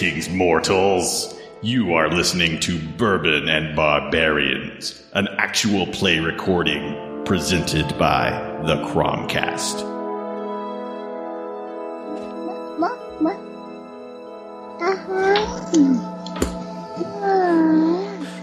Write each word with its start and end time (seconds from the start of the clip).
Greetings, 0.00 0.30
mortals. 0.30 1.38
You 1.60 1.92
are 1.92 2.08
listening 2.08 2.58
to 2.60 2.80
Bourbon 2.96 3.50
and 3.50 3.76
Barbarians, 3.76 5.02
an 5.12 5.28
actual 5.36 5.86
play 5.88 6.20
recording 6.20 7.22
presented 7.26 7.86
by 7.98 8.30
the 8.64 8.76
Cromcast. 8.76 9.80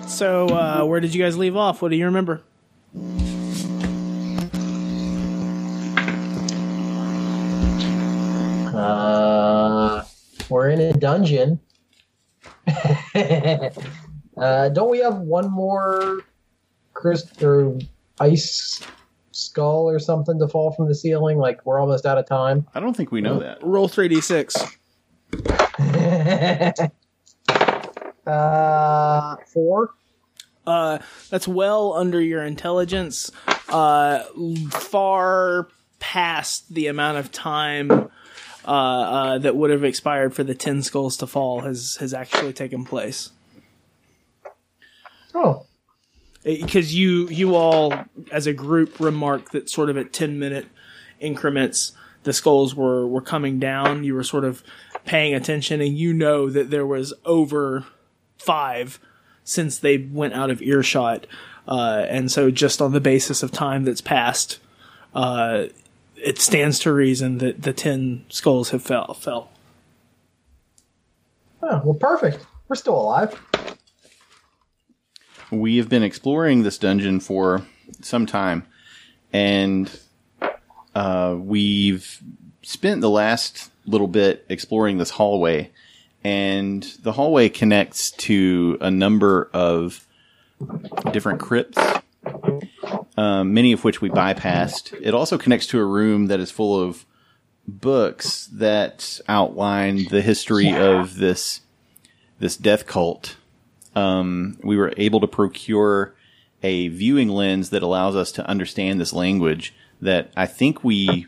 So, 0.08 0.50
uh, 0.50 0.86
where 0.86 1.00
did 1.00 1.16
you 1.16 1.24
guys 1.24 1.40
leave 1.40 1.56
off? 1.56 1.82
What 1.82 1.90
do 1.90 1.98
you 1.98 2.06
remember? 2.06 2.44
Dungeon. 11.08 11.59
uh, 14.38 14.69
don't 14.69 14.91
we 14.91 15.00
have 15.00 15.17
one 15.19 15.50
more 15.50 16.22
crystal 16.94 17.47
or 17.47 17.80
ice 18.19 18.81
skull 19.31 19.89
or 19.89 20.00
something 20.00 20.38
to 20.38 20.50
fall 20.50 20.73
from 20.73 20.89
the 20.89 20.95
ceiling? 20.95 21.38
Like 21.38 21.66
we're 21.66 21.80
almost 21.80 22.05
out 22.05 22.17
of 22.17 22.25
time. 22.25 22.67
I 22.75 22.81
don't 22.81 22.94
think 22.94 23.13
we 23.13 23.22
know 23.22 23.39
that. 23.39 23.63
Roll 23.63 23.88
3d6. 23.88 24.75
uh, 28.28 29.35
four. 29.47 29.91
Uh, 30.66 30.97
that's 31.30 31.47
well 31.47 31.94
under 31.94 32.19
your 32.19 32.44
intelligence. 32.44 33.31
Uh, 33.69 34.23
far 34.72 35.69
past 36.00 36.73
the 36.73 36.88
amount 36.88 37.17
of 37.17 37.31
time 37.31 38.09
uh, 38.68 38.70
uh, 38.70 39.38
that 39.38 39.56
would 39.56 39.70
have 39.70 39.84
expired 39.84 40.34
for 40.34 40.44
the 40.44 40.54
ten 40.54 40.84
skulls 40.84 41.18
to 41.18 41.28
fall 41.28 41.62
has 41.62 41.96
has 41.98 42.14
actually 42.14 42.54
taken 42.54 42.86
place. 42.86 43.32
Oh, 45.34 45.66
because 46.44 46.96
you 46.96 47.28
you 47.30 47.56
all 47.56 47.94
as 48.32 48.46
a 48.48 48.54
group 48.54 49.00
remarked 49.00 49.52
that 49.54 49.70
sort 49.70 49.90
of 49.90 49.98
at 49.98 50.14
10 50.14 50.40
minute 50.40 50.68
increments 51.20 51.94
the 52.24 52.34
skulls 52.34 52.76
were 52.76 53.08
were 53.08 53.22
coming 53.22 53.59
down. 53.59 54.04
You 54.04 54.14
were 54.14 54.24
sort 54.24 54.44
of 54.44 54.64
paying 55.06 55.34
attention 55.34 55.81
and 55.81 55.98
you 55.98 56.14
know 56.14 56.50
that 56.50 56.70
there 56.70 56.86
was 56.86 57.14
over 57.26 57.86
five 58.38 59.00
since 59.44 59.80
they 59.80 59.98
went 59.98 60.34
out 60.34 60.50
of 60.50 60.62
earshot. 60.62 61.26
Uh, 61.68 62.06
and 62.09 62.31
so 62.31 62.52
just 62.52 62.81
on 62.81 62.92
the 62.92 63.00
basis 63.00 63.44
of 63.44 63.52
time 63.52 63.84
that's 63.84 64.02
passed 64.02 64.59
uh, 65.14 65.66
it 66.23 66.40
stands 66.40 66.80
to 66.80 66.92
reason 66.92 67.38
that 67.40 67.62
the 67.62 67.73
10 67.73 68.26
skulls 68.30 68.72
have 68.72 68.82
fell 68.82 69.14
fell 69.14 69.50
oh 71.62 71.82
well, 71.84 71.94
perfect. 71.94 72.46
We're 72.68 72.76
still 72.76 73.00
alive. 73.00 73.40
We 75.52 75.78
have 75.78 75.90
been 75.90 76.03
exploring 76.03 76.64
this 76.64 76.78
dungeon 76.78 77.19
for 77.19 77.66
some 78.02 78.25
time, 78.25 78.66
and 79.31 79.90
uh, 80.94 81.36
we've 81.40 82.22
spent 82.64 83.02
the 83.02 83.09
last 83.09 83.72
little 83.86 84.08
bit 84.08 84.46
exploring 84.50 84.97
this 84.97 85.12
hallway. 85.12 85.72
And 86.24 86.84
the 87.03 87.14
hallway 87.14 87.47
connects 87.47 88.12
to 88.12 88.78
a 88.81 88.91
number 88.91 89.50
of 89.53 90.06
different 91.14 91.40
crypts, 91.40 91.78
um, 93.17 93.53
many 93.53 93.73
of 93.73 93.83
which 93.83 94.01
we 94.01 94.09
bypassed. 94.09 94.97
It 95.01 95.13
also 95.13 95.38
connects 95.38 95.67
to 95.67 95.79
a 95.79 95.85
room 95.85 96.28
that 96.28 96.39
is 96.39 96.51
full 96.51 96.79
of 96.79 97.05
books 97.67 98.47
that 98.53 99.19
outline 99.28 100.05
the 100.09 100.22
history 100.22 100.73
of 100.73 101.17
this 101.17 101.61
this 102.39 102.55
death 102.55 102.85
cult 102.85 103.35
um, 103.97 104.57
we 104.63 104.78
were 104.78 104.94
able 104.95 105.19
to 105.22 105.28
procure 105.28 106.13
a 106.61 106.88
viewing 106.89 107.29
lens 107.29 107.72
that 107.72 107.81
allows 107.81 108.16
us 108.16 108.31
to 108.33 108.47
understand 108.47 109.01
this 109.01 109.11
language 109.11 109.73
that 110.01 110.31
I 110.38 110.45
think 110.45 110.84
we 110.84 111.25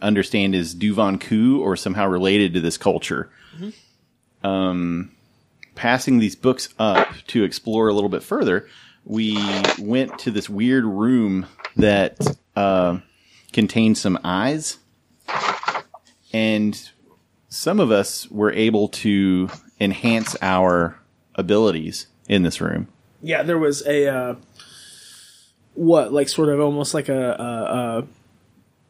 understand 0.00 0.54
is 0.54 0.74
Duvan 0.74 1.20
Ku 1.20 1.60
or 1.60 1.76
somehow 1.76 2.06
related 2.06 2.54
to 2.54 2.60
this 2.60 2.78
culture. 2.78 3.28
Um, 4.42 5.10
passing 5.74 6.18
these 6.18 6.36
books 6.36 6.68
up 6.78 7.08
to 7.28 7.42
explore 7.42 7.88
a 7.88 7.92
little 7.92 8.08
bit 8.08 8.22
further, 8.22 8.68
we 9.04 9.38
went 9.78 10.18
to 10.20 10.30
this 10.30 10.48
weird 10.48 10.84
room 10.84 11.46
that 11.76 12.18
uh, 12.56 12.98
contained 13.52 13.98
some 13.98 14.18
eyes, 14.22 14.78
and 16.32 16.90
some 17.48 17.80
of 17.80 17.90
us 17.90 18.30
were 18.30 18.52
able 18.52 18.88
to 18.88 19.50
enhance 19.80 20.36
our 20.42 20.98
abilities 21.34 22.06
in 22.28 22.42
this 22.42 22.60
room. 22.60 22.88
Yeah, 23.22 23.42
there 23.42 23.58
was 23.58 23.86
a 23.86 24.06
uh, 24.06 24.34
what, 25.74 26.12
like 26.12 26.28
sort 26.28 26.48
of 26.48 26.60
almost 26.60 26.94
like 26.94 27.08
a, 27.08 27.30
a, 27.30 27.44
a 27.44 28.06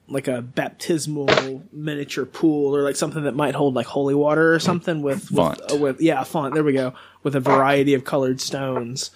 like 0.09 0.26
a 0.26 0.43
baptismal 0.43 1.62
miniature 1.72 2.26
pool, 2.26 2.76
or 2.76 2.82
like 2.82 2.97
something 2.97 3.22
that 3.25 3.34
might 3.34 3.54
hold 3.54 3.75
like 3.75 3.87
holy 3.87 4.15
water 4.15 4.53
or 4.53 4.59
something 4.59 5.03
with 5.03 5.31
with, 5.31 5.72
uh, 5.72 5.76
with 5.76 6.00
yeah, 6.00 6.22
font. 6.25 6.54
There 6.54 6.65
we 6.65 6.72
go, 6.72 6.94
with 7.22 7.34
a 7.37 7.41
variety 7.41 7.94
of 7.94 8.04
colored 8.04 8.41
stones, 8.41 9.10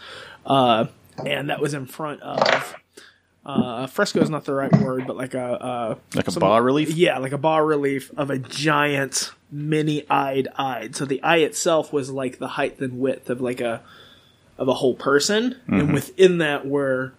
uh, 0.47 0.87
and 1.25 1.51
that 1.51 1.61
was 1.61 1.75
in 1.75 1.87
front 1.87 2.21
of. 2.23 2.75
Uh, 3.47 3.87
fresco 3.87 4.21
is 4.21 4.31
not 4.31 4.47
the 4.47 4.55
right 4.55 4.73
word, 4.79 5.07
but 5.07 5.17
like 5.19 5.35
a 5.35 5.43
uh, 5.45 5.95
Like 6.15 6.27
a 6.29 6.31
some- 6.31 6.41
bas 6.41 6.63
relief? 6.63 6.91
Yeah, 6.95 7.19
like 7.19 7.33
a 7.33 7.39
bas 7.39 7.61
relief 7.63 8.11
of 8.17 8.31
a 8.31 8.39
giant 8.39 9.33
many-eyed 9.53 10.49
eye. 10.57 10.89
So 10.93 11.05
the 11.05 11.23
eye 11.23 11.37
itself 11.39 11.93
was 11.93 12.11
like 12.11 12.39
the 12.39 12.49
height 12.49 12.81
and 12.81 12.99
width 12.99 13.29
of 13.29 13.41
like 13.43 13.61
a 13.61 13.83
of 14.57 14.69
a 14.69 14.75
whole 14.75 14.95
person, 14.95 15.57
and 15.67 15.93
within 15.93 16.39
that 16.39 16.67
were 16.67 17.13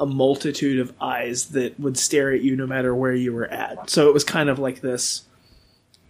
a 0.00 0.06
multitude 0.06 0.78
of 0.78 0.92
eyes 1.00 1.46
that 1.46 1.78
would 1.80 1.98
stare 1.98 2.30
at 2.32 2.40
you 2.42 2.54
no 2.56 2.66
matter 2.66 2.94
where 2.94 3.14
you 3.14 3.32
were 3.32 3.46
at. 3.48 3.90
So 3.90 4.08
it 4.08 4.14
was 4.14 4.24
kind 4.24 4.48
of 4.48 4.58
like 4.58 4.80
this 4.82 5.22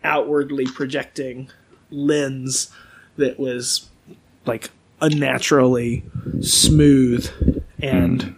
outwardly 0.04 0.66
projecting 0.66 1.50
lens 1.90 2.70
that 3.16 3.38
was 3.38 3.88
like 4.44 4.70
unnaturally 5.00 6.02
smooth 6.40 7.62
and 7.80 8.34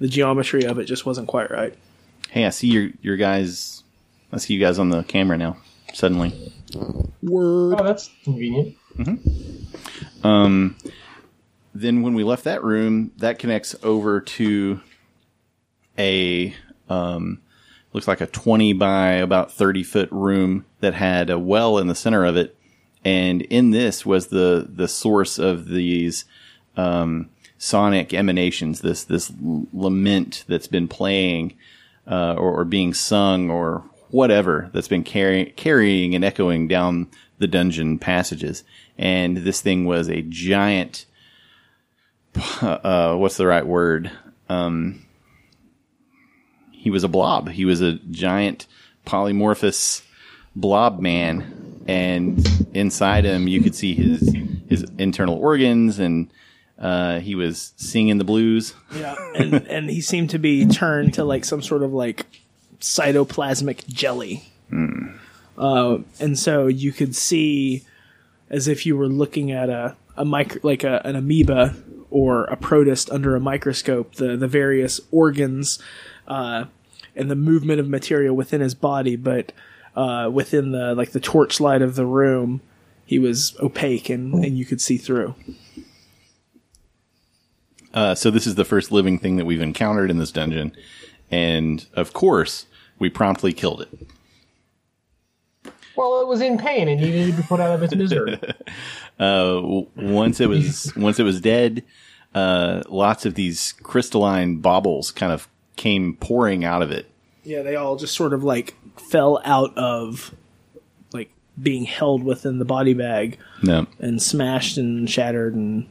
the 0.00 0.08
geometry 0.08 0.64
of 0.64 0.78
it 0.78 0.84
just 0.84 1.06
wasn't 1.06 1.28
quite 1.28 1.50
right. 1.50 1.74
Hey, 2.30 2.44
I 2.46 2.50
see 2.50 2.68
your 2.68 2.90
your 3.02 3.16
guys. 3.16 3.82
I 4.32 4.38
see 4.38 4.54
you 4.54 4.60
guys 4.60 4.78
on 4.78 4.88
the 4.90 5.02
camera 5.04 5.38
now. 5.38 5.56
Suddenly, 5.92 6.52
Word. 7.22 7.80
Oh, 7.80 7.84
that's 7.84 8.10
convenient. 8.24 8.76
um, 10.24 10.76
then 11.74 12.02
when 12.02 12.14
we 12.14 12.24
left 12.24 12.44
that 12.44 12.64
room, 12.64 13.12
that 13.18 13.38
connects 13.38 13.76
over 13.84 14.20
to 14.20 14.80
a 15.98 16.54
um, 16.88 17.40
looks 17.92 18.08
like 18.08 18.20
a 18.20 18.26
twenty 18.26 18.72
by 18.72 19.12
about 19.12 19.52
thirty 19.52 19.84
foot 19.84 20.10
room 20.10 20.66
that 20.80 20.94
had 20.94 21.30
a 21.30 21.38
well 21.38 21.78
in 21.78 21.86
the 21.86 21.94
center 21.94 22.24
of 22.24 22.36
it, 22.36 22.56
and 23.04 23.42
in 23.42 23.70
this 23.70 24.06
was 24.06 24.28
the 24.28 24.68
the 24.68 24.88
source 24.88 25.38
of 25.38 25.68
these 25.68 26.24
um, 26.76 27.28
sonic 27.58 28.14
emanations. 28.14 28.80
This 28.80 29.04
this 29.04 29.32
lament 29.72 30.44
that's 30.48 30.66
been 30.68 30.88
playing 30.88 31.54
uh, 32.06 32.34
or, 32.34 32.60
or 32.60 32.64
being 32.64 32.94
sung 32.94 33.50
or 33.50 33.84
whatever 34.10 34.70
that's 34.72 34.88
been 34.88 35.02
carry, 35.02 35.46
carrying 35.56 36.14
and 36.14 36.24
echoing 36.24 36.68
down 36.68 37.08
the 37.38 37.46
dungeon 37.46 37.98
passages. 37.98 38.62
And 38.96 39.38
this 39.38 39.60
thing 39.60 39.84
was 39.84 40.08
a 40.08 40.22
giant. 40.22 41.06
Uh, 42.60 43.14
what's 43.16 43.36
the 43.36 43.46
right 43.46 43.66
word? 43.66 44.10
Um, 44.48 45.06
he 46.72 46.90
was 46.90 47.04
a 47.04 47.08
blob. 47.08 47.48
He 47.48 47.64
was 47.64 47.80
a 47.80 47.94
giant 47.94 48.66
polymorphous 49.06 50.02
blob 50.56 51.00
man, 51.00 51.82
and 51.86 52.44
inside 52.74 53.24
him 53.24 53.48
you 53.48 53.60
could 53.60 53.74
see 53.74 53.94
his 53.94 54.34
his 54.68 54.84
internal 54.98 55.36
organs, 55.36 55.98
and 55.98 56.30
uh, 56.78 57.20
he 57.20 57.34
was 57.34 57.72
singing 57.76 58.18
the 58.18 58.24
blues. 58.24 58.74
Yeah, 58.94 59.14
and 59.34 59.54
and 59.66 59.90
he 59.90 60.00
seemed 60.00 60.30
to 60.30 60.38
be 60.38 60.66
turned 60.66 61.14
to 61.14 61.24
like 61.24 61.44
some 61.44 61.62
sort 61.62 61.82
of 61.82 61.92
like 61.92 62.26
cytoplasmic 62.80 63.86
jelly. 63.86 64.44
Uh, 65.56 65.98
and 66.18 66.38
so 66.38 66.66
you 66.66 66.92
could 66.92 67.14
see 67.14 67.84
as 68.50 68.68
if 68.68 68.84
you 68.84 68.96
were 68.96 69.08
looking 69.08 69.52
at 69.52 69.68
a 69.68 69.96
a 70.16 70.24
micro 70.24 70.60
like 70.62 70.84
a, 70.84 71.00
an 71.04 71.16
amoeba 71.16 71.74
or 72.10 72.44
a 72.44 72.56
protist 72.56 73.10
under 73.10 73.34
a 73.34 73.40
microscope, 73.40 74.14
the 74.16 74.36
the 74.36 74.48
various 74.48 75.00
organs 75.10 75.78
uh, 76.26 76.64
and 77.16 77.30
the 77.30 77.36
movement 77.36 77.80
of 77.80 77.88
material 77.88 78.34
within 78.34 78.60
his 78.60 78.74
body, 78.74 79.16
but 79.16 79.52
uh, 79.96 80.30
within 80.32 80.72
the 80.72 80.94
like 80.94 81.12
the 81.12 81.20
torchlight 81.20 81.82
of 81.82 81.94
the 81.94 82.06
room, 82.06 82.60
he 83.04 83.18
was 83.18 83.56
opaque 83.60 84.08
and, 84.10 84.44
and 84.44 84.58
you 84.58 84.64
could 84.64 84.80
see 84.80 84.96
through. 84.96 85.34
Uh, 87.92 88.14
so 88.14 88.30
this 88.30 88.46
is 88.46 88.56
the 88.56 88.64
first 88.64 88.90
living 88.90 89.18
thing 89.18 89.36
that 89.36 89.44
we've 89.44 89.60
encountered 89.60 90.10
in 90.10 90.18
this 90.18 90.32
dungeon, 90.32 90.74
and 91.30 91.86
of 91.94 92.12
course, 92.12 92.66
we 92.98 93.08
promptly 93.08 93.52
killed 93.52 93.82
it. 93.82 93.88
Well, 95.96 96.20
it 96.20 96.26
was 96.26 96.40
in 96.40 96.58
pain 96.58 96.88
and 96.88 97.00
needed 97.00 97.30
to 97.30 97.36
be 97.40 97.46
put 97.46 97.60
out 97.60 97.74
of 97.74 97.82
its 97.82 97.94
misery. 97.94 98.40
Uh, 99.16 99.60
once 99.94 100.40
it 100.40 100.48
was 100.48 100.92
once 100.96 101.20
it 101.20 101.22
was 101.22 101.40
dead, 101.40 101.84
uh, 102.34 102.82
lots 102.88 103.24
of 103.24 103.34
these 103.34 103.72
crystalline 103.84 104.56
baubles 104.56 105.12
kind 105.12 105.32
of 105.32 105.48
came 105.76 106.16
pouring 106.16 106.64
out 106.64 106.82
of 106.82 106.90
it. 106.90 107.08
Yeah, 107.44 107.62
they 107.62 107.76
all 107.76 107.94
just 107.94 108.16
sort 108.16 108.32
of 108.32 108.42
like 108.42 108.74
fell 108.96 109.40
out 109.44 109.76
of 109.76 110.34
like 111.12 111.30
being 111.60 111.84
held 111.84 112.22
within 112.22 112.58
the 112.58 112.64
body 112.64 112.94
bag 112.94 113.38
No, 113.62 113.86
and 113.98 114.20
smashed 114.22 114.78
and 114.78 115.08
shattered 115.08 115.54
and 115.54 115.88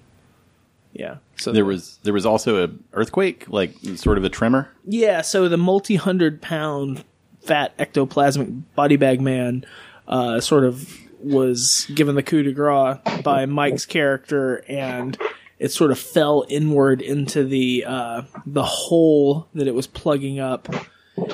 yeah. 0.94 1.18
So 1.38 1.52
there 1.52 1.66
was 1.66 2.00
there 2.04 2.14
was 2.14 2.26
also 2.26 2.64
a 2.64 2.70
earthquake, 2.94 3.50
like 3.50 3.74
sort 3.96 4.18
of 4.18 4.24
a 4.24 4.30
tremor. 4.30 4.70
Yeah, 4.86 5.22
so 5.22 5.50
the 5.50 5.58
multi 5.58 5.96
hundred 5.96 6.42
pound 6.42 7.04
fat 7.42 7.78
ectoplasmic 7.78 8.64
body 8.76 8.96
bag 8.96 9.20
man 9.20 9.66
uh, 10.08 10.40
sort 10.40 10.64
of 10.64 10.98
was 11.20 11.90
given 11.94 12.16
the 12.16 12.24
coup 12.24 12.44
de 12.44 12.52
grace 12.52 12.98
by 13.24 13.46
Mike's 13.46 13.86
character, 13.86 14.64
and 14.68 15.18
it 15.60 15.72
sort 15.72 15.92
of 15.92 16.00
fell 16.00 16.46
inward 16.48 17.02
into 17.02 17.44
the 17.44 17.86
uh, 17.88 18.22
the 18.46 18.64
hole 18.64 19.48
that 19.56 19.68
it 19.68 19.74
was 19.74 19.88
plugging 19.88 20.40
up. 20.40 20.70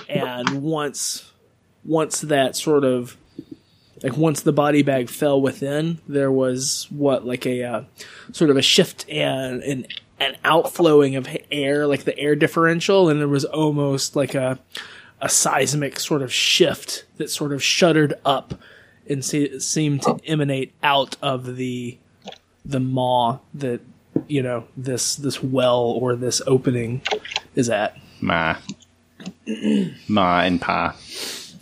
And 0.07 0.61
once 0.61 1.31
once 1.85 2.21
that 2.21 2.55
sort 2.55 2.83
of 2.83 3.17
like 4.03 4.15
once 4.15 4.41
the 4.41 4.53
body 4.53 4.81
bag 4.81 5.09
fell 5.09 5.41
within, 5.41 5.99
there 6.07 6.31
was 6.31 6.87
what 6.89 7.25
like 7.25 7.45
a 7.45 7.63
uh, 7.63 7.83
sort 8.31 8.49
of 8.49 8.57
a 8.57 8.61
shift 8.61 9.07
and 9.09 9.61
an 9.63 9.87
an 10.19 10.35
outflowing 10.43 11.15
of 11.15 11.27
air, 11.51 11.87
like 11.87 12.03
the 12.03 12.17
air 12.17 12.35
differential, 12.35 13.09
and 13.09 13.19
there 13.19 13.27
was 13.27 13.45
almost 13.45 14.15
like 14.15 14.35
a 14.35 14.59
a 15.21 15.29
seismic 15.29 15.99
sort 15.99 16.21
of 16.21 16.31
shift 16.31 17.05
that 17.17 17.29
sort 17.29 17.51
of 17.51 17.61
shuddered 17.61 18.13
up 18.23 18.53
and 19.07 19.23
se- 19.25 19.59
seemed 19.59 20.01
to 20.01 20.19
emanate 20.25 20.73
out 20.81 21.17
of 21.21 21.55
the 21.57 21.97
the 22.65 22.79
maw 22.79 23.39
that 23.53 23.81
you 24.27 24.41
know 24.41 24.65
this 24.77 25.15
this 25.15 25.43
well 25.43 25.81
or 25.81 26.15
this 26.15 26.41
opening 26.47 27.01
is 27.55 27.69
at. 27.69 27.97
Ma, 28.21 28.57
ma, 30.07 30.41
and 30.41 30.61
pa. 30.61 30.95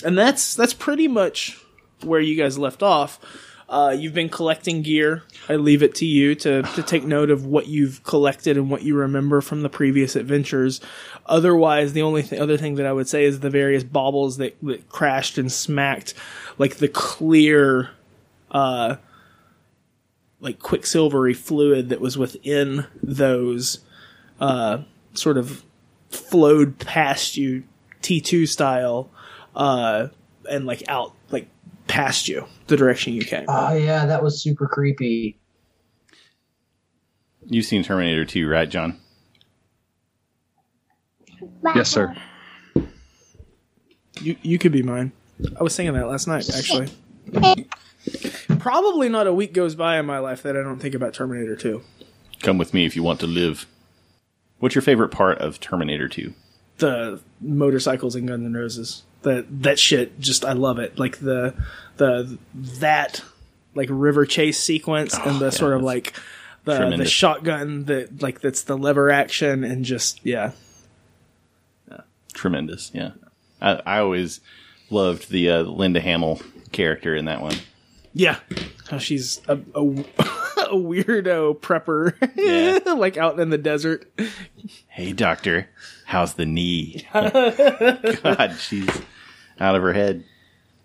And 0.07 0.17
that's 0.17 0.55
that's 0.55 0.73
pretty 0.73 1.09
much 1.09 1.61
where 2.01 2.21
you 2.21 2.37
guys 2.37 2.57
left 2.57 2.81
off. 2.81 3.19
Uh, 3.67 3.93
you've 3.97 4.13
been 4.13 4.29
collecting 4.29 4.81
gear. 4.81 5.23
I 5.49 5.57
leave 5.57 5.83
it 5.83 5.95
to 5.95 6.05
you 6.05 6.33
to, 6.35 6.61
to 6.61 6.81
take 6.81 7.03
note 7.03 7.29
of 7.29 7.45
what 7.45 7.67
you've 7.67 8.01
collected 8.05 8.55
and 8.55 8.69
what 8.69 8.83
you 8.83 8.95
remember 8.95 9.41
from 9.41 9.61
the 9.61 9.69
previous 9.69 10.15
adventures. 10.15 10.79
Otherwise, 11.25 11.91
the 11.91 12.03
only 12.03 12.23
th- 12.23 12.41
other 12.41 12.55
thing 12.55 12.75
that 12.75 12.85
I 12.85 12.93
would 12.93 13.09
say 13.09 13.25
is 13.25 13.41
the 13.41 13.49
various 13.49 13.83
baubles 13.83 14.37
that, 14.37 14.55
that 14.61 14.87
crashed 14.87 15.37
and 15.37 15.51
smacked, 15.51 16.13
like 16.57 16.77
the 16.77 16.87
clear, 16.87 17.89
uh, 18.51 18.95
like 20.39 20.59
quicksilvery 20.59 21.33
fluid 21.33 21.89
that 21.89 21.99
was 21.99 22.17
within 22.17 22.87
those, 23.03 23.79
uh, 24.39 24.83
sort 25.13 25.37
of 25.37 25.65
flowed 26.09 26.79
past 26.79 27.35
you 27.35 27.65
T2 28.01 28.47
style, 28.47 29.09
uh, 29.57 30.07
and 30.49 30.65
like 30.65 30.83
out, 30.87 31.13
like 31.31 31.49
past 31.87 32.29
you, 32.29 32.45
the 32.67 32.77
direction 32.77 33.13
you 33.13 33.25
came. 33.25 33.45
Oh 33.49 33.73
yeah, 33.73 34.05
that 34.05 34.23
was 34.23 34.41
super 34.41 34.67
creepy. 34.67 35.37
You've 37.49 37.65
seen 37.65 37.83
Terminator 37.83 38.25
2, 38.25 38.47
right, 38.47 38.69
John? 38.69 38.99
Yes, 41.75 41.89
sir. 41.89 42.15
You 44.21 44.35
you 44.41 44.57
could 44.57 44.71
be 44.71 44.83
mine. 44.83 45.11
I 45.59 45.63
was 45.63 45.75
singing 45.75 45.93
that 45.93 46.07
last 46.07 46.27
night, 46.27 46.49
actually. 46.55 46.89
Probably 48.59 49.09
not 49.09 49.27
a 49.27 49.33
week 49.33 49.53
goes 49.53 49.75
by 49.75 49.99
in 49.99 50.05
my 50.05 50.19
life 50.19 50.41
that 50.43 50.57
I 50.57 50.63
don't 50.63 50.79
think 50.79 50.95
about 50.95 51.13
Terminator 51.13 51.55
2. 51.55 51.81
Come 52.41 52.57
with 52.57 52.73
me 52.73 52.85
if 52.85 52.95
you 52.95 53.03
want 53.03 53.19
to 53.19 53.27
live. 53.27 53.67
What's 54.59 54.75
your 54.75 54.81
favorite 54.81 55.09
part 55.09 55.37
of 55.39 55.59
Terminator 55.59 56.07
2? 56.07 56.33
The 56.79 57.21
motorcycles 57.41 58.15
and 58.15 58.27
Guns 58.27 58.45
N' 58.45 58.53
Roses. 58.53 59.03
That 59.27 59.63
that 59.63 59.79
shit, 59.79 60.19
just 60.19 60.45
I 60.45 60.53
love 60.53 60.79
it. 60.79 60.97
Like 60.97 61.19
the 61.19 61.53
the 61.97 62.37
that 62.53 63.21
like 63.75 63.89
river 63.91 64.25
chase 64.25 64.57
sequence 64.59 65.17
and 65.17 65.39
the 65.39 65.45
yeah, 65.45 65.51
sort 65.51 65.73
of 65.73 65.83
like 65.83 66.13
the 66.63 66.95
the 66.97 67.05
shotgun 67.05 67.85
that 67.85 68.21
like 68.21 68.41
that's 68.41 68.63
the 68.63 68.77
lever 68.77 69.09
action 69.09 69.63
and 69.63 69.85
just 69.85 70.25
yeah. 70.25 70.51
Tremendous, 72.33 72.91
yeah. 72.93 73.11
I, 73.59 73.81
I 73.85 73.99
always 73.99 74.41
loved 74.91 75.29
the 75.31 75.49
uh, 75.49 75.61
Linda 75.63 75.99
Hamill 75.99 76.39
character 76.71 77.15
in 77.15 77.25
that 77.25 77.41
one. 77.41 77.55
Yeah. 78.13 78.37
How 78.89 78.99
she's 78.99 79.41
a, 79.47 79.53
a, 79.73 79.81
a 79.81 80.75
weirdo 80.75 81.59
prepper, 81.59 82.13
Yeah. 82.35 82.93
like 82.93 83.17
out 83.17 83.39
in 83.39 83.49
the 83.49 83.57
desert. 83.57 84.11
Hey, 84.87 85.13
doctor, 85.13 85.67
how's 86.05 86.35
the 86.35 86.45
knee? 86.45 87.07
God, 87.13 88.55
she's 88.59 88.89
out 89.59 89.75
of 89.75 89.81
her 89.81 89.93
head. 89.93 90.23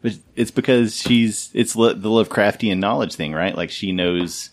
But 0.02 0.14
it's 0.34 0.50
because 0.50 0.96
she's 0.96 1.50
it's 1.54 1.76
lo- 1.76 1.92
the 1.92 2.08
Lovecraftian 2.08 2.78
knowledge 2.78 3.14
thing, 3.14 3.32
right? 3.32 3.56
Like 3.56 3.70
she 3.70 3.92
knows 3.92 4.50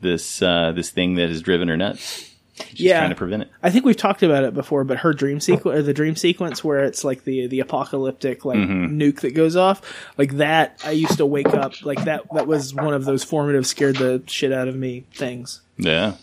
this 0.00 0.40
uh, 0.42 0.72
this 0.72 0.90
thing 0.90 1.14
that 1.16 1.28
has 1.28 1.42
driven 1.42 1.68
her 1.68 1.76
nuts. 1.76 2.26
She's 2.68 2.80
Yeah. 2.80 2.98
trying 2.98 3.10
to 3.10 3.16
prevent 3.16 3.42
it. 3.42 3.50
I 3.62 3.70
think 3.70 3.86
we've 3.86 3.96
talked 3.96 4.22
about 4.22 4.44
it 4.44 4.52
before, 4.52 4.84
but 4.84 4.98
her 4.98 5.14
dream 5.14 5.40
sequence, 5.40 5.78
or 5.78 5.82
the 5.82 5.94
dream 5.94 6.14
sequence 6.14 6.62
where 6.62 6.84
it's 6.84 7.04
like 7.04 7.24
the 7.24 7.46
the 7.46 7.60
apocalyptic 7.60 8.44
like 8.44 8.58
Mm-hmm. 8.58 9.00
nuke 9.00 9.20
that 9.20 9.34
goes 9.34 9.56
off, 9.56 9.80
like 10.18 10.36
that. 10.36 10.78
I 10.84 10.90
used 10.92 11.16
to 11.18 11.26
wake 11.26 11.48
up 11.54 11.84
like 11.84 12.04
that. 12.04 12.24
That 12.34 12.46
was 12.46 12.74
one 12.74 12.92
of 12.94 13.04
those 13.06 13.24
formative, 13.24 13.66
scared 13.66 13.96
the 13.96 14.22
shit 14.26 14.52
out 14.52 14.68
of 14.68 14.76
me 14.76 15.04
things. 15.14 15.62
Yeah. 15.78 16.14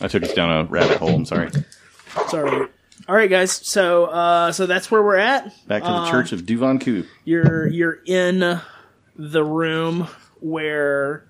I 0.00 0.08
took 0.08 0.22
us 0.24 0.34
down 0.34 0.50
a 0.50 0.64
rabbit 0.68 0.98
hole. 0.98 1.14
I'm 1.14 1.24
sorry. 1.24 1.50
Sorry. 2.28 2.66
All 3.10 3.16
right, 3.16 3.28
guys. 3.28 3.50
So, 3.50 4.04
uh, 4.04 4.52
so 4.52 4.66
that's 4.66 4.88
where 4.88 5.02
we're 5.02 5.16
at. 5.16 5.66
Back 5.66 5.82
to 5.82 5.88
the 5.88 6.10
Church 6.12 6.30
of 6.30 6.42
Duvan 6.42 6.80
Ku. 6.80 7.04
You're 7.24 7.66
you're 7.66 7.98
in 8.06 8.60
the 9.16 9.42
room 9.42 10.06
where 10.38 11.24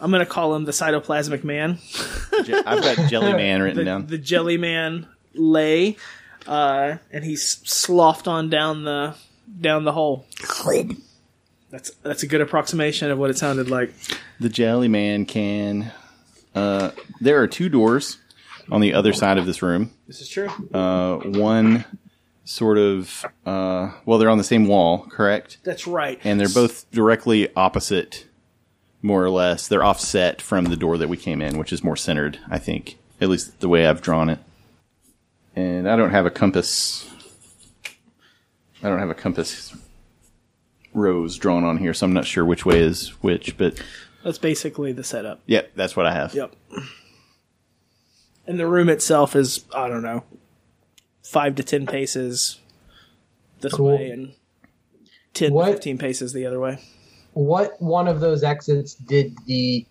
I'm 0.00 0.12
gonna 0.12 0.24
call 0.24 0.54
him 0.54 0.66
the 0.66 0.70
cytoplasmic 0.70 1.42
man. 1.42 1.78
I've 2.32 2.80
got 2.80 3.10
Jelly 3.10 3.32
Man 3.32 3.60
written 3.62 3.78
the, 3.78 3.84
down. 3.84 4.06
the 4.06 4.18
jelly 4.18 4.56
man 4.56 5.08
lay 5.34 5.96
uh 6.46 6.98
and 7.10 7.24
he's 7.24 7.42
sloughed 7.68 8.28
on 8.28 8.48
down 8.48 8.84
the 8.84 9.16
down 9.60 9.82
the 9.82 9.92
hole 9.92 10.26
that's 11.70 11.90
that's 12.04 12.22
a 12.22 12.28
good 12.28 12.40
approximation 12.40 13.10
of 13.10 13.18
what 13.18 13.30
it 13.30 13.36
sounded 13.36 13.68
like 13.68 13.92
The 14.38 14.48
Jelly 14.48 14.86
Man 14.86 15.24
can. 15.24 15.90
Uh, 16.54 16.92
there 17.20 17.42
are 17.42 17.48
two 17.48 17.68
doors 17.68 18.18
on 18.70 18.80
the 18.80 18.94
other 18.94 19.12
side 19.12 19.38
of 19.38 19.46
this 19.46 19.62
room. 19.62 19.90
this 20.06 20.20
is 20.20 20.28
true 20.28 20.48
Uh, 20.72 21.16
one 21.16 21.84
sort 22.44 22.78
of. 22.78 23.24
Uh, 23.46 23.92
well, 24.06 24.18
they're 24.18 24.30
on 24.30 24.38
the 24.38 24.44
same 24.44 24.66
wall, 24.66 25.06
correct? 25.10 25.58
that's 25.62 25.86
right 25.86 26.18
And 26.24 26.40
they're 26.40 26.48
both 26.48 26.90
directly 26.90 27.48
opposite, 27.54 28.26
more 29.02 29.22
or 29.24 29.30
less. 29.30 29.68
They're 29.68 29.84
offset 29.84 30.42
from 30.42 30.64
the 30.66 30.76
door 30.76 30.98
that 30.98 31.08
we 31.08 31.16
came 31.16 31.40
in, 31.40 31.58
which 31.58 31.72
is 31.72 31.84
more 31.84 31.96
centered, 31.96 32.38
I 32.50 32.58
think. 32.58 32.96
At 33.20 33.28
least 33.28 33.60
the 33.60 33.68
way 33.68 33.86
I've 33.86 34.00
drawn 34.02 34.28
it. 34.30 34.38
And 35.54 35.88
I 35.88 35.94
don't 35.96 36.10
have 36.10 36.26
a 36.26 36.30
compass. 36.30 37.08
I 38.82 38.88
don't 38.88 38.98
have 38.98 39.10
a 39.10 39.14
compass 39.14 39.76
rose 40.94 41.36
drawn 41.36 41.64
on 41.64 41.76
here, 41.78 41.92
so 41.94 42.06
I'm 42.06 42.12
not 42.14 42.24
sure 42.26 42.44
which 42.44 42.64
way 42.64 42.80
is 42.80 43.08
which, 43.22 43.56
but 43.58 43.80
that's 44.24 44.38
basically 44.38 44.92
the 44.92 45.04
setup 45.04 45.40
yeah, 45.46 45.62
that's 45.76 45.94
what 45.96 46.04
I 46.06 46.12
have. 46.12 46.34
yep 46.34 46.54
and 48.50 48.58
the 48.58 48.66
room 48.66 48.88
itself 48.88 49.36
is 49.36 49.64
i 49.74 49.88
don't 49.88 50.02
know 50.02 50.24
five 51.22 51.54
to 51.54 51.62
ten 51.62 51.86
paces 51.86 52.58
this 53.60 53.72
Cool. 53.74 53.96
way 53.96 54.10
and 54.10 54.32
10 55.34 55.52
What- 55.52 55.66
to 55.66 55.72
15 55.74 55.98
paces 55.98 56.32
the 56.32 56.44
other 56.46 56.58
way 56.58 56.78
What 57.34 57.80
one 57.80 58.08
of 58.08 58.18
those 58.20 58.42
exits 58.42 58.94
did 58.94 59.36
the 59.46 59.86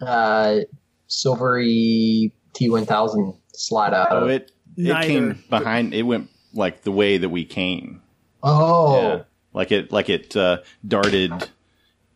uh, 0.00 0.60
silvery 1.06 2.32
T1000 2.54 3.36
slide 3.54 3.92
out 3.94 4.08
Oh, 4.10 4.24
of? 4.24 4.30
it 4.30 4.50
it 4.76 4.84
Neither. 4.84 5.06
came 5.06 5.44
behind. 5.50 5.92
It 5.92 6.02
went 6.04 6.30
like 6.54 6.82
the 6.82 6.90
way 6.92 7.18
that 7.18 7.28
we 7.28 7.44
came. 7.44 8.00
oh, 8.42 8.96
Yeah, 8.96 9.22
like 9.52 9.70
it 9.70 9.92
like 9.92 10.08
it 10.08 10.34
uh, 10.34 10.58
darted. 10.88 11.30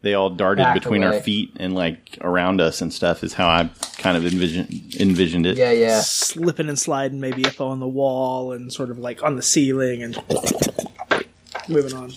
They 0.03 0.15
all 0.15 0.31
darted 0.31 0.63
Back 0.63 0.75
between 0.75 1.03
our 1.03 1.15
feet 1.15 1.53
and 1.57 1.75
like 1.75 2.19
around 2.21 2.61
us 2.61 2.81
and 2.81 2.93
stuff. 2.93 3.25
Is 3.25 3.35
how 3.35 3.49
I 3.49 3.71
kind 3.99 4.17
of 4.17 4.25
envision 4.25 4.69
envisioned 5.01 5.47
it. 5.47 5.57
yeah, 5.57 5.73
yeah. 5.73 6.01
slipping 6.01 6.69
and 6.69 6.79
sliding 6.79 7.19
maybe 7.19 7.45
up 7.45 7.61
on 7.61 7.81
the 7.81 7.89
wall 7.89 8.53
and 8.53 8.73
sort 8.73 8.91
of 8.91 8.99
like 8.99 9.23
on 9.23 9.37
the 9.37 9.43
ceiling 9.43 10.03
and 10.03 10.17
moving 11.69 11.95
on 11.95 12.13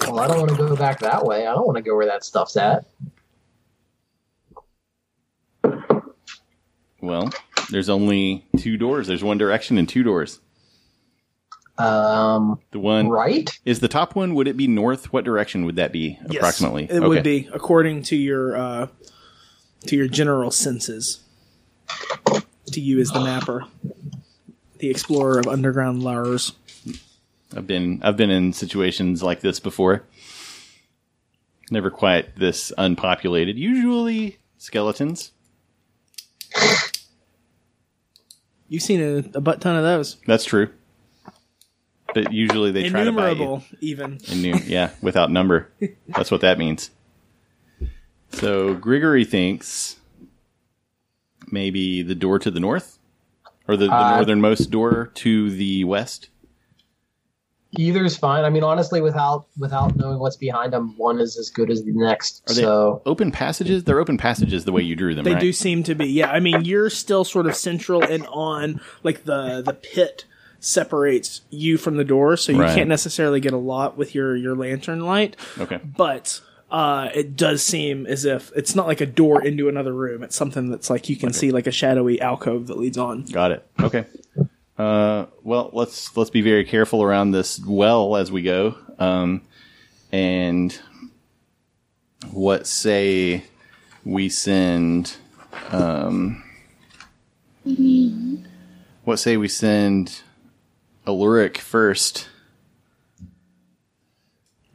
Well, 0.00 0.20
I 0.20 0.28
don't 0.28 0.38
want 0.38 0.50
to 0.50 0.56
go 0.56 0.76
back 0.76 1.00
that 1.00 1.24
way. 1.24 1.46
I 1.46 1.54
don't 1.54 1.66
want 1.66 1.76
to 1.76 1.82
go 1.82 1.94
where 1.96 2.06
that 2.06 2.24
stuff's 2.24 2.56
at. 2.56 2.86
Well, 7.00 7.30
there's 7.70 7.90
only 7.90 8.46
two 8.56 8.78
doors. 8.78 9.06
There's 9.06 9.22
one 9.22 9.36
direction 9.36 9.76
and 9.76 9.88
two 9.88 10.02
doors. 10.02 10.40
Um, 11.76 12.60
The 12.70 12.78
one 12.78 13.08
right? 13.08 13.50
is 13.64 13.80
the 13.80 13.88
top 13.88 14.14
one. 14.14 14.34
Would 14.34 14.46
it 14.46 14.56
be 14.56 14.68
north? 14.68 15.12
What 15.12 15.24
direction 15.24 15.64
would 15.66 15.76
that 15.76 15.92
be 15.92 16.18
Yes, 16.28 16.36
approximately? 16.36 16.86
It 16.88 17.02
would 17.02 17.24
be 17.24 17.48
according 17.52 18.02
to 18.04 18.16
your 18.16 18.56
uh, 18.56 18.86
to 19.86 19.96
your 19.96 20.06
general 20.06 20.50
senses. 20.50 21.20
To 22.72 22.80
you 22.80 22.98
as 23.00 23.10
the 23.10 23.20
mapper, 23.20 23.66
the 24.78 24.88
explorer 24.88 25.38
of 25.38 25.46
underground 25.46 26.02
Lars. 26.02 26.52
I've 27.56 27.66
been 27.66 28.00
I've 28.02 28.16
been 28.16 28.30
in 28.30 28.52
situations 28.52 29.22
like 29.22 29.40
this 29.40 29.60
before. 29.60 30.04
Never 31.70 31.90
quite 31.90 32.36
this 32.36 32.72
unpopulated. 32.78 33.58
Usually 33.58 34.38
skeletons. 34.58 35.32
You've 38.68 38.82
seen 38.82 39.00
a, 39.02 39.16
a 39.36 39.40
butt 39.40 39.60
ton 39.60 39.76
of 39.76 39.82
those. 39.82 40.16
That's 40.26 40.44
true. 40.44 40.70
But 42.14 42.32
usually 42.32 42.70
they 42.70 42.88
try 42.88 43.04
to 43.04 43.12
bite 43.12 43.36
you. 43.36 43.42
Innumerable, 43.42 43.64
even. 43.80 44.18
Innu- 44.18 44.68
yeah, 44.68 44.90
without 45.02 45.30
number. 45.30 45.70
That's 46.08 46.30
what 46.30 46.40
that 46.42 46.58
means. 46.58 46.90
So 48.30 48.74
Gregory 48.74 49.24
thinks 49.24 49.96
maybe 51.50 52.02
the 52.02 52.14
door 52.14 52.38
to 52.38 52.50
the 52.50 52.60
north, 52.60 52.98
or 53.68 53.76
the, 53.76 53.86
the 53.86 53.94
Uh, 53.94 54.16
northernmost 54.16 54.70
door 54.70 55.10
to 55.14 55.50
the 55.50 55.84
west. 55.84 56.28
Either's 57.76 58.16
fine. 58.16 58.44
I 58.44 58.50
mean, 58.50 58.62
honestly, 58.62 59.00
without 59.00 59.46
without 59.58 59.96
knowing 59.96 60.20
what's 60.20 60.36
behind 60.36 60.72
them, 60.72 60.94
one 60.96 61.18
is 61.18 61.36
as 61.36 61.50
good 61.50 61.70
as 61.70 61.82
the 61.84 61.92
next. 61.92 62.42
Are 62.48 62.54
they 62.54 62.62
so 62.62 63.02
open 63.04 63.32
passages? 63.32 63.82
They're 63.82 63.98
open 63.98 64.16
passages 64.16 64.64
the 64.64 64.70
way 64.70 64.82
you 64.82 64.94
drew 64.94 65.14
them. 65.14 65.24
They 65.24 65.32
right? 65.32 65.40
do 65.40 65.52
seem 65.52 65.82
to 65.84 65.94
be. 65.96 66.06
Yeah, 66.06 66.30
I 66.30 66.38
mean, 66.38 66.64
you're 66.64 66.88
still 66.88 67.24
sort 67.24 67.46
of 67.46 67.56
central 67.56 68.02
and 68.02 68.26
on, 68.28 68.80
like 69.02 69.24
the 69.24 69.62
the 69.62 69.74
pit 69.74 70.24
separates 70.64 71.42
you 71.50 71.76
from 71.78 71.96
the 71.96 72.04
door, 72.04 72.36
so 72.36 72.52
you 72.52 72.60
Right. 72.60 72.74
can't 72.74 72.88
necessarily 72.88 73.40
get 73.40 73.52
a 73.52 73.58
lot 73.58 73.96
with 73.96 74.14
your 74.14 74.34
your 74.36 74.56
lantern 74.56 75.00
light. 75.00 75.36
Okay. 75.58 75.78
But 75.84 76.40
uh, 76.70 77.10
it 77.14 77.36
does 77.36 77.62
seem 77.62 78.06
as 78.06 78.24
if 78.24 78.50
it's 78.56 78.74
not 78.74 78.86
like 78.86 79.00
a 79.00 79.06
door 79.06 79.44
into 79.44 79.68
another 79.68 79.92
room. 79.92 80.22
It's 80.24 80.34
something 80.36 80.70
that's 80.70 80.90
like 80.90 81.08
you 81.08 81.16
can 81.16 81.32
see 81.32 81.50
like 81.52 81.66
a 81.66 81.70
shadowy 81.72 82.20
alcove 82.20 82.66
that 82.68 82.78
leads 82.78 82.98
on. 82.98 83.24
Got 83.26 83.52
it. 83.52 83.66
Okay. 83.80 84.06
Uh, 84.76 85.26
well, 85.44 85.70
let's 85.72 86.16
let's 86.16 86.30
be 86.30 86.40
very 86.40 86.64
careful 86.64 87.02
around 87.02 87.30
this 87.30 87.60
well 87.64 88.16
as 88.16 88.32
we 88.32 88.42
go. 88.42 88.74
Um, 88.98 89.42
and 90.10 90.76
what 92.32 92.66
say 92.66 93.44
we 94.04 94.28
send? 94.28 95.16
Um, 95.70 96.42
what 99.04 99.18
say 99.18 99.36
we 99.36 99.48
send 99.48 100.22
Alaric 101.06 101.58
first? 101.58 102.28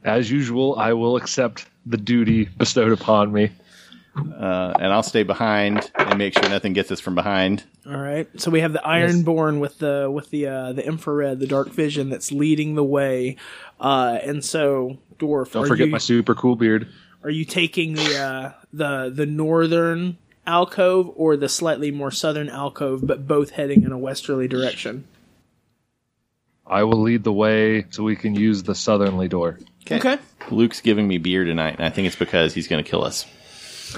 As 0.04 0.30
usual, 0.30 0.76
I 0.78 0.92
will 0.94 1.16
accept 1.16 1.66
the 1.84 1.96
duty 1.96 2.44
bestowed 2.44 2.92
upon 2.92 3.32
me. 3.32 3.50
Uh, 4.16 4.74
and 4.80 4.92
I'll 4.92 5.04
stay 5.04 5.22
behind 5.22 5.90
and 5.94 6.18
make 6.18 6.34
sure 6.34 6.48
nothing 6.48 6.72
gets 6.72 6.90
us 6.90 7.00
from 7.00 7.14
behind. 7.14 7.62
All 7.86 7.96
right. 7.96 8.28
So 8.40 8.50
we 8.50 8.60
have 8.60 8.72
the 8.72 8.82
Ironborn 8.84 9.60
with 9.60 9.78
the 9.78 10.10
with 10.12 10.30
the 10.30 10.46
uh, 10.48 10.72
the 10.72 10.84
infrared, 10.84 11.38
the 11.38 11.46
dark 11.46 11.68
vision 11.68 12.10
that's 12.10 12.32
leading 12.32 12.74
the 12.74 12.84
way. 12.84 13.36
Uh, 13.78 14.18
and 14.22 14.44
so 14.44 14.98
dwarf, 15.18 15.52
Don't 15.52 15.66
forget 15.66 15.86
you, 15.86 15.92
my 15.92 15.98
super 15.98 16.34
cool 16.34 16.56
beard. 16.56 16.88
Are 17.22 17.30
you 17.30 17.44
taking 17.44 17.94
the 17.94 18.18
uh, 18.18 18.52
the 18.72 19.12
the 19.14 19.26
northern 19.26 20.18
alcove 20.46 21.12
or 21.14 21.36
the 21.36 21.48
slightly 21.48 21.90
more 21.90 22.10
southern 22.10 22.48
alcove, 22.48 23.06
but 23.06 23.28
both 23.28 23.50
heading 23.50 23.84
in 23.84 23.92
a 23.92 23.98
westerly 23.98 24.48
direction? 24.48 25.04
I 26.70 26.84
will 26.84 27.02
lead 27.02 27.24
the 27.24 27.32
way 27.32 27.84
so 27.90 28.04
we 28.04 28.14
can 28.14 28.34
use 28.34 28.62
the 28.62 28.76
southerly 28.76 29.26
door. 29.26 29.58
Okay. 29.90 30.18
Luke's 30.50 30.80
giving 30.80 31.08
me 31.08 31.18
beer 31.18 31.44
tonight, 31.44 31.74
and 31.74 31.84
I 31.84 31.90
think 31.90 32.06
it's 32.06 32.16
because 32.16 32.54
he's 32.54 32.68
going 32.68 32.82
to 32.82 32.88
kill 32.88 33.02
us. 33.02 33.26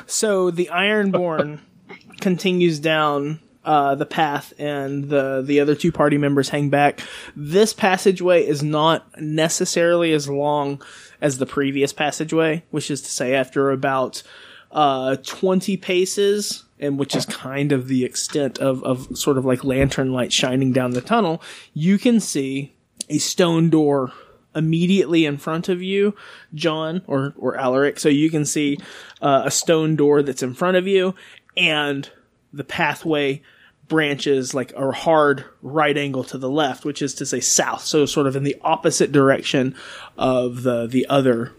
So 0.06 0.50
the 0.50 0.70
Ironborn 0.72 1.60
continues 2.20 2.80
down 2.80 3.40
uh, 3.64 3.94
the 3.94 4.06
path, 4.06 4.54
and 4.58 5.08
the 5.10 5.42
the 5.44 5.60
other 5.60 5.74
two 5.74 5.92
party 5.92 6.16
members 6.16 6.48
hang 6.48 6.70
back. 6.70 7.00
This 7.36 7.74
passageway 7.74 8.46
is 8.46 8.62
not 8.62 9.20
necessarily 9.20 10.12
as 10.14 10.28
long 10.28 10.82
as 11.20 11.38
the 11.38 11.46
previous 11.46 11.92
passageway, 11.92 12.64
which 12.70 12.90
is 12.90 13.02
to 13.02 13.10
say, 13.10 13.34
after 13.34 13.70
about 13.70 14.22
uh, 14.70 15.16
twenty 15.16 15.76
paces, 15.76 16.64
and 16.82 16.98
which 16.98 17.14
is 17.14 17.24
kind 17.24 17.72
of 17.72 17.88
the 17.88 18.04
extent 18.04 18.58
of 18.58 18.82
of 18.84 19.16
sort 19.16 19.38
of 19.38 19.44
like 19.44 19.64
lantern 19.64 20.12
light 20.12 20.32
shining 20.32 20.72
down 20.72 20.90
the 20.90 21.00
tunnel, 21.00 21.40
you 21.72 21.96
can 21.96 22.20
see 22.20 22.74
a 23.08 23.18
stone 23.18 23.70
door 23.70 24.12
immediately 24.54 25.24
in 25.24 25.38
front 25.38 25.68
of 25.68 25.80
you, 25.80 26.14
John 26.54 27.02
or 27.06 27.34
or 27.38 27.56
Alaric. 27.56 27.98
So 27.98 28.08
you 28.08 28.28
can 28.28 28.44
see 28.44 28.78
uh, 29.22 29.42
a 29.46 29.50
stone 29.50 29.96
door 29.96 30.22
that's 30.22 30.42
in 30.42 30.54
front 30.54 30.76
of 30.76 30.86
you, 30.86 31.14
and 31.56 32.10
the 32.52 32.64
pathway 32.64 33.42
branches 33.88 34.54
like 34.54 34.72
a 34.72 34.90
hard 34.90 35.44
right 35.60 35.96
angle 35.96 36.24
to 36.24 36.38
the 36.38 36.50
left, 36.50 36.84
which 36.84 37.02
is 37.02 37.14
to 37.14 37.26
say 37.26 37.40
south. 37.40 37.84
So 37.84 38.06
sort 38.06 38.26
of 38.26 38.36
in 38.36 38.42
the 38.42 38.56
opposite 38.62 39.12
direction 39.12 39.74
of 40.18 40.62
the 40.62 40.86
the 40.86 41.06
other 41.08 41.52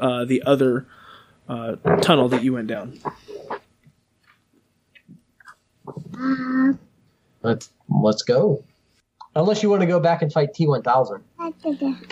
uh, 0.00 0.24
the 0.24 0.42
other 0.42 0.86
uh, 1.48 1.76
tunnel 2.00 2.28
that 2.30 2.42
you 2.42 2.52
went 2.52 2.68
down. 2.68 2.98
Uh, 5.86 6.74
let's 7.42 7.70
let's 7.88 8.22
go. 8.22 8.64
Unless 9.36 9.62
you 9.62 9.70
want 9.70 9.80
to 9.80 9.86
go 9.86 9.98
back 9.98 10.22
and 10.22 10.32
fight 10.32 10.54
T 10.54 10.66
one 10.66 10.82
thousand. 10.82 11.24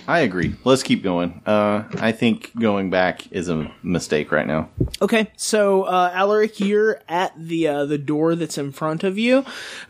I 0.09 0.21
agree. 0.21 0.57
Let's 0.65 0.83
keep 0.83 1.03
going. 1.03 1.41
Uh, 1.47 1.85
I 1.95 2.13
think 2.13 2.51
going 2.59 2.91
back 2.91 3.31
is 3.33 3.49
a 3.49 3.73
mistake 3.83 4.33
right 4.33 4.47
now. 4.47 4.69
Okay, 5.01 5.31
so 5.37 5.85
uh, 5.85 6.11
Alaric, 6.13 6.61
you're 6.61 7.01
at 7.09 7.33
the 7.37 7.69
uh, 7.69 7.87
the 7.87 7.99
door 7.99 8.35
that's 8.35 8.59
in 8.59 8.73
front 8.73 9.05
of 9.05 9.19
you. 9.19 9.45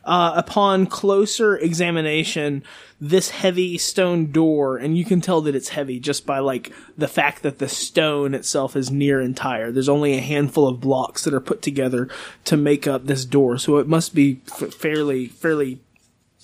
Uh, 0.05 0.33
upon 0.37 0.87
closer 0.87 1.57
examination, 1.57 2.63
this 3.01 3.31
heavy 3.31 3.79
stone 3.79 4.31
door, 4.31 4.77
and 4.77 4.97
you 4.97 5.05
can 5.05 5.21
tell 5.21 5.41
that 5.41 5.55
it's 5.55 5.71
heavy 5.71 5.99
just 5.99 6.27
by 6.27 6.39
like 6.39 6.71
the 6.99 7.09
fact 7.09 7.43
that 7.43 7.59
the 7.59 7.69
stone 7.69 8.35
itself 8.35 8.77
is 8.77 8.91
near 8.91 9.21
entire. 9.21 9.73
There's 9.73 9.89
only 9.89 10.19
a 10.19 10.21
handful 10.21 10.69
of 10.69 10.81
blocks 10.81 11.25
that 11.25 11.35
are 11.35 11.41
put 11.41 11.63
together 11.63 12.09
to 12.45 12.57
make 12.57 12.87
up 12.87 13.07
this 13.07 13.25
door, 13.25 13.59
so 13.59 13.79
it 13.79 13.89
must 13.89 14.15
be 14.15 14.43
f- 14.53 14.73
fairly 14.75 15.29
fairly 15.29 15.81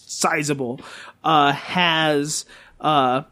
sizable. 0.09 0.81
Uh, 1.23 1.53
has 1.53 2.45
uh, 2.81 3.23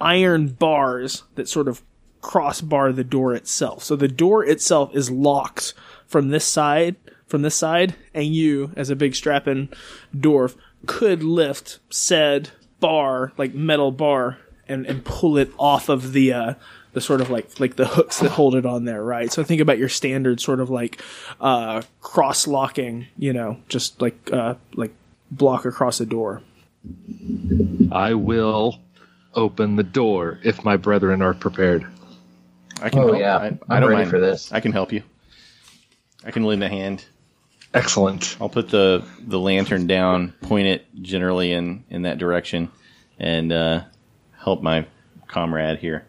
iron 0.00 0.48
bars 0.48 1.22
that 1.34 1.48
sort 1.48 1.68
of 1.68 1.82
crossbar 2.20 2.92
the 2.92 3.04
door 3.04 3.34
itself. 3.34 3.84
So 3.84 3.96
the 3.96 4.08
door 4.08 4.44
itself 4.44 4.94
is 4.94 5.10
locked 5.10 5.74
from 6.06 6.30
this 6.30 6.44
side, 6.44 6.96
from 7.26 7.42
this 7.42 7.54
side, 7.54 7.94
and 8.14 8.26
you, 8.26 8.72
as 8.76 8.90
a 8.90 8.96
big 8.96 9.14
strapping 9.14 9.68
dwarf, 10.16 10.56
could 10.86 11.22
lift 11.22 11.78
said 11.90 12.50
bar, 12.80 13.32
like 13.36 13.54
metal 13.54 13.90
bar, 13.90 14.38
and, 14.68 14.86
and 14.86 15.04
pull 15.04 15.36
it 15.36 15.50
off 15.58 15.88
of 15.88 16.12
the 16.12 16.32
uh 16.32 16.54
the 16.94 17.00
sort 17.00 17.20
of 17.20 17.28
like 17.28 17.60
like 17.60 17.76
the 17.76 17.86
hooks 17.86 18.20
that 18.20 18.30
hold 18.30 18.54
it 18.54 18.64
on 18.64 18.84
there, 18.84 19.02
right? 19.02 19.30
So 19.30 19.42
think 19.42 19.60
about 19.60 19.78
your 19.78 19.88
standard 19.88 20.40
sort 20.40 20.60
of 20.60 20.70
like 20.70 21.02
uh 21.40 21.82
cross 22.00 22.46
locking, 22.46 23.06
you 23.18 23.32
know, 23.32 23.58
just 23.68 24.00
like 24.00 24.16
uh 24.32 24.54
like 24.74 24.94
block 25.30 25.64
across 25.64 26.00
a 26.00 26.06
door. 26.06 26.42
I 27.90 28.14
will 28.14 28.78
open 29.34 29.76
the 29.76 29.82
door 29.82 30.38
if 30.44 30.64
my 30.64 30.76
brethren 30.76 31.22
are 31.22 31.34
prepared. 31.34 31.86
I 32.80 32.90
can. 32.90 33.00
Oh 33.00 33.06
help. 33.08 33.18
yeah, 33.18 33.36
I, 33.36 33.46
I'm 33.46 33.60
I 33.68 33.80
don't 33.80 33.90
ready 33.90 34.02
mind. 34.02 34.10
for 34.10 34.20
this. 34.20 34.52
I 34.52 34.60
can 34.60 34.72
help 34.72 34.92
you. 34.92 35.02
I 36.24 36.30
can 36.30 36.44
lend 36.44 36.62
a 36.62 36.68
hand. 36.68 37.04
Excellent. 37.72 38.36
I'll 38.40 38.48
put 38.48 38.68
the 38.68 39.04
the 39.20 39.38
lantern 39.38 39.86
down, 39.86 40.32
point 40.42 40.66
it 40.66 40.86
generally 41.02 41.52
in 41.52 41.84
in 41.90 42.02
that 42.02 42.18
direction, 42.18 42.70
and 43.18 43.52
uh, 43.52 43.84
help 44.38 44.62
my 44.62 44.86
comrade 45.26 45.78
here. 45.78 46.06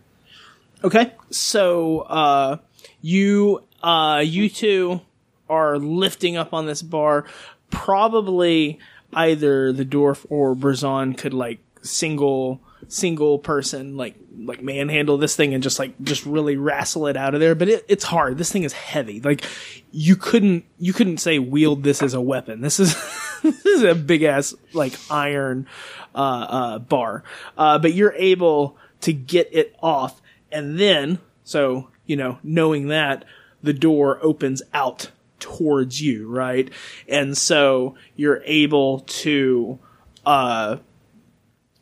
Okay, 0.84 1.13
so 1.31 2.01
uh, 2.01 2.57
you 3.01 3.63
uh, 3.81 4.22
you 4.24 4.50
two 4.50 5.01
are 5.50 5.77
lifting 5.77 6.38
up 6.38 6.53
on 6.53 6.65
this 6.65 6.81
bar. 6.81 7.25
Probably 7.72 8.79
either 9.15 9.72
the 9.72 9.86
dwarf 9.86 10.25
or 10.29 10.55
Berzon 10.55 11.17
could 11.17 11.34
like 11.34 11.60
single 11.81 12.62
single 12.88 13.39
person 13.39 13.98
like 13.98 14.15
like 14.38 14.62
manhandle 14.62 15.17
this 15.17 15.36
thing 15.36 15.53
and 15.53 15.63
just 15.63 15.79
like 15.79 16.00
just 16.03 16.25
really 16.25 16.55
wrestle 16.55 17.07
it 17.07 17.17
out 17.17 17.34
of 17.34 17.39
there. 17.39 17.55
But 17.55 17.69
it, 17.69 17.86
it's 17.88 18.03
hard. 18.03 18.38
This 18.38 18.51
thing 18.51 18.63
is 18.63 18.74
heavy. 18.74 19.22
Like 19.22 19.43
you 19.91 20.15
couldn't 20.15 20.65
you 20.77 20.93
couldn't 20.93 21.17
say 21.17 21.39
wield 21.39 21.84
this 21.84 22.01
as 22.01 22.13
a 22.13 22.22
weapon. 22.22 22.62
This 22.62 22.79
is 22.79 22.93
this 23.43 23.65
is 23.65 23.84
a 23.84 23.95
big 23.95 24.24
ass 24.24 24.53
like 24.74 24.93
iron 25.10 25.67
uh, 26.13 26.17
uh, 26.17 26.79
bar. 26.79 27.24
Uh, 27.57 27.79
but 27.79 27.93
you're 27.93 28.13
able 28.13 28.77
to 29.01 29.13
get 29.13 29.50
it 29.51 29.75
off, 29.81 30.22
and 30.51 30.79
then 30.79 31.19
so 31.43 31.89
you 32.05 32.15
know 32.15 32.39
knowing 32.43 32.88
that 32.89 33.25
the 33.63 33.74
door 33.74 34.19
opens 34.22 34.62
out 34.74 35.10
towards 35.39 36.01
you, 36.01 36.30
right? 36.30 36.70
And 37.08 37.38
so 37.38 37.96
you're 38.15 38.42
able 38.46 39.00
to 39.00 39.80
uh 40.25 40.77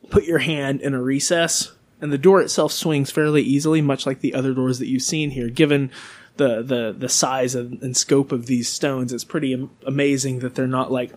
put 0.10 0.26
your 0.26 0.40
hand 0.40 0.82
in 0.82 0.94
a 0.94 1.02
recess, 1.02 1.72
and 2.02 2.12
the 2.12 2.18
door 2.18 2.42
itself 2.42 2.72
swings 2.72 3.10
fairly 3.10 3.42
easily, 3.42 3.82
much 3.82 4.06
like 4.06 4.20
the 4.20 4.36
other 4.36 4.54
doors 4.54 4.80
that 4.80 4.88
you've 4.88 5.02
seen 5.02 5.32
here. 5.32 5.50
Given 5.50 5.92
the 6.38 6.62
the 6.62 6.96
the 6.98 7.10
size 7.10 7.56
and, 7.56 7.82
and 7.82 7.96
scope 7.96 8.32
of 8.32 8.46
these 8.46 8.68
stones, 8.68 9.14
it's 9.14 9.24
pretty 9.24 9.54
am- 9.54 9.72
amazing 9.86 10.40
that 10.40 10.56
they're 10.56 10.68
not 10.68 10.92
like 10.92 11.14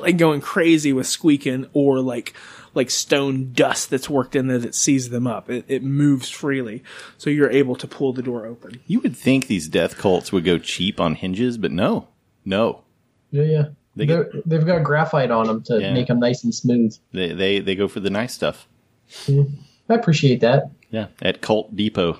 like 0.00 0.16
going 0.16 0.40
crazy 0.40 0.92
with 0.92 1.06
squeaking 1.06 1.66
or 1.72 2.00
like 2.00 2.34
like 2.74 2.90
stone 2.90 3.52
dust 3.52 3.90
that's 3.90 4.08
worked 4.08 4.34
in 4.36 4.46
there 4.46 4.58
that 4.58 4.74
sees 4.74 5.10
them 5.10 5.26
up. 5.26 5.50
It, 5.50 5.64
it 5.68 5.82
moves 5.82 6.28
freely, 6.30 6.82
so 7.18 7.30
you're 7.30 7.50
able 7.50 7.76
to 7.76 7.86
pull 7.86 8.12
the 8.12 8.22
door 8.22 8.46
open. 8.46 8.80
You 8.86 9.00
would 9.00 9.16
think 9.16 9.46
these 9.46 9.68
death 9.68 9.96
cults 9.98 10.32
would 10.32 10.44
go 10.44 10.58
cheap 10.58 11.00
on 11.00 11.14
hinges, 11.14 11.58
but 11.58 11.70
no, 11.72 12.08
no. 12.44 12.82
Yeah, 13.30 13.42
yeah. 13.44 13.64
They 13.94 14.06
They 14.06 14.06
get- 14.06 14.48
they've 14.48 14.64
got 14.66 14.82
graphite 14.84 15.30
on 15.30 15.46
them 15.46 15.62
to 15.64 15.78
Yeah. 15.80 15.92
make 15.92 16.06
them 16.06 16.18
nice 16.18 16.44
and 16.44 16.54
smooth. 16.54 16.96
They 17.12 17.32
they 17.32 17.58
they 17.60 17.74
go 17.74 17.88
for 17.88 18.00
the 18.00 18.10
nice 18.10 18.32
stuff. 18.34 18.66
I 19.28 19.94
appreciate 19.94 20.40
that. 20.40 20.70
Yeah, 20.90 21.08
at 21.20 21.40
Cult 21.42 21.76
Depot. 21.76 22.18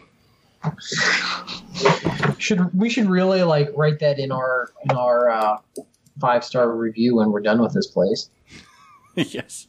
Should 2.38 2.74
we 2.78 2.90
should 2.90 3.06
really 3.08 3.42
like 3.42 3.68
write 3.74 3.98
that 4.00 4.18
in 4.18 4.30
our 4.32 4.70
in 4.84 4.96
our 4.96 5.30
uh, 5.30 5.56
five 6.20 6.44
star 6.44 6.70
review 6.70 7.16
when 7.16 7.30
we're 7.32 7.40
done 7.40 7.60
with 7.60 7.72
this 7.72 7.86
place? 7.86 8.28
yes. 9.14 9.66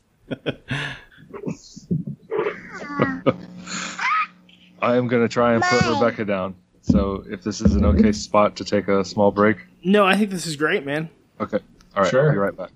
I 4.81 4.97
am 4.97 5.07
going 5.07 5.21
to 5.21 5.29
try 5.29 5.53
and 5.53 5.63
put 5.63 5.85
Rebecca 5.89 6.25
down. 6.25 6.55
So 6.81 7.23
if 7.29 7.43
this 7.43 7.61
is 7.61 7.75
an 7.75 7.85
okay 7.85 8.11
spot 8.11 8.57
to 8.57 8.65
take 8.65 8.87
a 8.89 9.05
small 9.05 9.31
break. 9.31 9.57
No, 9.83 10.05
I 10.05 10.17
think 10.17 10.29
this 10.29 10.45
is 10.45 10.55
great, 10.57 10.85
man. 10.85 11.09
Okay. 11.39 11.59
All 11.95 12.03
right. 12.03 12.09
Sure. 12.09 12.27
I'll 12.27 12.31
be 12.31 12.37
right 12.37 12.55
back. 12.55 12.71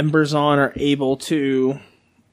And 0.00 0.10
Berzon 0.10 0.56
are 0.56 0.72
able 0.76 1.18
to 1.18 1.78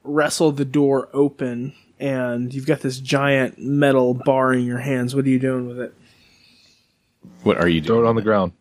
wrestle 0.02 0.52
the 0.52 0.64
door 0.64 1.10
open, 1.12 1.74
and 2.00 2.52
you've 2.54 2.66
got 2.66 2.80
this 2.80 2.98
giant 2.98 3.58
metal 3.58 4.14
bar 4.14 4.54
in 4.54 4.64
your 4.64 4.78
hands. 4.78 5.14
What 5.14 5.26
are 5.26 5.28
you 5.28 5.38
doing 5.38 5.68
with 5.68 5.78
it? 5.78 5.94
What 7.42 7.58
are 7.58 7.68
you 7.68 7.82
doing? 7.82 8.00
Throw 8.00 8.06
it 8.06 8.08
on 8.08 8.16
the 8.16 8.22
ground. 8.22 8.52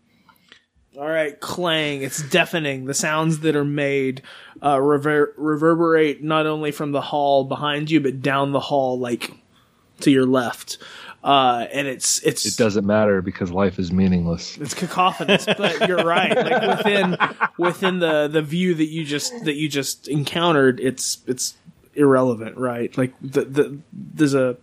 All 0.97 1.07
right, 1.07 1.39
clang. 1.39 2.01
It's 2.01 2.21
deafening. 2.21 2.83
The 2.83 2.93
sounds 2.93 3.39
that 3.39 3.55
are 3.55 3.63
made 3.63 4.23
uh, 4.61 4.81
rever- 4.81 5.33
reverberate 5.37 6.21
not 6.21 6.45
only 6.45 6.71
from 6.71 6.91
the 6.91 6.99
hall 6.99 7.45
behind 7.45 7.89
you, 7.89 8.01
but 8.01 8.21
down 8.21 8.51
the 8.51 8.59
hall, 8.59 8.99
like 8.99 9.31
to 10.01 10.11
your 10.11 10.25
left. 10.25 10.79
Uh, 11.27 11.67
and 11.73 11.89
it's 11.89 12.23
it's 12.23 12.45
It 12.45 12.55
doesn't 12.55 12.85
matter 12.85 13.21
because 13.21 13.51
life 13.51 13.79
is 13.79 13.91
meaningless. 13.91 14.57
It's 14.59 14.73
cacophonous, 14.73 15.45
but 15.45 15.85
you're 15.85 16.05
right. 16.05 16.33
Like 16.33 16.77
within 16.77 17.17
within 17.57 17.99
the 17.99 18.29
the 18.29 18.41
view 18.41 18.73
that 18.75 18.85
you 18.85 19.03
just 19.03 19.43
that 19.43 19.55
you 19.55 19.67
just 19.67 20.07
encountered, 20.07 20.79
it's 20.79 21.17
it's 21.27 21.57
irrelevant, 21.95 22.55
right? 22.55 22.97
Like 22.97 23.13
the 23.21 23.43
the 23.43 23.77
there's 23.91 24.35
a 24.35 24.55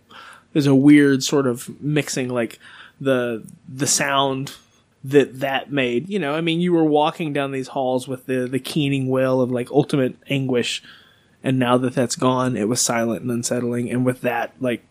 there's 0.53 0.65
a 0.65 0.73
weird 0.73 1.23
sort 1.23 1.45
of 1.45 1.69
mixing, 1.79 2.29
like 2.29 2.57
the 2.99 3.47
the 3.69 3.85
sound 3.85 4.55
that 5.03 5.41
that 5.41 5.71
made. 5.71 6.09
You 6.09 6.17
know, 6.17 6.33
I 6.33 6.41
mean, 6.41 6.61
you 6.61 6.73
were 6.73 6.83
walking 6.83 7.31
down 7.31 7.51
these 7.51 7.67
halls 7.67 8.07
with 8.07 8.25
the 8.25 8.47
the 8.47 8.59
keening 8.59 9.07
wail 9.07 9.39
of 9.39 9.51
like 9.51 9.69
ultimate 9.69 10.15
anguish, 10.31 10.81
and 11.43 11.59
now 11.59 11.77
that 11.77 11.93
that's 11.93 12.15
gone, 12.15 12.57
it 12.57 12.67
was 12.67 12.81
silent 12.81 13.21
and 13.21 13.29
unsettling. 13.29 13.91
And 13.91 14.03
with 14.03 14.21
that, 14.21 14.53
like 14.59 14.83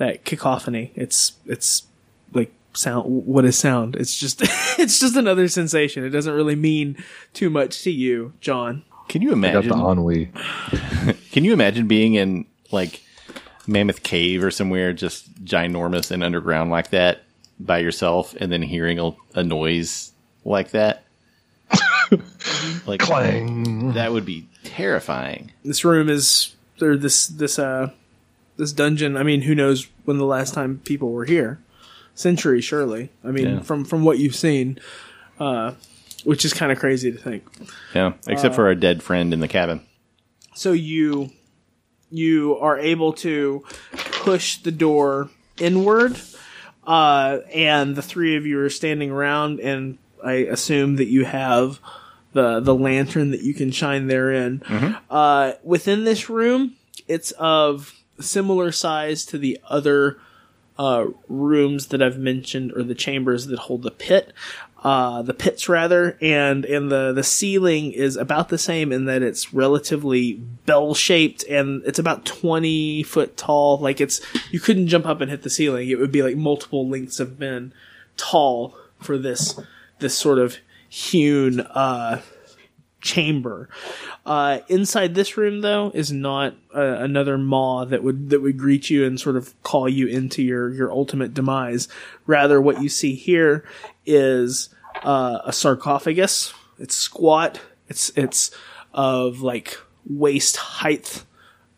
that 0.00 0.24
cacophony, 0.24 0.90
it's 0.96 1.34
it's 1.46 1.84
like 2.32 2.52
sound 2.72 3.04
what 3.26 3.44
is 3.44 3.56
sound 3.58 3.96
it's 3.96 4.16
just 4.16 4.40
it's 4.78 4.98
just 5.00 5.16
another 5.16 5.48
sensation 5.48 6.04
it 6.04 6.10
doesn't 6.10 6.32
really 6.34 6.54
mean 6.54 6.96
too 7.34 7.50
much 7.50 7.82
to 7.82 7.90
you 7.90 8.32
john 8.40 8.84
Can 9.08 9.22
you 9.22 9.30
I 9.30 9.32
got 9.52 9.64
imagine? 9.64 9.68
the 9.70 9.88
ennui. 9.90 10.30
Can 11.32 11.42
you 11.44 11.52
imagine 11.52 11.88
being 11.88 12.14
in 12.14 12.46
like 12.70 13.02
Mammoth 13.66 14.02
Cave 14.04 14.42
or 14.44 14.50
somewhere 14.52 14.92
just 14.92 15.44
ginormous 15.44 16.10
and 16.12 16.22
underground 16.22 16.70
like 16.70 16.90
that 16.90 17.22
by 17.58 17.78
yourself, 17.78 18.34
and 18.40 18.50
then 18.50 18.62
hearing 18.62 18.98
a, 19.00 19.10
a 19.34 19.42
noise 19.44 20.12
like 20.44 20.70
that? 20.70 21.02
like 22.86 23.00
Clang. 23.00 23.92
that 23.94 24.12
would 24.12 24.24
be 24.24 24.46
terrifying. 24.64 25.52
this 25.64 25.84
room 25.84 26.08
is 26.08 26.54
or 26.80 26.96
this 26.96 27.26
this 27.26 27.58
uh 27.58 27.90
this 28.60 28.72
dungeon 28.72 29.16
i 29.16 29.22
mean 29.24 29.42
who 29.42 29.54
knows 29.54 29.88
when 30.04 30.18
the 30.18 30.24
last 30.36 30.54
time 30.54 30.80
people 30.84 31.10
were 31.10 31.24
here. 31.24 31.58
Century 32.14 32.60
surely. 32.60 33.08
I 33.24 33.30
mean 33.32 33.46
Yeah. 33.48 33.60
from 33.60 33.84
from 33.84 34.04
what 34.04 34.18
you've 34.18 34.36
seen 34.36 34.78
uh 35.40 35.72
which 36.24 36.44
is 36.44 36.52
kind 36.52 36.70
of 36.70 36.78
crazy 36.78 37.10
to 37.10 37.16
think. 37.18 37.42
Yeah, 37.94 38.12
except 38.28 38.54
for 38.54 38.66
our 38.66 38.74
dead 38.74 39.02
friend 39.02 39.32
in 39.32 39.40
the 39.40 39.48
cabin. 39.48 39.80
so 40.54 40.72
you 40.72 41.30
you 42.10 42.58
are 42.58 42.78
able 42.78 43.12
to 43.24 43.64
push 44.22 44.58
the 44.58 44.72
door 44.72 45.30
inward 45.58 46.20
uh, 46.86 47.38
and 47.54 47.94
the 47.96 48.02
three 48.02 48.36
of 48.36 48.44
you 48.46 48.58
are 48.60 48.68
standing 48.70 49.10
around 49.10 49.60
and 49.60 49.96
i 50.24 50.32
assume 50.32 50.96
that 50.96 51.06
you 51.08 51.24
have 51.24 51.78
the 52.32 52.60
the 52.60 52.74
lantern 52.74 53.30
that 53.30 53.42
you 53.42 53.54
can 53.54 53.70
shine 53.70 54.06
therein. 54.08 54.62
Uh, 55.08 55.52
within 55.64 56.04
this 56.04 56.28
room 56.28 56.74
it's 57.08 57.30
of 57.32 57.94
similar 58.20 58.72
size 58.72 59.24
to 59.26 59.38
the 59.38 59.58
other 59.68 60.18
uh, 60.78 61.06
rooms 61.28 61.88
that 61.88 62.02
I've 62.02 62.18
mentioned, 62.18 62.72
or 62.74 62.82
the 62.82 62.94
chambers 62.94 63.46
that 63.46 63.58
hold 63.58 63.82
the 63.82 63.90
pit, 63.90 64.32
uh, 64.82 65.20
the 65.20 65.34
pits 65.34 65.68
rather, 65.68 66.16
and 66.22 66.64
and 66.64 66.90
the 66.90 67.12
the 67.12 67.22
ceiling 67.22 67.92
is 67.92 68.16
about 68.16 68.48
the 68.48 68.56
same 68.56 68.90
in 68.90 69.04
that 69.04 69.22
it's 69.22 69.52
relatively 69.52 70.34
bell 70.34 70.94
shaped 70.94 71.44
and 71.44 71.82
it's 71.84 71.98
about 71.98 72.24
twenty 72.24 73.02
foot 73.02 73.36
tall. 73.36 73.78
Like 73.78 74.00
it's 74.00 74.22
you 74.50 74.58
couldn't 74.58 74.88
jump 74.88 75.04
up 75.04 75.20
and 75.20 75.30
hit 75.30 75.42
the 75.42 75.50
ceiling; 75.50 75.90
it 75.90 75.98
would 75.98 76.12
be 76.12 76.22
like 76.22 76.36
multiple 76.36 76.88
lengths 76.88 77.20
of 77.20 77.38
men 77.38 77.74
tall 78.16 78.74
for 78.98 79.18
this 79.18 79.60
this 79.98 80.16
sort 80.16 80.38
of 80.38 80.56
hewn 80.88 81.60
uh, 81.60 82.22
chamber. 83.00 83.68
Uh, 84.26 84.60
inside 84.68 85.14
this 85.14 85.36
room, 85.36 85.60
though, 85.60 85.90
is 85.94 86.12
not 86.12 86.54
uh, 86.74 86.80
another 86.80 87.38
maw 87.38 87.84
that 87.84 88.02
would 88.02 88.30
that 88.30 88.40
would 88.40 88.58
greet 88.58 88.90
you 88.90 89.04
and 89.04 89.20
sort 89.20 89.36
of 89.36 89.60
call 89.62 89.88
you 89.88 90.06
into 90.06 90.42
your 90.42 90.70
your 90.70 90.90
ultimate 90.90 91.34
demise. 91.34 91.88
Rather, 92.26 92.60
what 92.60 92.82
you 92.82 92.88
see 92.88 93.14
here 93.14 93.64
is 94.06 94.68
uh, 95.02 95.38
a 95.44 95.52
sarcophagus. 95.52 96.52
It's 96.78 96.94
squat. 96.94 97.60
It's 97.88 98.10
it's 98.16 98.50
of 98.92 99.40
like 99.40 99.78
waist 100.08 100.56
height 100.56 101.24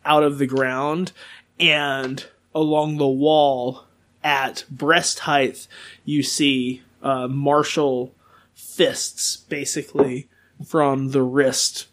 out 0.05 0.23
of 0.23 0.37
the 0.37 0.47
ground, 0.47 1.11
and 1.59 2.25
along 2.53 2.97
the 2.97 3.07
wall 3.07 3.85
at 4.23 4.63
breast 4.69 5.19
height, 5.19 5.67
you 6.05 6.23
see 6.23 6.81
uh, 7.01 7.27
martial 7.27 8.13
fists, 8.53 9.37
basically 9.37 10.29
from 10.65 11.11
the 11.11 11.21
wrist 11.21 11.87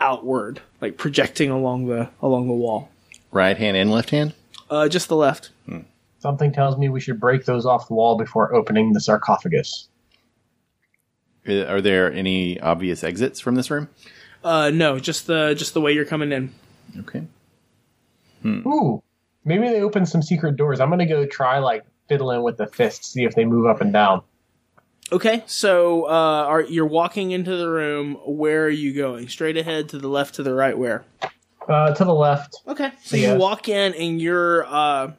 outward, 0.00 0.60
like 0.80 0.96
projecting 0.98 1.50
along 1.50 1.86
the 1.86 2.10
along 2.20 2.48
the 2.48 2.54
wall. 2.54 2.90
Right 3.30 3.56
hand 3.56 3.76
and 3.76 3.90
left 3.90 4.10
hand. 4.10 4.34
Uh, 4.70 4.88
just 4.88 5.08
the 5.08 5.16
left. 5.16 5.50
Something 6.18 6.52
tells 6.52 6.76
me 6.76 6.88
we 6.88 7.00
should 7.00 7.20
break 7.20 7.44
those 7.44 7.66
off 7.66 7.88
the 7.88 7.94
wall 7.94 8.16
before 8.16 8.52
opening 8.54 8.92
the 8.92 9.00
sarcophagus. 9.00 9.88
Uh, 11.48 11.64
Are 11.66 11.80
there 11.80 12.12
any 12.12 12.58
obvious 12.58 13.04
exits 13.04 13.38
from 13.38 13.54
this 13.54 13.70
room? 13.70 13.88
Uh, 14.42 14.70
no, 14.70 14.98
just 14.98 15.26
the 15.26 15.54
just 15.54 15.74
the 15.74 15.80
way 15.80 15.92
you're 15.92 16.04
coming 16.04 16.32
in. 16.32 16.52
Okay. 17.00 17.22
Ooh, 18.44 19.02
maybe 19.44 19.68
they 19.68 19.82
open 19.82 20.06
some 20.06 20.22
secret 20.22 20.56
doors. 20.56 20.80
I'm 20.80 20.88
gonna 20.90 21.06
go 21.06 21.26
try 21.26 21.58
like 21.58 21.84
fiddling 22.08 22.42
with 22.42 22.56
the 22.56 22.66
fists, 22.66 23.08
see 23.08 23.24
if 23.24 23.34
they 23.34 23.44
move 23.44 23.66
up 23.66 23.80
and 23.80 23.92
down. 23.92 24.22
Okay, 25.12 25.44
so 25.46 26.04
uh, 26.04 26.08
are 26.08 26.62
you're 26.62 26.84
walking 26.84 27.30
into 27.30 27.56
the 27.56 27.70
room? 27.70 28.16
Where 28.26 28.64
are 28.64 28.70
you 28.70 28.92
going? 28.92 29.28
Straight 29.28 29.56
ahead, 29.56 29.88
to 29.90 29.98
the 29.98 30.08
left, 30.08 30.34
to 30.36 30.42
the 30.42 30.52
right? 30.52 30.76
Where? 30.76 31.04
Uh, 31.68 31.94
to 31.94 32.04
the 32.04 32.14
left. 32.14 32.56
Okay, 32.66 32.90
so 33.04 33.16
you 33.16 33.36
walk 33.36 33.68
in 33.68 33.94
and 33.94 34.20
you're 34.20 34.66
uh, 34.66 35.12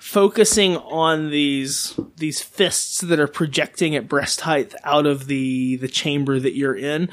focusing 0.00 0.76
on 0.76 1.30
these 1.30 1.98
these 2.16 2.42
fists 2.42 3.00
that 3.02 3.20
are 3.20 3.28
projecting 3.28 3.94
at 3.94 4.08
breast 4.08 4.40
height 4.42 4.74
out 4.82 5.06
of 5.06 5.26
the 5.26 5.76
the 5.76 5.88
chamber 5.88 6.40
that 6.40 6.56
you're 6.56 6.76
in. 6.76 7.08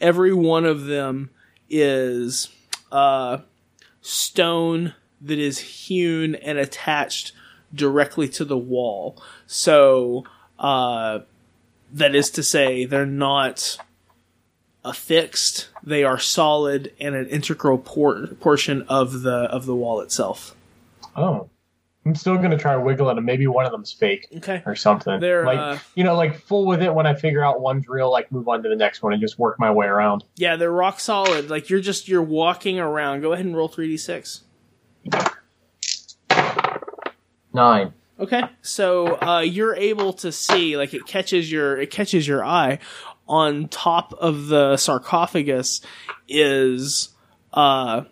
Every 0.00 0.32
one 0.32 0.64
of 0.64 0.86
them 0.86 1.30
is 1.68 2.48
uh, 2.90 3.38
stone 4.00 4.94
that 5.20 5.38
is 5.38 5.58
hewn 5.58 6.34
and 6.34 6.56
attached 6.56 7.32
directly 7.74 8.28
to 8.28 8.44
the 8.44 8.58
wall. 8.58 9.22
So 9.46 10.24
uh, 10.58 11.20
that 11.92 12.14
is 12.14 12.30
to 12.32 12.42
say, 12.42 12.84
they're 12.84 13.06
not 13.06 13.76
affixed; 14.84 15.68
they 15.82 16.04
are 16.04 16.18
solid 16.18 16.92
and 17.00 17.14
an 17.14 17.26
integral 17.28 17.78
por- 17.78 18.26
portion 18.40 18.82
of 18.88 19.22
the 19.22 19.34
of 19.34 19.66
the 19.66 19.74
wall 19.74 20.00
itself. 20.00 20.54
Oh, 21.16 21.48
I'm 22.04 22.14
still 22.16 22.36
gonna 22.38 22.58
try 22.58 22.74
to 22.74 22.80
wiggle 22.80 23.08
it, 23.10 23.16
and 23.16 23.24
Maybe 23.24 23.46
one 23.46 23.64
of 23.64 23.70
them's 23.70 23.92
fake 23.92 24.26
Okay. 24.38 24.62
or 24.66 24.74
something. 24.74 25.20
They're, 25.20 25.44
like 25.46 25.58
uh, 25.58 25.78
you 25.94 26.02
know, 26.02 26.16
like 26.16 26.36
full 26.40 26.66
with 26.66 26.82
it. 26.82 26.92
When 26.92 27.06
I 27.06 27.14
figure 27.14 27.44
out 27.44 27.60
one's 27.60 27.86
real, 27.88 28.10
like 28.10 28.32
move 28.32 28.48
on 28.48 28.62
to 28.64 28.68
the 28.68 28.74
next 28.76 29.02
one 29.02 29.12
and 29.12 29.20
just 29.22 29.38
work 29.38 29.58
my 29.60 29.70
way 29.70 29.86
around. 29.86 30.24
Yeah, 30.36 30.56
they're 30.56 30.72
rock 30.72 30.98
solid. 30.98 31.48
Like 31.50 31.70
you're 31.70 31.80
just 31.80 32.08
you're 32.08 32.22
walking 32.22 32.80
around. 32.80 33.20
Go 33.20 33.32
ahead 33.32 33.44
and 33.46 33.56
roll 33.56 33.68
three 33.68 33.86
d 33.88 33.96
six. 33.96 34.42
Nine. 37.54 37.92
Okay, 38.20 38.42
so 38.60 39.20
uh, 39.20 39.40
you're 39.40 39.74
able 39.74 40.12
to 40.14 40.30
see, 40.30 40.76
like 40.76 40.94
it 40.94 41.06
catches 41.06 41.50
your 41.50 41.80
it 41.80 41.90
catches 41.90 42.26
your 42.26 42.44
eye. 42.44 42.78
On 43.28 43.68
top 43.68 44.12
of 44.14 44.48
the 44.48 44.76
sarcophagus 44.76 45.80
is 46.28 47.08
uh, 47.54 48.02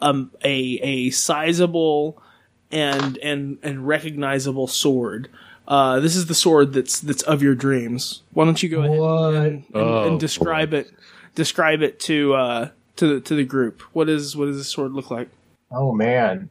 um, 0.00 0.30
a 0.44 0.78
a 0.82 1.10
sizable 1.10 2.22
and 2.70 3.18
and 3.18 3.58
and 3.62 3.86
recognizable 3.86 4.66
sword. 4.66 5.28
Uh, 5.66 5.98
this 6.00 6.14
is 6.14 6.26
the 6.26 6.34
sword 6.34 6.72
that's 6.72 7.00
that's 7.00 7.22
of 7.22 7.42
your 7.42 7.54
dreams. 7.54 8.22
Why 8.32 8.44
don't 8.44 8.62
you 8.62 8.68
go 8.68 8.82
ahead 8.82 8.98
What? 8.98 9.34
and, 9.34 9.44
and, 9.44 9.64
Oh, 9.74 10.08
and 10.08 10.20
describe 10.20 10.74
it 10.74 10.90
describe 11.34 11.82
it 11.82 11.98
to 12.00 12.34
uh, 12.34 12.68
to 12.96 13.14
the 13.14 13.20
to 13.22 13.34
the 13.34 13.44
group? 13.44 13.80
What 13.92 14.08
is 14.08 14.36
what 14.36 14.46
does 14.46 14.58
this 14.58 14.68
sword 14.68 14.92
look 14.92 15.10
like? 15.10 15.28
Oh 15.72 15.92
man, 15.92 16.50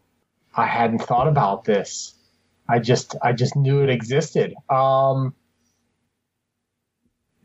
I 0.55 0.65
hadn't 0.65 0.99
thought 0.99 1.27
about 1.27 1.63
this. 1.63 2.15
I 2.67 2.79
just 2.79 3.15
I 3.21 3.33
just 3.33 3.55
knew 3.55 3.81
it 3.83 3.89
existed. 3.89 4.53
Um 4.69 5.33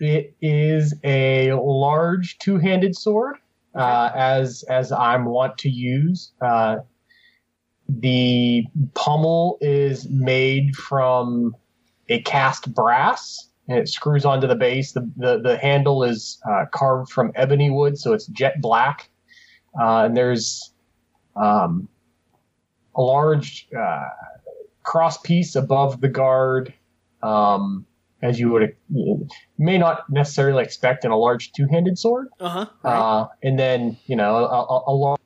it 0.01 0.37
is 0.41 0.95
a 1.03 1.53
large 1.55 2.39
two-handed 2.39 2.97
sword 2.97 3.37
uh, 3.75 4.11
as 4.15 4.65
as 4.69 4.93
I'm 4.93 5.25
wont 5.25 5.59
to 5.59 5.71
use. 5.71 6.33
Uh, 6.41 6.79
the 7.89 8.65
pommel 8.95 9.59
is 9.61 10.09
made 10.09 10.77
from 10.77 11.57
a 12.09 12.21
cast 12.23 12.73
brass 12.75 13.49
and 13.69 13.79
it 13.79 13.89
screws 13.89 14.25
onto 14.25 14.47
the 14.47 14.57
base. 14.57 14.93
The 14.93 15.11
the, 15.17 15.41
the 15.41 15.57
handle 15.59 16.05
is 16.05 16.41
uh, 16.49 16.67
carved 16.73 17.11
from 17.11 17.33
ebony 17.35 17.71
wood, 17.71 17.99
so 17.99 18.13
it's 18.13 18.27
jet 18.27 18.61
black. 18.61 19.09
Uh, 19.81 20.05
and 20.07 20.17
there's 20.17 20.73
um, 21.37 21.89
a 22.97 23.03
large 23.03 23.69
uh, 23.79 24.09
cross 24.89 25.19
piece 25.19 25.55
above 25.55 26.01
the 26.01 26.09
guard, 26.09 26.73
um, 27.23 27.85
as 28.23 28.41
you 28.41 28.49
would 28.49 28.75
you 28.89 29.29
may 29.59 29.77
not 29.77 30.09
necessarily 30.09 30.65
expect 30.65 31.05
in 31.05 31.11
a 31.11 31.17
large 31.17 31.53
two-handed 31.53 31.99
sword. 31.99 32.29
Uh 32.41 32.49
huh. 32.49 32.89
Uh, 32.89 33.27
and 33.43 33.59
then 33.59 33.99
you 34.07 34.17
know 34.17 34.37
a, 34.37 34.91
a, 34.91 35.17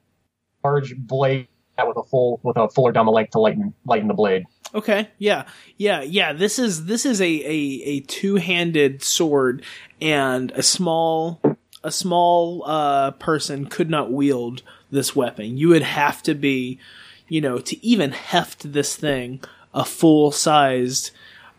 large 0.64 0.96
blade 0.96 1.46
with 1.86 1.96
a 1.96 2.02
full 2.02 2.40
with 2.42 2.56
a 2.56 2.68
fuller 2.70 2.90
down 2.90 3.06
the 3.06 3.12
length 3.12 3.30
to 3.30 3.38
lighten 3.38 3.72
lighten 3.86 4.08
the 4.08 4.14
blade. 4.14 4.44
Okay. 4.74 5.08
Yeah. 5.18 5.44
Yeah. 5.76 6.02
Yeah. 6.02 6.32
This 6.32 6.58
is 6.58 6.86
this 6.86 7.06
is 7.06 7.20
a 7.20 7.24
a, 7.24 7.82
a 7.84 8.00
two 8.00 8.36
handed 8.36 9.02
sword, 9.04 9.64
and 10.00 10.50
a 10.52 10.62
small 10.62 11.40
a 11.84 11.92
small 11.92 12.64
uh, 12.66 13.12
person 13.12 13.66
could 13.66 13.90
not 13.90 14.12
wield 14.12 14.62
this 14.90 15.14
weapon. 15.16 15.56
You 15.56 15.68
would 15.70 15.82
have 15.82 16.22
to 16.24 16.34
be, 16.34 16.78
you 17.28 17.40
know, 17.40 17.58
to 17.58 17.86
even 17.86 18.12
heft 18.12 18.72
this 18.72 18.96
thing, 18.96 19.40
a 19.72 19.84
full 19.84 20.32
sized 20.32 21.10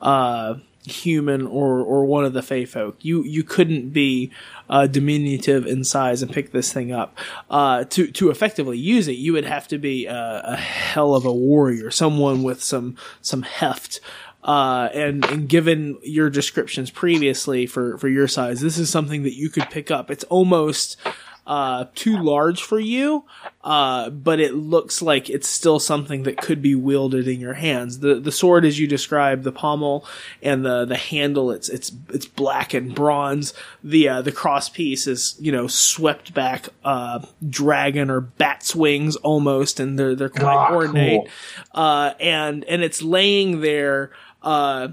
uh, 0.02 0.56
human 0.86 1.48
or 1.48 1.80
or 1.80 2.06
one 2.06 2.26
of 2.26 2.34
the 2.34 2.42
Fey 2.42 2.66
folk. 2.66 2.98
You 3.02 3.24
you 3.24 3.44
couldn't 3.44 3.90
be 3.90 4.32
uh, 4.70 4.88
diminutive 4.88 5.66
in 5.66 5.84
size 5.84 6.22
and 6.22 6.32
pick 6.32 6.52
this 6.52 6.74
thing 6.74 6.92
up. 6.92 7.18
Uh, 7.50 7.86
to 7.86 8.12
to 8.12 8.30
effectively 8.30 8.78
use 8.78 9.08
it, 9.08 9.14
you 9.14 9.34
would 9.34 9.46
have 9.46 9.68
to 9.70 9.78
be 9.78 10.06
a, 10.06 10.42
a 10.44 10.56
hell 10.56 11.16
of 11.16 11.26
a 11.26 11.34
warrior, 11.34 11.92
someone 11.92 12.44
with 12.44 12.62
some 12.62 12.96
some 13.22 13.44
heft. 13.44 14.00
Uh, 14.44 14.90
and, 14.94 15.24
and 15.28 15.48
given 15.48 15.98
your 16.04 16.30
descriptions 16.30 16.92
previously 16.92 17.66
for, 17.66 17.98
for 17.98 18.10
your 18.10 18.28
size, 18.28 18.60
this 18.60 18.78
is 18.78 18.90
something 18.90 19.24
that 19.24 19.38
you 19.38 19.50
could 19.50 19.70
pick 19.70 19.90
up. 19.90 20.12
It's 20.12 20.26
almost, 20.26 20.98
uh, 21.46 21.86
too 21.94 22.18
large 22.18 22.62
for 22.64 22.80
you, 22.80 23.26
uh, 23.66 24.10
but 24.10 24.40
it 24.40 24.54
looks 24.54 25.02
like 25.02 25.30
it's 25.30 25.48
still 25.48 25.78
something 25.80 26.24
that 26.24 26.38
could 26.38 26.62
be 26.62 26.74
wielded 26.74 27.28
in 27.28 27.40
your 27.42 27.54
hands. 27.56 28.00
The 28.00 28.16
the 28.16 28.32
sword, 28.32 28.64
as 28.64 28.80
you 28.80 28.88
described, 28.88 29.44
the 29.44 29.52
pommel 29.52 30.06
and 30.42 30.66
the 30.66 30.86
the 30.86 30.96
handle, 30.96 31.52
it's 31.52 31.68
it's 31.68 31.92
it's 32.10 32.26
black 32.26 32.74
and 32.74 32.96
bronze. 32.96 33.54
The 33.84 34.08
uh, 34.08 34.22
the 34.22 34.32
cross 34.32 34.70
piece 34.70 35.06
is 35.06 35.36
you 35.40 35.52
know 35.52 35.68
swept 35.68 36.34
back, 36.34 36.70
uh, 36.86 37.20
dragon 37.50 38.10
or 38.10 38.22
bat's 38.22 38.74
wings 38.76 39.18
almost, 39.18 39.80
and 39.82 40.00
they're 40.00 40.16
they're 40.16 40.30
quite 40.30 40.44
Ah, 40.56 40.74
ornate. 40.74 41.22
cool. 41.24 41.28
Uh, 41.74 42.14
and 42.22 42.64
and 42.66 42.84
it's 42.84 43.02
laying 43.02 43.60
there. 43.62 44.12
Uh, 44.42 44.90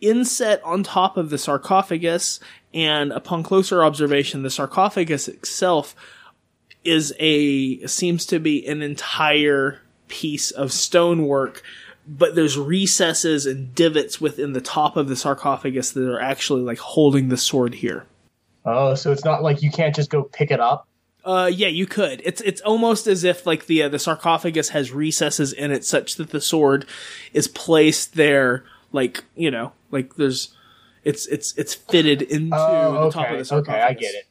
inset 0.00 0.60
on 0.64 0.82
top 0.82 1.16
of 1.16 1.30
the 1.30 1.38
sarcophagus, 1.38 2.40
and 2.74 3.12
upon 3.12 3.42
closer 3.42 3.84
observation, 3.84 4.42
the 4.42 4.50
sarcophagus 4.50 5.28
itself 5.28 5.94
is 6.84 7.14
a 7.18 7.86
seems 7.86 8.26
to 8.26 8.38
be 8.38 8.66
an 8.66 8.82
entire 8.82 9.80
piece 10.08 10.50
of 10.50 10.72
stonework, 10.72 11.62
but 12.06 12.34
there's 12.34 12.58
recesses 12.58 13.46
and 13.46 13.74
divots 13.74 14.20
within 14.20 14.52
the 14.52 14.60
top 14.60 14.96
of 14.96 15.08
the 15.08 15.16
sarcophagus 15.16 15.90
that 15.90 16.08
are 16.08 16.20
actually 16.20 16.62
like 16.62 16.78
holding 16.78 17.28
the 17.28 17.36
sword 17.36 17.74
here. 17.74 18.04
Oh, 18.64 18.94
so 18.94 19.12
it's 19.12 19.24
not 19.24 19.42
like 19.42 19.62
you 19.62 19.70
can't 19.70 19.94
just 19.94 20.10
go 20.10 20.24
pick 20.24 20.50
it 20.50 20.60
up. 20.60 20.86
Uh, 21.24 21.50
yeah, 21.52 21.66
you 21.66 21.86
could. 21.86 22.22
It's 22.24 22.40
it's 22.42 22.60
almost 22.60 23.08
as 23.08 23.24
if 23.24 23.46
like 23.46 23.66
the 23.66 23.82
uh, 23.82 23.88
the 23.88 23.98
sarcophagus 23.98 24.68
has 24.68 24.92
recesses 24.92 25.52
in 25.52 25.72
it, 25.72 25.84
such 25.84 26.14
that 26.16 26.30
the 26.30 26.40
sword 26.40 26.86
is 27.32 27.48
placed 27.48 28.14
there, 28.14 28.64
like 28.92 29.24
you 29.34 29.50
know, 29.50 29.72
like 29.90 30.14
there's, 30.14 30.54
it's 31.06 31.26
it's 31.26 31.56
it's 31.56 31.74
fitted 31.74 32.20
into 32.22 32.56
Oh, 32.56 33.04
the 33.04 33.10
top 33.10 33.26
of 33.26 33.30
okay, 33.30 33.38
the 33.38 33.44
sarcophagus. 33.44 33.74
okay, 33.74 33.82
I 33.82 33.92
get 33.94 34.14
it. 34.14 34.24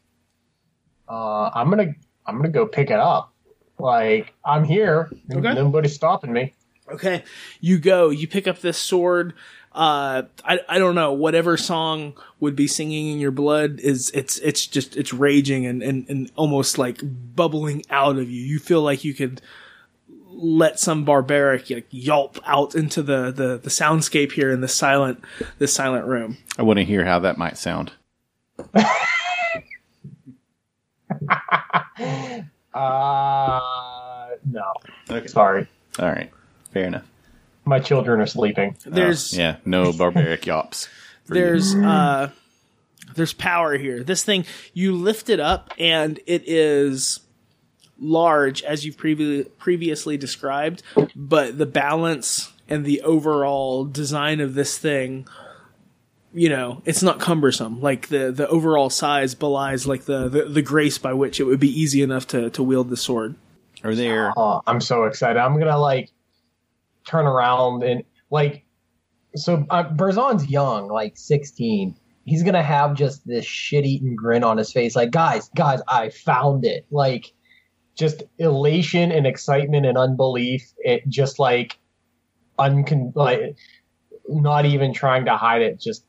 Uh, 1.07 1.49
I'm 1.53 1.69
gonna 1.69 1.93
I'm 2.25 2.37
gonna 2.37 2.49
go 2.49 2.65
pick 2.65 2.89
it 2.89 2.99
up. 2.99 3.33
Like 3.77 4.33
I'm 4.43 4.63
here, 4.63 5.09
Okay. 5.31 5.53
nobody's 5.53 5.93
stopping 5.95 6.31
me. 6.33 6.53
Okay, 6.91 7.23
you 7.61 7.79
go. 7.79 8.09
You 8.09 8.27
pick 8.27 8.47
up 8.47 8.59
this 8.59 8.77
sword. 8.77 9.33
Uh, 9.71 10.23
I 10.43 10.59
I 10.69 10.79
don't 10.79 10.95
know. 10.95 11.11
Whatever 11.13 11.57
song 11.57 12.13
would 12.39 12.55
be 12.55 12.67
singing 12.67 13.07
in 13.11 13.19
your 13.19 13.31
blood 13.31 13.79
is 13.79 14.09
it's 14.11 14.37
it's 14.39 14.65
just 14.67 14.95
it's 14.95 15.13
raging 15.13 15.65
and 15.65 15.81
and 15.83 16.09
and 16.09 16.31
almost 16.35 16.77
like 16.77 16.99
bubbling 17.35 17.83
out 17.89 18.17
of 18.17 18.29
you. 18.29 18.41
You 18.41 18.59
feel 18.59 18.81
like 18.81 19.03
you 19.03 19.13
could 19.13 19.41
let 20.37 20.79
some 20.79 21.05
barbaric 21.05 21.69
like 21.69 21.87
yelp 21.89 22.39
out 22.45 22.75
into 22.75 23.01
the 23.01 23.31
the 23.31 23.57
the 23.57 23.69
soundscape 23.69 24.31
here 24.33 24.51
in 24.51 24.61
the 24.61 24.67
silent 24.67 25.23
this 25.59 25.73
silent 25.73 26.05
room. 26.05 26.37
I 26.57 26.63
want 26.63 26.77
to 26.79 26.85
hear 26.85 27.05
how 27.05 27.19
that 27.19 27.37
might 27.37 27.57
sound. 27.57 27.91
Uh, 32.73 34.29
no, 34.51 34.73
Okay. 35.09 35.27
sorry, 35.27 35.67
All 35.97 36.09
right. 36.09 36.29
Fair 36.71 36.87
enough. 36.87 37.05
my 37.63 37.79
children 37.79 38.19
are 38.19 38.25
sleeping. 38.27 38.75
There's 38.85 39.35
Yeah, 39.37 39.57
no 39.65 39.93
barbaric 39.93 40.41
yops. 40.41 40.89
for 41.23 41.35
you. 41.35 41.41
there's 41.41 41.73
uh 41.75 42.31
there's 43.15 43.31
power 43.33 43.77
here. 43.77 44.03
This 44.03 44.23
thing 44.25 44.45
you 44.73 44.91
lift 44.93 45.29
it 45.29 45.39
up 45.39 45.71
and 45.79 46.19
it 46.27 46.43
is 46.47 47.21
large 47.99 48.63
as 48.63 48.85
you've 48.85 48.97
previ- 48.97 49.49
previously 49.57 50.17
described, 50.17 50.83
but 51.15 51.57
the 51.57 51.65
balance 51.65 52.53
and 52.67 52.85
the 52.85 53.01
overall 53.01 53.85
design 53.85 54.39
of 54.39 54.53
this 54.53 54.77
thing 54.77 55.27
you 56.35 56.49
know, 56.49 56.81
it's 56.83 57.01
not 57.01 57.19
cumbersome. 57.19 57.81
Like 57.81 58.09
the 58.09 58.29
the 58.29 58.47
overall 58.49 58.89
size 58.89 59.33
belies 59.33 59.87
like 59.87 60.03
the 60.03 60.27
the, 60.27 60.43
the 60.43 60.61
grace 60.61 60.97
by 60.97 61.13
which 61.13 61.39
it 61.39 61.45
would 61.45 61.61
be 61.61 61.69
easy 61.69 62.01
enough 62.03 62.27
to 62.27 62.49
to 62.51 62.61
wield 62.61 62.89
the 62.89 62.97
sword. 62.97 63.35
Are 63.85 63.95
there? 63.95 64.33
Oh, 64.35 64.61
I'm 64.67 64.81
so 64.81 65.05
excited. 65.05 65.39
I'm 65.39 65.57
gonna 65.57 65.77
like 65.77 66.11
turn 67.07 67.25
around 67.25 67.83
and 67.83 68.03
like 68.29 68.65
so 69.35 69.65
uh, 69.69 69.85
Berzon's 69.85 70.49
young, 70.49 70.89
like 70.89 71.17
16. 71.17 71.95
He's 72.25 72.43
gonna 72.43 72.63
have 72.63 72.95
just 72.95 73.25
this 73.25 73.45
shit-eating 73.45 74.15
grin 74.15 74.43
on 74.43 74.57
his 74.57 74.73
face, 74.73 74.95
like 74.95 75.11
guys, 75.11 75.49
guys, 75.55 75.79
I 75.87 76.09
found 76.09 76.65
it. 76.65 76.85
Like 76.91 77.31
just 77.95 78.23
elation 78.37 79.11
and 79.11 79.25
excitement 79.25 79.85
and 79.85 79.97
unbelief. 79.97 80.73
It 80.79 81.07
just 81.07 81.39
like 81.39 81.77
uncon 82.59 83.15
like 83.15 83.55
not 84.27 84.65
even 84.65 84.93
trying 84.93 85.25
to 85.25 85.37
hide 85.37 85.61
it, 85.61 85.79
just 85.79 86.05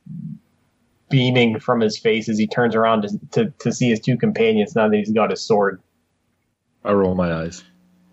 beaming 1.08 1.60
from 1.60 1.80
his 1.80 1.96
face 1.98 2.28
as 2.28 2.38
he 2.38 2.46
turns 2.46 2.74
around 2.74 3.02
to 3.02 3.20
to, 3.32 3.50
to 3.60 3.72
see 3.72 3.90
his 3.90 4.00
two 4.00 4.16
companions 4.16 4.74
now 4.74 4.88
that 4.88 4.96
he's 4.96 5.12
got 5.12 5.30
his 5.30 5.42
sword. 5.42 5.80
I 6.84 6.92
roll 6.92 7.14
my 7.14 7.32
eyes. 7.32 7.64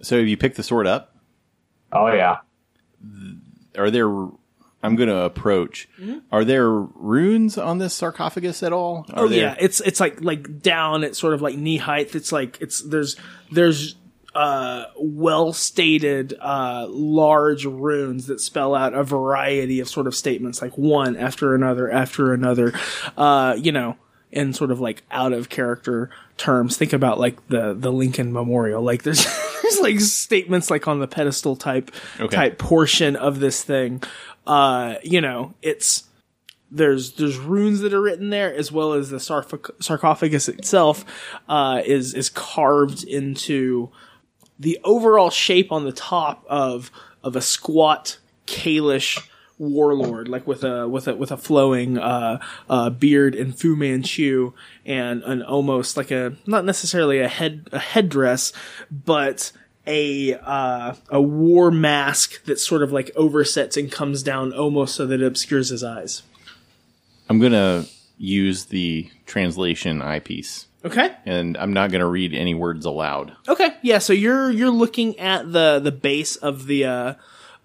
So 0.01 0.17
have 0.17 0.27
you 0.27 0.37
picked 0.37 0.57
the 0.57 0.63
sword 0.63 0.87
up? 0.87 1.15
Oh 1.91 2.07
yeah. 2.07 2.37
Are 3.77 3.89
there? 3.89 4.09
I'm 4.83 4.95
going 4.95 5.09
to 5.09 5.21
approach. 5.21 5.87
Are 6.31 6.43
there 6.43 6.69
runes 6.69 7.57
on 7.57 7.77
this 7.77 7.93
sarcophagus 7.93 8.61
at 8.63 8.73
all? 8.73 9.05
Are 9.13 9.23
oh 9.25 9.27
there, 9.27 9.39
yeah, 9.39 9.55
it's 9.59 9.79
it's 9.81 9.99
like 9.99 10.21
like 10.21 10.61
down 10.61 11.03
at 11.03 11.15
sort 11.15 11.33
of 11.33 11.41
like 11.41 11.55
knee 11.57 11.77
height. 11.77 12.13
It's 12.15 12.31
like 12.31 12.57
it's 12.61 12.81
there's 12.81 13.15
there's 13.51 13.95
uh 14.35 14.85
well 14.97 15.53
stated 15.53 16.33
uh 16.41 16.87
large 16.89 17.65
runes 17.65 18.25
that 18.27 18.41
spell 18.41 18.73
out 18.75 18.93
a 18.93 19.03
variety 19.03 19.79
of 19.79 19.87
sort 19.87 20.07
of 20.07 20.15
statements 20.15 20.59
like 20.59 20.75
one 20.75 21.15
after 21.15 21.53
another 21.53 21.91
after 21.91 22.33
another 22.33 22.73
uh 23.15 23.55
you 23.59 23.71
know 23.71 23.95
in 24.31 24.51
sort 24.51 24.71
of 24.71 24.79
like 24.79 25.03
out 25.11 25.33
of 25.33 25.49
character 25.49 26.09
terms 26.37 26.75
think 26.77 26.93
about 26.93 27.19
like 27.19 27.47
the 27.49 27.75
the 27.75 27.91
Lincoln 27.91 28.33
Memorial 28.33 28.81
like 28.81 29.03
there's 29.03 29.23
there's 29.61 29.79
like 29.81 29.99
statements 29.99 30.71
like 30.71 30.87
on 30.87 30.99
the 30.99 31.07
pedestal 31.07 31.55
type 31.55 31.91
Okay. 32.19 32.35
type 32.35 32.57
portion 32.57 33.15
of 33.15 33.39
this 33.39 33.63
thing 33.63 34.01
uh 34.47 34.95
you 35.03 35.21
know 35.21 35.53
it's 35.61 36.05
there's 36.73 37.13
there's 37.13 37.37
runes 37.37 37.81
that 37.81 37.93
are 37.93 38.01
written 38.01 38.29
there 38.29 38.53
as 38.53 38.71
well 38.71 38.93
as 38.93 39.09
the 39.09 39.19
sarcophagus 39.19 40.49
itself 40.49 41.05
uh, 41.47 41.81
is 41.85 42.13
is 42.15 42.29
carved 42.29 43.03
into 43.03 43.89
the 44.59 44.79
overall 44.83 45.29
shape 45.29 45.71
on 45.71 45.85
the 45.85 45.91
top 45.91 46.43
of 46.49 46.91
of 47.23 47.35
a 47.35 47.41
squat 47.41 48.17
Kalish 48.47 49.21
warlord, 49.57 50.27
like 50.27 50.45
with 50.47 50.63
a 50.63 50.87
with 50.87 51.07
a 51.07 51.15
with 51.15 51.31
a 51.31 51.37
flowing 51.37 51.97
uh, 51.97 52.39
uh, 52.69 52.89
beard 52.89 53.35
and 53.35 53.57
Fu 53.57 53.75
Manchu 53.75 54.53
and 54.85 55.23
an 55.23 55.41
almost 55.41 55.95
like 55.95 56.11
a 56.11 56.35
not 56.45 56.65
necessarily 56.65 57.19
a 57.19 57.27
head 57.27 57.69
a 57.71 57.79
headdress, 57.79 58.51
but 58.91 59.51
a 59.85 60.35
uh, 60.35 60.95
a 61.09 61.21
war 61.21 61.71
mask 61.71 62.43
that 62.45 62.59
sort 62.59 62.83
of 62.83 62.91
like 62.91 63.11
oversets 63.15 63.75
and 63.77 63.91
comes 63.91 64.23
down 64.23 64.53
almost 64.53 64.95
so 64.95 65.05
that 65.05 65.21
it 65.21 65.25
obscures 65.25 65.69
his 65.69 65.83
eyes. 65.83 66.23
I'm 67.29 67.39
going 67.39 67.51
to 67.53 67.85
use 68.17 68.65
the 68.65 69.09
translation 69.25 70.01
eyepiece, 70.01 70.67
Okay. 70.85 71.13
and 71.25 71.57
I'm 71.57 71.73
not 71.73 71.89
going 71.91 72.01
to 72.01 72.07
read 72.07 72.33
any 72.33 72.53
words 72.53 72.85
aloud. 72.85 73.35
Okay, 73.47 73.73
yeah. 73.81 73.97
So 73.99 74.13
you're 74.13 74.51
you're 74.51 74.69
looking 74.69 75.19
at 75.19 75.51
the 75.51 75.79
the 75.79 75.91
base 75.91 76.35
of 76.37 76.65
the 76.67 76.85
uh, 76.85 77.13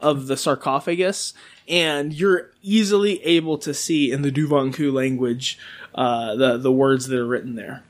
of 0.01 0.27
the 0.27 0.37
sarcophagus, 0.37 1.35
and 1.69 2.13
you're 2.13 2.51
easily 2.63 3.23
able 3.25 3.59
to 3.59 3.75
see 3.75 4.11
in 4.11 4.23
the 4.23 4.31
Duvanku 4.33 4.93
language 4.93 5.59
uh, 5.95 6.35
the 6.37 6.57
the 6.57 6.73
words 6.73 7.07
that 7.09 7.19
are 7.19 7.27
written 7.27 7.55
there. 7.55 7.83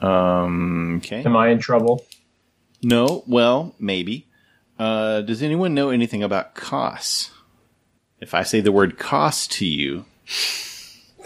Um, 0.00 0.98
okay. 0.98 1.22
Am 1.24 1.36
I 1.36 1.48
in 1.48 1.58
trouble? 1.58 2.04
No, 2.82 3.24
well, 3.26 3.74
maybe. 3.78 4.26
Uh, 4.78 5.22
does 5.22 5.42
anyone 5.42 5.74
know 5.74 5.90
anything 5.90 6.22
about 6.22 6.54
Kos? 6.54 7.30
If 8.20 8.34
I 8.34 8.42
say 8.42 8.60
the 8.60 8.72
word 8.72 8.98
Kos 8.98 9.46
to 9.48 9.66
you, 9.66 10.04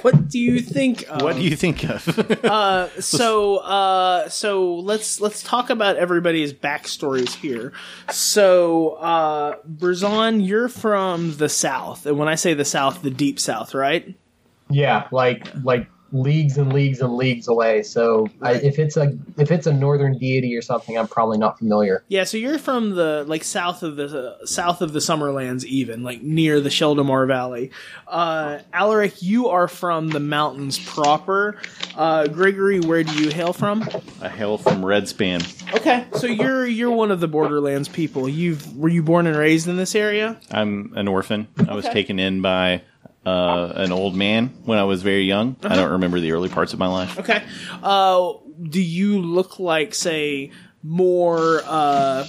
What 0.02 0.28
do 0.28 0.38
you 0.38 0.60
think? 0.60 1.06
Of? 1.08 1.22
what 1.22 1.36
do 1.36 1.42
you 1.42 1.54
think 1.54 1.84
of? 1.84 2.08
uh, 2.44 2.88
so 3.00 3.58
uh 3.58 4.28
so 4.28 4.74
let's 4.76 5.20
let's 5.20 5.42
talk 5.42 5.70
about 5.70 5.96
everybody's 5.96 6.52
backstories 6.52 7.34
here 7.34 7.72
so 8.10 8.90
uh 8.94 9.56
Berzon, 9.68 10.44
you're 10.44 10.68
from 10.68 11.36
the 11.36 11.48
south 11.48 12.04
and 12.06 12.18
when 12.18 12.28
i 12.28 12.34
say 12.34 12.52
the 12.52 12.64
south 12.64 13.02
the 13.02 13.10
deep 13.10 13.38
south 13.38 13.74
right 13.74 14.14
Yeah, 14.68 15.06
like 15.12 15.46
like 15.62 15.86
leagues 16.12 16.59
and 16.59 16.72
leagues 16.72 17.01
and 17.01 17.14
leagues 17.16 17.48
away. 17.48 17.83
So 17.83 18.29
I, 18.42 18.53
if 18.55 18.79
it's 18.79 18.96
a 18.96 19.16
if 19.38 19.51
it's 19.51 19.66
a 19.66 19.72
northern 19.72 20.18
deity 20.18 20.55
or 20.57 20.62
something, 20.62 20.96
I'm 20.98 21.09
probably 21.09 21.38
not 21.38 21.59
familiar. 21.59 22.05
yeah 22.09 22.25
so 22.25 22.37
you're 22.37 22.59
from 22.59 22.90
the 22.94 23.25
like 23.27 23.44
south 23.44 23.83
of 23.83 23.96
the 23.96 24.37
uh, 24.42 24.46
south 24.46 24.83
of 24.83 24.92
the 24.92 24.98
summerlands 25.01 25.64
even 25.64 26.03
like 26.03 26.22
near 26.22 26.61
the 26.61 26.68
sheldamar 26.68 27.27
valley 27.27 27.70
uh 28.07 28.59
alaric 28.72 29.22
you 29.22 29.48
are 29.48 29.68
from 29.68 30.09
the 30.11 30.20
mountains 30.20 30.79
proper 30.79 31.57
uh 31.96 32.27
gregory 32.29 32.81
where 32.81 33.03
do 33.05 33.12
you 33.22 33.31
hail 33.31 33.53
from 33.53 33.83
I 34.20 34.29
hail 34.29 34.59
from 34.59 34.83
Redspan. 34.83 35.40
okay 35.75 36.07
so 36.18 36.27
you're 36.27 36.66
you're 36.66 36.90
one 36.90 37.11
of 37.11 37.20
the 37.20 37.29
borderlands 37.29 37.88
people 37.88 38.29
you've 38.29 38.77
were 38.77 38.88
you 38.88 39.03
born 39.03 39.27
and 39.27 39.37
raised 39.37 39.68
in 39.68 39.77
this 39.77 39.94
area 39.94 40.38
I'm 40.51 40.92
an 40.96 41.09
orphan. 41.09 41.48
I 41.68 41.75
was 41.75 41.85
Okay. 41.87 41.92
taken 41.94 42.18
in 42.18 42.42
by 42.42 42.83
uh, 43.24 43.72
an 43.76 43.92
old 43.92 44.14
man 44.14 44.48
when 44.64 44.78
I 44.78 44.85
was 44.85 45.02
very 45.02 45.24
young. 45.24 45.56
I 45.62 45.76
don't 45.76 45.92
remember 45.92 46.20
the 46.20 46.32
early 46.32 46.48
parts 46.48 46.72
of 46.72 46.78
my 46.78 46.88
life. 46.88 47.18
Okay. 47.18 47.42
Uh, 47.82 48.32
do 48.62 48.82
you 48.82 49.20
look 49.20 49.58
like, 49.58 49.94
say, 49.94 50.50
more? 50.82 51.62
Uh, 51.64 52.26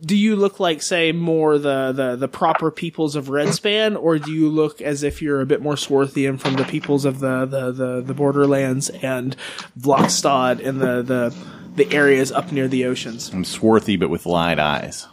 do 0.00 0.16
you 0.16 0.36
look 0.36 0.60
like, 0.60 0.80
say, 0.80 1.12
more 1.12 1.58
the, 1.58 1.92
the, 1.92 2.16
the 2.16 2.28
proper 2.28 2.70
peoples 2.70 3.16
of 3.16 3.26
Redspan, 3.26 4.00
or 4.00 4.18
do 4.18 4.32
you 4.32 4.48
look 4.48 4.80
as 4.80 5.02
if 5.02 5.20
you're 5.20 5.40
a 5.40 5.46
bit 5.46 5.60
more 5.60 5.74
Swarthian 5.74 6.38
from 6.38 6.54
the 6.54 6.64
peoples 6.64 7.04
of 7.04 7.18
the 7.20 7.44
the, 7.46 7.72
the, 7.72 8.00
the 8.00 8.14
Borderlands 8.14 8.90
and 8.90 9.36
Vlokstad 9.78 10.64
and 10.64 10.80
the, 10.80 11.02
the 11.02 11.34
the 11.74 11.94
areas 11.94 12.32
up 12.32 12.52
near 12.52 12.68
the 12.68 12.84
oceans? 12.84 13.28
I'm 13.32 13.44
swarthy, 13.44 13.96
but 13.96 14.08
with 14.08 14.24
light 14.24 14.58
eyes. 14.58 15.06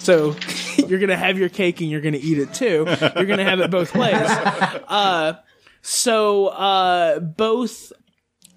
So 0.00 0.34
you're 0.76 0.98
gonna 0.98 1.16
have 1.16 1.38
your 1.38 1.48
cake 1.48 1.80
and 1.80 1.90
you're 1.90 2.00
gonna 2.00 2.18
eat 2.20 2.38
it 2.38 2.52
too. 2.52 2.86
You're 3.14 3.26
gonna 3.26 3.44
have 3.44 3.60
it 3.60 3.70
both 3.70 3.94
ways. 3.94 4.14
Uh, 4.90 5.34
so 5.82 6.48
uh, 6.48 7.20
both 7.20 7.92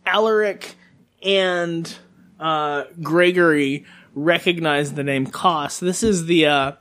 Alaric 0.06 0.76
and 1.22 1.94
uh, 2.40 2.86
Gregory 3.02 3.86
recognize 4.16 4.94
the 4.94 5.04
name 5.04 5.28
Kos. 5.28 5.80
This 5.80 6.02
is 6.02 6.26
the 6.26 6.48
uh, 6.48 6.72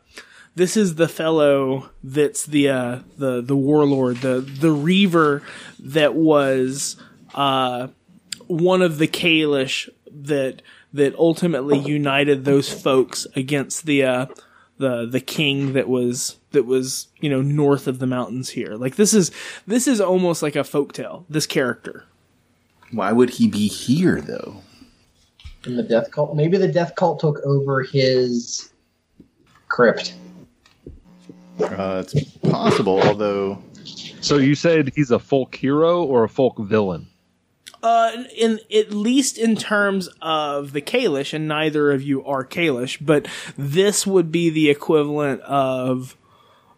this 0.54 0.76
is 0.76 0.94
the 0.96 1.08
fellow 1.08 1.90
that's 2.02 2.46
the 2.46 2.68
uh, 2.68 2.98
the 3.18 3.40
the 3.42 3.56
warlord, 3.56 4.18
the 4.18 4.40
the 4.40 4.72
reaver 4.72 5.42
that 5.78 6.14
was 6.14 6.96
uh, 7.34 7.88
one 8.46 8.82
of 8.82 8.98
the 8.98 9.08
Kalish 9.08 9.88
that 10.10 10.62
that 10.92 11.14
ultimately 11.16 11.78
united 11.78 12.44
those 12.44 12.72
folks 12.72 13.26
against 13.34 13.86
the 13.86 14.04
uh, 14.04 14.26
the 14.82 15.06
the 15.06 15.20
king 15.20 15.72
that 15.72 15.88
was 15.88 16.38
that 16.50 16.64
was 16.64 17.06
you 17.20 17.30
know 17.30 17.40
north 17.40 17.86
of 17.86 18.00
the 18.00 18.06
mountains 18.06 18.50
here. 18.50 18.74
Like 18.74 18.96
this 18.96 19.14
is 19.14 19.30
this 19.66 19.86
is 19.86 20.00
almost 20.00 20.42
like 20.42 20.56
a 20.56 20.60
folktale. 20.60 21.24
This 21.30 21.46
character. 21.46 22.04
Why 22.90 23.12
would 23.12 23.30
he 23.30 23.48
be 23.48 23.68
here, 23.68 24.20
though? 24.20 24.56
In 25.64 25.76
the 25.76 25.82
death 25.82 26.10
cult, 26.10 26.36
maybe 26.36 26.58
the 26.58 26.68
death 26.68 26.94
cult 26.96 27.20
took 27.20 27.38
over 27.44 27.84
his 27.84 28.70
crypt. 29.68 30.14
Uh, 31.60 32.02
it's 32.04 32.36
possible, 32.38 33.00
although 33.02 33.62
So 34.20 34.36
you 34.36 34.54
said 34.54 34.92
he's 34.94 35.10
a 35.10 35.18
folk 35.18 35.54
hero 35.54 36.02
or 36.02 36.24
a 36.24 36.28
folk 36.28 36.58
villain? 36.58 37.06
Uh, 37.82 38.12
in 38.36 38.60
at 38.72 38.92
least 38.92 39.38
in 39.38 39.56
terms 39.56 40.08
of 40.20 40.72
the 40.72 40.80
Kalish, 40.80 41.34
and 41.34 41.48
neither 41.48 41.90
of 41.90 42.00
you 42.00 42.24
are 42.24 42.44
Kalish, 42.44 42.96
but 43.00 43.26
this 43.58 44.06
would 44.06 44.30
be 44.30 44.50
the 44.50 44.70
equivalent 44.70 45.40
of, 45.40 46.16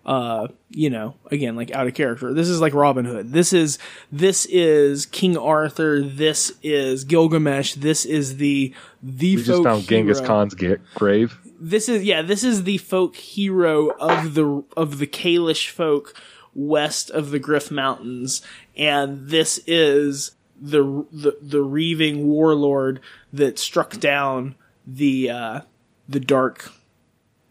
uh, 0.07 0.49
you 0.71 0.89
know, 0.89 1.15
again, 1.31 1.57
like 1.57 1.71
out 1.73 1.87
of 1.87 1.93
character. 1.93 2.33
This 2.33 2.49
is 2.49 2.59
like 2.59 2.73
Robin 2.73 3.05
Hood. 3.05 3.33
This 3.33 3.53
is 3.53 3.79
this 4.11 4.47
is 4.47 5.05
King 5.05 5.37
Arthur. 5.37 6.01
This 6.01 6.53
is 6.63 7.05
Gilgamesh. 7.05 7.75
This 7.75 8.07
is 8.07 8.39
the 8.39 8.73
the 9.03 9.37
We 9.37 9.43
just 9.43 9.63
found 9.63 9.87
Genghis. 9.87 10.23
Khan's 10.23 10.55
ga- 10.55 10.79
grave. 10.95 11.39
This 11.61 11.89
is 11.91 12.03
yeah. 12.03 12.23
This 12.23 12.43
is 12.43 12.65
the 12.65 12.79
folk 12.79 13.17
hero 13.17 13.91
of 13.91 14.33
the 14.33 14.65
of 14.75 14.99
the 14.99 15.07
Kalish 15.07 15.69
folk 15.69 16.15
west 16.55 17.11
of 17.11 17.31
the 17.31 17.39
Griff 17.39 17.71
Mountains, 17.71 18.41
and 18.75 19.29
this 19.29 19.61
is 19.67 20.31
the 20.71 20.83
the 21.13 21.37
the 21.43 21.61
reaving 21.63 22.27
warlord 22.27 23.01
that 23.33 23.59
struck 23.59 23.99
down 24.01 24.55
the 24.87 25.29
uh, 25.31 25.61
the 26.09 26.21
dark 26.21 26.71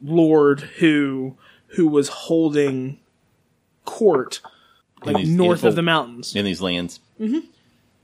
lord 0.01 0.61
who 0.79 1.37
who 1.75 1.87
was 1.87 2.09
holding 2.09 2.99
court 3.85 4.41
like 5.03 5.17
these- 5.17 5.29
north 5.29 5.63
in- 5.63 5.69
of 5.69 5.75
the 5.75 5.81
mountains. 5.83 6.35
in 6.35 6.43
these 6.45 6.61
lands. 6.61 6.99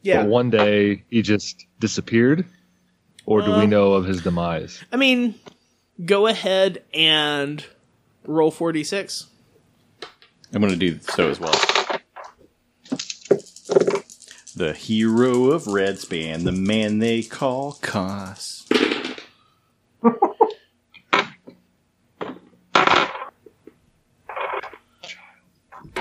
Yeah. 0.02 0.22
But 0.24 0.30
one 0.30 0.50
day 0.50 1.04
he 1.10 1.22
just 1.22 1.66
disappeared, 1.80 2.46
or 3.26 3.42
do 3.42 3.52
we 3.58 3.66
know 3.68 3.94
of 3.94 4.06
his 4.06 4.22
demise? 4.22 4.82
I 4.94 4.96
mean, 4.96 5.36
go 6.06 6.28
ahead 6.28 6.84
and 6.94 7.66
roll 8.26 8.50
46. 8.52 9.28
I'm 10.54 10.62
going 10.62 10.72
to 10.72 10.80
do 10.80 11.00
so 11.02 11.30
as 11.30 11.40
well. 11.40 11.54
The 14.60 14.74
hero 14.74 15.52
of 15.52 15.64
Redspan, 15.64 16.44
the 16.44 16.52
man 16.52 17.00
they 17.00 17.24
call 17.24 17.76
Koss. 17.76 18.66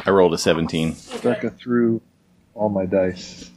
I 0.05 0.11
rolled 0.11 0.35
a 0.35 0.39
17. 0.39 0.97
Becca 1.23 1.51
threw 1.51 2.01
all 2.55 2.69
my 2.69 2.85
dice. 2.85 3.49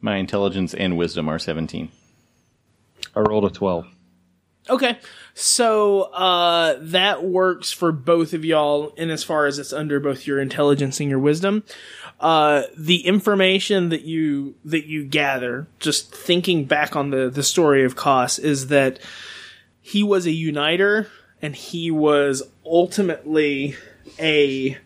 My 0.00 0.16
intelligence 0.16 0.72
and 0.72 0.96
wisdom 0.96 1.28
are 1.28 1.38
17. 1.38 1.90
I 3.14 3.20
rolled 3.20 3.44
a 3.44 3.50
twelve. 3.50 3.84
Okay. 4.68 4.98
So 5.34 6.02
uh, 6.02 6.76
that 6.80 7.24
works 7.24 7.72
for 7.72 7.92
both 7.92 8.34
of 8.34 8.44
y'all 8.44 8.90
in 8.90 9.10
as 9.10 9.24
far 9.24 9.46
as 9.46 9.58
it's 9.58 9.72
under 9.72 9.98
both 9.98 10.26
your 10.26 10.40
intelligence 10.40 11.00
and 11.00 11.08
your 11.08 11.18
wisdom. 11.18 11.64
Uh, 12.20 12.64
the 12.76 13.06
information 13.06 13.88
that 13.88 14.02
you 14.02 14.54
that 14.64 14.86
you 14.86 15.04
gather, 15.04 15.66
just 15.78 16.14
thinking 16.14 16.66
back 16.66 16.94
on 16.94 17.10
the 17.10 17.30
the 17.30 17.42
story 17.42 17.84
of 17.84 17.96
Koss, 17.96 18.38
is 18.38 18.66
that 18.68 18.98
he 19.80 20.02
was 20.02 20.26
a 20.26 20.30
uniter 20.30 21.08
and 21.40 21.56
he 21.56 21.90
was 21.90 22.42
ultimately 22.64 23.74
a 24.18 24.76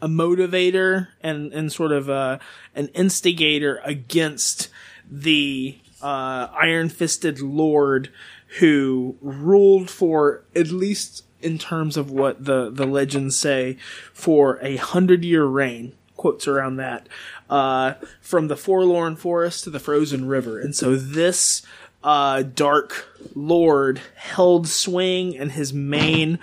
a 0.00 0.08
motivator 0.08 1.08
and 1.22 1.52
and 1.52 1.72
sort 1.72 1.92
of 1.92 2.08
a, 2.08 2.38
an 2.74 2.88
instigator 2.88 3.80
against 3.84 4.68
the 5.10 5.78
uh, 6.02 6.48
iron 6.60 6.88
fisted 6.88 7.40
lord 7.40 8.12
who 8.58 9.16
ruled 9.20 9.90
for 9.90 10.44
at 10.54 10.68
least 10.68 11.24
in 11.40 11.58
terms 11.58 11.96
of 11.96 12.10
what 12.10 12.44
the 12.44 12.70
the 12.70 12.86
legends 12.86 13.36
say 13.36 13.76
for 14.12 14.58
a 14.62 14.76
hundred 14.76 15.24
year 15.24 15.44
reign 15.44 15.92
quotes 16.16 16.46
around 16.46 16.76
that 16.76 17.08
uh, 17.50 17.94
from 18.20 18.46
the 18.48 18.56
forlorn 18.56 19.16
forest 19.16 19.64
to 19.64 19.70
the 19.70 19.80
frozen 19.80 20.26
river. 20.26 20.60
And 20.60 20.74
so 20.74 20.94
this 20.94 21.62
uh, 22.04 22.42
dark 22.42 23.08
lord 23.34 24.00
held 24.16 24.66
swing 24.68 25.36
and 25.36 25.52
his 25.52 25.72
main 25.72 26.38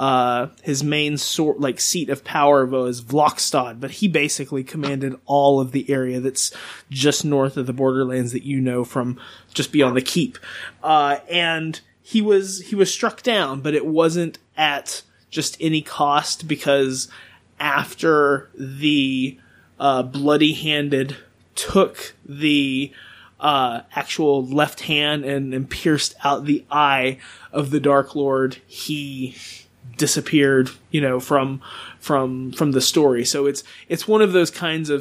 uh, 0.00 0.48
his 0.62 0.82
main 0.82 1.18
sort 1.18 1.60
like 1.60 1.78
seat 1.78 2.08
of 2.08 2.24
power 2.24 2.64
was 2.64 3.02
Vlokstad, 3.02 3.80
but 3.80 3.90
he 3.90 4.08
basically 4.08 4.64
commanded 4.64 5.14
all 5.26 5.60
of 5.60 5.72
the 5.72 5.90
area 5.90 6.20
that's 6.20 6.54
just 6.88 7.22
north 7.22 7.58
of 7.58 7.66
the 7.66 7.74
borderlands 7.74 8.32
that 8.32 8.42
you 8.42 8.62
know 8.62 8.82
from 8.82 9.20
just 9.52 9.72
beyond 9.72 9.94
the 9.94 10.00
keep. 10.00 10.38
Uh, 10.82 11.18
and 11.28 11.82
he 12.02 12.22
was 12.22 12.62
he 12.62 12.74
was 12.74 12.90
struck 12.90 13.22
down, 13.22 13.60
but 13.60 13.74
it 13.74 13.84
wasn't 13.84 14.38
at 14.56 15.02
just 15.28 15.54
any 15.60 15.82
cost 15.82 16.48
because 16.48 17.08
after 17.58 18.48
the 18.54 19.38
uh, 19.78 20.02
bloody 20.02 20.54
handed 20.54 21.14
took 21.54 22.14
the 22.24 22.90
uh, 23.40 23.82
actual 23.94 24.44
left 24.46 24.80
hand 24.82 25.24
and, 25.24 25.52
and 25.52 25.68
pierced 25.68 26.14
out 26.22 26.44
the 26.44 26.64
eye 26.70 27.18
of 27.52 27.70
the 27.70 27.80
Dark 27.80 28.14
Lord, 28.14 28.60
he 28.66 29.36
disappeared, 29.96 30.70
you 30.90 31.00
know, 31.00 31.20
from 31.20 31.60
from 31.98 32.52
from 32.52 32.72
the 32.72 32.80
story. 32.80 33.24
So 33.24 33.46
it's 33.46 33.64
it's 33.88 34.06
one 34.06 34.22
of 34.22 34.32
those 34.32 34.50
kinds 34.50 34.90
of 34.90 35.00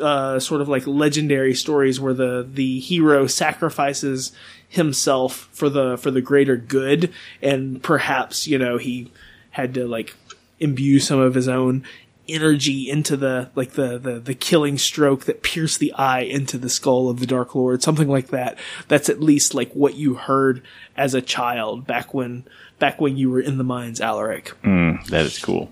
uh, 0.00 0.40
sort 0.40 0.60
of 0.60 0.68
like 0.68 0.86
legendary 0.86 1.54
stories 1.54 2.00
where 2.00 2.14
the 2.14 2.46
the 2.50 2.80
hero 2.80 3.26
sacrifices 3.26 4.32
himself 4.68 5.48
for 5.52 5.68
the 5.68 5.96
for 5.98 6.10
the 6.10 6.20
greater 6.20 6.56
good, 6.56 7.12
and 7.42 7.82
perhaps 7.82 8.46
you 8.46 8.58
know 8.58 8.78
he 8.78 9.10
had 9.50 9.74
to 9.74 9.86
like 9.86 10.14
imbue 10.60 11.00
some 11.00 11.20
of 11.20 11.34
his 11.34 11.48
own 11.48 11.84
energy 12.28 12.90
into 12.90 13.16
the 13.16 13.50
like 13.54 13.72
the, 13.72 13.98
the 13.98 14.18
the 14.20 14.34
killing 14.34 14.76
stroke 14.78 15.24
that 15.24 15.42
pierced 15.42 15.78
the 15.80 15.92
eye 15.94 16.20
into 16.20 16.58
the 16.58 16.68
skull 16.68 17.08
of 17.08 17.20
the 17.20 17.26
dark 17.26 17.54
lord 17.54 17.82
something 17.82 18.08
like 18.08 18.28
that 18.28 18.58
that's 18.88 19.08
at 19.08 19.20
least 19.20 19.54
like 19.54 19.72
what 19.72 19.94
you 19.94 20.14
heard 20.14 20.62
as 20.96 21.14
a 21.14 21.22
child 21.22 21.86
back 21.86 22.12
when 22.12 22.44
back 22.78 23.00
when 23.00 23.16
you 23.16 23.30
were 23.30 23.40
in 23.40 23.56
the 23.58 23.64
mines 23.64 24.00
alaric 24.00 24.52
Mm, 24.62 25.04
that 25.06 25.24
is 25.26 25.38
cool. 25.38 25.70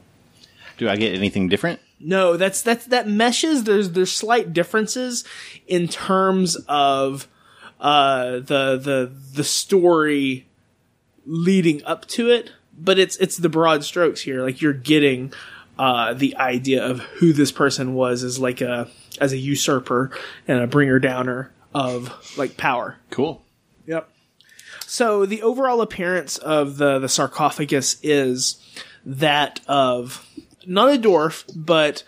Do 0.79 0.89
I 0.89 0.97
get 0.97 1.15
anything 1.15 1.49
different? 1.49 1.81
no 1.99 2.37
that's 2.37 2.61
that's 2.63 2.85
that 2.87 3.09
meshes 3.09 3.65
there's 3.65 3.93
there's 3.93 4.13
slight 4.13 4.53
differences 4.53 5.25
in 5.67 5.89
terms 5.89 6.57
of 6.69 7.27
uh 7.81 8.33
the 8.33 8.77
the 8.77 9.11
the 9.35 9.45
story 9.45 10.47
leading 11.25 11.83
up 11.85 12.07
to 12.07 12.29
it 12.29 12.53
but 12.79 12.99
it's 12.99 13.17
it's 13.17 13.39
the 13.39 13.49
broad 13.49 13.83
strokes 13.83 14.21
here 14.21 14.43
like 14.43 14.61
you're 14.61 14.73
getting 14.75 15.33
uh 15.79 16.15
the 16.15 16.37
idea 16.37 16.85
of 16.85 17.01
who 17.01 17.33
this 17.33 17.53
person 17.53 17.95
was 17.95 18.23
as 18.23 18.39
like 18.39 18.61
a 18.61 18.89
as 19.21 19.33
a 19.33 19.39
usurper 19.39 20.11
and 20.49 20.61
a 20.61 20.67
bringer 20.67 20.99
downer 20.99 21.53
of 21.75 22.37
like 22.39 22.57
power 22.57 22.99
Cool. 23.11 23.43
Yep. 23.87 24.11
So 24.87 25.27
the 25.27 25.43
overall 25.43 25.81
appearance 25.81 26.39
of 26.39 26.77
the 26.77 26.99
the 26.99 27.09
sarcophagus 27.09 27.99
is 28.03 28.63
that 29.05 29.61
of 29.67 30.27
not 30.67 30.95
a 30.95 30.99
dwarf, 30.99 31.45
but 31.55 32.03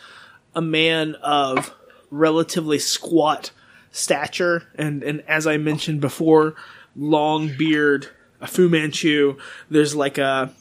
a 0.55 0.61
man 0.61 1.15
of 1.17 1.75
relatively 2.11 2.79
squat 2.79 3.51
stature, 3.91 4.65
and 4.75 5.03
and 5.03 5.23
as 5.29 5.47
I 5.47 5.57
mentioned 5.57 6.01
before, 6.01 6.55
long 6.97 7.57
beard, 7.57 8.09
a 8.41 8.47
Fu 8.47 8.69
Manchu. 8.69 9.37
There's 9.71 9.95
like 9.95 10.19
a 10.19 10.53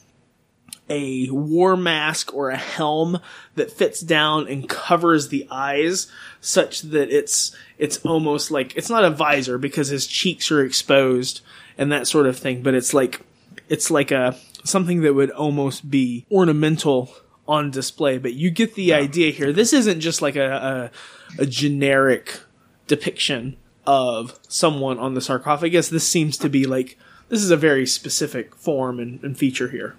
a 0.88 1.30
war 1.30 1.76
mask 1.76 2.34
or 2.34 2.50
a 2.50 2.56
helm 2.56 3.20
that 3.54 3.70
fits 3.70 4.00
down 4.00 4.48
and 4.48 4.68
covers 4.68 5.28
the 5.28 5.46
eyes 5.50 6.10
such 6.40 6.82
that 6.82 7.10
it's 7.10 7.54
it's 7.78 7.98
almost 7.98 8.50
like 8.50 8.76
it's 8.76 8.90
not 8.90 9.04
a 9.04 9.10
visor 9.10 9.58
because 9.58 9.88
his 9.88 10.06
cheeks 10.06 10.50
are 10.50 10.64
exposed 10.64 11.40
and 11.76 11.92
that 11.92 12.06
sort 12.06 12.26
of 12.26 12.38
thing 12.38 12.62
but 12.62 12.74
it's 12.74 12.94
like 12.94 13.20
it's 13.68 13.90
like 13.90 14.10
a 14.10 14.36
something 14.64 15.02
that 15.02 15.14
would 15.14 15.30
almost 15.30 15.90
be 15.90 16.26
ornamental 16.30 17.10
on 17.46 17.70
display. 17.70 18.18
But 18.18 18.34
you 18.34 18.50
get 18.50 18.74
the 18.74 18.92
idea 18.92 19.32
here. 19.32 19.52
This 19.52 19.72
isn't 19.72 20.00
just 20.00 20.22
like 20.22 20.36
a 20.36 20.90
a, 21.38 21.42
a 21.42 21.46
generic 21.46 22.40
depiction 22.86 23.56
of 23.86 24.38
someone 24.48 24.98
on 24.98 25.14
the 25.14 25.20
sarcophagus. 25.20 25.88
This 25.88 26.06
seems 26.06 26.36
to 26.38 26.48
be 26.48 26.66
like 26.66 26.98
this 27.28 27.42
is 27.42 27.50
a 27.50 27.56
very 27.56 27.86
specific 27.86 28.54
form 28.54 28.98
and, 28.98 29.22
and 29.22 29.36
feature 29.36 29.68
here 29.68 29.96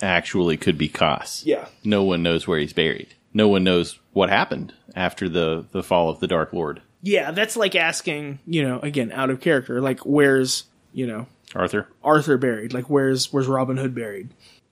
Actually, 0.00 0.56
could 0.56 0.78
be 0.78 0.88
Koss. 0.88 1.44
yeah 1.44 1.66
No 1.84 2.02
one 2.04 2.22
knows 2.22 2.46
where 2.46 2.58
he's 2.58 2.72
buried. 2.72 3.08
No 3.34 3.48
one 3.48 3.64
knows 3.64 3.98
what 4.12 4.30
happened 4.30 4.72
after 4.96 5.28
the, 5.28 5.66
the 5.72 5.82
fall 5.82 6.08
of 6.08 6.20
the 6.20 6.26
Dark 6.26 6.52
Lord. 6.52 6.80
Yeah, 7.02 7.30
that's 7.30 7.56
like 7.56 7.74
asking, 7.76 8.38
you 8.46 8.62
know, 8.66 8.80
again, 8.80 9.12
out 9.12 9.30
of 9.30 9.40
character, 9.40 9.80
like 9.80 10.00
where's, 10.00 10.64
you 10.92 11.06
know, 11.06 11.26
Arthur? 11.54 11.86
Arthur 12.02 12.36
buried? 12.38 12.72
Like 12.72 12.90
where's 12.90 13.32
where's 13.32 13.46
Robin 13.46 13.76
Hood 13.76 13.94
buried? 13.94 14.30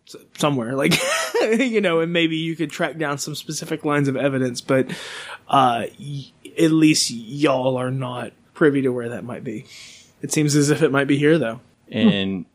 S- 0.08 0.16
Somewhere, 0.38 0.74
like 0.74 0.94
you 1.42 1.80
know, 1.80 2.00
and 2.00 2.12
maybe 2.12 2.36
you 2.36 2.56
could 2.56 2.70
track 2.70 2.96
down 2.98 3.18
some 3.18 3.34
specific 3.34 3.84
lines 3.84 4.08
of 4.08 4.16
evidence, 4.16 4.60
but 4.60 4.90
uh 5.48 5.86
y- 6.00 6.24
at 6.58 6.70
least 6.72 7.10
y'all 7.10 7.76
are 7.76 7.90
not 7.90 8.32
privy 8.54 8.82
to 8.82 8.88
where 8.90 9.10
that 9.10 9.24
might 9.24 9.44
be. 9.44 9.66
It 10.22 10.32
seems 10.32 10.56
as 10.56 10.70
if 10.70 10.82
it 10.82 10.90
might 10.90 11.06
be 11.06 11.18
here 11.18 11.38
though. 11.38 11.60
And 11.90 12.46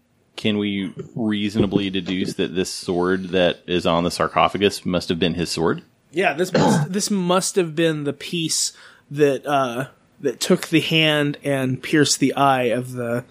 can 0.42 0.58
we 0.58 0.92
reasonably 1.16 1.92
deduce 1.92 2.34
that 2.34 2.56
this 2.56 2.74
sword 2.74 3.26
that 3.30 3.60
is 3.68 3.86
on 3.86 4.04
the 4.04 4.10
sarcophagus 4.10 4.84
must 4.84 5.08
have 5.10 5.20
been 5.20 5.36
his 5.36 5.52
sword? 5.52 5.84
Yeah, 6.12 6.34
this 6.34 6.52
must, 6.52 6.92
this 6.92 7.12
must 7.12 7.56
have 7.58 7.76
been 7.76 8.06
the 8.06 8.12
piece 8.12 8.74
that 9.12 9.46
uh 9.46 9.90
that 10.20 10.40
took 10.40 10.70
the 10.70 10.80
hand 10.80 11.38
and 11.44 11.82
pierced 11.84 12.20
the 12.20 12.34
eye 12.34 12.64
of 12.64 12.94
the 12.94 13.24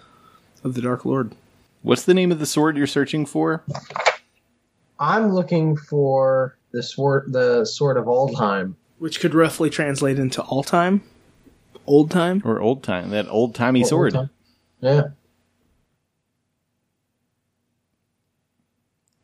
of 0.63 0.73
the 0.73 0.81
Dark 0.81 1.03
Lord. 1.03 1.35
What's 1.81 2.05
the 2.05 2.13
name 2.13 2.31
of 2.31 2.39
the 2.39 2.45
sword 2.45 2.77
you're 2.77 2.87
searching 2.87 3.25
for? 3.25 3.63
I'm 4.97 5.33
looking 5.33 5.75
for 5.75 6.57
the 6.71 6.81
sword, 6.81 7.33
the 7.33 7.65
sword 7.65 7.97
of 7.97 8.05
Oldheim. 8.05 8.75
which 8.99 9.19
could 9.19 9.35
roughly 9.35 9.69
translate 9.69 10.17
into 10.17 10.41
all 10.43 10.63
time, 10.63 11.01
old 11.85 12.09
time. 12.09 12.41
Or 12.45 12.61
old 12.61 12.83
time? 12.83 13.09
That 13.09 13.27
old 13.27 13.53
timey 13.53 13.83
sword. 13.83 14.13
Oldheim. 14.13 14.29
Yeah. 14.79 15.01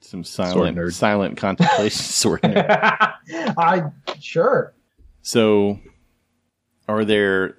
Some 0.07 0.23
silent, 0.23 0.77
nerd. 0.77 0.93
silent 0.93 1.35
contemplation 1.37 2.01
sword. 2.01 2.41
nerd. 2.41 2.65
I 3.57 3.91
sure. 4.21 4.73
So, 5.21 5.79
are 6.87 7.03
there 7.03 7.55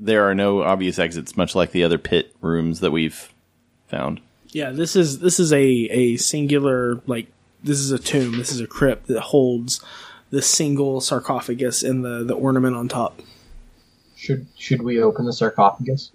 there 0.00 0.28
are 0.28 0.34
no 0.34 0.62
obvious 0.62 0.98
exits, 0.98 1.36
much 1.36 1.54
like 1.54 1.70
the 1.70 1.84
other 1.84 1.98
pit 1.98 2.34
rooms 2.40 2.80
that 2.80 2.90
we've 2.90 3.32
found? 3.86 4.20
Yeah, 4.48 4.70
this 4.70 4.96
is 4.96 5.20
this 5.20 5.38
is 5.38 5.52
a 5.52 5.62
a 5.62 6.16
singular 6.16 7.00
like 7.06 7.28
this 7.62 7.78
is 7.78 7.92
a 7.92 8.00
tomb. 8.00 8.36
This 8.36 8.50
is 8.50 8.58
a 8.60 8.66
crypt 8.66 9.06
that 9.06 9.20
holds 9.20 9.80
the 10.30 10.42
single 10.42 11.00
sarcophagus 11.00 11.84
and 11.84 12.04
the 12.04 12.24
the 12.24 12.34
ornament 12.34 12.74
on 12.74 12.88
top. 12.88 13.20
Should 14.16 14.48
should 14.58 14.82
we 14.82 15.00
open 15.00 15.24
the 15.24 15.32
sarcophagus? 15.32 16.10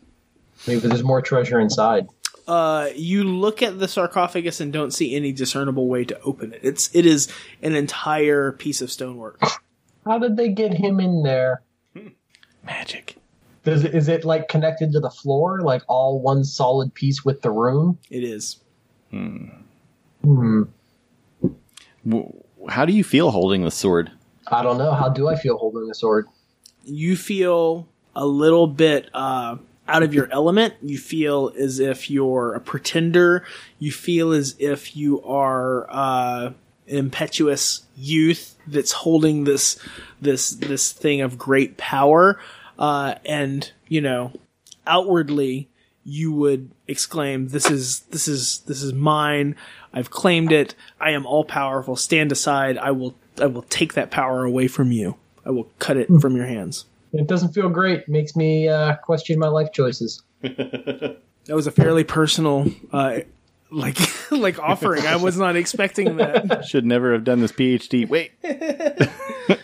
Maybe 0.67 0.81
there's 0.81 1.03
more 1.03 1.21
treasure 1.21 1.61
inside. 1.61 2.09
Uh, 2.47 2.89
you 2.95 3.23
look 3.25 3.61
at 3.61 3.77
the 3.77 3.87
sarcophagus 3.87 4.61
and 4.61 4.71
don't 4.71 4.91
see 4.91 5.15
any 5.15 5.31
discernible 5.33 5.87
way 5.87 6.05
to 6.05 6.19
open 6.21 6.53
it. 6.53 6.61
It's 6.63 6.89
it 6.95 7.05
is 7.05 7.27
an 7.61 7.75
entire 7.75 8.53
piece 8.53 8.81
of 8.81 8.89
stonework. 8.91 9.41
How 10.05 10.17
did 10.17 10.37
they 10.37 10.49
get 10.49 10.73
him 10.73 10.99
in 11.01 11.23
there? 11.23 11.61
Magic. 12.63 13.17
Does 13.63 13.83
it, 13.83 13.93
is 13.93 14.07
it 14.07 14.23
like 14.23 14.47
connected 14.47 14.93
to 14.93 15.01
the 15.01 15.09
floor, 15.09 15.59
like 15.61 15.81
all 15.89 16.21
one 16.21 16.45
solid 16.45 16.93
piece 16.93 17.25
with 17.25 17.41
the 17.41 17.51
room? 17.51 17.97
It 18.09 18.23
is. 18.23 18.61
Hmm. 19.11 19.47
W- 22.07 22.43
How 22.69 22.85
do 22.85 22.93
you 22.93 23.03
feel 23.03 23.31
holding 23.31 23.63
the 23.63 23.71
sword? 23.71 24.11
I 24.47 24.63
don't 24.63 24.77
know. 24.77 24.93
How 24.93 25.09
do 25.09 25.27
I 25.27 25.35
feel 25.35 25.57
holding 25.57 25.87
the 25.87 25.95
sword? 25.95 26.27
You 26.85 27.17
feel 27.17 27.87
a 28.15 28.25
little 28.25 28.67
bit 28.67 29.09
uh, 29.13 29.57
out 29.87 30.03
of 30.03 30.13
your 30.13 30.27
element. 30.31 30.75
You 30.81 30.97
feel 30.97 31.51
as 31.57 31.79
if 31.79 32.09
you're 32.09 32.53
a 32.53 32.59
pretender. 32.59 33.45
You 33.79 33.91
feel 33.91 34.31
as 34.31 34.55
if 34.59 34.95
you 34.95 35.23
are 35.23 35.87
uh, 35.89 36.51
an 36.87 36.97
impetuous 36.97 37.83
youth 37.95 38.55
that's 38.67 38.91
holding 38.91 39.43
this 39.43 39.79
this 40.21 40.51
this 40.51 40.91
thing 40.91 41.21
of 41.21 41.37
great 41.37 41.77
power. 41.77 42.39
Uh, 42.77 43.15
and 43.25 43.71
you 43.87 44.01
know, 44.01 44.33
outwardly, 44.85 45.69
you 46.03 46.31
would 46.31 46.71
exclaim, 46.87 47.49
"This 47.49 47.69
is 47.69 48.01
this 48.11 48.27
is 48.27 48.59
this 48.67 48.81
is 48.81 48.93
mine. 48.93 49.55
I've 49.93 50.11
claimed 50.11 50.51
it. 50.51 50.75
I 50.99 51.11
am 51.11 51.25
all 51.25 51.43
powerful. 51.43 51.95
Stand 51.95 52.31
aside. 52.31 52.77
I 52.77 52.91
will 52.91 53.15
I 53.41 53.45
will 53.47 53.63
take 53.63 53.93
that 53.93 54.11
power 54.11 54.43
away 54.43 54.67
from 54.67 54.91
you. 54.91 55.15
I 55.45 55.51
will 55.51 55.69
cut 55.79 55.97
it 55.97 56.09
from 56.21 56.35
your 56.35 56.45
hands." 56.45 56.85
It 57.13 57.27
doesn't 57.27 57.53
feel 57.53 57.69
great. 57.69 58.01
It 58.01 58.09
Makes 58.09 58.35
me 58.35 58.67
uh, 58.67 58.95
question 58.97 59.39
my 59.39 59.47
life 59.47 59.71
choices. 59.71 60.21
That 60.41 61.55
was 61.55 61.65
a 61.65 61.71
fairly 61.71 62.03
personal, 62.03 62.69
uh, 62.91 63.19
like 63.71 63.97
like 64.31 64.59
offering. 64.59 65.05
I 65.05 65.15
was 65.15 65.37
not 65.37 65.55
expecting 65.55 66.17
that. 66.17 66.65
Should 66.67 66.85
never 66.85 67.13
have 67.13 67.23
done 67.23 67.39
this 67.39 67.53
PhD. 67.53 68.07
Wait. 68.07 68.31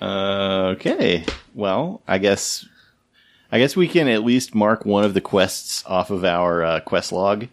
uh, 0.00 0.74
okay. 0.74 1.24
Well, 1.54 2.02
I 2.08 2.18
guess 2.18 2.66
I 3.52 3.58
guess 3.58 3.76
we 3.76 3.86
can 3.88 4.08
at 4.08 4.24
least 4.24 4.54
mark 4.54 4.84
one 4.84 5.04
of 5.04 5.14
the 5.14 5.20
quests 5.20 5.84
off 5.86 6.10
of 6.10 6.24
our 6.24 6.64
uh, 6.64 6.80
quest 6.80 7.12
log. 7.12 7.46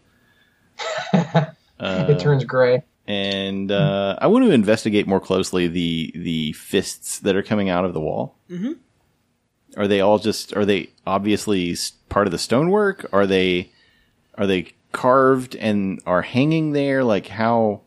it 1.13 2.19
turns 2.19 2.43
gray. 2.43 2.83
and 3.07 3.71
uh, 3.71 4.17
I 4.19 4.27
want 4.27 4.45
to 4.45 4.51
investigate 4.51 5.07
more 5.07 5.19
closely 5.19 5.67
the 5.67 6.11
the 6.15 6.53
fists 6.53 7.19
that 7.19 7.35
are 7.35 7.43
coming 7.43 7.69
out 7.69 7.85
of 7.85 7.93
the 7.93 7.99
wall. 8.01 8.35
Mm-hmm. 8.49 8.73
Are 9.77 9.87
they 9.87 10.01
all 10.01 10.19
just? 10.19 10.55
Are 10.55 10.65
they 10.65 10.89
obviously 11.05 11.75
part 12.09 12.27
of 12.27 12.31
the 12.31 12.37
stonework? 12.37 13.05
Are 13.13 13.27
they 13.27 13.71
are 14.35 14.47
they 14.47 14.73
carved 14.91 15.55
and 15.55 16.01
are 16.05 16.21
hanging 16.23 16.71
there? 16.73 17.03
Like 17.03 17.27
how 17.27 17.81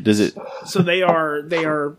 does 0.00 0.20
it 0.20 0.34
So 0.66 0.80
they 0.82 1.02
are 1.02 1.42
they 1.42 1.64
are. 1.64 1.96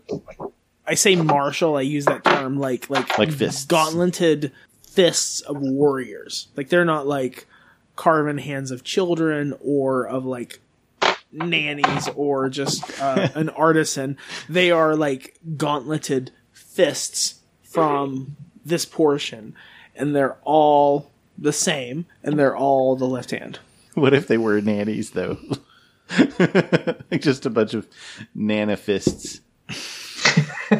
I 0.86 0.94
say 0.94 1.16
martial. 1.16 1.76
I 1.76 1.80
use 1.82 2.04
that 2.06 2.24
term 2.24 2.58
like 2.58 2.88
like 2.90 3.18
Like 3.18 3.32
fists. 3.32 3.66
gauntleted 3.66 4.52
fists 4.86 5.40
of 5.40 5.56
warriors. 5.60 6.48
Like 6.56 6.68
they're 6.68 6.84
not 6.84 7.06
like 7.06 7.46
carven 7.96 8.38
hands 8.38 8.70
of 8.70 8.84
children 8.84 9.54
or 9.60 10.06
of 10.06 10.24
like 10.24 10.60
nannies 11.32 12.08
or 12.14 12.48
just 12.48 13.00
uh, 13.00 13.28
an 13.34 13.48
artisan. 13.50 14.16
They 14.48 14.70
are 14.70 14.94
like 14.94 15.38
gauntleted 15.56 16.30
fists 16.52 17.40
from 17.62 18.36
this 18.64 18.84
portion, 18.84 19.54
and 19.94 20.14
they're 20.14 20.36
all 20.44 21.10
the 21.36 21.52
same, 21.52 22.06
and 22.22 22.38
they're 22.38 22.56
all 22.56 22.96
the 22.96 23.06
left 23.06 23.30
hand. 23.30 23.58
What 23.94 24.14
if 24.14 24.26
they 24.26 24.38
were 24.38 24.60
nannies 24.60 25.10
though? 25.10 25.38
like 26.18 27.20
just 27.20 27.46
a 27.46 27.50
bunch 27.50 27.74
of 27.74 27.86
nana 28.34 28.76
fists. 28.76 29.40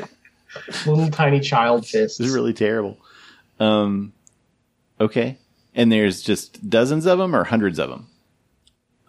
Little 0.86 1.10
tiny 1.10 1.40
child 1.40 1.86
fists. 1.86 2.18
This 2.18 2.28
is 2.28 2.34
really 2.34 2.52
terrible. 2.52 2.98
Um, 3.60 4.12
okay, 5.00 5.38
and 5.74 5.90
there's 5.90 6.22
just 6.22 6.68
dozens 6.68 7.06
of 7.06 7.18
them 7.18 7.34
or 7.34 7.44
hundreds 7.44 7.78
of 7.78 7.90
them. 7.90 8.06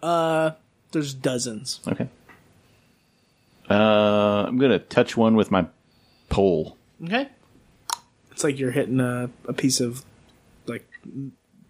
Uh, 0.02 0.52
there's 0.92 1.14
dozens. 1.14 1.80
Okay. 1.86 2.08
Uh, 3.68 4.44
I'm 4.46 4.58
gonna 4.58 4.78
touch 4.78 5.16
one 5.16 5.34
with 5.36 5.50
my 5.50 5.66
pole. 6.28 6.76
Okay. 7.04 7.28
It's 8.36 8.44
like 8.44 8.58
you're 8.58 8.70
hitting 8.70 9.00
a, 9.00 9.30
a 9.48 9.54
piece 9.54 9.80
of 9.80 10.04
like 10.66 10.86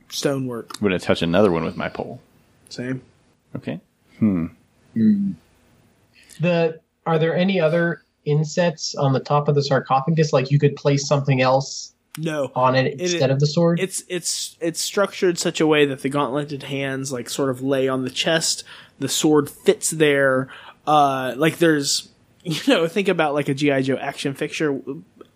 stonework. 0.09 0.73
I'm 0.75 0.83
gonna 0.83 0.99
touch 0.99 1.23
another 1.23 1.53
one 1.53 1.65
with 1.65 1.77
my 1.77 1.89
pole. 1.89 2.21
Same. 2.71 3.03
Okay. 3.55 3.79
Hmm. 4.19 4.47
The 6.41 6.81
are 7.07 7.21
there 7.21 7.37
any 7.37 7.61
other 7.61 8.03
insets 8.25 8.97
on 8.97 9.13
the 9.13 9.21
top 9.21 9.47
of 9.47 9.55
the 9.55 9.63
sarcophagus? 9.63 10.33
Like 10.33 10.51
you 10.51 10.59
could 10.59 10.75
place 10.75 11.07
something 11.07 11.41
else 11.41 11.95
No. 12.19 12.51
on 12.57 12.75
it 12.75 13.01
instead 13.01 13.31
of 13.31 13.39
the 13.39 13.47
sword. 13.47 13.79
It's 13.79 14.03
it's 14.09 14.57
it's 14.61 14.81
structured 14.81 15.39
such 15.39 15.61
a 15.61 15.69
way 15.69 15.87
that 15.87 16.03
the 16.03 16.09
gauntleted 16.09 16.65
hands 16.65 17.13
like 17.13 17.31
sort 17.31 17.51
of 17.51 17.63
lay 17.63 17.87
on 17.87 18.03
the 18.03 18.11
chest. 18.11 18.65
The 18.99 19.09
sword 19.09 19.49
fits 19.49 19.91
there. 19.91 20.49
Uh, 20.85 21.35
like 21.37 21.59
there's 21.59 22.09
you 22.43 22.59
know 22.67 22.89
think 22.89 23.07
about 23.07 23.35
like 23.35 23.49
a 23.49 23.55
GI 23.55 23.83
Joe 23.83 23.97
action 23.99 24.35
figure 24.35 24.81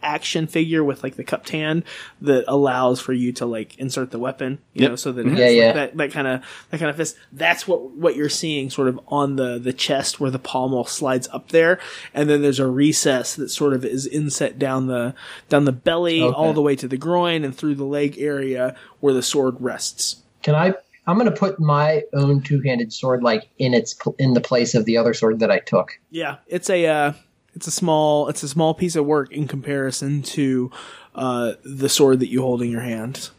action 0.02 0.46
figure 0.46 0.82
with 0.82 1.02
like 1.02 1.16
the 1.16 1.24
cupped 1.24 1.50
hand 1.50 1.84
that 2.20 2.44
allows 2.48 3.00
for 3.00 3.12
you 3.12 3.32
to 3.32 3.44
like 3.46 3.78
insert 3.78 4.10
the 4.10 4.18
weapon 4.18 4.58
you 4.72 4.82
Yep. 4.82 4.90
know 4.90 4.96
so 4.96 5.12
that 5.12 5.26
it 5.26 5.30
has 5.30 5.38
Yeah, 5.38 5.44
like, 5.46 5.54
yeah. 5.56 5.72
that 5.72 5.96
that 5.96 6.10
kind 6.12 6.26
of 6.26 6.42
that 6.70 6.78
kind 6.78 6.90
of 6.90 6.96
fist 6.96 7.16
that's 7.32 7.68
what 7.68 7.90
what 7.92 8.16
you're 8.16 8.28
seeing 8.28 8.70
sort 8.70 8.88
of 8.88 8.98
on 9.08 9.36
the 9.36 9.58
the 9.58 9.72
chest 9.72 10.18
where 10.20 10.30
the 10.30 10.38
pommel 10.38 10.84
slides 10.84 11.28
up 11.32 11.48
there 11.50 11.78
and 12.14 12.28
then 12.30 12.42
there's 12.42 12.58
a 12.60 12.66
recess 12.66 13.34
that 13.36 13.48
sort 13.50 13.72
of 13.72 13.84
is 13.84 14.06
inset 14.06 14.58
down 14.58 14.86
the 14.86 15.14
down 15.48 15.64
the 15.64 15.72
belly 15.72 16.22
Okay. 16.22 16.34
all 16.34 16.52
the 16.52 16.62
way 16.62 16.74
to 16.76 16.88
the 16.88 16.96
groin 16.96 17.44
and 17.44 17.54
through 17.56 17.74
the 17.74 17.84
leg 17.84 18.18
area 18.18 18.74
where 19.00 19.12
the 19.14 19.22
sword 19.22 19.56
rests 19.60 20.16
Can 20.42 20.54
I? 20.54 20.74
I'm 21.06 21.18
going 21.18 21.30
to 21.30 21.36
put 21.36 21.58
my 21.58 22.02
own 22.14 22.40
two-handed 22.42 22.92
sword 22.92 23.22
like 23.22 23.48
in 23.58 23.74
its 23.74 23.96
in 24.18 24.34
the 24.34 24.40
place 24.40 24.74
of 24.74 24.84
the 24.84 24.96
other 24.96 25.12
sword 25.14 25.40
that 25.40 25.50
I 25.50 25.58
took. 25.58 25.98
yeah 26.10 26.36
it's 26.46 26.70
a 26.70 26.86
uh 26.86 27.12
it's 27.54 27.66
a 27.66 27.70
small 27.70 28.28
it's 28.28 28.42
a 28.42 28.48
small 28.48 28.74
piece 28.74 28.96
of 28.96 29.04
work 29.06 29.32
in 29.32 29.46
comparison 29.48 30.22
to 30.22 30.70
uh 31.14 31.52
the 31.64 31.88
sword 31.88 32.20
that 32.20 32.28
you 32.28 32.42
hold 32.42 32.62
in 32.62 32.70
your 32.70 32.82
hand 32.82 33.30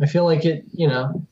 I 0.00 0.06
feel 0.06 0.24
like 0.24 0.44
it. 0.44 0.64
You 0.72 0.88
know, 0.88 1.26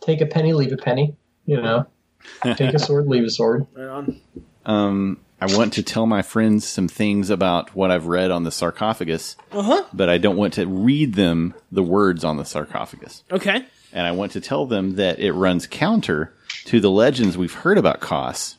take 0.00 0.20
a 0.20 0.26
penny, 0.26 0.52
leave 0.52 0.72
a 0.72 0.76
penny. 0.76 1.14
You 1.46 1.60
know, 1.60 1.86
take 2.42 2.74
a 2.74 2.78
sword, 2.78 3.06
leave 3.06 3.24
a 3.24 3.30
sword. 3.30 3.66
right 3.74 3.88
on 3.88 4.20
Um, 4.64 5.20
I 5.40 5.46
want 5.56 5.72
to 5.74 5.82
tell 5.82 6.06
my 6.06 6.22
friends 6.22 6.66
some 6.66 6.88
things 6.88 7.30
about 7.30 7.74
what 7.74 7.90
I've 7.90 8.06
read 8.06 8.30
on 8.30 8.44
the 8.44 8.50
sarcophagus, 8.50 9.36
uh-huh 9.52 9.84
but 9.92 10.08
I 10.08 10.18
don't 10.18 10.36
want 10.36 10.54
to 10.54 10.66
read 10.66 11.14
them 11.14 11.54
the 11.72 11.82
words 11.82 12.24
on 12.24 12.36
the 12.36 12.44
sarcophagus. 12.44 13.24
okay 13.30 13.64
And 13.92 14.06
I 14.06 14.12
want 14.12 14.32
to 14.32 14.40
tell 14.40 14.66
them 14.66 14.96
that 14.96 15.18
it 15.18 15.32
runs 15.32 15.66
counter 15.66 16.34
to 16.66 16.80
the 16.80 16.90
legends 16.90 17.38
we've 17.38 17.54
heard 17.54 17.78
about 17.78 18.00
Koss. 18.00 18.56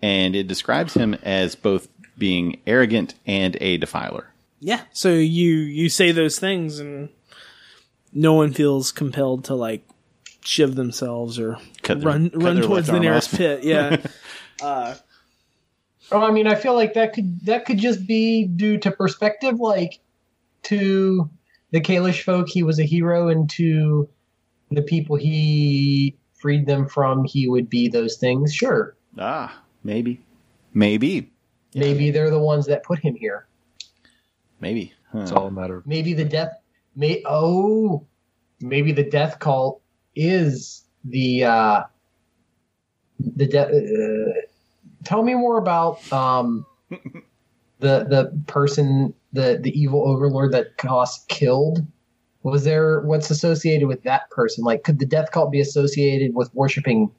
And 0.00 0.36
it 0.36 0.46
describes 0.46 0.94
him 0.94 1.14
as 1.22 1.54
both 1.56 1.88
being 2.16 2.60
arrogant 2.66 3.14
and 3.26 3.56
a 3.60 3.76
defiler. 3.78 4.32
Yeah. 4.60 4.82
So 4.92 5.10
you 5.12 5.50
you 5.54 5.88
say 5.88 6.12
those 6.12 6.38
things 6.38 6.78
and 6.80 7.08
no 8.12 8.34
one 8.34 8.52
feels 8.52 8.90
compelled 8.92 9.44
to 9.46 9.54
like 9.54 9.86
shiv 10.44 10.74
themselves 10.76 11.38
or 11.38 11.58
Cut 11.82 12.00
their- 12.00 12.08
run 12.08 12.30
cut 12.30 12.42
run 12.42 12.54
their 12.56 12.64
towards 12.64 12.86
the 12.88 12.98
nearest 13.00 13.32
off. 13.34 13.38
pit. 13.38 13.64
Yeah. 13.64 13.96
Oh, 16.10 16.22
I 16.22 16.30
mean, 16.30 16.46
I 16.46 16.54
feel 16.54 16.74
like 16.74 16.94
that 16.94 17.12
could 17.12 17.44
that 17.44 17.66
could 17.66 17.78
just 17.78 18.06
be 18.06 18.44
due 18.44 18.78
to 18.78 18.90
perspective. 18.90 19.60
Like 19.60 19.98
to 20.64 21.28
the 21.70 21.80
Kalish 21.82 22.22
folk, 22.22 22.48
he 22.48 22.62
was 22.62 22.78
a 22.78 22.84
hero, 22.84 23.28
and 23.28 23.48
to 23.50 24.08
the 24.70 24.80
people 24.82 25.16
he 25.16 26.16
freed 26.40 26.66
them 26.66 26.88
from, 26.88 27.24
he 27.24 27.46
would 27.46 27.68
be 27.68 27.88
those 27.88 28.16
things. 28.16 28.54
Sure, 28.54 28.96
Ah, 29.18 29.60
maybe. 29.88 30.20
Maybe. 30.74 31.32
maybe 31.74 32.10
they're 32.10 32.30
the 32.30 32.38
ones 32.38 32.66
that 32.66 32.82
put 32.82 32.98
him 32.98 33.14
here. 33.14 33.48
Maybe. 34.60 34.92
Huh. 35.10 35.20
It's 35.20 35.32
all 35.32 35.46
a 35.46 35.50
matter 35.50 35.78
of 35.78 35.86
Maybe 35.86 36.12
the 36.12 36.24
death. 36.24 36.52
May 36.94 37.22
oh, 37.24 38.06
maybe 38.60 38.92
the 38.92 39.04
death 39.04 39.38
cult 39.38 39.80
is 40.14 40.84
the 41.04 41.44
uh, 41.44 41.82
the 43.18 43.46
death. 43.46 43.70
Uh, 43.70 44.40
tell 45.04 45.22
me 45.22 45.34
more 45.34 45.58
about 45.58 46.12
um, 46.12 46.66
the 46.90 48.04
the 48.04 48.42
person 48.46 49.14
the 49.32 49.58
the 49.62 49.70
evil 49.80 50.06
overlord 50.06 50.52
that 50.52 50.76
Koss 50.76 51.26
killed. 51.28 51.86
Was 52.42 52.64
there 52.64 53.00
what's 53.00 53.30
associated 53.30 53.88
with 53.88 54.02
that 54.02 54.30
person? 54.30 54.64
Like, 54.64 54.84
could 54.84 54.98
the 54.98 55.06
death 55.06 55.30
cult 55.30 55.50
be 55.50 55.60
associated 55.60 56.34
with 56.34 56.54
worshiping 56.54 57.10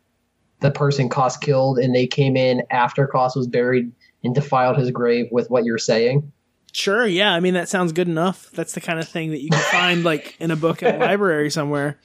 the 0.62 0.72
person 0.72 1.10
Koss 1.10 1.40
killed, 1.40 1.80
and 1.80 1.96
they 1.96 2.08
came 2.08 2.36
in 2.36 2.64
after 2.72 3.08
Koss 3.08 3.36
was 3.36 3.48
buried 3.48 3.92
and 4.24 4.36
defiled 4.36 4.78
his 4.78 4.92
grave 4.92 5.28
with 5.32 5.50
what 5.50 5.64
you're 5.64 5.78
saying? 5.78 6.32
Sure, 6.72 7.06
yeah. 7.06 7.34
I 7.34 7.40
mean, 7.40 7.54
that 7.56 7.70
sounds 7.70 7.94
good 7.94 8.08
enough. 8.08 8.52
That's 8.52 8.74
the 8.74 8.82
kind 8.82 9.00
of 9.00 9.08
thing 9.08 9.32
that 9.32 9.42
you 9.42 9.50
can 9.50 9.62
find 9.72 10.04
like 10.04 10.36
in 10.40 10.52
a 10.52 10.56
book 10.56 10.84
at 10.84 10.96
a 10.96 10.98
library 11.00 11.50
somewhere. 11.50 12.00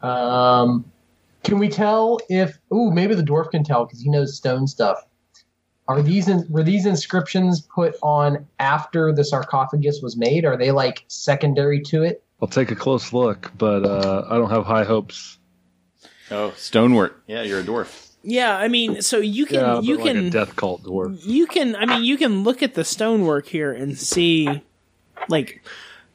Um, 0.00 0.90
can 1.44 1.58
we 1.58 1.68
tell 1.68 2.18
if? 2.28 2.58
Ooh, 2.72 2.90
maybe 2.90 3.14
the 3.14 3.22
dwarf 3.22 3.50
can 3.50 3.64
tell 3.64 3.84
because 3.84 4.00
he 4.00 4.08
knows 4.08 4.36
stone 4.36 4.66
stuff. 4.66 4.98
Are 5.88 6.00
these 6.00 6.28
in, 6.28 6.46
were 6.48 6.62
these 6.62 6.86
inscriptions 6.86 7.60
put 7.60 7.96
on 8.02 8.46
after 8.58 9.12
the 9.12 9.24
sarcophagus 9.24 10.00
was 10.02 10.16
made? 10.16 10.44
Are 10.44 10.56
they 10.56 10.70
like 10.70 11.04
secondary 11.08 11.82
to 11.82 12.02
it? 12.04 12.24
I'll 12.40 12.48
take 12.48 12.70
a 12.70 12.76
close 12.76 13.12
look, 13.12 13.52
but 13.58 13.84
uh, 13.84 14.24
I 14.30 14.36
don't 14.36 14.50
have 14.50 14.64
high 14.64 14.84
hopes. 14.84 15.38
Oh, 16.32 16.52
stonework. 16.56 17.22
Yeah, 17.26 17.42
you're 17.42 17.60
a 17.60 17.62
dwarf. 17.64 18.08
Yeah, 18.24 18.56
I 18.56 18.68
mean, 18.68 19.02
so 19.02 19.18
you 19.18 19.46
can 19.46 19.56
Yeah, 19.56 19.80
you 19.80 19.96
like 19.96 20.04
can 20.06 20.26
a 20.26 20.30
death 20.30 20.54
cult 20.56 20.82
dwarf. 20.84 21.18
you 21.24 21.46
can 21.46 21.74
I 21.76 21.86
mean 21.86 22.04
you 22.04 22.16
can 22.16 22.44
look 22.44 22.62
at 22.62 22.74
the 22.74 22.84
stonework 22.84 23.46
here 23.48 23.72
and 23.72 23.98
see 23.98 24.62
like 25.28 25.62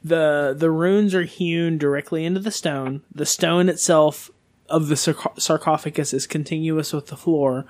the 0.02 0.54
the 0.56 0.70
runes 0.70 1.14
are 1.14 1.24
hewn 1.24 1.76
directly 1.78 2.24
into 2.24 2.40
the 2.40 2.50
stone. 2.50 3.02
The 3.14 3.26
stone 3.26 3.68
itself 3.68 4.30
of 4.70 4.88
the 4.88 4.96
sarco- 4.96 5.34
sarcophagus 5.38 6.12
is 6.14 6.26
continuous 6.26 6.92
with 6.92 7.06
the 7.08 7.16
floor. 7.16 7.66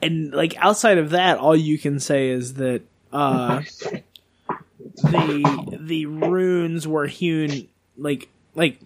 And 0.00 0.32
like 0.32 0.54
outside 0.58 0.96
of 0.98 1.10
that 1.10 1.38
all 1.38 1.54
you 1.56 1.78
can 1.78 2.00
say 2.00 2.30
is 2.30 2.54
that 2.54 2.82
uh 3.12 3.60
the 5.02 5.78
the 5.80 6.06
runes 6.06 6.88
were 6.88 7.06
hewn 7.06 7.68
like 7.98 8.28
like 8.54 8.78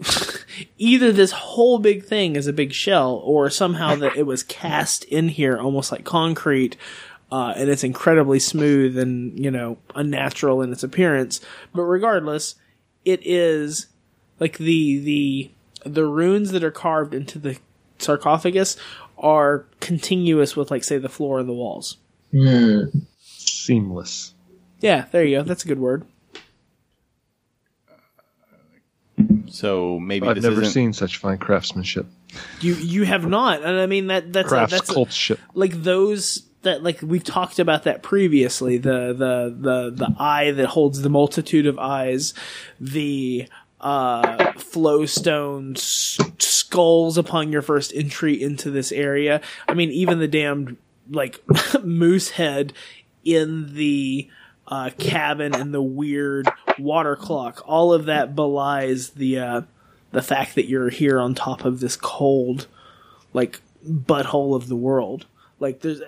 either 0.78 1.12
this 1.12 1.32
whole 1.32 1.78
big 1.78 2.04
thing 2.04 2.36
is 2.36 2.46
a 2.46 2.52
big 2.52 2.72
shell 2.72 3.20
or 3.24 3.48
somehow 3.50 3.94
that 3.96 4.16
it 4.16 4.24
was 4.26 4.42
cast 4.42 5.04
in 5.04 5.28
here 5.28 5.58
almost 5.58 5.90
like 5.92 6.04
concrete 6.04 6.76
uh, 7.32 7.52
and 7.56 7.68
it's 7.70 7.82
incredibly 7.84 8.38
smooth 8.38 8.96
and 8.98 9.38
you 9.42 9.50
know 9.50 9.78
unnatural 9.94 10.62
in 10.62 10.70
its 10.72 10.82
appearance 10.82 11.40
but 11.74 11.82
regardless 11.82 12.54
it 13.04 13.20
is 13.24 13.86
like 14.40 14.58
the 14.58 14.98
the 15.00 15.50
the 15.84 16.04
runes 16.06 16.50
that 16.52 16.64
are 16.64 16.70
carved 16.70 17.14
into 17.14 17.38
the 17.38 17.56
sarcophagus 17.98 18.76
are 19.18 19.66
continuous 19.80 20.56
with 20.56 20.70
like 20.70 20.84
say 20.84 20.98
the 20.98 21.08
floor 21.08 21.38
and 21.40 21.48
the 21.48 21.52
walls 21.52 21.96
Hmm. 22.32 22.86
Seamless. 23.20 24.34
yeah 24.80 25.06
there 25.12 25.24
you 25.24 25.38
go 25.38 25.42
that's 25.44 25.64
a 25.64 25.68
good 25.68 25.78
word 25.78 26.04
So 29.54 29.98
maybe 30.00 30.26
I've 30.26 30.34
this 30.34 30.44
never 30.44 30.62
isn't. 30.62 30.72
seen 30.72 30.92
such 30.92 31.18
fine 31.18 31.38
craftsmanship. 31.38 32.06
you 32.60 32.74
you 32.74 33.04
have 33.04 33.26
not 33.28 33.62
and 33.62 33.78
i 33.78 33.86
mean 33.86 34.08
that 34.08 34.32
that's 34.32 34.46
a, 34.46 34.48
Crafts 34.48 34.72
that's 34.72 35.30
a, 35.30 35.36
like 35.54 35.72
those 35.82 36.42
that 36.62 36.82
like 36.82 37.00
we've 37.02 37.22
talked 37.22 37.58
about 37.60 37.84
that 37.84 38.02
previously 38.02 38.76
the 38.78 39.12
the 39.12 39.54
the 39.56 39.90
the 39.94 40.14
eye 40.18 40.50
that 40.50 40.66
holds 40.66 41.02
the 41.02 41.08
multitude 41.10 41.66
of 41.66 41.78
eyes 41.78 42.34
the 42.80 43.46
uh 43.80 44.52
flowstone 44.54 45.74
s- 45.76 46.18
skulls 46.38 47.16
upon 47.18 47.52
your 47.52 47.62
first 47.62 47.92
entry 47.94 48.40
into 48.42 48.70
this 48.70 48.90
area 48.90 49.40
i 49.68 49.74
mean 49.74 49.90
even 49.90 50.18
the 50.18 50.26
damned 50.28 50.76
like 51.10 51.38
moose 51.84 52.30
head 52.30 52.72
in 53.24 53.74
the 53.74 54.28
uh 54.68 54.90
cabin 54.98 55.54
and 55.54 55.74
the 55.74 55.82
weird 55.82 56.48
water 56.78 57.16
clock 57.16 57.62
all 57.66 57.92
of 57.92 58.06
that 58.06 58.34
belies 58.34 59.10
the 59.10 59.38
uh 59.38 59.60
the 60.12 60.22
fact 60.22 60.54
that 60.54 60.66
you're 60.66 60.88
here 60.88 61.18
on 61.18 61.34
top 61.34 61.64
of 61.64 61.80
this 61.80 61.96
cold 61.96 62.66
like 63.34 63.60
butthole 63.86 64.54
of 64.56 64.68
the 64.68 64.76
world. 64.76 65.26
Like 65.60 65.80
there's 65.80 66.00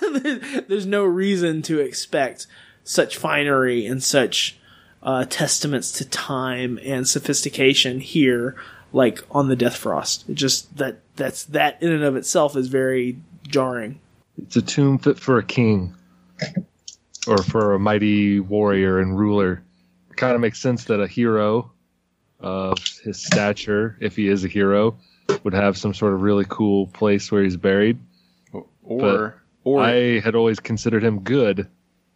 there's 0.68 0.86
no 0.86 1.04
reason 1.04 1.62
to 1.62 1.80
expect 1.80 2.46
such 2.84 3.16
finery 3.16 3.86
and 3.86 4.02
such 4.02 4.58
uh, 5.02 5.24
testaments 5.24 5.92
to 5.92 6.08
time 6.08 6.78
and 6.82 7.08
sophistication 7.08 8.00
here, 8.00 8.56
like 8.92 9.22
on 9.30 9.48
the 9.48 9.56
Deathfrost. 9.56 10.28
It 10.28 10.34
just 10.34 10.76
that 10.76 11.00
that's 11.16 11.44
that 11.44 11.82
in 11.82 11.90
and 11.90 12.04
of 12.04 12.16
itself 12.16 12.56
is 12.56 12.68
very 12.68 13.18
jarring. 13.46 14.00
It's 14.40 14.56
a 14.56 14.62
tomb 14.62 14.98
fit 14.98 15.18
for 15.18 15.38
a 15.38 15.44
king 15.44 15.94
or 17.28 17.42
for 17.42 17.74
a 17.74 17.78
mighty 17.78 18.40
warrior 18.40 18.98
and 18.98 19.18
ruler. 19.18 19.62
It 20.10 20.16
kind 20.16 20.34
of 20.34 20.40
makes 20.40 20.60
sense 20.60 20.84
that 20.84 21.00
a 21.00 21.06
hero 21.06 21.70
of 22.40 22.78
his 23.04 23.22
stature, 23.22 23.96
if 24.00 24.16
he 24.16 24.28
is 24.28 24.44
a 24.44 24.48
hero, 24.48 24.98
would 25.44 25.54
have 25.54 25.76
some 25.76 25.94
sort 25.94 26.14
of 26.14 26.22
really 26.22 26.46
cool 26.48 26.86
place 26.88 27.30
where 27.30 27.42
he's 27.42 27.56
buried. 27.56 27.98
Or, 28.82 29.42
or 29.64 29.82
I 29.82 30.20
had 30.20 30.34
always 30.34 30.60
considered 30.60 31.04
him 31.04 31.20
good, 31.20 31.68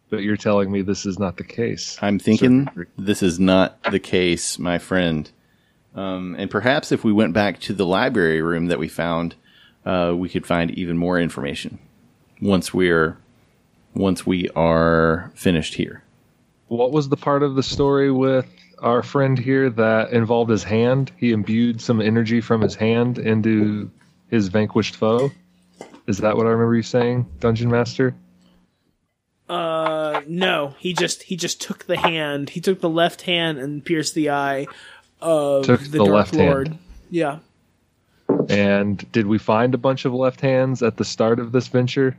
but 0.08 0.22
you're 0.22 0.38
telling 0.38 0.72
me 0.72 0.80
this 0.80 1.04
is 1.04 1.18
not 1.18 1.36
the 1.36 1.44
case. 1.44 1.98
I'm 2.00 2.18
thinking 2.18 2.68
Sir. 2.74 2.86
this 2.96 3.22
is 3.22 3.38
not 3.38 3.82
the 3.84 4.00
case, 4.00 4.58
my 4.58 4.78
friend. 4.78 5.30
Um, 5.94 6.34
and 6.38 6.50
perhaps 6.50 6.90
if 6.90 7.04
we 7.04 7.12
went 7.12 7.34
back 7.34 7.60
to 7.60 7.74
the 7.74 7.84
library 7.84 8.40
room 8.40 8.66
that 8.66 8.78
we 8.78 8.88
found, 8.88 9.34
uh, 9.84 10.14
we 10.16 10.30
could 10.30 10.46
find 10.46 10.70
even 10.70 10.96
more 10.96 11.20
information 11.20 11.78
once 12.40 12.72
we're 12.72 13.18
once 13.94 14.26
we 14.26 14.48
are 14.50 15.30
finished 15.34 15.74
here. 15.74 16.02
What 16.68 16.92
was 16.92 17.08
the 17.08 17.16
part 17.16 17.42
of 17.42 17.54
the 17.54 17.62
story 17.62 18.10
with 18.10 18.46
our 18.78 19.02
friend 19.02 19.38
here 19.38 19.68
that 19.70 20.10
involved 20.12 20.50
his 20.50 20.64
hand? 20.64 21.12
He 21.16 21.32
imbued 21.32 21.80
some 21.80 22.00
energy 22.00 22.40
from 22.40 22.62
his 22.62 22.74
hand 22.74 23.18
into 23.18 23.90
his 24.28 24.48
vanquished 24.48 24.96
foe. 24.96 25.30
Is 26.06 26.18
that 26.18 26.36
what 26.36 26.46
I 26.46 26.50
remember 26.50 26.74
you 26.74 26.82
saying, 26.82 27.26
Dungeon 27.40 27.70
Master? 27.70 28.14
Uh, 29.48 30.22
no, 30.26 30.74
he 30.78 30.94
just 30.94 31.24
he 31.24 31.36
just 31.36 31.60
took 31.60 31.84
the 31.84 31.96
hand. 31.96 32.50
He 32.50 32.60
took 32.60 32.80
the 32.80 32.88
left 32.88 33.22
hand 33.22 33.58
and 33.58 33.84
pierced 33.84 34.14
the 34.14 34.30
eye 34.30 34.66
of 35.20 35.66
Took 35.66 35.80
the, 35.82 35.88
the 35.88 35.98
Dark 35.98 36.10
left 36.10 36.34
hand. 36.34 36.50
Lord. 36.50 36.78
Yeah. 37.10 37.38
And 38.48 39.12
did 39.12 39.26
we 39.26 39.38
find 39.38 39.74
a 39.74 39.78
bunch 39.78 40.06
of 40.06 40.14
left 40.14 40.40
hands 40.40 40.82
at 40.82 40.96
the 40.96 41.04
start 41.04 41.38
of 41.38 41.52
this 41.52 41.68
venture? 41.68 42.16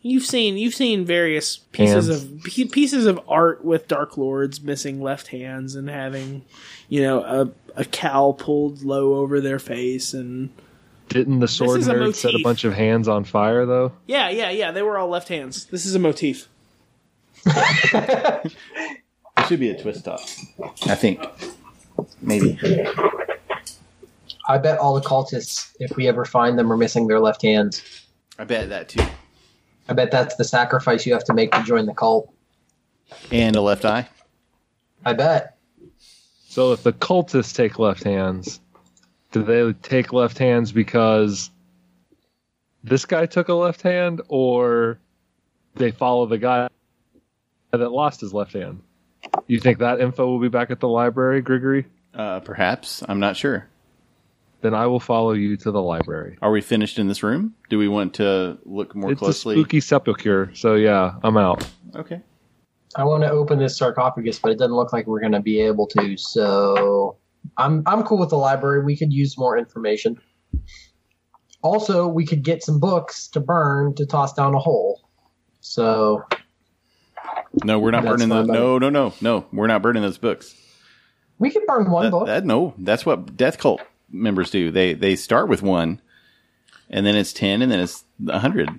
You've 0.00 0.24
seen 0.24 0.56
you've 0.56 0.74
seen 0.74 1.04
various 1.04 1.56
pieces 1.56 2.08
Hands. 2.08 2.22
of 2.24 2.42
pieces 2.72 3.06
of 3.06 3.20
art 3.28 3.64
with 3.64 3.88
Dark 3.88 4.16
Lords 4.16 4.60
missing 4.60 5.02
left 5.02 5.28
hands 5.28 5.74
and 5.74 5.88
having, 5.90 6.44
you 6.88 7.02
know, 7.02 7.20
a 7.22 7.50
a 7.80 7.84
cowl 7.84 8.32
pulled 8.32 8.82
low 8.82 9.14
over 9.16 9.40
their 9.40 9.58
face 9.58 10.14
and 10.14 10.50
Didn't 11.08 11.40
the 11.40 11.48
sword 11.48 11.80
is 11.80 11.88
a 11.88 12.12
set 12.14 12.34
a 12.34 12.42
bunch 12.44 12.64
of 12.64 12.74
hands 12.74 13.08
on 13.08 13.24
fire 13.24 13.66
though? 13.66 13.92
yeah 14.06 14.28
yeah 14.30 14.50
yeah 14.50 14.70
they 14.70 14.82
were 14.82 14.98
all 14.98 15.08
left 15.08 15.28
hands. 15.28 15.66
This 15.66 15.84
is 15.84 15.94
a 15.94 15.98
motif. 15.98 16.48
It 17.44 18.52
should 19.46 19.60
be 19.60 19.70
a 19.70 19.80
twist 19.80 20.04
top. 20.04 20.20
I 20.86 20.94
think. 20.94 21.24
Maybe. 22.20 22.58
I 24.48 24.58
bet 24.58 24.78
all 24.78 24.94
the 24.94 25.00
cultists, 25.06 25.72
if 25.78 25.96
we 25.96 26.08
ever 26.08 26.24
find 26.24 26.58
them, 26.58 26.72
are 26.72 26.76
missing 26.76 27.06
their 27.06 27.20
left 27.20 27.42
hands. 27.42 27.82
I 28.38 28.44
bet 28.44 28.68
that 28.70 28.88
too. 28.88 29.04
I 29.88 29.94
bet 29.94 30.10
that's 30.10 30.36
the 30.36 30.44
sacrifice 30.44 31.06
you 31.06 31.12
have 31.12 31.24
to 31.24 31.34
make 31.34 31.52
to 31.52 31.62
join 31.62 31.86
the 31.86 31.94
cult. 31.94 32.32
And 33.30 33.56
a 33.56 33.60
left 33.60 33.84
eye. 33.84 34.08
I 35.04 35.14
bet. 35.14 35.56
So 36.48 36.72
if 36.72 36.82
the 36.82 36.92
cultists 36.92 37.54
take 37.54 37.78
left 37.78 38.02
hands, 38.02 38.60
do 39.32 39.42
they 39.42 39.72
take 39.82 40.12
left 40.12 40.38
hands 40.38 40.72
because 40.72 41.50
this 42.84 43.04
guy 43.04 43.26
took 43.26 43.48
a 43.48 43.54
left 43.54 43.82
hand, 43.82 44.20
or 44.28 44.98
they 45.74 45.90
follow 45.90 46.26
the 46.26 46.38
guy 46.38 46.68
that 47.70 47.92
lost 47.92 48.20
his 48.20 48.32
left 48.32 48.52
hand? 48.52 48.82
You 49.46 49.60
think 49.60 49.78
that 49.78 50.00
info 50.00 50.26
will 50.26 50.40
be 50.40 50.48
back 50.48 50.70
at 50.70 50.80
the 50.80 50.88
library, 50.88 51.42
Gregory? 51.42 51.86
Uh, 52.14 52.40
perhaps. 52.40 53.02
I'm 53.08 53.20
not 53.20 53.36
sure. 53.36 53.68
Then 54.60 54.74
I 54.74 54.86
will 54.86 54.98
follow 55.00 55.32
you 55.32 55.56
to 55.58 55.70
the 55.70 55.80
library. 55.80 56.36
Are 56.42 56.50
we 56.50 56.60
finished 56.60 56.98
in 56.98 57.06
this 57.06 57.22
room? 57.22 57.54
Do 57.70 57.78
we 57.78 57.86
want 57.86 58.14
to 58.14 58.58
look 58.64 58.94
more 58.94 59.12
it's 59.12 59.20
closely? 59.20 59.54
a 59.54 59.58
spooky 59.58 59.80
sepulcher, 59.80 60.50
so 60.54 60.74
yeah, 60.74 61.14
I'm 61.22 61.36
out. 61.36 61.64
Okay. 61.94 62.20
I 62.96 63.04
want 63.04 63.22
to 63.22 63.30
open 63.30 63.58
this 63.60 63.76
sarcophagus, 63.76 64.38
but 64.40 64.50
it 64.50 64.58
doesn't 64.58 64.74
look 64.74 64.92
like 64.92 65.06
we're 65.06 65.20
going 65.20 65.32
to 65.32 65.40
be 65.40 65.60
able 65.60 65.86
to. 65.88 66.16
So 66.16 67.16
I'm 67.56 67.82
I'm 67.86 68.02
cool 68.02 68.18
with 68.18 68.30
the 68.30 68.36
library. 68.38 68.82
We 68.84 68.96
could 68.96 69.12
use 69.12 69.38
more 69.38 69.56
information. 69.56 70.20
Also, 71.62 72.06
we 72.08 72.24
could 72.26 72.42
get 72.42 72.62
some 72.62 72.80
books 72.80 73.28
to 73.28 73.40
burn 73.40 73.94
to 73.96 74.06
toss 74.06 74.32
down 74.32 74.54
a 74.54 74.58
hole. 74.58 75.00
So 75.60 76.24
No, 77.64 77.78
we're 77.78 77.90
not 77.90 78.04
burning 78.04 78.28
fine 78.28 78.46
those. 78.46 78.54
No, 78.54 78.78
no, 78.78 78.90
no, 78.90 79.12
no. 79.20 79.46
We're 79.52 79.66
not 79.66 79.82
burning 79.82 80.02
those 80.02 80.18
books. 80.18 80.54
we 81.38 81.50
could 81.50 81.66
burn 81.66 81.90
one 81.90 82.04
That, 82.06 82.10
book. 82.10 82.26
that- 82.26 82.44
no, 82.44 82.74
that's 82.78 83.04
what 83.06 83.36
Death 83.36 83.58
Cult 83.58 83.80
members 84.10 84.50
do. 84.50 84.70
They 84.70 84.94
they 84.94 85.16
start 85.16 85.48
with 85.48 85.62
one, 85.62 86.00
and 86.90 87.04
then 87.06 87.16
it's 87.16 87.32
ten, 87.32 87.62
and 87.62 87.70
then 87.70 87.80
it's 87.80 88.04
a 88.28 88.38
hundred. 88.38 88.70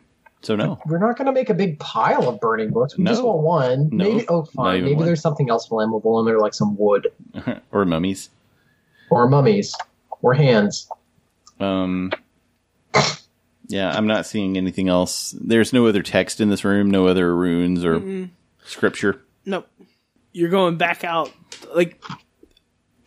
So 0.41 0.55
no. 0.55 0.79
We're 0.85 0.99
not 0.99 1.17
going 1.17 1.25
to 1.25 1.33
make 1.33 1.49
a 1.49 1.53
big 1.53 1.79
pile 1.79 2.29
of 2.29 2.39
burning 2.39 2.69
books. 2.71 2.97
We 2.97 3.03
just 3.03 3.21
want 3.21 3.39
one. 3.39 3.89
No. 3.91 4.05
Maybe. 4.05 4.27
Oh, 4.29 4.43
fine. 4.45 4.83
Maybe 4.83 4.95
one. 4.95 5.05
there's 5.05 5.21
something 5.21 5.49
else 5.49 5.67
flammable 5.67 6.19
in 6.21 6.25
there, 6.25 6.39
like 6.39 6.53
some 6.53 6.77
wood 6.77 7.07
or 7.71 7.83
mummies. 7.83 8.29
or 9.09 9.27
mummies 9.27 9.75
or 10.21 10.33
hands. 10.33 10.89
Um, 11.59 12.13
yeah, 13.67 13.91
I'm 13.91 14.07
not 14.07 14.25
seeing 14.25 14.55
anything 14.57 14.87
else. 14.87 15.35
There's 15.39 15.73
no 15.73 15.87
other 15.87 16.01
text 16.01 16.39
in 16.39 16.49
this 16.49 16.63
room, 16.63 16.89
no 16.89 17.07
other 17.07 17.35
runes 17.35 17.83
or 17.83 18.29
scripture. 18.63 19.21
Nope. 19.45 19.67
You're 20.31 20.49
going 20.49 20.77
back 20.77 21.03
out 21.03 21.31
like 21.75 22.01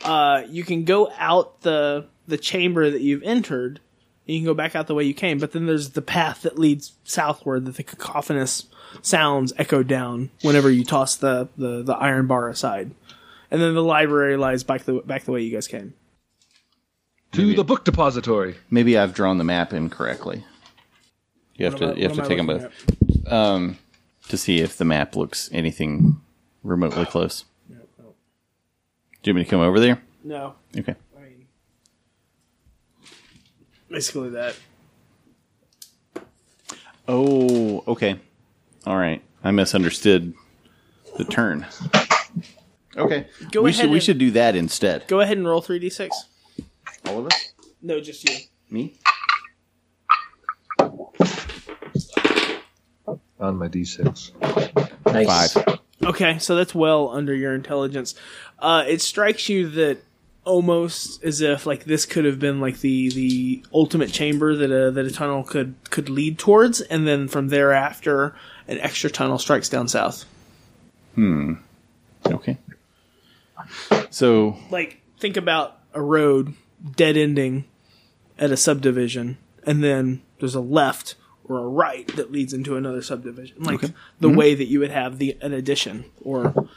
uh 0.04 0.42
you 0.48 0.64
can 0.64 0.84
go 0.84 1.10
out 1.18 1.60
the 1.62 2.06
the 2.28 2.38
chamber 2.38 2.90
that 2.90 3.00
you've 3.02 3.22
entered. 3.22 3.80
And 4.26 4.34
you 4.36 4.40
can 4.40 4.46
go 4.46 4.54
back 4.54 4.76
out 4.76 4.86
the 4.86 4.94
way 4.94 5.02
you 5.02 5.14
came, 5.14 5.38
but 5.38 5.50
then 5.50 5.66
there's 5.66 5.90
the 5.90 6.00
path 6.02 6.42
that 6.42 6.56
leads 6.56 6.92
southward 7.02 7.64
that 7.64 7.74
the 7.74 7.82
cacophonous 7.82 8.66
sounds 9.02 9.52
echo 9.58 9.82
down 9.82 10.30
whenever 10.42 10.70
you 10.70 10.84
toss 10.84 11.16
the, 11.16 11.48
the, 11.56 11.82
the 11.82 11.94
iron 11.94 12.28
bar 12.28 12.48
aside. 12.48 12.92
And 13.50 13.60
then 13.60 13.74
the 13.74 13.82
library 13.82 14.36
lies 14.36 14.62
back 14.62 14.84
the 14.84 15.00
back 15.04 15.24
the 15.24 15.32
way 15.32 15.42
you 15.42 15.50
guys 15.52 15.66
came. 15.66 15.94
To 17.32 17.52
the 17.54 17.64
book 17.64 17.84
depository. 17.84 18.54
Maybe 18.70 18.96
I've 18.96 19.12
drawn 19.12 19.38
the 19.38 19.44
map 19.44 19.72
incorrectly. 19.72 20.44
You 21.56 21.64
have 21.64 21.74
What 21.74 21.78
to 21.80 21.84
am 21.86 21.90
I- 21.90 21.96
you 21.96 22.02
have 22.08 22.16
to 22.16 22.28
take 22.28 22.38
them 22.38 22.46
looking 22.46 22.68
both 23.24 23.32
um, 23.32 23.78
to 24.28 24.36
see 24.36 24.60
if 24.60 24.76
the 24.78 24.84
map 24.84 25.16
looks 25.16 25.50
anything 25.52 26.20
remotely 26.62 27.06
close. 27.06 27.44
Do 29.22 29.30
you 29.30 29.34
want 29.34 29.38
me 29.40 29.44
to 29.44 29.50
come 29.50 29.60
over 29.60 29.78
there? 29.80 30.00
No. 30.24 30.54
Okay. 30.76 30.94
I 31.16 31.20
mean 31.20 31.46
basically 33.88 34.30
that. 34.30 34.56
Oh, 37.08 37.82
okay. 37.88 38.18
All 38.86 38.96
right. 38.96 39.22
I 39.44 39.50
misunderstood 39.50 40.34
the 41.18 41.24
turn. 41.24 41.66
Okay. 42.96 43.26
Go 43.50 43.62
we 43.62 43.70
ahead 43.70 43.80
should 43.80 43.90
we 43.90 43.96
and- 43.96 44.02
should 44.02 44.18
do 44.18 44.30
that 44.32 44.54
instead. 44.56 45.06
Go 45.08 45.20
ahead 45.20 45.36
and 45.38 45.46
roll 45.46 45.60
three 45.60 45.78
D 45.78 45.88
six. 45.90 46.26
All 47.06 47.18
of 47.20 47.26
us? 47.26 47.52
No, 47.80 48.00
just 48.00 48.28
you. 48.28 48.36
Me? 48.70 48.94
On 53.42 53.58
my 53.58 53.68
d6. 53.68 54.30
Nice. 55.12 55.52
Five. 55.54 55.78
Okay, 56.04 56.38
so 56.38 56.56
that's 56.56 56.74
well 56.74 57.10
under 57.10 57.34
your 57.34 57.54
intelligence. 57.54 58.14
Uh, 58.58 58.84
it 58.86 59.02
strikes 59.02 59.48
you 59.48 59.68
that 59.70 59.98
almost 60.44 61.22
as 61.22 61.40
if 61.40 61.66
like 61.66 61.84
this 61.84 62.04
could 62.06 62.24
have 62.24 62.38
been 62.38 62.60
like 62.60 62.80
the 62.80 63.10
the 63.10 63.62
ultimate 63.72 64.12
chamber 64.12 64.56
that 64.56 64.70
a 64.70 64.90
that 64.92 65.06
a 65.06 65.10
tunnel 65.10 65.42
could 65.42 65.74
could 65.90 66.08
lead 66.08 66.38
towards, 66.38 66.80
and 66.80 67.06
then 67.06 67.28
from 67.28 67.48
thereafter, 67.48 68.34
an 68.68 68.78
extra 68.78 69.10
tunnel 69.10 69.38
strikes 69.38 69.68
down 69.68 69.88
south. 69.88 70.24
Hmm. 71.14 71.54
Okay. 72.26 72.58
So 74.10 74.56
Like 74.70 75.00
think 75.18 75.36
about 75.36 75.78
a 75.94 76.00
road 76.00 76.54
dead 76.96 77.16
ending 77.16 77.64
at 78.38 78.50
a 78.50 78.56
subdivision, 78.56 79.38
and 79.64 79.82
then 79.82 80.22
there's 80.38 80.54
a 80.54 80.60
left 80.60 81.16
or 81.52 81.64
a 81.64 81.68
right 81.68 82.06
that 82.16 82.32
leads 82.32 82.52
into 82.52 82.76
another 82.76 83.02
subdivision, 83.02 83.62
like 83.62 83.80
the 83.80 83.88
mm-hmm. 84.28 84.36
way 84.36 84.54
that 84.54 84.66
you 84.66 84.80
would 84.80 84.90
have 84.90 85.18
the 85.18 85.36
an 85.40 85.52
addition 85.52 86.04
or 86.22 86.68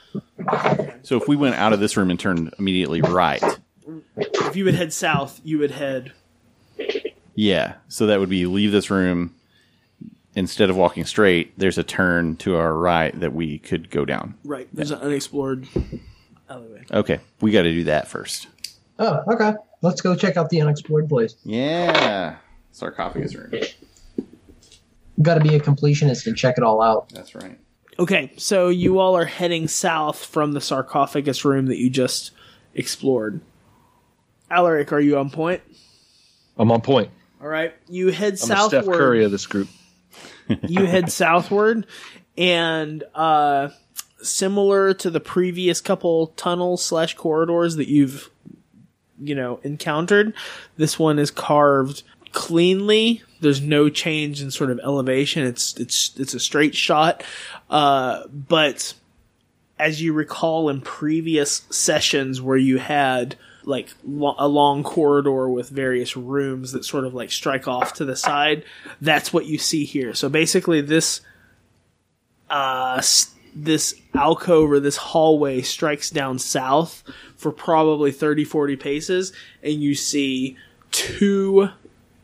so 1.02 1.18
if 1.18 1.28
we 1.28 1.36
went 1.36 1.56
out 1.56 1.74
of 1.74 1.80
this 1.80 1.98
room 1.98 2.10
and 2.10 2.20
turned 2.20 2.54
immediately 2.60 3.02
right, 3.02 3.44
if 4.16 4.56
you 4.56 4.66
would 4.66 4.76
head 4.76 4.94
south, 4.94 5.42
you 5.44 5.58
would 5.60 5.72
head 5.72 6.14
yeah. 7.36 7.76
So 7.90 8.08
that 8.08 8.20
would 8.20 8.30
be 8.30 8.46
leave 8.46 8.72
this 8.72 8.90
room 8.90 9.36
instead 10.36 10.70
of 10.70 10.78
walking 10.78 11.06
straight, 11.06 11.58
there's 11.58 11.78
a 11.78 11.84
turn 11.84 12.36
to 12.38 12.56
our 12.56 12.74
right 12.74 13.18
that 13.20 13.34
we 13.34 13.60
could 13.60 13.90
go 13.90 14.06
down. 14.06 14.36
right. 14.44 14.68
There's 14.74 14.92
an 14.92 15.00
unexplored 15.00 15.68
alleyway. 16.50 16.86
Okay. 16.92 17.20
We 17.42 17.52
got 17.52 17.64
to 17.64 17.72
do 17.72 17.86
that 17.86 18.08
first. 18.08 18.48
Oh, 19.00 19.22
okay. 19.34 19.54
Let's 19.82 20.02
go 20.02 20.16
check 20.16 20.38
out 20.38 20.50
the 20.50 20.62
unexplored 20.62 21.10
place. 21.10 21.36
Yeah. 21.44 22.38
Sarcophagus 22.72 23.36
room. 23.36 23.54
Got 25.22 25.36
to 25.36 25.42
be 25.42 25.56
a 25.56 25.60
completionist 25.60 26.28
and 26.28 26.38
check 26.38 26.58
it 26.58 26.64
all 26.64 26.82
out. 26.82 27.10
That's 27.10 27.36
right. 27.36 27.58
Okay, 27.98 28.34
so 28.36 28.68
you 28.68 29.00
all 29.00 29.16
are 29.16 29.26
heading 29.26 29.68
south 29.70 30.26
from 30.26 30.52
the 30.52 30.60
sarcophagus 30.60 31.46
room 31.46 31.68
that 31.68 31.78
you 31.78 31.90
just 31.90 32.32
explored. 32.74 33.40
Alaric, 34.52 34.92
are 34.92 35.00
you 35.00 35.18
on 35.18 35.30
point? 35.30 35.62
I'm 36.58 36.72
on 36.72 36.82
point. 36.82 37.10
All 37.42 37.48
right, 37.48 37.74
you 37.88 38.12
head 38.12 38.34
I'm 38.34 38.50
the 38.50 38.68
Steph 38.68 38.72
southward. 38.72 38.98
Curry 38.98 39.24
of 39.24 39.32
this 39.32 39.46
group. 39.46 39.70
you 40.68 40.86
head 40.86 41.10
southward, 41.12 41.88
and 42.38 43.04
uh, 43.14 43.70
similar 44.22 44.94
to 44.96 45.10
the 45.10 45.20
previous 45.22 45.80
couple 45.80 46.28
tunnels 46.28 46.84
slash 46.84 47.14
corridors 47.16 47.78
that 47.78 47.88
you've, 47.88 48.30
you 49.20 49.36
know, 49.36 49.60
encountered, 49.64 50.34
this 50.78 51.00
one 51.00 51.18
is 51.18 51.32
carved 51.32 52.04
cleanly. 52.36 53.24
There's 53.40 53.62
no 53.62 53.90
change 53.90 54.42
in 54.42 54.52
sort 54.52 54.70
of 54.70 54.80
elevation. 54.84 55.44
It's 55.44 55.76
it's 55.78 56.12
it's 56.20 56.36
a 56.36 56.40
straight 56.40 56.76
shot, 56.76 57.24
uh, 57.72 58.28
but 58.28 58.94
as 59.80 60.02
you 60.02 60.14
recall 60.14 60.70
in 60.70 60.82
previous 60.82 61.66
sessions 61.70 62.42
where 62.42 62.58
you 62.58 62.78
had 62.78 63.36
like 63.64 63.90
lo- 64.04 64.36
a 64.38 64.48
long 64.48 64.84
corridor 64.84 65.50
with 65.50 65.70
various 65.70 66.16
rooms 66.16 66.74
that 66.74 66.86
sort 66.86 67.06
of 67.06 67.14
like 67.14 67.32
strike 67.32 67.68
off 67.68 67.94
to 67.94 68.06
the 68.06 68.16
side 68.16 68.64
that's 69.02 69.34
what 69.34 69.48
you 69.48 69.58
see 69.58 69.84
here 69.84 70.14
so 70.14 70.30
basically 70.30 70.82
this 70.82 71.20
uh 72.50 73.02
this 73.56 73.96
alcove 74.14 74.72
or 74.72 74.80
this 74.80 74.98
hallway 74.98 75.62
strikes 75.62 76.12
down 76.12 76.38
south 76.38 77.04
for 77.36 77.52
probably 77.52 78.12
30 78.12 78.46
40 78.46 78.76
paces 78.76 79.34
and 79.64 79.82
you 79.82 79.96
see 79.96 80.56
two 80.92 81.70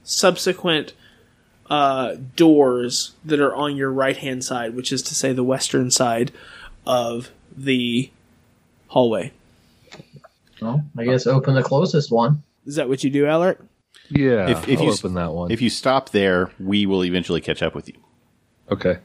subsequent 0.03 0.93
uh, 1.69 2.15
doors 2.35 3.13
that 3.23 3.39
are 3.39 3.55
on 3.55 3.75
your 3.75 3.91
right 3.91 4.17
hand 4.17 4.43
side, 4.43 4.75
which 4.75 4.91
is 4.91 5.01
to 5.03 5.15
say 5.15 5.31
the 5.33 5.43
western 5.43 5.89
side 5.91 6.31
of 6.85 7.29
the 7.55 8.09
hallway. 8.87 9.31
Well, 10.61 10.83
I 10.97 11.05
guess 11.05 11.25
open 11.27 11.55
the 11.55 11.63
closest 11.63 12.11
one. 12.11 12.43
Is 12.65 12.75
that 12.75 12.87
what 12.89 13.03
you 13.03 13.09
do, 13.09 13.25
Alaric? 13.25 13.57
Yeah, 14.09 14.49
If- 14.49 14.67
if 14.67 14.79
I'll 14.79 14.85
you- 14.87 14.91
open 14.91 15.13
that 15.15 15.31
one. 15.33 15.51
If 15.51 15.61
you 15.61 15.69
stop 15.69 16.09
there, 16.09 16.51
we 16.59 16.85
will 16.85 17.03
eventually 17.05 17.41
catch 17.41 17.61
up 17.63 17.73
with 17.75 17.87
you. 17.87 17.95
okay, 18.69 18.97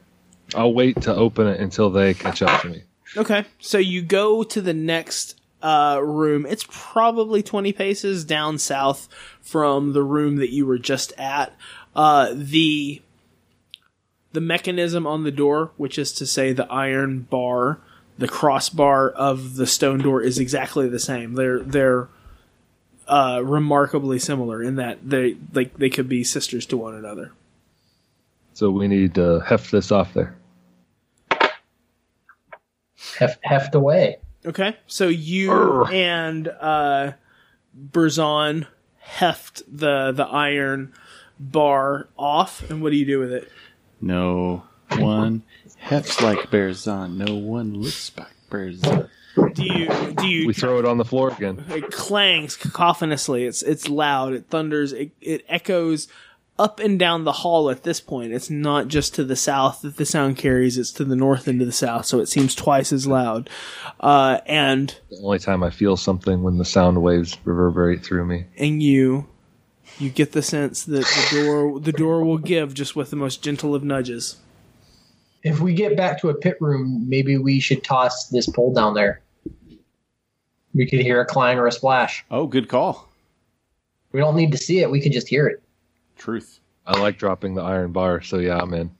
I'll 0.55 0.73
wait 0.73 1.01
to 1.01 1.13
open 1.15 1.47
it 1.47 1.59
until 1.59 1.89
they 1.89 2.13
catch 2.13 2.41
up 2.41 2.61
to 2.61 2.69
me. 2.69 2.83
Okay, 3.17 3.45
so 3.59 3.77
you 3.77 4.01
go 4.01 4.43
to 4.43 4.61
the 4.61 4.73
next 4.73 5.35
uh, 5.61 5.99
room. 6.03 6.45
It's 6.45 6.65
probably 6.69 7.41
20 7.41 7.73
paces 7.73 8.23
down 8.23 8.57
south 8.57 9.07
from 9.41 9.93
the 9.93 10.03
room 10.03 10.37
that 10.37 10.51
you 10.51 10.65
were 10.65 10.77
just 10.77 11.13
at. 11.17 11.53
Uh, 11.95 12.31
the 12.33 13.01
the 14.33 14.41
mechanism 14.41 15.07
on 15.07 15.23
the 15.23 15.31
door, 15.31 15.71
which 15.77 15.97
is 15.97 16.11
to 16.11 16.25
say 16.27 16.53
the 16.53 16.71
iron 16.71 17.21
bar, 17.21 17.79
the 18.19 18.27
crossbar 18.27 19.09
of 19.09 19.55
the 19.55 19.65
stone 19.65 19.99
door, 19.99 20.21
is 20.21 20.37
exactly 20.37 20.87
the 20.87 20.99
same. 20.99 21.33
They're 21.33 21.59
they're 21.59 22.07
uh, 23.07 23.41
remarkably 23.43 24.19
similar 24.19 24.61
in 24.61 24.75
that 24.75 24.99
they 25.09 25.37
like 25.53 25.75
they 25.77 25.89
could 25.89 26.07
be 26.07 26.23
sisters 26.23 26.65
to 26.67 26.77
one 26.77 26.93
another. 26.93 27.31
So 28.53 28.69
we 28.69 28.87
need 28.87 29.15
to 29.15 29.39
heft 29.39 29.71
this 29.71 29.91
off 29.91 30.13
there. 30.13 30.35
Heft, 33.17 33.39
heft 33.43 33.75
away. 33.75 34.17
Okay, 34.45 34.77
so 34.87 35.07
you 35.07 35.85
and 35.85 36.47
uh, 36.47 37.13
Berzon 37.77 38.67
heft 38.99 39.63
the 39.67 40.11
the 40.11 40.25
iron 40.25 40.93
bar 41.39 42.07
off, 42.17 42.69
and 42.69 42.81
what 42.81 42.91
do 42.91 42.97
you 42.97 43.05
do 43.05 43.19
with 43.19 43.33
it? 43.33 43.51
No 43.99 44.63
one 44.97 45.43
hefts 45.77 46.21
like 46.21 46.49
Berzon. 46.51 47.17
No 47.17 47.35
one 47.35 47.73
looks 47.73 48.11
like 48.17 48.33
Berzon. 48.49 49.09
Do 49.53 49.63
you 49.63 50.13
do 50.13 50.27
you? 50.27 50.47
We 50.47 50.53
throw 50.53 50.79
it 50.79 50.85
on 50.85 50.97
the 50.97 51.05
floor 51.05 51.29
again. 51.31 51.63
it 51.69 51.91
clangs 51.91 52.57
cacophonously. 52.57 53.45
It's 53.47 53.61
it's 53.61 53.87
loud. 53.89 54.33
It 54.33 54.49
thunders. 54.49 54.93
It, 54.93 55.11
it 55.21 55.45
echoes 55.47 56.07
up 56.59 56.79
and 56.79 56.97
down 56.97 57.23
the 57.23 57.31
hall. 57.31 57.69
At 57.69 57.83
this 57.83 57.99
point, 58.01 58.33
it's 58.33 58.49
not 58.49 58.87
just 58.87 59.15
to 59.15 59.23
the 59.23 59.35
south 59.35 59.81
that 59.81 59.97
the 59.97 60.05
sound 60.05 60.37
carries. 60.37 60.77
It's 60.77 60.91
to 60.93 61.05
the 61.05 61.15
north 61.15 61.47
and 61.47 61.59
to 61.59 61.65
the 61.65 61.71
south, 61.71 62.05
so 62.05 62.19
it 62.19 62.27
seems 62.27 62.55
twice 62.55 62.91
as 62.91 63.05
loud. 63.07 63.49
Uh, 63.99 64.39
and 64.45 64.95
The 65.09 65.19
only 65.23 65.39
time 65.39 65.63
I 65.63 65.69
feel 65.69 65.97
something 65.97 66.43
when 66.43 66.57
the 66.57 66.65
sound 66.65 67.01
waves 67.01 67.37
reverberate 67.43 68.03
through 68.03 68.25
me. 68.25 68.45
and 68.57 68.81
you 68.81 69.27
you 69.99 70.09
get 70.09 70.33
the 70.33 70.41
sense 70.43 70.83
that 70.83 71.05
the 71.05 71.27
door 71.31 71.79
the 71.79 71.91
door 71.93 72.23
will 72.23 72.37
give 72.37 72.73
just 72.73 72.95
with 72.95 73.09
the 73.09 73.15
most 73.15 73.41
gentle 73.41 73.73
of 73.73 73.83
nudges. 73.83 74.37
If 75.43 75.59
we 75.59 75.73
get 75.73 75.95
back 75.95 76.19
to 76.21 76.29
a 76.29 76.35
pit 76.35 76.57
room, 76.59 77.05
maybe 77.07 77.37
we 77.37 77.59
should 77.59 77.83
toss 77.83 78.27
this 78.27 78.47
pole 78.49 78.73
down 78.73 78.93
there. 78.95 79.21
We 80.73 80.85
could 80.87 80.99
hear 80.99 81.21
a 81.21 81.25
clang 81.25 81.57
or 81.57 81.65
a 81.67 81.71
splash. 81.71 82.23
Oh, 82.29 82.45
good 82.47 82.67
call. 82.67 83.07
We 84.11 84.19
don't 84.19 84.35
need 84.35 84.51
to 84.51 84.57
see 84.57 84.79
it. 84.81 84.91
We 84.91 84.99
can 85.01 85.11
just 85.11 85.27
hear 85.27 85.47
it. 85.47 85.63
Truth. 86.17 86.59
I 86.85 86.99
like 86.99 87.17
dropping 87.17 87.55
the 87.55 87.61
iron 87.61 87.91
bar, 87.91 88.21
so 88.21 88.37
yeah, 88.37 88.57
I'm 88.57 88.73
in. 88.73 88.91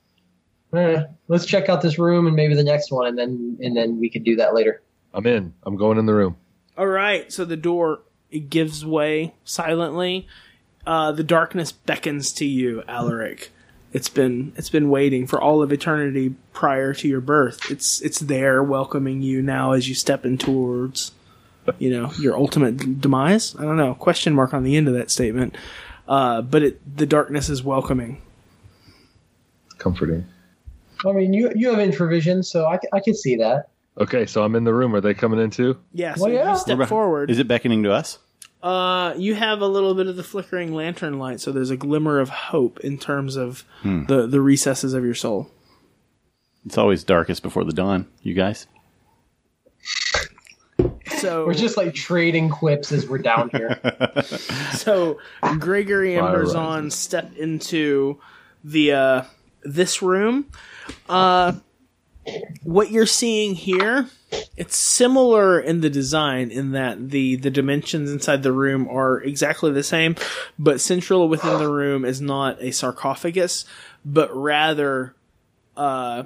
Eh, 0.74 1.04
let's 1.28 1.46
check 1.46 1.68
out 1.68 1.80
this 1.80 1.98
room 1.98 2.26
and 2.26 2.36
maybe 2.36 2.54
the 2.54 2.64
next 2.64 2.92
one, 2.92 3.06
and 3.06 3.18
then 3.18 3.58
and 3.60 3.76
then 3.76 3.98
we 3.98 4.10
could 4.10 4.24
do 4.24 4.36
that 4.36 4.54
later. 4.54 4.82
I'm 5.14 5.26
in. 5.26 5.54
I'm 5.62 5.76
going 5.76 5.98
in 5.98 6.06
the 6.06 6.14
room. 6.14 6.36
All 6.76 6.86
right, 6.86 7.32
so 7.32 7.44
the 7.44 7.56
door 7.56 8.02
it 8.30 8.50
gives 8.50 8.84
way 8.84 9.34
silently. 9.44 10.28
Uh, 10.86 11.12
the 11.12 11.24
darkness 11.24 11.72
beckons 11.72 12.32
to 12.32 12.44
you, 12.44 12.82
Alaric. 12.88 13.50
It's 13.92 14.10
been 14.10 14.52
it's 14.56 14.68
been 14.68 14.90
waiting 14.90 15.26
for 15.26 15.40
all 15.40 15.62
of 15.62 15.72
eternity 15.72 16.34
prior 16.52 16.92
to 16.94 17.08
your 17.08 17.22
birth. 17.22 17.70
It's 17.70 18.02
it's 18.02 18.20
there 18.20 18.62
welcoming 18.62 19.22
you 19.22 19.40
now 19.40 19.72
as 19.72 19.88
you 19.88 19.94
step 19.94 20.26
in 20.26 20.36
towards, 20.36 21.12
you 21.78 21.90
know, 21.90 22.12
your 22.18 22.36
ultimate 22.36 23.00
demise. 23.00 23.56
I 23.56 23.62
don't 23.62 23.78
know 23.78 23.94
question 23.94 24.34
mark 24.34 24.52
on 24.52 24.62
the 24.62 24.76
end 24.76 24.88
of 24.88 24.94
that 24.94 25.10
statement, 25.10 25.56
uh, 26.08 26.42
but 26.42 26.62
it 26.62 26.96
the 26.96 27.06
darkness 27.06 27.48
is 27.48 27.62
welcoming. 27.62 28.20
Comforting. 29.78 30.26
I 31.06 31.12
mean, 31.12 31.32
you 31.32 31.52
you 31.54 31.68
have 31.72 31.78
infravision, 31.78 32.44
so 32.44 32.66
I, 32.66 32.78
I 32.92 33.00
can 33.00 33.14
see 33.14 33.36
that. 33.36 33.68
Okay, 34.00 34.26
so 34.26 34.42
I'm 34.42 34.54
in 34.56 34.64
the 34.64 34.74
room. 34.74 34.94
Are 34.94 35.00
they 35.00 35.14
coming 35.14 35.38
in 35.40 35.50
too? 35.50 35.78
Yeah, 35.92 36.14
so 36.14 36.24
Well, 36.24 36.32
yeah. 36.32 36.52
you 36.52 36.58
step 36.58 36.88
forward. 36.88 37.30
Is 37.30 37.38
it 37.38 37.46
beckoning 37.48 37.82
to 37.84 37.92
us? 37.92 38.18
Uh, 38.62 39.14
you 39.16 39.34
have 39.36 39.60
a 39.60 39.66
little 39.66 39.94
bit 39.94 40.08
of 40.08 40.16
the 40.16 40.24
flickering 40.24 40.72
lantern 40.74 41.18
light, 41.20 41.40
so 41.40 41.52
there's 41.52 41.70
a 41.70 41.76
glimmer 41.76 42.18
of 42.18 42.28
hope 42.28 42.80
in 42.80 42.98
terms 42.98 43.36
of 43.36 43.64
the 43.84 44.26
the 44.26 44.40
recesses 44.40 44.94
of 44.94 45.04
your 45.04 45.14
soul. 45.14 45.50
It's 46.66 46.76
always 46.76 47.04
darkest 47.04 47.42
before 47.44 47.62
the 47.64 47.72
dawn, 47.72 48.08
you 48.22 48.34
guys. 48.34 48.66
So 51.18 51.46
We're 51.46 51.54
just 51.54 51.76
like 51.76 51.94
trading 51.94 52.48
quips 52.48 52.92
as 52.92 53.08
we're 53.08 53.18
down 53.18 53.50
here. 53.50 53.80
so 54.72 55.18
Gregory 55.58 56.16
and 56.16 56.26
Fire 56.26 56.44
Berzon 56.44 56.92
step 56.92 57.36
into 57.36 58.20
the 58.64 58.92
uh 58.92 59.22
this 59.62 60.02
room. 60.02 60.46
Uh 61.08 61.54
what 62.62 62.90
you're 62.90 63.06
seeing 63.06 63.54
here, 63.54 64.06
it's 64.56 64.76
similar 64.76 65.58
in 65.58 65.80
the 65.80 65.88
design 65.90 66.50
in 66.50 66.72
that 66.72 67.10
the 67.10 67.36
the 67.36 67.50
dimensions 67.50 68.10
inside 68.10 68.42
the 68.42 68.52
room 68.52 68.88
are 68.88 69.20
exactly 69.20 69.72
the 69.72 69.82
same, 69.82 70.14
but 70.58 70.80
central 70.80 71.28
within 71.28 71.58
the 71.58 71.70
room 71.70 72.04
is 72.04 72.20
not 72.20 72.60
a 72.62 72.70
sarcophagus, 72.70 73.64
but 74.04 74.34
rather 74.34 75.14
uh 75.76 76.24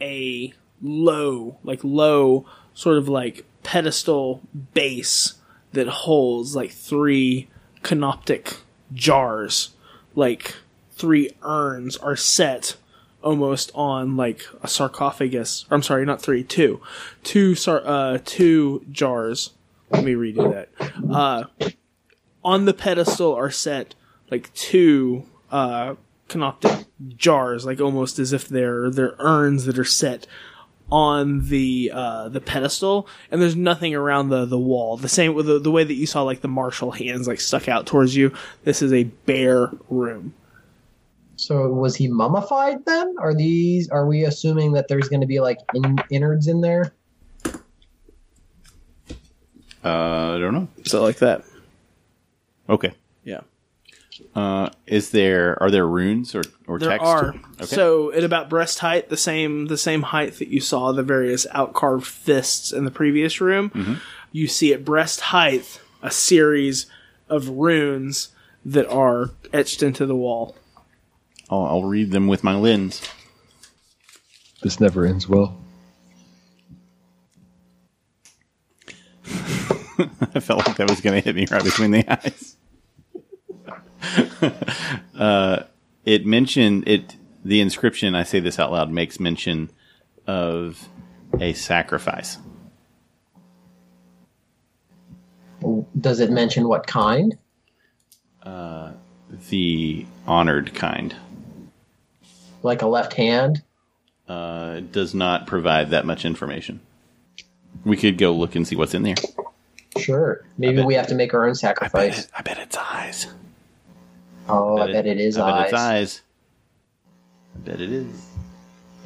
a 0.00 0.52
low, 0.80 1.58
like 1.62 1.80
low 1.82 2.46
sort 2.74 2.98
of 2.98 3.08
like 3.08 3.44
pedestal 3.62 4.42
base 4.74 5.34
that 5.72 5.88
holds 5.88 6.54
like 6.54 6.70
three 6.70 7.48
canopic 7.82 8.58
jars, 8.92 9.70
like 10.14 10.56
three 10.90 11.30
urns 11.42 11.96
are 11.96 12.16
set 12.16 12.76
almost 13.22 13.70
on 13.74 14.16
like 14.16 14.46
a 14.62 14.68
sarcophagus. 14.68 15.64
I'm 15.70 15.82
sorry, 15.82 16.04
not 16.04 16.20
three, 16.20 16.44
two, 16.44 16.80
two 17.22 17.54
sar- 17.54 17.86
uh, 17.86 18.18
two 18.24 18.84
jars. 18.90 19.50
Let 19.90 20.04
me 20.04 20.14
redo 20.14 20.52
that. 20.52 20.92
Uh, 21.12 21.44
on 22.44 22.64
the 22.64 22.74
pedestal 22.74 23.34
are 23.34 23.50
set 23.50 23.94
like 24.30 24.52
two 24.54 25.24
uh, 25.50 25.94
canopic 26.28 26.86
jars, 27.16 27.66
like 27.66 27.80
almost 27.80 28.18
as 28.18 28.32
if 28.32 28.48
they're 28.48 28.90
they're 28.90 29.14
urns 29.18 29.66
that 29.66 29.78
are 29.78 29.84
set 29.84 30.26
on 30.92 31.48
the 31.48 31.90
uh, 31.92 32.28
the 32.28 32.40
pedestal, 32.40 33.08
and 33.30 33.40
there's 33.40 33.56
nothing 33.56 33.94
around 33.94 34.28
the 34.28 34.44
the 34.44 34.58
wall. 34.58 34.98
The 34.98 35.08
same 35.08 35.32
with 35.34 35.46
the, 35.46 35.58
the 35.58 35.70
way 35.70 35.84
that 35.84 35.94
you 35.94 36.06
saw 36.06 36.22
like 36.22 36.42
the 36.42 36.48
martial 36.48 36.90
hands 36.90 37.26
like 37.26 37.40
stuck 37.40 37.66
out 37.66 37.86
towards 37.86 38.14
you. 38.14 38.30
This 38.64 38.82
is 38.82 38.92
a 38.92 39.04
bare 39.04 39.70
room. 39.88 40.34
so 41.36 41.66
was 41.68 41.96
he 41.96 42.08
mummified 42.08 42.84
then? 42.84 43.14
Are 43.18 43.34
these? 43.34 43.88
Are 43.88 44.06
we 44.06 44.24
assuming 44.24 44.72
that 44.72 44.88
there's 44.88 45.08
going 45.08 45.22
to 45.22 45.26
be 45.26 45.40
like 45.40 45.56
in, 45.74 45.96
innards 46.10 46.46
in 46.46 46.60
there? 46.60 46.92
Uh, 49.82 50.34
I 50.36 50.38
don't 50.38 50.52
know. 50.52 50.68
So 50.84 51.02
like 51.02 51.16
that. 51.20 51.42
Okay. 52.68 52.92
Yeah. 53.24 53.40
Uh, 54.34 54.70
is 54.86 55.10
there 55.10 55.62
are 55.62 55.70
there 55.70 55.86
runes 55.86 56.34
or 56.34 56.42
or 56.66 56.78
There 56.78 56.88
text? 56.88 57.04
are. 57.06 57.28
Okay. 57.56 57.66
So 57.66 58.12
at 58.12 58.24
about 58.24 58.48
breast 58.48 58.78
height, 58.78 59.08
the 59.10 59.16
same 59.16 59.66
the 59.66 59.76
same 59.76 60.02
height 60.02 60.38
that 60.38 60.48
you 60.48 60.60
saw 60.60 60.92
the 60.92 61.02
various 61.02 61.46
outcarved 61.54 62.04
fists 62.06 62.72
in 62.72 62.84
the 62.86 62.90
previous 62.90 63.40
room, 63.42 63.68
Mm-hmm. 63.70 63.94
you 64.32 64.46
see 64.48 64.72
at 64.72 64.84
breast 64.86 65.20
height 65.20 65.80
a 66.02 66.10
series 66.10 66.86
of 67.28 67.48
runes 67.50 68.28
that 68.64 68.86
are 68.88 69.30
etched 69.52 69.82
into 69.82 70.06
the 70.06 70.16
wall. 70.16 70.56
I'll, 71.50 71.64
I'll 71.64 71.82
read 71.84 72.10
them 72.12 72.26
with 72.26 72.42
my 72.42 72.54
lens. 72.54 73.02
This 74.62 74.80
never 74.80 75.04
ends 75.04 75.28
well. 75.28 75.58
I 80.34 80.40
felt 80.40 80.66
like 80.66 80.76
that 80.76 80.88
was 80.88 81.00
going 81.00 81.20
to 81.20 81.24
hit 81.24 81.36
me 81.36 81.46
right 81.50 81.62
between 81.62 81.90
the 81.90 82.04
eyes. 82.08 82.56
uh, 85.18 85.62
it 86.04 86.26
mentioned 86.26 86.84
it. 86.88 87.16
The 87.44 87.60
inscription, 87.60 88.14
I 88.14 88.22
say 88.22 88.38
this 88.38 88.58
out 88.60 88.70
loud, 88.70 88.90
makes 88.90 89.18
mention 89.18 89.70
of 90.28 90.88
a 91.40 91.52
sacrifice. 91.54 92.38
Does 96.00 96.20
it 96.20 96.30
mention 96.30 96.68
what 96.68 96.86
kind? 96.86 97.36
The 99.50 100.06
honored 100.26 100.74
kind 100.74 101.14
Like 102.62 102.82
a 102.82 102.86
left 102.86 103.14
hand? 103.14 103.62
uh, 104.28 104.80
does 104.92 105.14
not 105.14 105.46
provide 105.46 105.90
that 105.90 106.06
much 106.06 106.24
information. 106.24 106.80
We 107.84 107.96
could 107.96 108.18
go 108.18 108.32
look 108.32 108.54
and 108.54 108.66
see 108.66 108.76
what's 108.76 108.94
in 108.94 109.02
there. 109.02 109.14
Sure. 109.98 110.44
Maybe 110.58 110.76
bet- 110.76 110.86
we 110.86 110.94
have 110.94 111.06
to 111.08 111.14
make 111.14 111.34
our 111.34 111.42
own 111.44 111.50
I 111.50 111.52
bet, 111.52 111.58
sacrifice. 111.58 112.24
it, 112.24 112.30
I 112.36 112.42
bet 112.42 112.58
it's. 112.58 112.76
Oh, 114.52 114.78
I 114.78 114.92
bet 114.92 115.06
it 115.06 115.18
is 115.20 115.38
I 115.38 115.46
bet 115.50 115.54
eyes. 115.60 115.64
it's 115.72 115.74
eyes. 115.80 116.22
I 117.54 117.58
bet 117.70 117.80
it 117.80 117.90
is. 117.92 118.26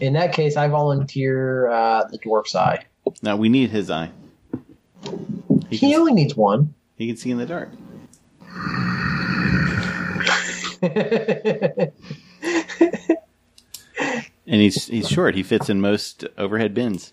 In 0.01 0.13
that 0.15 0.33
case, 0.33 0.57
I 0.57 0.69
volunteer 0.69 1.69
uh, 1.71 2.05
the 2.11 2.19
dwarf's 2.19 2.55
eye. 2.55 2.85
Now 3.23 3.37
we 3.37 3.49
need 3.49 3.71
his 3.71 3.91
eye. 3.91 4.11
He 5.71 5.77
He 5.77 5.91
can, 5.93 6.01
only 6.01 6.13
needs 6.13 6.35
one. 6.37 6.75
he 6.97 7.07
can 7.07 7.17
see 7.17 7.31
in 7.31 7.39
the 7.39 7.47
dark. 7.47 7.71
And 14.49 14.61
he's 14.61 14.87
he's 14.87 15.09
short. 15.09 15.35
He 15.35 15.43
fits 15.43 15.69
in 15.69 15.81
most 15.81 16.25
overhead 16.39 16.73
bins. 16.73 17.13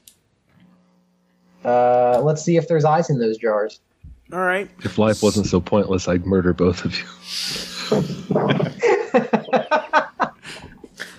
uh, 1.66 2.22
let's 2.22 2.44
see 2.44 2.58
if 2.58 2.68
there's 2.68 2.86
eyes 2.86 3.10
in 3.10 3.18
those 3.18 3.38
jars. 3.40 3.80
All 4.32 4.40
right. 4.42 4.70
If 4.84 5.00
life 5.00 5.24
wasn't 5.24 5.48
so 5.48 5.60
pointless, 5.60 6.08
I'd 6.08 6.28
murder 6.28 6.54
both 6.54 6.86
of 6.86 6.96
you. 6.98 7.06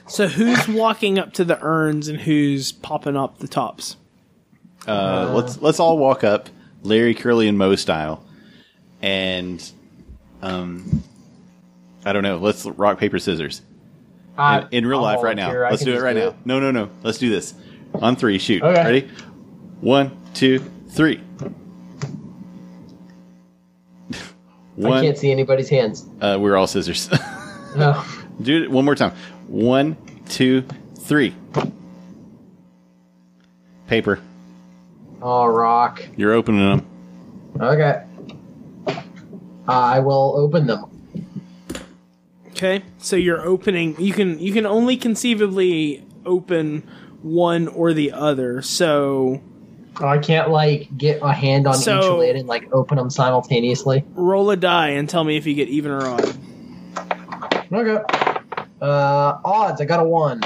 So 0.07 0.29
who's 0.29 0.69
walking 0.69 1.19
up 1.19 1.33
to 1.33 1.45
the 1.45 1.59
urns 1.61 2.07
and 2.07 2.21
who's 2.21 2.71
popping 2.71 3.17
up 3.17 3.39
the 3.39 3.49
tops? 3.49 3.97
Uh, 4.87 5.33
let's 5.35 5.61
let's 5.61 5.81
all 5.81 5.99
walk 5.99 6.23
up, 6.23 6.49
Larry 6.83 7.15
Curly 7.15 7.49
and 7.49 7.59
Moe 7.59 7.75
style, 7.75 8.23
and 9.03 9.69
um, 10.41 11.03
I 12.05 12.13
don't 12.13 12.23
know. 12.23 12.37
Let's 12.37 12.65
rock 12.65 12.99
paper 12.99 13.19
scissors 13.19 13.61
Uh, 14.39 14.67
in, 14.71 14.85
in 14.85 14.87
real 14.87 14.99
I'll 14.99 15.17
life 15.17 15.25
right 15.25 15.35
now. 15.35 15.47
volunteer. 15.47 15.65
I 15.65 15.71
Let's 15.71 15.83
do 15.83 15.91
it 15.91 15.95
just 15.95 16.05
right 16.05 16.17
now. 16.17 16.37
No, 16.45 16.61
no, 16.61 16.71
no. 16.71 16.91
Let's 17.03 17.19
do 17.19 17.29
this 17.29 17.53
on 17.95 18.15
three. 18.15 18.39
Shoot. 18.39 18.63
Okay. 18.63 18.85
Ready? 18.85 19.11
One, 19.81 20.17
two, 20.33 20.61
three. 20.91 21.21
I 21.43 21.49
One. 24.77 25.03
can't 25.03 25.17
see 25.19 25.31
anybody's 25.31 25.69
hands. 25.69 26.07
Uh, 26.21 26.37
we're 26.41 26.57
all 26.57 26.67
scissors. 26.67 27.09
No. 27.77 28.05
Do 28.41 28.63
it 28.63 28.71
one 28.71 28.85
more 28.85 28.95
time. 28.95 29.11
One, 29.49 29.97
two, 30.29 30.65
three. 30.97 31.35
Paper. 33.89 34.21
Oh, 35.21 35.47
rock. 35.47 36.07
You're 36.17 36.35
opening 36.35 36.61
them. 36.61 36.87
Okay. 37.61 38.05
I 39.67 39.99
will 39.99 40.35
open 40.37 40.69
them. 40.69 40.85
Okay. 42.51 42.85
So 42.99 43.17
you're 43.17 43.43
opening. 43.43 44.01
You 44.01 44.13
can 44.13 44.39
you 44.39 44.53
can 44.53 44.67
only 44.67 44.97
conceivably 44.97 46.05
open 46.25 46.89
one 47.23 47.67
or 47.67 47.93
the 47.93 48.13
other. 48.13 48.63
So 48.63 49.41
Oh, 49.43 49.54
I 50.01 50.19
can't 50.19 50.51
like 50.51 50.89
get 50.99 51.21
a 51.23 51.33
hand 51.33 51.67
on 51.67 51.75
So- 51.75 51.99
each 51.99 52.19
lid 52.19 52.37
and 52.37 52.49
like 52.49 52.69
open 52.73 52.97
them 52.99 53.11
simultaneously. 53.11 54.05
roll 54.15 54.51
a 54.51 54.57
die 54.57 54.91
and 54.91 55.09
tell 55.09 55.25
me 55.25 55.37
if 55.37 55.47
you 55.47 55.55
get 55.55 55.69
even 55.69 55.91
or 55.93 56.03
odd. 56.07 56.37
Okay. 57.73 58.03
Uh, 58.81 59.39
odds. 59.45 59.81
I 59.81 59.85
got 59.85 60.01
a 60.01 60.05
one. 60.05 60.43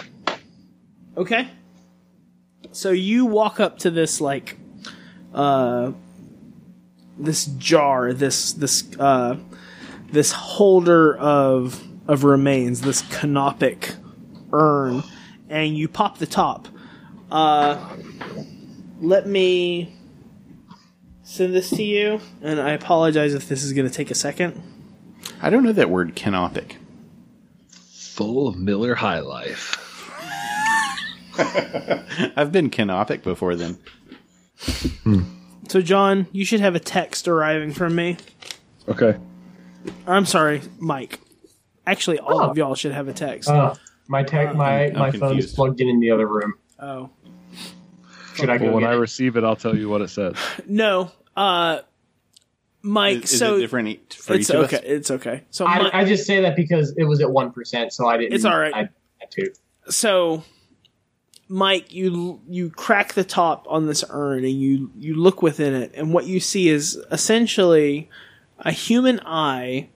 Okay. 1.16 1.48
So 2.72 2.90
you 2.92 3.26
walk 3.26 3.58
up 3.60 3.78
to 3.80 3.90
this 3.90 4.20
like 4.20 4.56
uh 5.34 5.92
this 7.18 7.46
jar, 7.46 8.12
this 8.12 8.52
this 8.52 8.84
uh 8.98 9.36
this 10.12 10.32
holder 10.32 11.16
of 11.16 11.82
of 12.06 12.24
remains, 12.24 12.82
this 12.82 13.02
canopic 13.02 13.96
urn, 14.52 15.02
and 15.48 15.76
you 15.76 15.88
pop 15.88 16.18
the 16.18 16.26
top. 16.26 16.68
Uh, 17.30 17.76
let 19.00 19.26
me 19.26 19.94
send 21.22 21.54
this 21.54 21.70
to 21.70 21.82
you, 21.82 22.20
and 22.42 22.60
I 22.60 22.70
apologize 22.70 23.34
if 23.34 23.48
this 23.48 23.62
is 23.62 23.72
going 23.72 23.86
to 23.88 23.92
take 23.94 24.10
a 24.10 24.14
second. 24.14 24.60
I 25.42 25.50
don't 25.50 25.62
know 25.62 25.72
that 25.72 25.90
word 25.90 26.16
canopic. 26.16 26.76
Full 27.70 28.48
of 28.48 28.56
Miller 28.56 28.94
High 28.96 29.20
Life. 29.20 29.76
I've 32.36 32.50
been 32.50 32.70
canopic 32.70 33.22
before 33.22 33.54
then. 33.54 33.78
So, 35.68 35.80
John, 35.80 36.26
you 36.32 36.44
should 36.44 36.60
have 36.60 36.74
a 36.74 36.80
text 36.80 37.28
arriving 37.28 37.72
from 37.72 37.94
me. 37.94 38.16
Okay. 38.88 39.16
I'm 40.06 40.24
sorry, 40.26 40.62
Mike. 40.78 41.20
Actually, 41.86 42.18
all 42.18 42.40
Oh. 42.42 42.50
of 42.50 42.56
y'all 42.58 42.74
should 42.74 42.92
have 42.92 43.06
a 43.08 43.12
text. 43.12 43.48
Uh, 43.48 43.74
my 44.08 44.22
tech, 44.22 44.54
my 44.56 44.86
I'm 44.86 44.98
my 44.98 45.10
phone 45.12 45.38
is 45.38 45.52
plugged 45.52 45.80
in 45.80 45.88
in 45.88 46.00
the 46.00 46.10
other 46.10 46.26
room. 46.26 46.54
oh. 46.80 47.10
Should 48.40 48.50
I 48.50 48.58
go 48.58 48.64
Well, 48.66 48.74
when 48.74 48.82
get 48.84 48.90
I 48.90 48.94
it? 48.94 48.98
receive 48.98 49.36
it, 49.36 49.44
I'll 49.44 49.56
tell 49.56 49.76
you 49.76 49.88
what 49.88 50.00
it 50.02 50.08
says. 50.10 50.34
No, 50.66 51.10
uh, 51.36 51.80
Mike. 52.82 53.24
Is, 53.24 53.32
is 53.32 53.38
so 53.38 53.56
it 53.56 53.60
different 53.60 54.14
for 54.14 54.34
it's 54.34 54.48
each 54.50 54.54
of 54.56 54.64
okay. 54.64 54.76
us? 54.76 54.82
It's 54.84 55.10
okay. 55.10 55.42
So, 55.50 55.64
Mi- 55.66 55.72
I, 55.92 56.00
I 56.00 56.04
just 56.04 56.26
say 56.26 56.40
that 56.42 56.56
because 56.56 56.94
it 56.96 57.04
was 57.04 57.20
at 57.20 57.30
one 57.30 57.52
percent, 57.52 57.92
so 57.92 58.06
I 58.06 58.16
didn't. 58.16 58.34
It's 58.34 58.44
all 58.44 58.58
right. 58.58 58.74
I 58.74 58.88
had 59.18 59.30
to. 59.32 59.52
so 59.88 60.44
Mike, 61.48 61.92
you 61.92 62.40
you 62.48 62.70
crack 62.70 63.14
the 63.14 63.24
top 63.24 63.66
on 63.68 63.86
this 63.86 64.04
urn 64.10 64.44
and 64.44 64.52
you 64.60 64.90
you 64.96 65.14
look 65.14 65.42
within 65.42 65.74
it, 65.74 65.92
and 65.94 66.12
what 66.12 66.26
you 66.26 66.40
see 66.40 66.68
is 66.68 66.98
essentially 67.10 68.08
a 68.60 68.70
human 68.70 69.20
eye, 69.24 69.88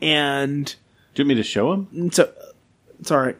and 0.00 0.66
Do 1.14 1.22
you 1.22 1.24
want 1.24 1.28
me 1.28 1.34
to 1.36 1.42
show 1.42 1.72
him? 1.72 1.88
it's 1.92 2.18
a, 2.18 2.32
it's 3.00 3.10
all 3.10 3.18
right. 3.18 3.36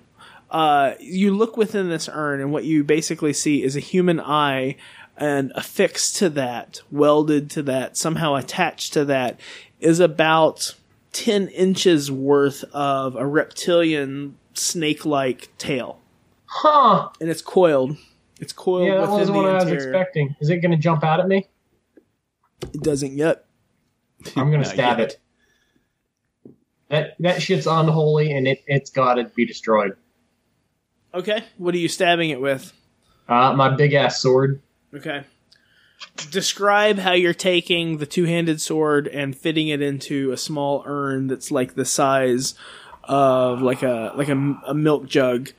Uh, 0.50 0.94
you 0.98 1.34
look 1.36 1.56
within 1.56 1.88
this 1.90 2.08
urn, 2.12 2.40
and 2.40 2.52
what 2.52 2.64
you 2.64 2.82
basically 2.84 3.32
see 3.32 3.62
is 3.62 3.76
a 3.76 3.80
human 3.80 4.20
eye, 4.20 4.76
and 5.16 5.52
affixed 5.54 6.16
to 6.16 6.28
that, 6.30 6.80
welded 6.90 7.50
to 7.50 7.62
that, 7.62 7.96
somehow 7.96 8.34
attached 8.34 8.92
to 8.94 9.04
that, 9.04 9.38
is 9.78 10.00
about 10.00 10.74
ten 11.12 11.48
inches 11.48 12.10
worth 12.10 12.64
of 12.72 13.16
a 13.16 13.26
reptilian 13.26 14.36
snake-like 14.54 15.48
tail 15.58 16.00
Huh? 16.46 17.08
and 17.20 17.30
it's 17.30 17.42
coiled. 17.42 17.96
It's 18.40 18.52
coiled 18.52 18.88
Yeah, 18.88 19.02
that 19.02 19.08
wasn't 19.10 19.36
the 19.36 19.42
what 19.42 19.48
I 19.50 19.62
was 19.64 19.72
expecting. 19.72 20.34
Is 20.40 20.50
it 20.50 20.56
going 20.58 20.72
to 20.72 20.76
jump 20.76 21.04
out 21.04 21.20
at 21.20 21.28
me? 21.28 21.46
It 22.62 22.82
doesn't 22.82 23.12
yet. 23.16 23.44
I'm 24.36 24.50
going 24.50 24.62
to 24.64 24.68
stab 24.68 24.98
yet. 24.98 25.10
it. 25.12 26.54
That 26.88 27.16
that 27.20 27.40
shit's 27.42 27.66
unholy, 27.68 28.32
and 28.32 28.48
it 28.48 28.64
it's 28.66 28.90
got 28.90 29.14
to 29.14 29.24
be 29.24 29.46
destroyed. 29.46 29.96
Okay. 31.14 31.44
What 31.58 31.74
are 31.74 31.78
you 31.78 31.88
stabbing 31.88 32.30
it 32.30 32.40
with? 32.40 32.72
Uh, 33.28 33.52
my 33.54 33.74
big 33.74 33.92
ass 33.94 34.20
sword. 34.20 34.60
Okay. 34.94 35.24
Describe 36.30 36.98
how 36.98 37.12
you're 37.12 37.34
taking 37.34 37.98
the 37.98 38.06
two-handed 38.06 38.60
sword 38.60 39.06
and 39.08 39.36
fitting 39.36 39.68
it 39.68 39.82
into 39.82 40.32
a 40.32 40.36
small 40.36 40.82
urn 40.86 41.26
that's 41.26 41.50
like 41.50 41.74
the 41.74 41.84
size 41.84 42.54
of 43.04 43.60
like 43.60 43.82
a 43.82 44.12
like 44.16 44.28
a, 44.28 44.60
a 44.66 44.74
milk 44.74 45.06
jug, 45.06 45.50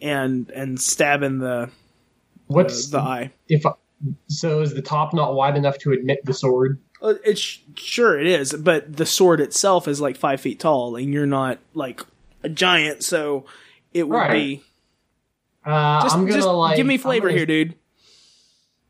and 0.00 0.48
and 0.50 0.80
stabbing 0.80 1.38
the 1.38 1.70
What's 2.46 2.88
the 2.88 2.98
eye. 2.98 3.32
if? 3.48 3.64
I, 3.66 3.72
so 4.28 4.60
is 4.62 4.72
the 4.74 4.80
top 4.82 5.12
not 5.12 5.34
wide 5.34 5.56
enough 5.56 5.76
to 5.78 5.92
admit 5.92 6.24
the 6.24 6.32
sword? 6.34 6.80
Uh, 7.02 7.14
It's 7.24 7.58
sure 7.76 8.18
it 8.18 8.26
is, 8.26 8.52
but 8.54 8.96
the 8.96 9.06
sword 9.06 9.40
itself 9.40 9.86
is 9.86 10.00
like 10.00 10.16
five 10.16 10.40
feet 10.40 10.58
tall, 10.60 10.96
and 10.96 11.12
you're 11.12 11.26
not 11.26 11.58
like 11.74 12.00
a 12.42 12.48
giant, 12.48 13.04
so 13.04 13.44
it 13.92 14.08
would 14.08 14.16
Right. 14.16 14.32
be. 14.32 14.62
Uh, 15.64 16.02
Just, 16.02 16.14
I'm 16.14 16.22
gonna 16.22 16.36
just 16.36 16.48
like 16.48 16.76
give 16.76 16.86
me 16.86 16.96
flavor 16.96 17.28
gonna- 17.28 17.36
here, 17.38 17.46
dude. 17.46 17.74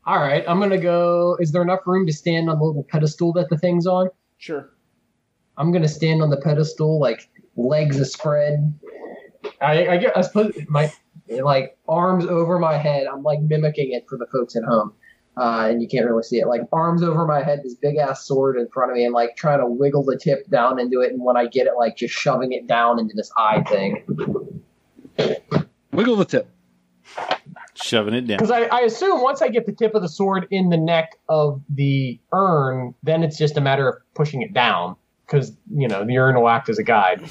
All 0.05 0.17
right, 0.19 0.43
I'm 0.47 0.59
gonna 0.59 0.77
go. 0.79 1.37
Is 1.39 1.51
there 1.51 1.61
enough 1.61 1.81
room 1.85 2.07
to 2.07 2.13
stand 2.13 2.49
on 2.49 2.57
the 2.57 2.65
little 2.65 2.83
pedestal 2.83 3.33
that 3.33 3.49
the 3.49 3.57
thing's 3.57 3.85
on? 3.85 4.09
Sure. 4.37 4.69
I'm 5.57 5.71
gonna 5.71 5.87
stand 5.87 6.21
on 6.23 6.29
the 6.29 6.37
pedestal, 6.37 6.99
like 6.99 7.29
legs 7.55 7.99
a 7.99 8.05
spread. 8.05 8.73
I, 9.61 9.87
I 9.89 9.97
get. 9.97 10.17
I 10.17 10.21
suppose 10.21 10.53
my 10.69 10.91
like 11.29 11.77
arms 11.87 12.25
over 12.25 12.57
my 12.57 12.77
head. 12.77 13.05
I'm 13.05 13.21
like 13.21 13.41
mimicking 13.41 13.91
it 13.91 14.05
for 14.09 14.17
the 14.17 14.25
folks 14.31 14.55
at 14.55 14.63
home, 14.63 14.93
uh, 15.37 15.67
and 15.69 15.81
you 15.83 15.87
can't 15.87 16.05
really 16.07 16.23
see 16.23 16.39
it. 16.39 16.47
Like 16.47 16.61
arms 16.71 17.03
over 17.03 17.27
my 17.27 17.43
head, 17.43 17.61
this 17.63 17.75
big 17.75 17.97
ass 17.97 18.25
sword 18.25 18.57
in 18.57 18.67
front 18.69 18.91
of 18.91 18.97
me, 18.97 19.05
and 19.05 19.13
like 19.13 19.35
trying 19.35 19.59
to 19.59 19.67
wiggle 19.67 20.03
the 20.03 20.17
tip 20.17 20.49
down 20.49 20.79
into 20.79 21.01
it. 21.01 21.11
And 21.11 21.21
when 21.21 21.37
I 21.37 21.45
get 21.45 21.67
it, 21.67 21.73
like 21.77 21.95
just 21.95 22.13
shoving 22.15 22.53
it 22.53 22.65
down 22.65 22.97
into 22.97 23.13
this 23.15 23.31
eye 23.37 23.61
thing. 23.63 24.03
Wiggle 25.91 26.15
the 26.15 26.25
tip. 26.25 26.49
Shoving 27.75 28.13
it 28.13 28.27
down. 28.27 28.37
Because 28.37 28.51
I, 28.51 28.63
I 28.63 28.81
assume 28.81 29.21
once 29.21 29.41
I 29.41 29.47
get 29.47 29.65
the 29.65 29.71
tip 29.71 29.95
of 29.95 30.01
the 30.01 30.09
sword 30.09 30.47
in 30.51 30.69
the 30.69 30.77
neck 30.77 31.17
of 31.29 31.61
the 31.69 32.19
urn, 32.33 32.93
then 33.03 33.23
it's 33.23 33.37
just 33.37 33.55
a 33.57 33.61
matter 33.61 33.87
of 33.87 33.95
pushing 34.13 34.41
it 34.41 34.53
down. 34.53 34.95
Because 35.25 35.53
you 35.73 35.87
know 35.87 36.03
the 36.03 36.17
urn 36.17 36.35
will 36.35 36.49
act 36.49 36.67
as 36.67 36.77
a 36.77 36.83
guide. 36.83 37.23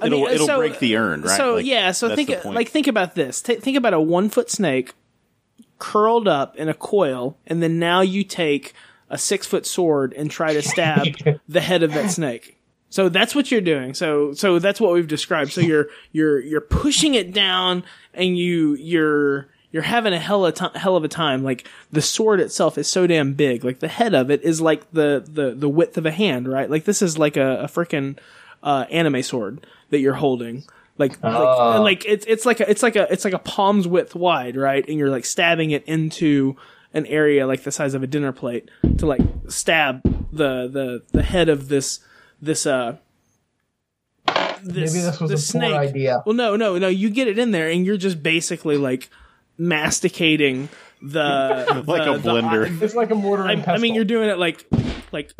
I 0.00 0.06
It'll, 0.06 0.20
mean, 0.20 0.28
uh, 0.28 0.32
it'll 0.32 0.46
so- 0.46 0.58
break 0.58 0.78
the 0.78 0.96
urn, 0.96 1.22
right? 1.22 1.36
So 1.36 1.54
Like, 1.56 1.66
yeah, 1.66 1.90
so 1.90 2.14
think 2.14 2.44
like 2.44 2.68
think 2.68 2.86
about 2.86 3.14
this. 3.16 3.42
Th- 3.42 3.60
think 3.60 3.76
about 3.76 3.92
a 3.94 4.00
one 4.00 4.28
foot 4.28 4.50
snake 4.50 4.92
curled 5.78 6.28
up 6.28 6.56
in 6.56 6.68
a 6.68 6.74
coil, 6.74 7.36
and 7.46 7.62
then 7.62 7.78
now 7.78 8.00
you 8.00 8.22
take 8.24 8.72
a 9.10 9.18
six 9.18 9.46
foot 9.46 9.66
sword 9.66 10.12
and 10.14 10.30
try 10.30 10.52
to 10.52 10.62
stab 10.62 11.06
the 11.48 11.60
head 11.60 11.82
of 11.82 11.92
that 11.94 12.10
snake. 12.10 12.58
So 12.88 13.08
that's 13.08 13.34
what 13.34 13.50
you're 13.50 13.60
doing. 13.60 13.94
So 13.94 14.32
so 14.34 14.60
that's 14.60 14.80
what 14.80 14.92
we've 14.92 15.08
described. 15.08 15.52
So 15.52 15.60
you're 15.60 15.88
you're 16.12 16.38
you're 16.40 16.60
pushing 16.60 17.14
it 17.14 17.32
down, 17.32 17.82
and 18.12 18.38
you 18.38 18.74
you're 18.76 19.48
you're 19.74 19.82
having 19.82 20.12
a 20.12 20.20
hell 20.20 20.46
of, 20.46 20.54
ti- 20.54 20.78
hell 20.78 20.94
of 20.96 21.02
a 21.02 21.08
time. 21.08 21.42
Like 21.42 21.66
the 21.90 22.00
sword 22.00 22.38
itself 22.38 22.78
is 22.78 22.86
so 22.88 23.08
damn 23.08 23.32
big. 23.32 23.64
Like 23.64 23.80
the 23.80 23.88
head 23.88 24.14
of 24.14 24.30
it 24.30 24.40
is 24.42 24.60
like 24.60 24.88
the 24.92 25.22
the 25.28 25.50
the 25.50 25.68
width 25.68 25.98
of 25.98 26.06
a 26.06 26.12
hand, 26.12 26.46
right? 26.46 26.70
Like 26.70 26.84
this 26.84 27.02
is 27.02 27.18
like 27.18 27.36
a, 27.36 27.62
a 27.62 27.64
freaking 27.66 28.16
uh, 28.62 28.86
anime 28.88 29.20
sword 29.24 29.66
that 29.90 29.98
you're 29.98 30.14
holding. 30.14 30.62
Like, 30.96 31.18
Oh. 31.24 31.80
like, 31.82 32.04
like 32.04 32.04
it's 32.06 32.24
it's 32.26 32.46
like 32.46 32.60
a 32.60 32.70
it's 32.70 32.84
like 32.84 32.94
a 32.94 33.12
it's 33.12 33.24
like 33.24 33.34
a 33.34 33.38
palm's 33.40 33.88
width 33.88 34.14
wide, 34.14 34.54
right? 34.56 34.88
And 34.88 34.96
you're 34.96 35.10
like 35.10 35.24
stabbing 35.24 35.72
it 35.72 35.82
into 35.86 36.54
an 36.92 37.04
area 37.06 37.44
like 37.44 37.64
the 37.64 37.72
size 37.72 37.94
of 37.94 38.04
a 38.04 38.06
dinner 38.06 38.30
plate 38.30 38.70
to 38.98 39.06
like 39.06 39.20
stab 39.48 40.02
the 40.32 40.68
the 40.68 41.02
the 41.10 41.24
head 41.24 41.48
of 41.48 41.66
this 41.68 41.98
this 42.40 42.64
uh 42.64 42.96
this, 44.62 44.94
Maybe 44.94 45.04
this 45.04 45.20
was 45.20 45.30
this 45.30 45.50
a 45.50 45.52
poor 45.52 45.62
snake. 45.62 45.74
idea. 45.74 46.22
Well, 46.24 46.34
no, 46.34 46.56
no, 46.56 46.78
no. 46.78 46.88
You 46.88 47.10
get 47.10 47.28
it 47.28 47.38
in 47.38 47.50
there, 47.50 47.68
and 47.68 47.84
you're 47.84 47.96
just 47.98 48.22
basically 48.22 48.76
like 48.78 49.10
masticating 49.58 50.68
the 51.02 51.82
Like 51.86 52.04
the- 52.04 52.14
a 52.14 52.18
blender. 52.18 52.66
eye- 52.66 52.84
It's 52.84 52.94
like 52.94 53.10
a 53.10 53.14
mortar 53.14 53.44
I, 53.44 53.52
and 53.52 53.66
I 53.68 53.78
mean, 53.78 53.94
you're 53.94 54.04
doing 54.04 54.28
it 54.28 54.38
like, 54.38 54.66
like 55.12 55.32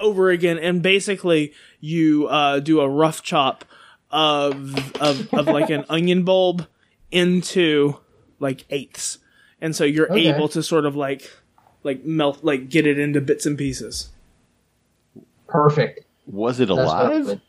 over 0.00 0.30
again, 0.30 0.58
and 0.58 0.82
basically 0.82 1.52
you 1.80 2.26
uh, 2.28 2.60
do 2.60 2.80
a 2.80 2.88
rough 2.88 3.22
chop 3.22 3.64
of 4.10 4.74
of 5.00 5.32
of 5.32 5.46
like 5.46 5.70
an 5.70 5.84
onion 5.88 6.24
bulb 6.24 6.66
into 7.10 7.96
like 8.40 8.64
eighths, 8.70 9.18
and 9.60 9.74
so 9.76 9.84
you're 9.84 10.10
Okay. 10.12 10.28
able 10.28 10.48
to 10.50 10.62
sort 10.62 10.84
of 10.86 10.96
like 10.96 11.30
like 11.82 12.04
melt 12.04 12.42
like 12.44 12.68
get 12.68 12.86
it 12.86 12.98
into 12.98 13.20
bits 13.20 13.46
and 13.46 13.56
pieces. 13.56 14.10
perfect. 15.46 16.00
Was 16.26 16.60
it 16.60 16.70
alive? 16.70 17.40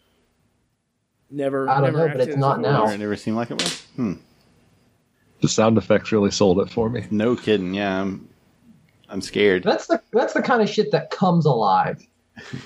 Never, 1.29 1.67
I 1.69 1.75
don't 1.81 1.93
never 1.93 2.07
know, 2.09 2.13
but 2.17 2.27
it's 2.27 2.37
not 2.37 2.59
now. 2.59 2.81
wolf. 2.83 2.93
It 2.93 2.97
never 2.99 3.15
seemed 3.15 3.37
like 3.37 3.49
it 3.51 3.61
was. 3.61 3.81
Hmm. 3.95 4.13
The 5.43 5.49
sound 5.49 5.77
effects 5.77 6.13
really 6.13 6.31
sold 6.31 6.61
it 6.61 6.69
for 6.69 6.89
me. 6.89 7.05
No 7.11 7.35
kidding. 7.35 7.73
Yeah, 7.73 7.99
I'm. 7.99 8.29
I'm 9.09 9.19
scared. 9.19 9.63
That's 9.63 9.87
the 9.87 10.01
that's 10.13 10.31
the 10.31 10.41
kind 10.41 10.61
of 10.61 10.69
shit 10.69 10.93
that 10.93 11.11
comes 11.11 11.45
alive. 11.45 12.01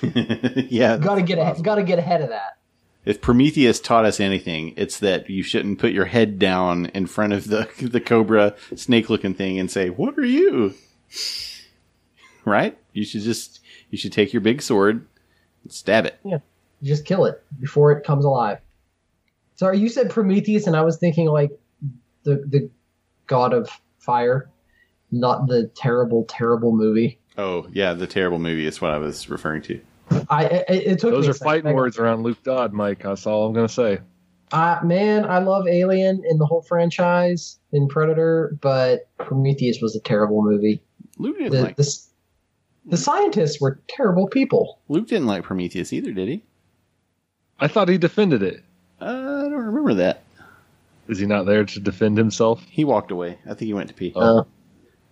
yeah. 0.00 0.96
Got 0.96 1.16
to 1.16 1.22
get 1.22 1.38
ahead, 1.38 1.64
got 1.64 1.74
to 1.74 1.82
get 1.82 1.98
ahead 1.98 2.20
of 2.20 2.28
that. 2.28 2.58
If 3.04 3.20
Prometheus 3.20 3.80
taught 3.80 4.04
us 4.04 4.20
anything, 4.20 4.74
it's 4.76 5.00
that 5.00 5.28
you 5.28 5.42
shouldn't 5.42 5.80
put 5.80 5.90
your 5.90 6.04
head 6.04 6.38
down 6.38 6.86
in 6.94 7.08
front 7.08 7.32
of 7.32 7.48
the 7.48 7.68
the 7.80 8.00
cobra 8.00 8.54
snake 8.76 9.10
looking 9.10 9.34
thing 9.34 9.58
and 9.58 9.68
say, 9.68 9.90
"What 9.90 10.16
are 10.16 10.24
you?" 10.24 10.74
Right? 12.44 12.78
You 12.92 13.04
should 13.04 13.22
just 13.22 13.60
you 13.90 13.98
should 13.98 14.12
take 14.12 14.32
your 14.32 14.40
big 14.40 14.62
sword 14.62 15.04
and 15.64 15.72
stab 15.72 16.06
it. 16.06 16.20
Yeah, 16.24 16.38
just 16.84 17.04
kill 17.04 17.24
it 17.24 17.42
before 17.58 17.90
it 17.90 18.04
comes 18.04 18.24
alive. 18.24 18.58
Sorry, 19.56 19.78
you 19.78 19.88
said 19.88 20.10
Prometheus, 20.10 20.68
and 20.68 20.76
I 20.76 20.82
was 20.82 20.96
thinking 20.96 21.26
like 21.26 21.50
the 22.24 22.44
the 22.46 22.70
god 23.26 23.52
of 23.52 23.68
fire, 23.98 24.50
not 25.10 25.46
the 25.46 25.70
terrible, 25.74 26.24
terrible 26.28 26.72
movie. 26.72 27.18
Oh, 27.36 27.66
yeah, 27.72 27.92
the 27.94 28.06
terrible 28.06 28.38
movie 28.38 28.66
is 28.66 28.80
what 28.80 28.90
I 28.90 28.98
was 28.98 29.28
referring 29.28 29.62
to. 29.62 29.80
I 30.30 30.44
it, 30.46 30.64
it 30.68 30.98
took 30.98 31.12
Those 31.12 31.26
me 31.26 31.30
are 31.30 31.34
fighting 31.34 31.74
words 31.74 31.98
around 31.98 32.22
Luke 32.22 32.42
Dodd, 32.42 32.72
Mike. 32.72 33.02
That's 33.02 33.26
all 33.26 33.46
I'm 33.46 33.52
gonna 33.52 33.68
say. 33.68 34.00
Uh, 34.50 34.80
man, 34.82 35.26
I 35.26 35.40
love 35.40 35.68
Alien 35.68 36.22
in 36.28 36.38
the 36.38 36.46
whole 36.46 36.62
franchise 36.62 37.58
in 37.72 37.86
Predator, 37.86 38.56
but 38.62 39.08
Prometheus 39.18 39.80
was 39.82 39.94
a 39.94 40.00
terrible 40.00 40.42
movie. 40.42 40.80
Luke 41.18 41.36
didn't 41.36 41.52
The 41.52 41.62
like 41.62 41.76
the, 41.76 41.98
the 42.86 42.96
scientists 42.96 43.60
were 43.60 43.80
terrible 43.88 44.26
people. 44.26 44.80
Luke 44.88 45.06
didn't 45.06 45.26
like 45.26 45.42
Prometheus 45.42 45.92
either, 45.92 46.12
did 46.12 46.28
he? 46.28 46.42
I 47.60 47.68
thought 47.68 47.88
he 47.88 47.98
defended 47.98 48.42
it. 48.42 48.64
Uh, 49.00 49.04
I 49.04 49.42
don't 49.50 49.52
remember 49.52 49.94
that. 49.94 50.22
Is 51.08 51.18
he 51.18 51.26
not 51.26 51.46
there 51.46 51.64
to 51.64 51.80
defend 51.80 52.18
himself? 52.18 52.62
He 52.70 52.84
walked 52.84 53.10
away. 53.10 53.38
I 53.44 53.48
think 53.50 53.60
he 53.62 53.74
went 53.74 53.88
to 53.88 53.94
pee, 53.94 54.12
Uh, 54.14 54.44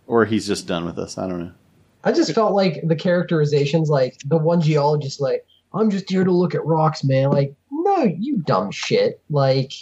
or 0.07 0.25
he's 0.25 0.47
just 0.47 0.67
done 0.67 0.85
with 0.85 0.99
us. 0.99 1.17
I 1.19 1.27
don't 1.27 1.41
know. 1.41 1.53
I 2.05 2.13
just 2.13 2.33
felt 2.35 2.53
like 2.55 2.81
the 2.87 2.95
characterizations, 2.97 3.89
like 3.89 4.19
the 4.27 4.37
one 4.39 4.61
geologist, 4.61 5.21
like 5.21 5.45
I'm 5.73 5.91
just 5.91 6.09
here 6.09 6.23
to 6.25 6.31
look 6.31 6.55
at 6.55 6.65
rocks, 6.65 7.03
man. 7.03 7.31
Like, 7.31 7.55
no, 7.71 8.05
you 8.05 8.39
dumb 8.39 8.71
shit. 8.71 9.21
Like, 9.31 9.73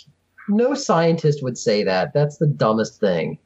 no 0.49 0.75
scientist 0.75 1.43
would 1.43 1.59
say 1.59 1.85
that. 1.85 2.13
That's 2.15 2.39
the 2.39 2.47
dumbest 2.47 2.99
thing. 3.01 3.39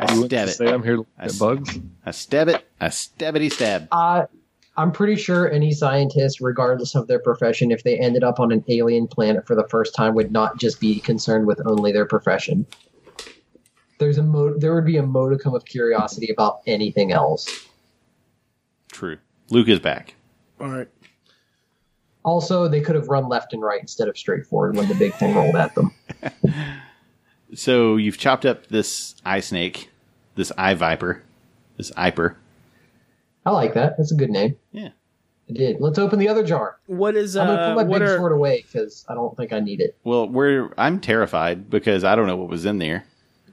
I 0.00 0.12
You 0.14 0.20
went 0.20 0.32
stab 0.32 0.48
it. 0.48 0.52
say 0.52 0.68
I'm 0.72 0.82
here 0.82 0.92
to 0.96 0.98
look 0.98 1.08
I 1.18 1.24
at 1.24 1.30
s- 1.30 1.38
bugs. 1.38 1.78
I 2.04 2.10
stab 2.10 2.48
it. 2.48 2.64
I 2.80 2.88
stabbity 2.88 3.50
stab. 3.52 3.88
Uh, 3.92 4.26
I'm 4.80 4.92
pretty 4.92 5.16
sure 5.16 5.50
any 5.50 5.72
scientist, 5.72 6.40
regardless 6.40 6.94
of 6.94 7.06
their 7.06 7.18
profession, 7.18 7.70
if 7.70 7.82
they 7.82 7.98
ended 7.98 8.24
up 8.24 8.40
on 8.40 8.50
an 8.50 8.64
alien 8.68 9.08
planet 9.08 9.46
for 9.46 9.54
the 9.54 9.68
first 9.68 9.94
time, 9.94 10.14
would 10.14 10.32
not 10.32 10.58
just 10.58 10.80
be 10.80 11.00
concerned 11.00 11.46
with 11.46 11.60
only 11.66 11.92
their 11.92 12.06
profession. 12.06 12.66
There's 13.98 14.16
a 14.16 14.22
mo- 14.22 14.56
there 14.56 14.74
would 14.74 14.86
be 14.86 14.96
a 14.96 15.02
modicum 15.02 15.54
of 15.54 15.66
curiosity 15.66 16.32
about 16.32 16.60
anything 16.66 17.12
else. 17.12 17.68
True. 18.90 19.18
Luke 19.50 19.68
is 19.68 19.80
back. 19.80 20.14
All 20.58 20.68
right. 20.68 20.88
Also, 22.24 22.66
they 22.66 22.80
could 22.80 22.94
have 22.94 23.08
run 23.08 23.28
left 23.28 23.52
and 23.52 23.60
right 23.60 23.82
instead 23.82 24.08
of 24.08 24.16
straight 24.16 24.46
forward 24.46 24.76
when 24.76 24.88
the 24.88 24.94
big 24.94 25.12
thing 25.16 25.34
rolled 25.34 25.56
at 25.56 25.74
them. 25.74 25.92
So 27.52 27.96
you've 27.96 28.16
chopped 28.16 28.46
up 28.46 28.68
this 28.68 29.16
eye 29.24 29.40
snake, 29.40 29.90
this 30.36 30.52
eye 30.56 30.74
viper, 30.74 31.24
this 31.76 31.90
iper. 31.92 32.36
I 33.46 33.50
like 33.50 33.74
that. 33.74 33.96
That's 33.96 34.12
a 34.12 34.16
good 34.16 34.30
name. 34.30 34.56
Yeah. 34.72 34.90
I 35.48 35.52
did. 35.52 35.80
Let's 35.80 35.98
open 35.98 36.18
the 36.18 36.28
other 36.28 36.44
jar. 36.44 36.78
What 36.86 37.16
is 37.16 37.36
I'm 37.36 37.46
gonna 37.46 37.60
uh? 37.60 37.74
put 37.74 37.86
my 37.86 37.92
big 37.98 38.02
are 38.02 38.16
sword 38.18 38.32
away 38.32 38.62
because 38.66 39.04
I 39.08 39.14
don't 39.14 39.36
think 39.36 39.52
I 39.52 39.60
need 39.60 39.80
it. 39.80 39.96
Well, 40.04 40.28
we're 40.28 40.72
I'm 40.78 41.00
terrified 41.00 41.68
because 41.70 42.04
I 42.04 42.14
don't 42.14 42.26
know 42.26 42.36
what 42.36 42.48
was 42.48 42.66
in 42.66 42.78
there. 42.78 43.04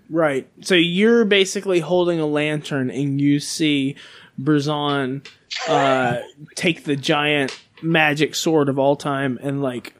right? 0.10 0.48
So 0.62 0.76
you're 0.76 1.26
basically 1.26 1.80
holding 1.80 2.20
a 2.20 2.26
lantern, 2.28 2.92
and 2.92 3.20
you 3.20 3.40
see 3.40 3.96
Berzon 4.40 5.28
uh, 5.68 6.18
take 6.56 6.84
the 6.84 6.96
giant 6.96 7.58
magic 7.82 8.36
sword 8.36 8.70
of 8.70 8.78
all 8.78 8.96
time 8.96 9.40
and 9.42 9.62
like 9.62 9.94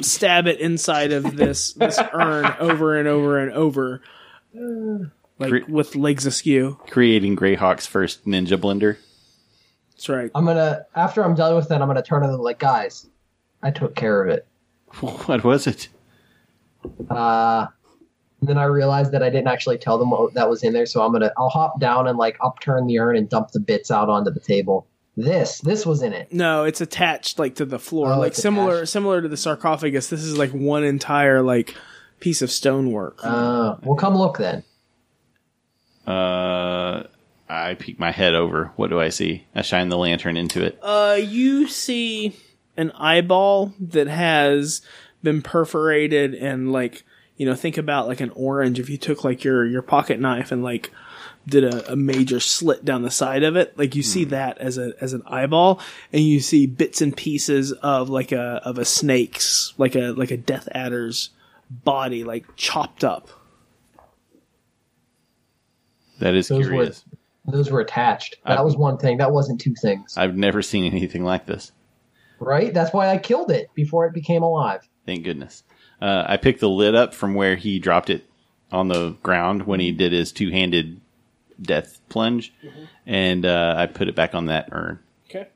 stab 0.00 0.46
it 0.46 0.60
inside 0.60 1.12
of 1.12 1.36
this 1.36 1.72
this 1.74 1.98
urn 2.14 2.46
over 2.58 2.96
and 2.96 3.06
over 3.06 3.38
and 3.38 3.52
over, 3.52 4.00
like 5.38 5.50
Cre- 5.50 5.70
with 5.70 5.94
legs 5.94 6.24
askew. 6.24 6.80
Creating 6.88 7.36
Greyhawk's 7.36 7.86
first 7.86 8.24
ninja 8.24 8.56
blender. 8.56 8.96
That's 9.98 10.08
right. 10.08 10.30
I'm 10.32 10.46
gonna 10.46 10.86
after 10.94 11.24
I'm 11.24 11.34
done 11.34 11.56
with 11.56 11.70
it, 11.72 11.74
I'm 11.74 11.88
gonna 11.88 12.02
turn 12.02 12.22
to 12.22 12.28
them 12.28 12.40
like, 12.40 12.60
guys, 12.60 13.08
I 13.64 13.72
took 13.72 13.96
care 13.96 14.22
of 14.22 14.28
it. 14.30 14.46
What 15.00 15.42
was 15.42 15.66
it? 15.66 15.88
Uh, 17.10 17.66
and 18.40 18.48
then 18.48 18.56
I 18.58 18.64
realized 18.64 19.10
that 19.10 19.24
I 19.24 19.28
didn't 19.28 19.48
actually 19.48 19.78
tell 19.78 19.98
them 19.98 20.10
what 20.12 20.34
that 20.34 20.48
was 20.48 20.62
in 20.62 20.72
there, 20.72 20.86
so 20.86 21.02
I'm 21.04 21.10
gonna 21.10 21.32
I'll 21.36 21.48
hop 21.48 21.80
down 21.80 22.06
and 22.06 22.16
like 22.16 22.38
upturn 22.40 22.86
the 22.86 23.00
urn 23.00 23.16
and 23.16 23.28
dump 23.28 23.50
the 23.50 23.58
bits 23.58 23.90
out 23.90 24.08
onto 24.08 24.30
the 24.30 24.38
table. 24.40 24.86
This 25.16 25.58
this 25.62 25.84
was 25.84 26.00
in 26.04 26.12
it. 26.12 26.32
No, 26.32 26.62
it's 26.62 26.80
attached 26.80 27.40
like 27.40 27.56
to 27.56 27.64
the 27.64 27.80
floor, 27.80 28.12
Oh, 28.12 28.20
like 28.20 28.36
similar 28.36 28.76
attached. 28.76 28.92
similar 28.92 29.20
to 29.20 29.26
the 29.28 29.36
sarcophagus. 29.36 30.08
This 30.10 30.22
is 30.22 30.38
like 30.38 30.52
one 30.52 30.84
entire 30.84 31.42
like 31.42 31.74
piece 32.20 32.40
of 32.40 32.52
stonework. 32.52 33.18
Uh, 33.24 33.74
well, 33.82 33.96
come 33.96 34.16
look 34.16 34.38
then. 34.38 34.62
Uh, 36.06 36.12
I 37.48 37.74
peek 37.74 37.98
my 37.98 38.10
head 38.10 38.34
over. 38.34 38.72
What 38.76 38.90
do 38.90 39.00
I 39.00 39.08
see? 39.08 39.46
I 39.54 39.62
shine 39.62 39.88
the 39.88 39.96
lantern 39.96 40.36
into 40.36 40.62
it. 40.64 40.78
Uh, 40.82 41.18
you 41.18 41.66
see 41.66 42.36
an 42.76 42.90
eyeball 42.92 43.72
that 43.80 44.06
has 44.06 44.82
been 45.22 45.42
perforated 45.42 46.34
and 46.34 46.70
like 46.72 47.02
you 47.36 47.44
know 47.46 47.54
think 47.54 47.76
about 47.76 48.06
like 48.06 48.20
an 48.20 48.30
orange 48.36 48.78
if 48.78 48.88
you 48.88 48.96
took 48.96 49.24
like 49.24 49.42
your 49.42 49.66
your 49.66 49.82
pocket 49.82 50.20
knife 50.20 50.52
and 50.52 50.62
like 50.62 50.92
did 51.46 51.64
a, 51.64 51.92
a 51.92 51.96
major 51.96 52.38
slit 52.38 52.84
down 52.84 53.02
the 53.02 53.10
side 53.10 53.42
of 53.42 53.56
it 53.56 53.76
like 53.76 53.96
you 53.96 54.02
see 54.02 54.24
that 54.24 54.56
as 54.58 54.78
a 54.78 54.92
as 55.00 55.12
an 55.12 55.22
eyeball 55.26 55.80
and 56.12 56.22
you 56.22 56.38
see 56.38 56.66
bits 56.66 57.00
and 57.00 57.16
pieces 57.16 57.72
of 57.72 58.08
like 58.08 58.30
a 58.30 58.60
of 58.64 58.78
a 58.78 58.84
snake's 58.84 59.74
like 59.76 59.96
a 59.96 60.12
like 60.12 60.30
a 60.30 60.36
death 60.36 60.68
adder's 60.72 61.30
body 61.68 62.22
like 62.22 62.44
chopped 62.54 63.02
up 63.02 63.28
That 66.20 66.34
is 66.34 66.48
Those 66.48 66.66
were- 66.66 66.72
curious. 66.72 67.04
Those 67.50 67.70
were 67.70 67.80
attached. 67.80 68.36
That 68.46 68.58
I- 68.58 68.62
was 68.62 68.76
one 68.76 68.98
thing. 68.98 69.18
That 69.18 69.32
wasn't 69.32 69.60
two 69.60 69.74
things, 69.74 70.16
I've 70.16 70.36
never 70.36 70.62
seen 70.62 70.84
anything 70.92 71.24
like 71.24 71.46
this. 71.46 71.72
right? 72.40 72.72
That's 72.72 72.92
why 72.92 73.08
I 73.08 73.18
killed 73.18 73.50
it 73.50 73.70
before 73.74 74.06
it 74.06 74.12
became 74.14 74.42
alive. 74.42 74.88
Thank 75.06 75.24
goodness. 75.24 75.62
Uh, 76.00 76.24
I 76.28 76.36
picked 76.36 76.60
the 76.60 76.68
lid 76.68 76.94
up 76.94 77.14
from 77.14 77.34
where 77.34 77.56
he 77.56 77.78
dropped 77.78 78.10
it 78.10 78.24
on 78.70 78.88
the 78.88 79.16
ground 79.22 79.66
when 79.66 79.80
he 79.80 79.90
did 79.92 80.12
his 80.12 80.30
two 80.30 80.50
handed 80.50 81.00
death 81.60 82.00
plunge, 82.08 82.52
and 83.06 83.44
uh, 83.44 83.74
I 83.76 83.86
put 83.86 84.08
it 84.08 84.14
back 84.14 84.34
on 84.34 84.46
that 84.46 84.68
urn. 84.70 85.00
okay 85.28 85.48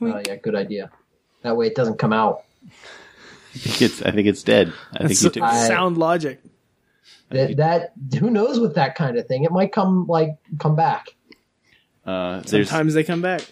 Oh 0.00 0.20
yeah, 0.26 0.36
good 0.36 0.54
idea. 0.56 0.90
That 1.42 1.56
way 1.56 1.66
it 1.68 1.74
doesn't 1.76 1.98
come 1.98 2.12
out. 2.12 2.42
I 3.54 3.58
think 3.58 3.82
it's, 3.82 4.02
I 4.02 4.10
think 4.10 4.26
it's 4.26 4.42
dead. 4.42 4.72
I 4.92 4.98
think 4.98 5.10
That's 5.10 5.20
he 5.20 5.30
took. 5.30 5.42
I- 5.42 5.66
sound 5.68 5.98
logic 5.98 6.40
That, 7.32 7.56
that 7.56 8.18
who 8.18 8.30
knows 8.30 8.60
with 8.60 8.74
that 8.76 8.94
kind 8.94 9.16
of 9.18 9.26
thing? 9.26 9.44
It 9.44 9.50
might 9.52 9.72
come 9.72 10.06
like 10.06 10.36
come 10.58 10.76
back. 10.76 11.06
Uh, 12.04 12.40
there's 12.40 12.68
sometimes 12.68 12.94
they 12.94 13.04
come 13.04 13.22
back 13.22 13.42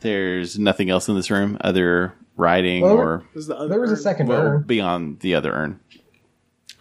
there's 0.00 0.58
nothing 0.58 0.88
else 0.88 1.10
in 1.10 1.14
this 1.14 1.30
room 1.30 1.58
other 1.60 2.14
writing 2.36 2.82
Well, 2.82 2.96
or 2.96 3.24
There's 3.34 3.48
the 3.48 3.56
other 3.56 3.68
There 3.68 3.80
was 3.80 3.92
a 3.92 3.98
second 3.98 4.28
well, 4.28 4.40
urn. 4.40 4.62
beyond 4.62 5.20
the 5.20 5.34
other 5.34 5.52
urn. 5.52 5.78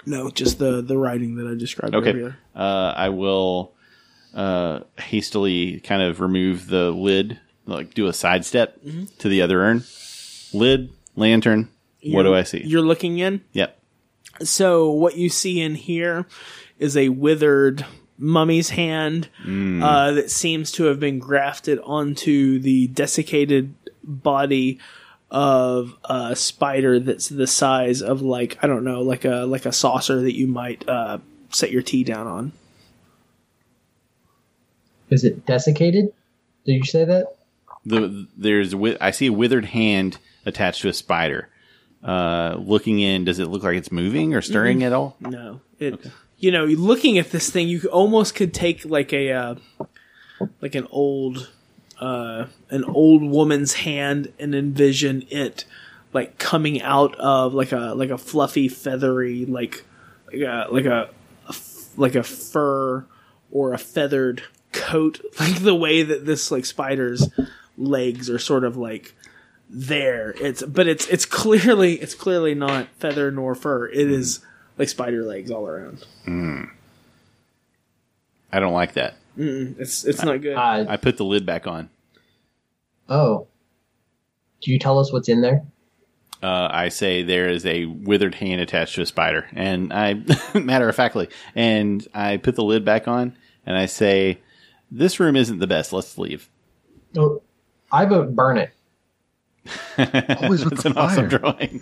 no 0.05 0.30
just 0.30 0.57
the 0.57 0.82
the 0.82 0.97
writing 0.97 1.36
that 1.36 1.47
i 1.47 1.53
described 1.55 1.93
Okay. 1.95 2.12
earlier 2.12 2.38
Uh, 2.55 2.93
I 2.95 3.10
will 3.10 3.74
uh, 4.34 4.82
hastily 4.97 5.80
kind 5.82 6.01
of 6.01 6.22
remove 6.22 6.68
the 6.68 6.91
lid, 6.91 7.39
like 7.66 7.93
do 7.93 8.07
a 8.07 8.14
sidestep 8.14 8.82
Mm-hmm. 8.84 9.05
to 9.18 9.28
the 9.28 9.41
other 9.41 9.62
urn. 9.62 9.84
Lid, 10.53 10.91
lantern. 11.16 11.68
what 12.05 12.24
do 12.24 12.34
I 12.34 12.43
see? 12.43 12.62
You're 12.64 12.82
looking 12.84 13.18
in. 13.18 13.41
Yep. 13.53 13.79
So 14.44 14.90
what 14.92 15.18
you 15.18 15.30
see 15.30 15.60
in 15.62 15.76
here 15.76 16.26
is 16.78 16.96
a 16.98 17.10
withered 17.10 17.86
mummy's 18.18 18.70
hand 18.72 19.30
Mm. 19.46 19.82
uh, 19.84 20.12
that 20.12 20.30
seems 20.32 20.72
to 20.74 20.86
have 20.86 21.00
been 21.00 21.20
grafted 21.20 21.80
onto 21.84 22.60
the 22.60 22.88
desiccated 22.88 23.74
body 24.04 24.80
of 25.32 25.94
a 26.06 26.36
spider 26.36 27.00
that's 27.00 27.30
the 27.30 27.46
size 27.48 28.02
of 28.02 28.22
like 28.22 28.58
I 28.64 28.68
don't 28.68 28.84
know, 28.84 29.02
like 29.02 29.26
a 29.26 29.46
like 29.46 29.66
a 29.66 29.72
saucer 29.72 30.22
that 30.22 30.36
you 30.36 30.48
might 30.48 30.88
uh, 30.90 31.20
set 31.50 31.72
your 31.72 31.82
tea 31.84 32.04
down 32.04 32.28
on. 32.28 32.52
Is 35.10 35.24
it 35.24 35.46
desiccated? 35.46 36.14
Did 36.66 36.74
you 36.74 36.84
say 36.84 37.06
that? 37.06 37.36
The 37.86 38.28
there's 38.38 38.72
wi- 38.72 38.98
I 39.02 39.12
see 39.12 39.28
a 39.28 39.34
withered 39.34 39.66
hand 39.66 40.18
attached 40.46 40.82
to 40.82 40.90
a 40.90 40.94
spider. 40.94 41.50
Uh, 42.04 42.56
looking 42.60 43.00
in, 43.00 43.26
does 43.26 43.39
it 43.39 43.47
look 43.47 43.64
like 43.64 43.76
it's 43.76 43.91
moving 43.91 44.34
or 44.34 44.41
stirring 44.41 44.84
at 44.84 44.93
all? 44.93 45.18
No, 45.20 45.62
it. 45.80 46.00
You 46.38 46.52
know, 46.52 46.64
looking 46.66 47.18
at 47.18 47.32
this 47.32 47.50
thing, 47.50 47.68
you 47.68 47.82
almost 47.91 48.36
could 48.36 48.54
take 48.54 48.86
like 48.86 49.12
a 49.12 49.32
uh, 49.32 49.56
like 50.62 50.76
an 50.76 50.88
old 50.91 51.50
uh, 52.00 52.45
an 52.70 52.86
old 52.86 53.24
woman's 53.24 53.74
hand 53.74 54.32
and 54.39 54.56
envision 54.56 55.26
it 55.30 55.66
like 56.14 56.38
coming 56.38 56.82
out 56.82 57.16
of 57.16 57.54
like 57.54 57.72
a 57.72 57.93
like 57.95 58.10
a 58.10 58.18
fluffy, 58.18 58.68
feathery 58.68 59.45
like 59.45 59.84
like 60.28 60.41
a 60.41 60.68
like 60.72 60.86
a, 60.86 61.10
a 61.47 61.50
f- 61.50 61.89
like 61.97 62.16
a 62.16 62.24
fur 62.24 63.06
or 63.52 63.74
a 63.74 63.78
feathered 63.78 64.43
coat, 64.72 65.20
like 65.39 65.62
the 65.62 65.76
way 65.76 66.04
that 66.04 66.26
this 66.26 66.52
like 66.52 66.66
spider's 66.66 67.30
legs 67.78 68.30
are 68.30 68.39
sort 68.39 68.64
of 68.64 68.78
like 68.78 69.14
there. 69.70 70.32
It's 70.39 70.63
but 70.63 70.88
it's 70.88 71.07
it's 71.07 71.26
clearly 71.26 71.95
it's 71.95 72.15
clearly 72.15 72.55
not 72.55 72.88
feather 72.97 73.32
nor 73.32 73.55
fur. 73.55 73.88
It 73.88 74.11
is 74.11 74.39
like 74.78 74.89
spider 74.89 75.24
legs 75.24 75.51
all 75.51 75.67
around. 75.67 76.05
I 78.51 78.59
don't 78.59 78.74
like 78.74 78.93
that. 78.93 79.15
It's 79.38 80.03
it's 80.05 80.24
not 80.24 80.41
good. 80.41 80.55
Uh, 80.55 80.86
I 80.89 80.97
put 80.97 81.17
the 81.17 81.26
lid 81.26 81.45
back 81.45 81.67
on. 81.67 81.89
oh. 83.07 83.47
Do 84.61 84.72
you 84.74 84.80
tell 84.80 84.99
us 84.99 85.13
what's 85.13 85.30
in 85.30 85.39
there? 85.39 85.63
Uh, 86.43 86.67
I 86.70 86.89
say 86.89 87.24
there 87.24 87.47
is 87.47 87.65
a 87.65 87.86
withered 87.86 88.36
hand 88.36 88.59
attached 88.59 88.95
to 88.95 89.01
a 89.01 89.05
spider, 89.05 89.47
and 89.53 89.93
I 89.93 90.15
matter 90.53 90.89
of 90.89 90.95
factly, 90.97 91.30
and 91.55 92.05
I 92.13 92.36
put 92.36 92.55
the 92.55 92.63
lid 92.63 92.84
back 92.84 93.07
on, 93.07 93.38
and 93.65 93.78
I 93.78 93.86
say, 93.86 94.39
"This 94.91 95.17
room 95.17 95.38
isn't 95.38 95.59
the 95.59 95.67
best. 95.67 95.93
Let's 95.93 96.17
leave." 96.17 96.49
Oh, 97.17 97.41
I 97.89 98.03
vote 98.03 98.36
burn 98.36 98.57
it. 98.57 98.74
Always 99.97 100.64
with 100.64 100.74
It's 100.74 100.84
the 100.84 100.89
an 100.89 100.97
awesome 100.97 101.28
drawing. 101.28 101.82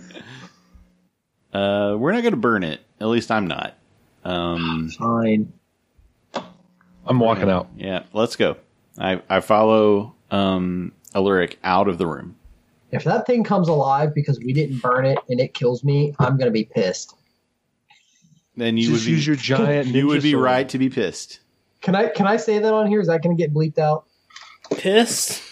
Uh, 1.52 1.96
we're 1.98 2.12
not 2.12 2.22
going 2.22 2.32
to 2.32 2.36
burn 2.38 2.62
it. 2.62 2.80
At 3.00 3.06
least 3.08 3.30
I'm 3.30 3.46
not. 3.46 3.74
Um, 4.24 4.90
Fine. 4.98 5.52
I'm 7.06 7.20
walking 7.20 7.48
out. 7.48 7.68
yeah, 7.76 8.02
let's 8.12 8.36
go. 8.36 8.56
I 8.98 9.22
I 9.30 9.40
follow 9.40 10.14
um 10.30 10.92
Alaric 11.14 11.58
out 11.64 11.88
of 11.88 11.96
the 11.96 12.06
room. 12.06 12.36
If 12.90 13.04
that 13.04 13.26
thing 13.26 13.44
comes 13.44 13.68
alive 13.68 14.14
because 14.14 14.38
we 14.40 14.52
didn't 14.52 14.78
burn 14.80 15.06
it 15.06 15.18
and 15.30 15.40
it 15.40 15.54
kills 15.54 15.84
me, 15.84 16.14
I'm 16.18 16.36
gonna 16.36 16.50
be 16.50 16.64
pissed. 16.64 17.14
Then 18.56 18.76
you 18.76 18.88
Just 18.90 19.04
would 19.04 19.06
be 19.06 19.12
use 19.12 19.26
your 19.26 19.36
giant. 19.36 19.86
you 19.94 20.06
would 20.08 20.22
be 20.22 20.32
sword. 20.32 20.44
right 20.44 20.68
to 20.68 20.78
be 20.78 20.90
pissed. 20.90 21.40
Can 21.80 21.94
I 21.94 22.08
can 22.08 22.26
I 22.26 22.36
say 22.36 22.58
that 22.58 22.74
on 22.74 22.88
here? 22.88 23.00
Is 23.00 23.06
that 23.06 23.22
gonna 23.22 23.36
get 23.36 23.54
bleeped 23.54 23.78
out? 23.78 24.04
Pissed? 24.72 25.42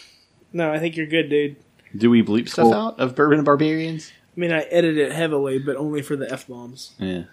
No, 0.53 0.73
I 0.73 0.79
think 0.79 0.97
you're 0.97 1.07
good, 1.07 1.31
dude. 1.31 1.57
Do 1.95 2.11
we 2.11 2.23
bleep 2.23 2.49
stuff 2.49 2.65
Cool. 2.65 2.75
out 2.75 3.01
of 3.01 3.15
Bourbon 3.15 3.39
and 3.39 3.45
Barbarians? 3.45 4.11
I 4.37 4.41
mean, 4.41 4.53
I 4.53 4.61
edit 4.63 4.97
it 4.99 5.13
heavily, 5.13 5.59
but 5.59 5.77
only 5.77 6.03
for 6.03 6.17
the 6.17 6.31
f 6.33 6.47
bombs. 6.47 6.93
Yeah. 6.99 7.25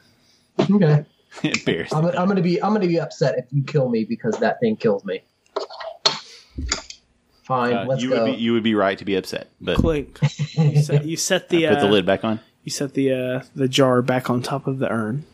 Okay. 0.60 1.06
Embarrassing. 1.44 1.98
I'm, 1.98 2.06
I'm 2.06 2.28
gonna 2.28 2.42
be 2.42 2.62
I'm 2.62 2.74
gonna 2.74 2.88
be 2.88 3.00
upset 3.00 3.38
if 3.40 3.46
you 3.52 3.64
kill 3.64 3.90
me 3.90 4.04
because 4.04 4.38
that 4.40 4.60
thing 4.60 4.76
kills 4.76 5.04
me. 5.04 5.22
Fine, 7.44 7.74
Uh, 7.74 7.86
let's 7.86 8.02
you 8.02 8.10
go. 8.10 8.24
would 8.24 8.32
be 8.36 8.38
you 8.42 8.54
would 8.54 8.64
be 8.64 8.74
right 8.76 8.98
to 8.98 9.04
be 9.06 9.16
upset, 9.16 9.50
but 9.60 9.78
Clink. 9.78 10.20
You 10.56 10.82
set, 10.82 11.04
you 11.06 11.18
set 11.18 11.50
the 11.50 11.66
put 11.68 11.80
the 11.80 11.88
uh, 11.88 11.92
lid 11.92 12.06
back 12.06 12.24
on. 12.24 12.40
you 12.64 12.72
set 12.72 12.94
the 12.94 13.12
uh, 13.12 13.44
the 13.56 13.68
jar 13.68 14.02
back 14.02 14.30
on 14.30 14.42
top 14.42 14.68
of 14.68 14.78
the 14.80 14.90
urn. 14.90 15.26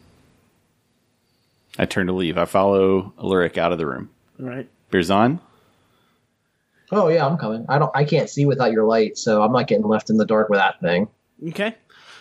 I 1.77 1.85
turn 1.85 2.07
to 2.07 2.13
leave. 2.13 2.37
I 2.37 2.45
follow 2.45 3.13
Alaric 3.19 3.57
out 3.57 3.71
of 3.71 3.77
the 3.77 3.85
room. 3.85 4.09
All 4.39 4.47
right. 4.47 4.67
Berzon, 4.91 5.39
oh 6.91 7.07
yeah, 7.07 7.25
I'm 7.25 7.37
coming. 7.37 7.65
I 7.69 7.79
don't 7.79 7.91
I 7.95 8.03
can't 8.03 8.29
see 8.29 8.45
without 8.45 8.71
your 8.71 8.85
light, 8.85 9.17
so 9.17 9.41
I'm 9.41 9.51
not 9.51 9.67
getting 9.67 9.87
left 9.87 10.09
in 10.09 10.17
the 10.17 10.25
dark 10.25 10.49
with 10.49 10.59
that 10.59 10.79
thing. 10.81 11.07
Okay. 11.49 11.75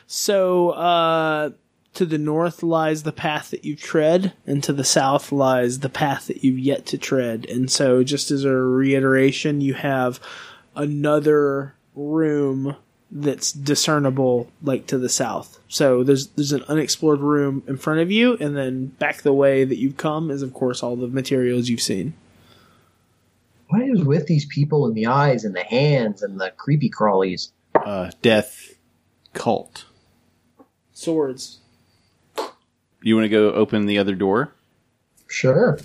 So 0.07 0.71
uh, 0.71 1.51
to 1.95 2.07
the 2.07 2.19
north 2.19 2.62
lies 2.62 3.03
the 3.03 3.12
path 3.12 3.51
that 3.51 3.64
you've 3.64 3.81
tread, 3.81 4.33
and 4.47 4.62
to 4.62 4.73
the 4.73 4.85
south 4.85 5.33
lies 5.33 5.81
the 5.81 5.89
path 5.89 6.29
that 6.29 6.45
you've 6.45 6.59
yet 6.59 6.87
to 6.87 6.99
tread. 6.99 7.45
And 7.47 7.71
so, 7.71 8.03
just 8.03 8.31
as 8.31 8.45
a 8.45 8.55
reiteration, 8.55 9.61
you 9.61 9.75
have 9.75 10.21
another 10.77 11.75
room 11.95 12.77
that's 13.11 13.53
discernible, 13.53 14.51
like 14.62 14.87
to 14.87 14.99
the 14.99 15.09
south. 15.09 15.59
So 15.69 16.05
there's 16.05 16.29
there's 16.29 16.53
an 16.53 16.64
unexplored 16.69 17.21
room 17.21 17.62
in 17.66 17.77
front 17.79 18.01
of 18.01 18.11
you, 18.11 18.37
and 18.39 18.57
then 18.57 18.87
back 18.87 19.23
the 19.23 19.33
way 19.33 19.64
that 19.64 19.79
you've 19.79 19.97
come 19.97 20.31
is, 20.31 20.43
of 20.43 20.55
course, 20.55 20.83
all 20.83 20.97
the 20.97 21.09
materials 21.09 21.69
you've 21.69 21.83
seen. 21.83 22.14
What 23.69 23.83
is 23.83 24.03
with 24.03 24.27
these 24.27 24.47
people 24.47 24.87
in 24.87 24.95
the 24.95 25.07
eyes 25.07 25.45
and 25.45 25.55
the 25.55 25.62
hands 25.62 26.23
and 26.23 26.41
the 26.41 26.53
creepy 26.57 26.91
crawlies? 26.91 27.51
uh, 27.75 28.11
death 28.23 28.75
cult. 29.35 29.85
Swords. 30.93 31.61
You 33.03 33.14
want 33.14 33.25
to 33.27 33.29
go 33.29 33.53
open 33.53 33.87
the 33.87 33.99
other 33.99 34.14
door? 34.14 34.53
Sure. 35.29 35.79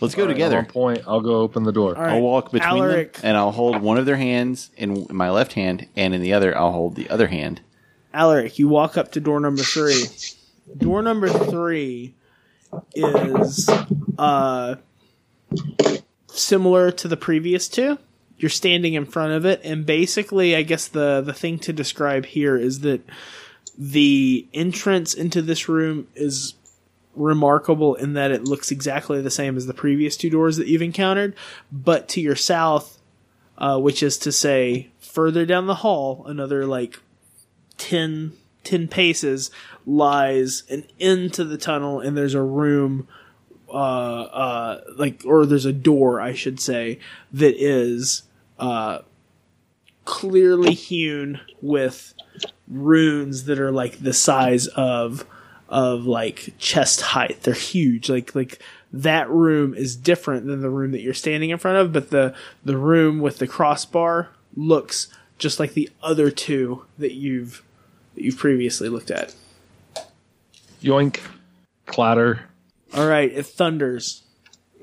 Let's 0.00 0.14
go 0.14 0.22
All 0.22 0.28
right, 0.28 0.34
together. 0.34 0.58
I'm 0.58 0.66
point. 0.66 1.02
I'll 1.06 1.20
go 1.20 1.36
open 1.36 1.62
the 1.62 1.72
door. 1.72 1.96
All 1.96 2.02
right. 2.02 2.12
I'll 2.14 2.20
walk 2.20 2.50
between 2.52 2.82
Alaric. 2.82 3.14
them, 3.14 3.28
and 3.28 3.36
I'll 3.36 3.52
hold 3.52 3.80
one 3.80 3.96
of 3.96 4.04
their 4.04 4.16
hands 4.16 4.70
in 4.76 5.06
my 5.10 5.30
left 5.30 5.54
hand, 5.54 5.86
and 5.96 6.12
in 6.14 6.20
the 6.20 6.32
other, 6.34 6.56
I'll 6.56 6.72
hold 6.72 6.96
the 6.96 7.08
other 7.08 7.28
hand. 7.28 7.62
Alaric, 8.12 8.58
you 8.58 8.68
walk 8.68 8.98
up 8.98 9.12
to 9.12 9.20
door 9.20 9.40
number 9.40 9.62
three. 9.62 10.04
Door 10.78 11.02
number 11.02 11.28
three 11.28 12.14
is 12.94 13.68
uh, 14.16 14.76
similar 16.28 16.90
to 16.92 17.08
the 17.08 17.16
previous 17.16 17.68
two. 17.68 17.98
You're 18.36 18.50
standing 18.50 18.94
in 18.94 19.06
front 19.06 19.32
of 19.32 19.46
it, 19.46 19.60
and 19.64 19.86
basically, 19.86 20.56
I 20.56 20.62
guess 20.62 20.88
the 20.88 21.20
the 21.20 21.32
thing 21.32 21.58
to 21.60 21.72
describe 21.72 22.26
here 22.26 22.56
is 22.56 22.80
that 22.80 23.00
the 23.78 24.46
entrance 24.52 25.14
into 25.14 25.42
this 25.42 25.68
room 25.68 26.08
is 26.14 26.54
remarkable 27.14 27.94
in 27.94 28.14
that 28.14 28.30
it 28.30 28.44
looks 28.44 28.70
exactly 28.70 29.20
the 29.20 29.30
same 29.30 29.56
as 29.56 29.66
the 29.66 29.74
previous 29.74 30.16
two 30.16 30.30
doors 30.30 30.56
that 30.56 30.66
you've 30.66 30.82
encountered, 30.82 31.34
but 31.70 32.08
to 32.08 32.20
your 32.20 32.36
south, 32.36 32.98
uh, 33.58 33.78
which 33.78 34.02
is 34.02 34.18
to 34.18 34.32
say 34.32 34.90
further 35.00 35.46
down 35.46 35.66
the 35.66 35.76
hall, 35.76 36.24
another 36.26 36.66
like 36.66 36.98
10, 37.78 38.32
10 38.64 38.88
paces 38.88 39.50
lies 39.86 40.64
an 40.70 40.84
end 40.98 41.32
to 41.34 41.44
the 41.44 41.58
tunnel 41.58 42.00
and 42.00 42.16
there's 42.16 42.34
a 42.34 42.42
room 42.42 43.06
uh 43.74 44.22
uh 44.22 44.80
like 44.96 45.22
or 45.26 45.44
there's 45.44 45.66
a 45.66 45.72
door 45.72 46.20
I 46.20 46.34
should 46.34 46.60
say 46.60 46.98
that 47.32 47.54
is 47.62 48.22
uh 48.58 49.00
clearly 50.04 50.74
hewn 50.74 51.40
with 51.60 52.14
runes 52.68 53.44
that 53.44 53.58
are 53.58 53.72
like 53.72 53.98
the 53.98 54.12
size 54.12 54.66
of 54.68 55.26
of 55.68 56.06
like 56.06 56.54
chest 56.58 57.00
height. 57.00 57.42
They're 57.42 57.54
huge. 57.54 58.08
Like 58.08 58.34
like 58.34 58.60
that 58.92 59.28
room 59.28 59.74
is 59.74 59.96
different 59.96 60.46
than 60.46 60.60
the 60.60 60.70
room 60.70 60.92
that 60.92 61.00
you're 61.00 61.14
standing 61.14 61.50
in 61.50 61.58
front 61.58 61.78
of, 61.78 61.92
but 61.92 62.10
the 62.10 62.34
the 62.64 62.76
room 62.76 63.20
with 63.20 63.38
the 63.38 63.46
crossbar 63.46 64.28
looks 64.56 65.08
just 65.38 65.58
like 65.58 65.74
the 65.74 65.90
other 66.02 66.30
two 66.30 66.84
that 66.98 67.12
you've 67.12 67.62
that 68.14 68.22
you've 68.22 68.38
previously 68.38 68.88
looked 68.88 69.10
at. 69.10 69.34
Yoink, 70.82 71.20
clatter. 71.86 72.44
All 72.94 73.08
right, 73.08 73.30
it 73.32 73.44
thunders, 73.44 74.22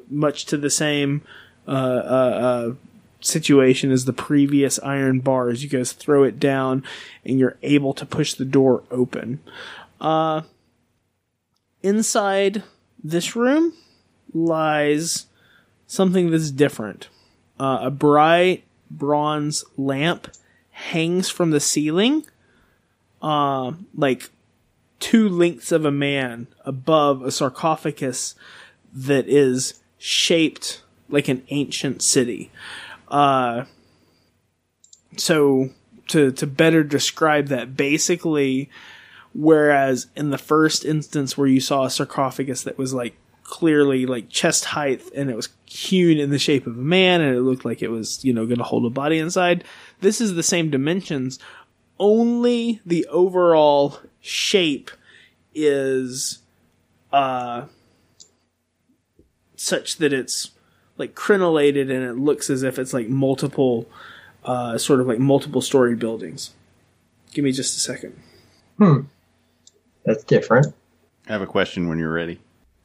much 0.10 0.46
to 0.48 0.58
the 0.58 0.70
same 0.70 1.22
uh, 1.66 1.72
uh, 1.72 1.74
uh, 1.74 2.74
situation 3.22 3.90
as 3.90 4.04
the 4.04 4.12
previous 4.12 4.80
iron 4.80 5.22
bars. 5.22 5.64
You 5.64 5.70
guys 5.70 5.94
throw 5.94 6.24
it 6.24 6.38
down, 6.38 6.84
and 7.24 7.40
you're 7.40 7.58
able 7.64 7.94
to 7.94 8.06
push 8.06 8.34
the 8.34 8.44
door 8.44 8.84
open. 8.92 9.40
Uh, 10.02 10.42
inside 11.82 12.64
this 13.02 13.34
room 13.36 13.74
lies 14.34 15.28
something 15.88 16.32
that's 16.32 16.52
different. 16.52 17.08
Uh, 17.60 17.80
a 17.84 17.92
bright 17.92 18.64
bronze 18.90 19.64
lamp 19.78 20.28
hangs 20.72 21.30
from 21.30 21.52
the 21.52 21.60
ceiling, 21.62 22.26
uh, 23.22 23.72
like 23.96 24.32
two 25.02 25.28
lengths 25.28 25.74
of 25.74 25.84
a 25.84 25.92
man 25.92 26.48
above 26.64 27.22
a 27.24 27.32
sarcophagus 27.32 28.36
that 28.94 29.28
is 29.28 29.82
shaped 29.98 30.82
like 31.10 31.28
an 31.28 31.44
ancient 31.50 32.02
city. 32.02 32.50
Uh, 33.10 33.66
so 35.18 35.70
to 36.08 36.32
to 36.32 36.48
better 36.48 36.84
describe 36.84 37.48
that, 37.48 37.76
basically, 37.76 38.70
whereas 39.34 40.08
in 40.16 40.30
the 40.30 40.38
first 40.38 40.86
instance 40.86 41.38
where 41.38 41.48
you 41.48 41.60
saw 41.60 41.84
a 41.84 41.90
sarcophagus 41.90 42.64
that 42.64 42.78
was 42.78 42.94
like 42.94 43.16
clearly 43.44 44.06
like 44.06 44.30
chest 44.30 44.64
height 44.64 45.02
and 45.14 45.30
it 45.30 45.36
was 45.36 45.50
hewn 45.66 46.18
in 46.18 46.30
the 46.30 46.40
shape 46.40 46.66
of 46.66 46.78
a 46.78 46.82
man 46.82 47.20
and 47.20 47.36
it 47.36 47.42
looked 47.42 47.66
like 47.66 47.82
it 47.82 47.90
was 47.90 48.24
you 48.24 48.32
know 48.32 48.46
going 48.46 48.58
to 48.58 48.64
hold 48.64 48.86
a 48.86 48.90
body 48.90 49.18
inside, 49.18 49.64
this 50.00 50.22
is 50.22 50.36
the 50.36 50.44
same 50.44 50.70
dimensions. 50.70 51.40
Only 52.00 52.82
the 52.86 53.06
overall 53.08 54.00
shape 54.22 54.92
is 55.54 56.40
uh 57.12 57.66
such 59.56 59.98
that 59.98 60.14
it's 60.14 60.52
like 60.98 61.14
crenellated 61.14 61.92
and 61.92 62.04
it 62.04 62.18
looks 62.18 62.50
as 62.50 62.64
if 62.64 62.80
it's 62.80 62.94
like 62.94 63.10
multiple 63.10 63.90
uh 64.46 64.78
sort 64.78 65.00
of 65.00 65.08
like 65.08 65.20
multiple 65.20 65.62
story 65.62 65.96
buildings. 65.96 66.52
Give 67.34 67.44
me 67.44 67.52
just 67.52 67.76
a 67.78 67.80
second. 67.80 68.20
Hmm. 68.78 69.02
That's 70.06 70.24
different. 70.24 70.74
I 71.28 71.34
have 71.34 71.42
a 71.42 71.48
question 71.48 71.88
when 71.88 72.00
you're 72.00 72.12
ready. 72.12 72.40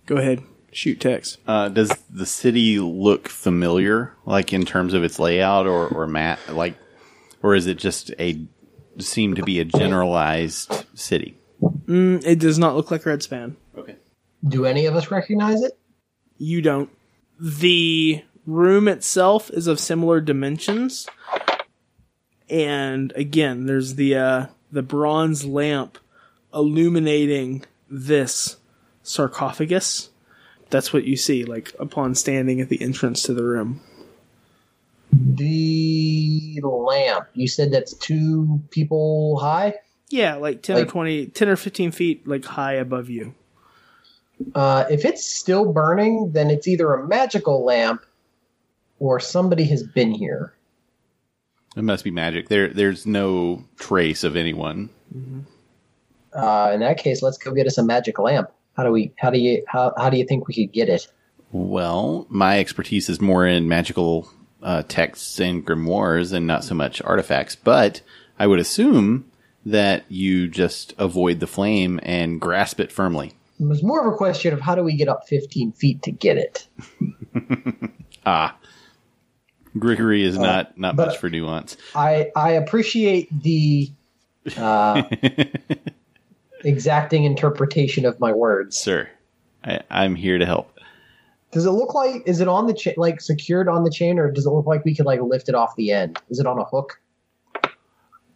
Go 0.07 0.17
ahead. 0.17 0.43
Shoot 0.71 1.01
text. 1.01 1.39
Uh, 1.47 1.69
does 1.71 1.91
the 2.11 2.27
city 2.27 2.79
look 2.79 3.29
familiar, 3.29 4.13
like 4.27 4.53
in 4.53 4.67
terms 4.67 4.93
of 4.93 5.03
its 5.05 5.19
layout 5.19 5.67
or 5.67 5.89
or 5.89 6.07
mat, 6.07 6.39
like, 6.51 6.77
or 7.43 7.55
is 7.55 7.67
it 7.67 7.79
just 7.79 8.13
a 8.19 8.39
seem 8.99 9.35
to 9.35 9.43
be 9.43 9.61
a 9.61 9.65
generalized 9.65 10.85
city? 10.95 11.39
Mm, 11.63 12.25
it 12.25 12.39
does 12.39 12.59
not 12.59 12.77
look 12.77 12.91
like 12.91 13.03
Redspan. 13.03 13.57
Okay. 13.77 13.97
Do 14.47 14.65
any 14.65 14.87
of 14.87 14.95
us 14.97 15.11
recognize 15.11 15.63
it? 15.63 15.79
You 16.39 16.63
don't. 16.63 16.91
The 17.41 18.23
room 18.47 18.89
itself 18.89 19.51
is 19.51 19.67
of 19.67 19.81
similar 19.81 20.21
dimensions. 20.21 21.07
And 22.49 23.13
again, 23.17 23.67
there's 23.67 23.95
the 23.95 24.17
uh, 24.17 24.47
the 24.71 24.83
bronze 24.83 25.45
lamp 25.45 25.99
illuminating 26.55 27.65
this 27.91 28.57
sarcophagus. 29.03 30.11
That's 30.71 30.93
what 30.93 31.05
you 31.05 31.17
see, 31.17 31.45
like 31.45 31.75
upon 31.79 32.15
standing 32.15 32.61
at 32.61 32.69
the 32.69 32.83
entrance 32.83 33.23
to 33.23 33.35
the 33.35 33.45
room. 33.45 33.81
The 36.67 36.75
lamp. 36.75 37.27
You 37.35 37.47
said 37.47 37.71
that's 37.71 37.95
two 37.95 38.61
people 38.71 39.39
high. 39.39 39.75
Yeah, 40.09 40.35
like 40.37 40.63
ten 40.63 40.77
or 40.77 40.81
Like- 40.81 40.89
20, 40.89 41.27
10 41.27 41.49
or 41.49 41.57
fifteen 41.57 41.91
feet, 41.93 42.27
like 42.27 42.45
high 42.45 42.75
above 42.75 43.09
you. 43.09 43.35
Uh, 44.55 44.85
if 44.91 45.05
it's 45.05 45.25
still 45.25 45.73
burning, 45.73 46.33
then 46.33 46.51
it's 46.51 46.67
either 46.69 46.93
a 46.93 47.07
magical 47.07 47.65
lamp 47.65 48.05
or 48.99 49.19
somebody 49.21 49.65
has 49.65 49.83
been 49.83 50.11
here. 50.11 50.53
It 51.77 51.83
must 51.85 52.05
be 52.05 52.11
magic. 52.11 52.49
There, 52.49 52.69
there's 52.69 53.07
no 53.07 53.65
trace 53.79 54.25
of 54.25 54.35
anyone. 54.37 54.91
Uh, 56.35 56.71
in 56.75 56.81
that 56.81 56.99
case, 56.99 57.23
let's 57.23 57.39
go 57.39 57.53
get 57.53 57.67
us 57.67 57.79
a 57.79 57.83
magic 57.85 58.19
lamp. 58.19 58.51
How 58.77 58.85
do 58.85 58.91
we? 58.93 59.13
How 59.17 59.31
do 59.31 59.39
you? 59.39 59.63
How, 59.69 59.93
how 59.97 60.11
do 60.11 60.19
you 60.19 60.27
think 60.27 60.49
we 60.49 60.55
could 60.55 60.73
get 60.73 60.89
it? 60.89 61.07
Well, 61.53 62.27
my 62.29 62.59
expertise 62.59 63.09
is 63.09 63.21
more 63.21 63.47
in 63.47 63.69
magical 63.69 64.29
uh, 64.67 64.83
texts 64.89 65.39
and 65.39 65.65
grimoires 65.65 66.33
and 66.33 66.47
not 66.47 66.65
so 66.65 66.75
much 66.75 67.01
artifacts. 67.03 67.55
But 67.55 68.03
I 68.39 68.49
would 68.49 68.59
assume 68.59 69.31
that 69.65 70.05
you 70.09 70.49
just 70.49 70.93
avoid 70.99 71.39
the 71.39 71.47
flame 71.47 72.01
and 72.03 72.41
grasp 72.41 72.81
it 72.81 72.91
firmly. 72.91 73.33
It 73.59 73.67
was 73.67 73.83
more 73.83 74.07
of 74.07 74.13
a 74.13 74.17
question 74.17 74.53
of 74.53 74.61
how 74.61 74.75
do 74.75 74.83
we 74.83 74.97
get 74.97 75.09
up 75.09 75.29
15 75.29 75.73
feet 75.73 76.03
to 76.03 76.13
get 76.13 76.37
it? 76.37 76.67
Ah, 78.29 78.57
Gregory 79.79 80.25
is 80.25 80.37
not 80.37 80.77
not 80.77 80.97
much 80.97 81.17
for 81.19 81.31
nuance. 81.31 81.77
I 81.95 82.33
I 82.35 82.55
appreciate 82.55 83.29
the 83.31 83.93
uh, 84.57 85.05
exacting 86.65 87.23
interpretation 87.23 88.05
of 88.05 88.19
my 88.19 88.33
words. 88.33 88.77
Sir, 88.77 89.09
I, 89.63 89.83
I'm 89.89 90.17
here 90.17 90.39
to 90.39 90.45
help. 90.45 90.76
Does 91.57 91.65
it 91.65 91.71
look 91.71 91.95
like 91.95 92.23
is 92.27 92.43
it 92.43 92.49
on 92.49 92.67
the 92.67 92.75
chain 92.75 92.93
like 92.99 93.19
secured 93.19 93.67
on 93.67 93.83
the 93.83 93.91
chain 93.91 94.19
or 94.19 94.31
does 94.31 94.45
it 94.45 94.51
look 94.51 94.67
like 94.67 94.85
we 94.85 94.95
could 94.95 95.07
like 95.07 95.23
lift 95.23 95.49
it 95.49 95.55
off 95.55 95.75
the 95.75 95.91
end? 95.91 96.19
Is 96.29 96.39
it 96.39 96.47
on 96.47 96.59
a 96.59 96.65
hook? 96.65 97.01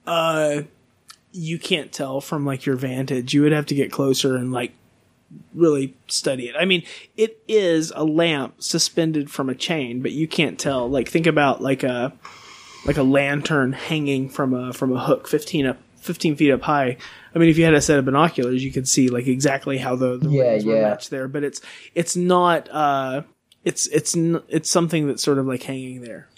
Uh, 0.07 0.63
you 1.31 1.59
can't 1.59 1.93
tell 1.93 2.23
from 2.23 2.47
like 2.47 2.65
your 2.65 2.77
vantage. 2.77 3.35
You 3.35 3.43
would 3.43 3.53
have 3.53 3.67
to 3.67 3.75
get 3.75 3.93
closer 3.93 4.37
and 4.37 4.53
like 4.53 4.73
really 5.53 5.95
study 6.07 6.49
it. 6.49 6.57
I 6.59 6.65
mean, 6.65 6.83
it 7.15 7.43
is 7.47 7.93
a 7.95 8.05
lamp 8.05 8.63
suspended 8.63 9.31
from 9.31 9.51
a 9.51 9.55
chain, 9.55 10.01
but 10.01 10.13
you 10.13 10.27
can't 10.27 10.59
tell. 10.59 10.89
Like, 10.89 11.07
think 11.07 11.27
about 11.27 11.61
like 11.61 11.83
a 11.83 12.15
like 12.87 12.97
a 12.97 13.03
lantern 13.03 13.73
hanging 13.73 14.31
from 14.31 14.55
a 14.55 14.73
from 14.73 14.97
a 14.97 15.05
hook, 15.05 15.29
fifteen 15.29 15.67
up, 15.67 15.77
fifteen 16.01 16.37
feet 16.37 16.51
up 16.53 16.63
high. 16.63 16.97
I 17.35 17.39
mean, 17.39 17.49
if 17.49 17.59
you 17.59 17.65
had 17.65 17.75
a 17.75 17.81
set 17.81 17.99
of 17.99 18.05
binoculars, 18.05 18.65
you 18.65 18.73
could 18.73 18.89
see 18.89 19.09
like 19.09 19.27
exactly 19.27 19.79
how 19.79 19.95
the, 19.97 20.19
the 20.19 20.29
Yeah, 20.29 20.43
rings 20.51 20.65
were 20.65 20.81
matched 20.83 21.11
there. 21.11 21.29
But 21.29 21.45
it's 21.45 21.61
it's 21.95 22.17
not. 22.17 22.69
uh 22.71 23.23
it's 23.65 23.87
it's 23.89 24.17
n- 24.17 24.43
it's 24.49 24.71
something 24.71 25.07
that's 25.07 25.23
sort 25.23 25.39
of 25.39 25.47
like 25.47 25.63
hanging 25.63 26.01
there. 26.01 26.29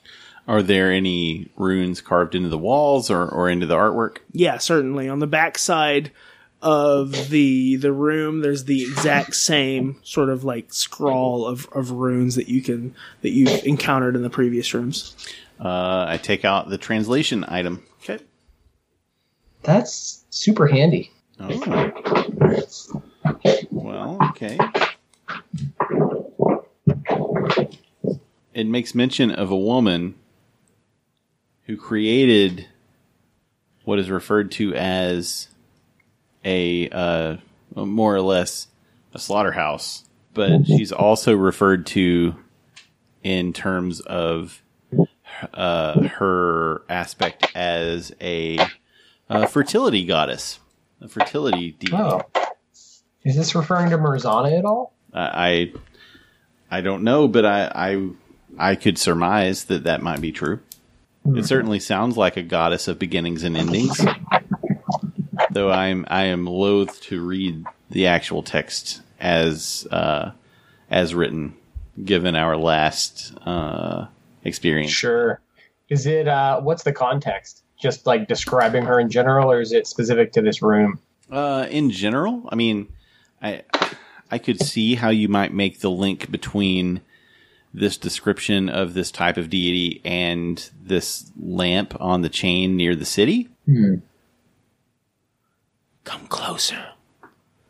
Are 0.48 0.60
there 0.62 0.90
any 0.90 1.51
runes 1.56 2.01
carved 2.01 2.34
into 2.34 2.48
the 2.48 2.59
walls 2.59 3.10
or, 3.12 3.28
or 3.28 3.48
into 3.48 3.64
the 3.64 3.76
artwork? 3.76 4.16
Yeah, 4.32 4.59
certainly. 4.59 5.09
On 5.09 5.20
the 5.20 5.28
back 5.28 5.56
side 5.56 6.10
of 6.60 7.28
the 7.30 7.76
the 7.76 7.93
room, 7.93 8.40
there's 8.40 8.64
the 8.64 8.82
exact 8.82 9.36
same 9.36 10.01
sort 10.02 10.30
of 10.30 10.43
like 10.44 10.72
scrawl 10.74 11.47
of, 11.47 11.68
of 11.72 11.93
runes 11.93 12.34
that 12.34 12.48
you 12.48 12.60
can 12.60 12.94
that 13.20 13.30
you've 13.30 13.64
encountered 13.64 14.16
in 14.16 14.22
the 14.22 14.30
previous 14.30 14.74
rooms. 14.74 15.14
Uh, 15.60 16.06
I 16.09 16.18
take 16.20 16.44
out 16.44 16.68
the 16.68 16.78
translation 16.78 17.44
item. 17.47 17.84
Okay. 19.64 19.72
That's 19.72 20.24
super 20.30 20.66
handy. 20.66 21.10
Oh. 21.39 21.93
Well, 23.70 24.18
okay. 24.30 24.59
It 28.55 28.66
makes 28.66 28.94
mention 28.94 29.30
of 29.30 29.51
a 29.51 29.56
woman 29.56 30.16
who 31.64 31.76
created 31.76 32.66
what 33.84 33.98
is 33.98 34.10
referred 34.10 34.51
to 34.52 34.74
as 34.74 35.48
a 36.44 36.89
uh, 36.90 37.36
more 37.74 38.14
or 38.14 38.20
less 38.20 38.68
a 39.14 39.18
slaughterhouse, 39.18 40.05
but 40.34 40.66
she's 40.66 40.93
also 40.93 41.34
referred 41.34 41.86
to 41.86 42.36
in 43.22 43.52
terms 43.52 44.01
of 44.01 44.62
uh, 45.55 46.09
her 46.09 46.82
aspect 46.89 47.51
as 47.55 48.12
a, 48.20 48.59
uh 49.32 49.46
fertility 49.46 50.04
goddess, 50.04 50.60
a 51.00 51.09
fertility 51.09 51.72
deity. 51.72 51.96
Oh. 51.96 52.22
Is 53.24 53.36
this 53.36 53.54
referring 53.54 53.90
to 53.90 53.98
Marzana 53.98 54.59
at 54.59 54.64
all? 54.64 54.94
I 55.14 55.72
I 56.70 56.80
don't 56.80 57.04
know, 57.04 57.28
but 57.28 57.44
I 57.44 57.70
I 57.74 58.09
I 58.59 58.74
could 58.74 58.98
surmise 58.98 59.64
that 59.64 59.84
that 59.84 60.02
might 60.02 60.20
be 60.20 60.32
true. 60.32 60.60
It 61.24 61.44
certainly 61.44 61.78
sounds 61.78 62.16
like 62.16 62.36
a 62.36 62.42
goddess 62.42 62.88
of 62.88 62.98
beginnings 62.98 63.44
and 63.44 63.56
endings. 63.56 64.04
Though 65.52 65.70
I'm 65.70 66.04
I 66.09 66.24
am 66.24 66.46
loath 66.46 67.00
to 67.02 67.24
read 67.24 67.64
the 67.90 68.09
actual 68.09 68.42
text 68.42 69.02
as 69.20 69.86
uh, 69.90 70.32
as 70.90 71.14
written, 71.14 71.54
given 72.02 72.34
our 72.34 72.56
last 72.56 73.34
uh, 73.46 74.06
experience. 74.42 74.90
Sure. 74.90 75.40
Is 75.88 76.06
it 76.06 76.26
uh 76.26 76.60
what's 76.60 76.82
the 76.82 76.92
context? 76.92 77.61
Just 77.82 78.06
like 78.06 78.28
describing 78.28 78.84
her 78.84 79.00
in 79.00 79.10
general 79.10 79.50
or 79.50 79.60
is 79.60 79.72
it 79.72 79.88
specific 79.88 80.32
to 80.34 80.40
this 80.40 80.62
room? 80.62 81.00
Uh, 81.30 81.66
in 81.68 81.90
general, 81.90 82.48
I 82.48 82.54
mean, 82.54 82.92
I 83.42 83.64
I 84.30 84.38
could 84.38 84.60
see 84.60 84.94
how 84.94 85.10
you 85.10 85.28
might 85.28 85.52
make 85.52 85.80
the 85.80 85.90
link 85.90 86.30
between 86.30 87.00
this 87.74 87.96
description 87.96 88.68
of 88.68 88.94
this 88.94 89.10
type 89.10 89.36
of 89.36 89.50
deity 89.50 90.00
and 90.04 90.70
this 90.80 91.32
lamp 91.40 91.96
on 92.00 92.22
the 92.22 92.28
chain 92.28 92.76
near 92.76 92.94
the 92.94 93.04
city. 93.04 93.48
Come 96.04 96.26
closer. 96.28 96.90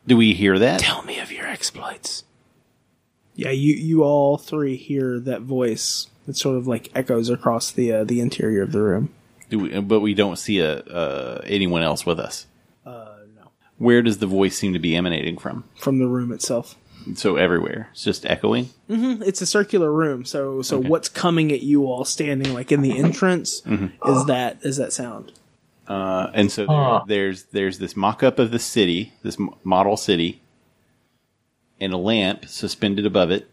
Do 0.07 0.17
we 0.17 0.35
hear 0.35 0.59
that? 0.59 0.81
Tell 0.81 1.03
me 1.03 1.21
of 1.21 1.33
your 1.33 1.47
exploits. 1.47 2.25
Yeah, 3.35 3.51
you 3.51 3.75
you 3.75 4.03
all 4.03 4.37
three 4.37 4.77
hear 4.77 5.19
that 5.21 5.43
voice. 5.43 6.09
It 6.29 6.37
sort 6.37 6.57
of 6.57 6.67
like 6.67 6.91
echoes 6.95 7.31
across 7.31 7.71
the 7.71 7.93
uh, 7.93 8.05
the 8.05 8.21
interior 8.21 8.63
of 8.63 8.73
the 8.73 8.83
room. 8.83 9.15
Do 9.53 9.59
we, 9.59 9.81
but 9.81 10.01
we 10.01 10.15
don't 10.15 10.37
see 10.37 10.61
a 10.61 10.79
uh, 10.79 11.43
anyone 11.45 11.83
else 11.83 12.07
with 12.07 12.19
us. 12.19 12.47
Uh, 12.87 13.17
no, 13.37 13.51
Where 13.77 14.01
does 14.01 14.17
the 14.17 14.27
voice 14.27 14.57
seem 14.57 14.73
to 14.73 14.79
be 14.79 14.97
emanating 14.97 15.37
from? 15.37 15.65
from 15.77 15.99
the 15.99 16.07
room 16.07 16.33
itself. 16.33 16.75
So 17.17 17.37
everywhere, 17.37 17.91
it's 17.93 18.03
just 18.03 18.25
echoing. 18.25 18.71
It's 18.89 19.43
a 19.43 19.47
circular 19.47 19.93
room, 19.93 20.25
so 20.25 20.63
so 20.63 20.81
what's 20.81 21.11
coming 21.11 21.53
at 21.53 21.61
you 21.61 21.85
all 21.85 22.07
standing 22.07 22.55
like 22.55 22.73
in 22.73 22.81
the 22.81 22.99
entrance 23.05 23.61
is 24.07 24.25
that 24.25 24.61
is 24.63 24.79
that 24.79 24.95
sound. 24.95 25.33
Uh, 25.87 26.31
and 26.33 26.51
so 26.51 26.65
there, 26.65 27.03
there's 27.07 27.43
there's 27.53 27.79
this 27.79 27.95
mock-up 27.95 28.39
of 28.39 28.53
the 28.53 28.59
city, 28.59 29.13
this 29.23 29.37
model 29.65 29.99
city, 29.99 30.41
and 31.79 31.93
a 31.93 31.99
lamp 31.99 32.47
suspended 32.47 33.05
above 33.05 33.31
it. 33.31 33.51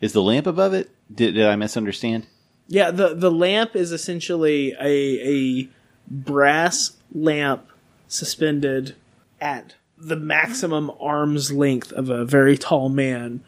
Is 0.00 0.12
the 0.12 0.22
lamp 0.22 0.46
above 0.46 0.74
it? 0.74 0.90
Did, 1.12 1.34
did 1.34 1.46
I 1.46 1.56
misunderstand? 1.56 2.28
Yeah, 2.72 2.90
the 2.90 3.12
the 3.14 3.30
lamp 3.30 3.76
is 3.76 3.92
essentially 3.92 4.72
a 4.80 4.88
a 4.88 5.68
brass 6.08 6.96
lamp 7.12 7.68
suspended 8.08 8.96
at 9.42 9.74
the 9.98 10.16
maximum 10.16 10.90
arm's 10.98 11.52
length 11.52 11.92
of 11.92 12.08
a 12.08 12.24
very 12.24 12.56
tall 12.56 12.88
man 12.88 13.44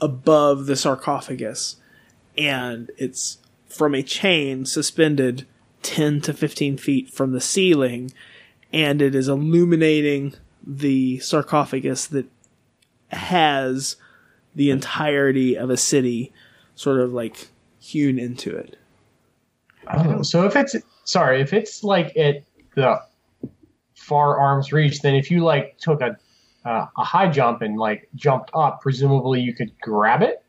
above 0.00 0.66
the 0.66 0.76
sarcophagus, 0.76 1.78
and 2.38 2.92
it's 2.96 3.38
from 3.66 3.92
a 3.92 4.04
chain 4.04 4.64
suspended 4.64 5.48
ten 5.82 6.20
to 6.20 6.32
fifteen 6.32 6.76
feet 6.76 7.10
from 7.10 7.32
the 7.32 7.40
ceiling, 7.40 8.12
and 8.72 9.02
it 9.02 9.16
is 9.16 9.26
illuminating 9.26 10.34
the 10.64 11.18
sarcophagus 11.18 12.06
that 12.06 12.26
has 13.08 13.96
the 14.54 14.70
entirety 14.70 15.56
of 15.56 15.70
a 15.70 15.76
city 15.76 16.32
sort 16.76 17.00
of 17.00 17.12
like 17.12 17.48
hewn 17.80 18.18
into 18.18 18.56
it. 18.56 18.76
Oh, 19.92 20.22
so 20.22 20.44
if 20.46 20.54
it's 20.54 20.76
sorry, 21.04 21.40
if 21.40 21.52
it's 21.52 21.82
like 21.82 22.16
at 22.16 22.44
the 22.76 23.00
far 23.94 24.38
arm's 24.38 24.72
reach, 24.72 25.00
then 25.00 25.14
if 25.14 25.30
you 25.30 25.42
like 25.42 25.78
took 25.78 26.00
a 26.00 26.16
uh, 26.64 26.86
a 26.96 27.04
high 27.04 27.28
jump 27.28 27.62
and 27.62 27.78
like 27.78 28.08
jumped 28.14 28.50
up, 28.54 28.80
presumably 28.80 29.40
you 29.40 29.54
could 29.54 29.72
grab 29.80 30.22
it. 30.22 30.44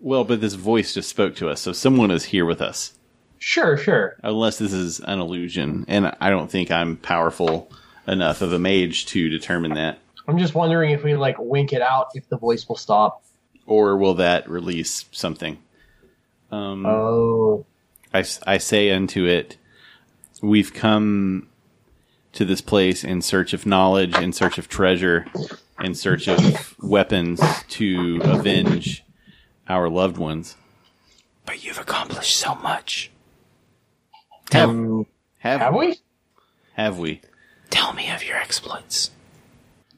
Well, 0.00 0.24
but 0.24 0.40
this 0.40 0.54
voice 0.54 0.94
just 0.94 1.08
spoke 1.08 1.36
to 1.36 1.48
us, 1.48 1.60
so 1.60 1.72
someone 1.72 2.10
is 2.10 2.26
here 2.26 2.44
with 2.44 2.60
us. 2.60 2.94
Sure, 3.38 3.76
sure. 3.76 4.16
Unless 4.22 4.58
this 4.58 4.72
is 4.72 5.00
an 5.00 5.20
illusion, 5.20 5.84
and 5.88 6.14
I 6.20 6.30
don't 6.30 6.50
think 6.50 6.70
I'm 6.70 6.96
powerful 6.96 7.70
enough 8.06 8.42
of 8.42 8.52
a 8.52 8.58
mage 8.58 9.06
to 9.06 9.28
determine 9.28 9.74
that. 9.74 9.98
I'm 10.26 10.38
just 10.38 10.54
wondering 10.54 10.90
if 10.90 11.04
we 11.04 11.14
like 11.14 11.36
wink 11.38 11.72
it 11.72 11.82
out, 11.82 12.08
if 12.14 12.28
the 12.28 12.36
voice 12.36 12.68
will 12.68 12.76
stop. 12.76 13.24
Or 13.66 13.96
will 13.96 14.14
that 14.14 14.48
release 14.48 15.04
something? 15.12 15.58
Um, 16.52 16.84
Oh, 16.86 17.66
I, 18.14 18.20
s- 18.20 18.40
I 18.46 18.58
say 18.58 18.90
unto 18.90 19.24
it, 19.24 19.56
We've 20.42 20.72
come 20.74 21.48
to 22.32 22.44
this 22.44 22.60
place 22.60 23.04
in 23.04 23.22
search 23.22 23.52
of 23.52 23.64
knowledge, 23.66 24.16
in 24.18 24.32
search 24.32 24.58
of 24.58 24.68
treasure, 24.68 25.26
in 25.80 25.94
search 25.94 26.26
of 26.28 26.74
weapons 26.80 27.40
to 27.68 28.20
avenge 28.24 29.04
our 29.68 29.88
loved 29.88 30.18
ones. 30.18 30.56
But 31.46 31.64
you've 31.64 31.78
accomplished 31.78 32.36
so 32.36 32.54
much. 32.56 33.10
Have, 34.50 34.68
um, 34.70 35.06
have, 35.38 35.60
have 35.60 35.74
we? 35.74 35.96
Have 36.74 36.98
we? 36.98 37.20
Tell 37.70 37.92
me 37.92 38.10
of 38.10 38.24
your 38.24 38.36
exploits. 38.36 39.10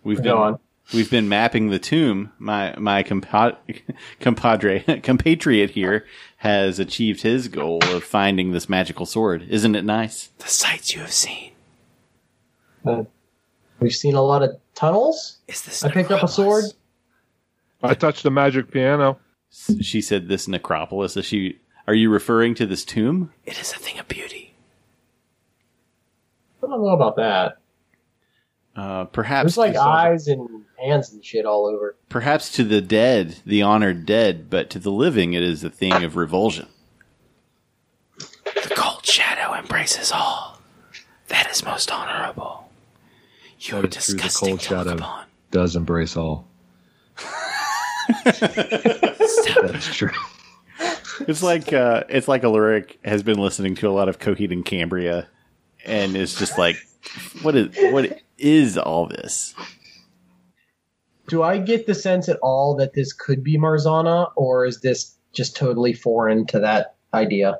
We've 0.03 0.19
Go 0.19 0.23
been, 0.23 0.33
on. 0.33 0.59
We've 0.93 1.11
been 1.11 1.29
mapping 1.29 1.71
the 1.71 1.79
tomb. 1.79 2.33
My 2.39 2.75
my 2.79 3.03
compa- 3.03 3.57
compadre 4.21 4.81
compatriot 5.03 5.71
here 5.71 6.05
has 6.39 6.79
achieved 6.79 7.23
his 7.23 7.49
goal 7.49 7.83
of 7.85 8.05
finding 8.05 8.53
this 8.53 8.69
magical 8.69 9.07
sword. 9.07 9.47
Isn't 9.49 9.75
it 9.75 9.85
nice? 9.85 10.29
The 10.39 10.49
sights 10.49 10.95
you 10.95 11.01
have 11.01 11.13
seen. 11.13 11.53
We've 13.81 13.95
seen 13.95 14.15
a 14.15 14.23
lot 14.23 14.43
of 14.43 14.59
tunnels. 14.75 15.39
Is 15.49 15.63
this 15.63 15.85
I 15.85 15.91
picked 15.91 16.11
up 16.11 16.23
a 16.23 16.29
sword. 16.29 16.65
I 17.83 17.95
touched 17.95 18.25
a 18.27 18.31
magic 18.31 18.71
piano. 18.71 19.19
She 19.81 20.01
said 20.03 20.29
this 20.29 20.49
necropolis. 20.49 21.17
Is 21.17 21.25
she? 21.25 21.61
Are 21.87 21.95
you 21.95 22.11
referring 22.11 22.55
to 22.57 22.67
this 22.67 22.85
tomb? 22.85 23.33
It 23.47 23.59
is 23.59 23.73
a 23.73 23.79
thing 23.79 23.99
of 23.99 24.09
beauty. 24.09 24.55
I 26.63 26.67
don't 26.67 26.83
know 26.83 26.89
about 26.89 27.17
that. 27.17 27.59
Uh, 28.77 29.05
perhaps 29.05 29.55
There's 29.55 29.59
like 29.59 29.77
eyes 29.77 30.27
and 30.29 30.65
hands 30.79 31.13
and 31.13 31.25
shit 31.25 31.45
all 31.47 31.67
over. 31.67 31.97
perhaps 32.09 32.51
to 32.53 32.65
the 32.65 32.81
dead, 32.81 33.37
the 33.47 33.63
honored 33.63 34.05
dead, 34.07 34.49
but 34.51 34.71
to 34.71 34.79
the 34.79 34.91
living, 34.93 35.33
it 35.35 35.43
is 35.43 35.63
a 35.65 35.71
thing 35.71 36.03
of 36.05 36.17
revulsion. 36.17 36.69
The 38.19 38.73
cold 38.77 39.05
shadow 39.07 39.55
embraces 39.55 40.11
all. 40.13 40.61
That 41.29 41.51
is 41.51 41.65
most 41.65 41.91
honorable. 41.91 42.69
You 43.61 43.79
are 43.79 43.83
That 43.83 43.97
is 43.97 44.07
true, 44.07 44.15
the 44.15 44.23
disgusting 44.23 44.49
cold 44.49 44.61
to 44.61 44.75
look 44.77 44.87
shadow. 44.89 44.97
upon. 44.99 45.25
Does 45.51 45.77
embrace 45.77 46.17
all. 46.17 46.47
That's 48.25 49.95
true. 49.97 50.11
It's 51.21 51.43
like 51.43 51.73
uh, 51.73 52.05
it's 52.09 52.29
like 52.29 52.43
Alaric 52.45 52.99
has 53.05 53.23
been 53.23 53.39
listening 53.39 53.75
to 53.77 53.89
a 53.89 53.93
lot 53.93 54.09
of 54.09 54.19
Coheed 54.19 54.51
and 54.53 54.65
Cambria, 54.65 55.29
and 55.85 56.17
is 56.17 56.35
just 56.35 56.59
like, 56.59 56.77
what 57.43 57.55
is 57.55 57.69
what 57.93 58.21
is 58.37 58.77
all 58.77 59.07
this? 59.07 59.55
Do 61.29 61.43
I 61.43 61.59
get 61.59 61.87
the 61.87 61.95
sense 61.95 62.29
at 62.29 62.39
all 62.43 62.75
that 62.77 62.93
this 62.95 63.13
could 63.13 63.43
be 63.43 63.57
Marzana, 63.59 64.31
or 64.37 64.67
is 64.67 64.81
this 64.81 65.17
just 65.33 65.57
totally 65.57 65.93
foreign 65.93 66.47
to 66.49 66.61
that 66.61 66.97
idea? 67.15 67.59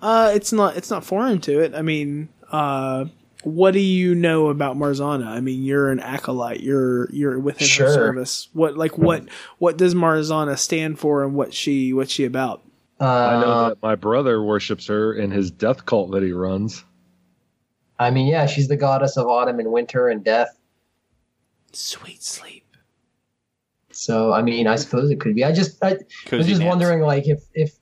Uh, 0.00 0.30
it's 0.34 0.52
not. 0.52 0.76
It's 0.76 0.90
not 0.90 1.04
foreign 1.04 1.40
to 1.42 1.60
it. 1.60 1.74
I 1.74 1.82
mean, 1.82 2.28
uh, 2.52 3.06
what 3.42 3.72
do 3.72 3.80
you 3.80 4.14
know 4.14 4.48
about 4.48 4.76
Marzana? 4.76 5.26
I 5.26 5.40
mean, 5.40 5.62
you're 5.64 5.90
an 5.90 6.00
acolyte. 6.00 6.60
You're 6.60 7.10
you're 7.10 7.38
within 7.38 7.66
Sure. 7.66 7.88
her 7.88 7.94
service. 7.94 8.48
What 8.52 8.76
like 8.76 8.96
what 8.96 9.24
what 9.58 9.76
does 9.76 9.94
Marzana 9.94 10.56
stand 10.58 10.98
for, 10.98 11.24
and 11.24 11.34
what 11.34 11.52
she 11.52 11.92
what's 11.92 12.12
she 12.12 12.24
about? 12.24 12.62
Uh, 13.00 13.04
I 13.06 13.40
know 13.40 13.68
that 13.70 13.82
my 13.82 13.94
brother 13.94 14.42
worships 14.42 14.86
her 14.88 15.14
in 15.14 15.30
his 15.30 15.50
death 15.50 15.86
cult 15.86 16.10
that 16.12 16.22
he 16.22 16.32
runs. 16.32 16.84
I 17.98 18.10
mean, 18.10 18.26
yeah, 18.26 18.46
she's 18.46 18.68
the 18.68 18.76
goddess 18.76 19.16
of 19.16 19.26
autumn 19.26 19.58
and 19.58 19.72
winter 19.72 20.08
and 20.08 20.22
death. 20.22 20.48
Sweet 21.72 22.22
sleep. 22.22 22.59
So, 24.00 24.32
I 24.32 24.40
mean, 24.40 24.66
I 24.66 24.76
suppose 24.76 25.10
it 25.10 25.20
could 25.20 25.34
be. 25.34 25.44
I 25.44 25.52
just, 25.52 25.76
I, 25.84 25.98
I 26.32 26.36
was 26.36 26.46
just 26.46 26.62
wondering, 26.62 27.02
like, 27.02 27.28
if 27.28 27.42
if 27.52 27.74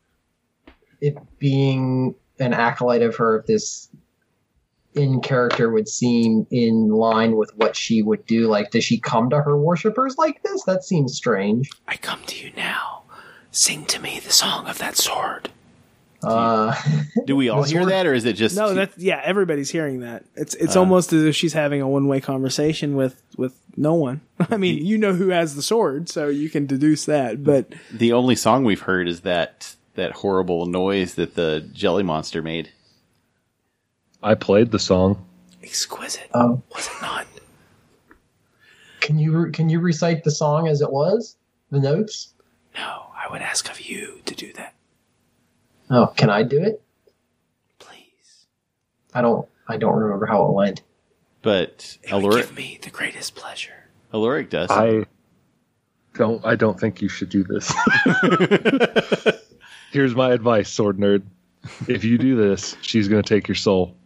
if 1.01 1.15
being 1.39 2.17
an 2.41 2.53
acolyte 2.53 3.03
of 3.03 3.15
her, 3.15 3.39
if 3.39 3.47
this 3.47 3.89
in 4.95 5.21
character 5.21 5.71
would 5.71 5.87
seem 5.87 6.45
in 6.51 6.89
line 6.89 7.37
with 7.37 7.53
what 7.55 7.77
she 7.77 8.03
would 8.03 8.27
do. 8.27 8.49
Like, 8.49 8.73
does 8.73 8.83
she 8.83 8.99
come 8.99 9.31
to 9.31 9.41
her 9.41 9.57
worshippers 9.57 10.19
like 10.19 10.43
this? 10.43 10.65
That 10.65 10.83
seems 10.83 11.15
strange. 11.15 11.71
I 11.87 11.97
come 11.97 12.25
to 12.27 12.45
you 12.45 12.53
now. 12.57 13.05
Sing 13.53 13.85
to 13.85 14.01
me 14.03 14.19
the 14.19 14.33
song 14.33 14.67
of 14.67 14.79
that 14.79 14.97
sword. 14.97 15.51
Uh, 16.23 16.75
Do 17.27 17.37
we 17.37 17.49
all 17.49 17.63
hear 17.63 17.87
that, 17.87 18.07
or 18.07 18.13
is 18.15 18.25
it 18.25 18.33
just 18.35 18.57
No, 18.57 18.75
that's 18.75 18.99
yeah. 18.99 19.21
Everybody's 19.25 19.71
hearing 19.71 20.01
that. 20.01 20.25
It's 20.35 20.55
it's 20.55 20.75
Uh. 20.77 20.81
almost 20.81 21.13
as 21.13 21.23
if 21.25 21.37
she's 21.37 21.53
having 21.53 21.81
a 21.81 21.89
one 21.89 22.09
way 22.09 22.21
conversation 22.21 22.97
with 22.97 23.21
with 23.37 23.55
no 23.77 23.95
one. 23.95 24.21
I 24.51 24.57
mean, 24.57 24.85
you 24.85 24.99
know 24.99 25.13
who 25.15 25.29
has 25.29 25.55
the 25.55 25.63
sword, 25.63 26.09
so 26.09 26.27
you 26.29 26.51
can 26.51 26.67
deduce 26.67 27.05
that. 27.07 27.45
But 27.45 27.73
the 27.93 28.13
only 28.13 28.35
song 28.35 28.65
we've 28.65 28.81
heard 28.81 29.07
is 29.09 29.21
that 29.21 29.75
that 29.95 30.13
horrible 30.13 30.67
noise 30.67 31.15
that 31.15 31.35
the 31.37 31.69
jelly 31.73 32.03
monster 32.03 32.43
made? 32.43 32.71
I 34.23 34.35
played 34.35 34.73
the 34.73 34.79
song. 34.81 35.25
exquisite 35.63 36.29
um, 36.35 36.63
was 36.75 36.87
it 36.89 37.01
not? 37.03 37.27
can 39.01 39.19
you 39.19 39.37
re- 39.39 39.51
can 39.53 39.69
you 39.69 39.79
recite 39.81 40.25
the 40.25 40.31
song 40.31 40.67
as 40.69 40.81
it 40.81 40.91
was? 40.91 41.37
The 41.71 41.79
notes? 41.81 42.33
No, 42.75 43.07
I 43.15 43.31
would 43.31 43.43
ask 43.43 43.71
of 43.71 43.81
you 43.81 44.21
to 44.27 44.35
do 44.35 44.53
that, 44.55 44.68
Oh, 45.91 46.09
can 46.17 46.31
I 46.31 46.43
do 46.43 46.63
it? 46.63 46.83
please. 47.79 48.47
I 49.15 49.23
don't. 49.23 49.49
I 49.67 49.77
don't 49.77 49.95
remember 49.95 50.27
how 50.27 50.47
it 50.47 50.53
went. 50.53 50.83
But 51.43 51.99
It 52.03 52.13
would 52.13 52.25
Alaric, 52.25 52.47
give 52.49 52.57
me 52.57 52.79
the 52.83 52.91
greatest 52.91 53.35
pleasure. 53.35 53.91
Alaric 54.13 54.51
does. 54.51 54.71
I 54.71 55.07
don't. 56.15 56.45
I 56.45 56.57
don't 56.57 56.79
think 56.79 57.01
you 57.01 57.09
should 57.09 57.29
do 57.29 57.45
this. 57.45 57.73
Here's 59.93 60.15
my 60.15 60.33
advice, 60.33 60.69
sword 60.69 60.99
nerd. 60.99 61.23
If 61.87 62.05
you 62.05 62.19
do 62.19 62.37
this, 62.37 62.77
she's 62.83 63.09
going 63.09 63.23
to 63.23 63.29
take 63.29 63.49
your 63.49 63.55
soul. 63.55 63.97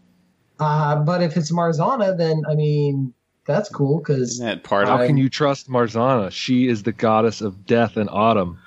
Uh, 0.61 0.97
but 0.97 1.23
if 1.23 1.37
it's 1.37 1.51
Marzana, 1.53 2.17
then 2.17 2.43
I 2.49 2.55
mean 2.55 3.15
that's 3.45 3.69
cool 3.69 3.99
because 3.99 4.39
that 4.39 4.63
part 4.63 4.87
How 4.87 4.95
of 4.95 5.01
I- 5.01 5.07
can 5.07 5.17
you 5.17 5.29
trust 5.29 5.69
Marzana? 5.69 6.31
She 6.31 6.69
is 6.69 6.83
the 6.85 6.93
goddess 6.93 7.41
of 7.41 7.67
death 7.67 7.97
and 7.97 8.09
autumn. 8.11 8.59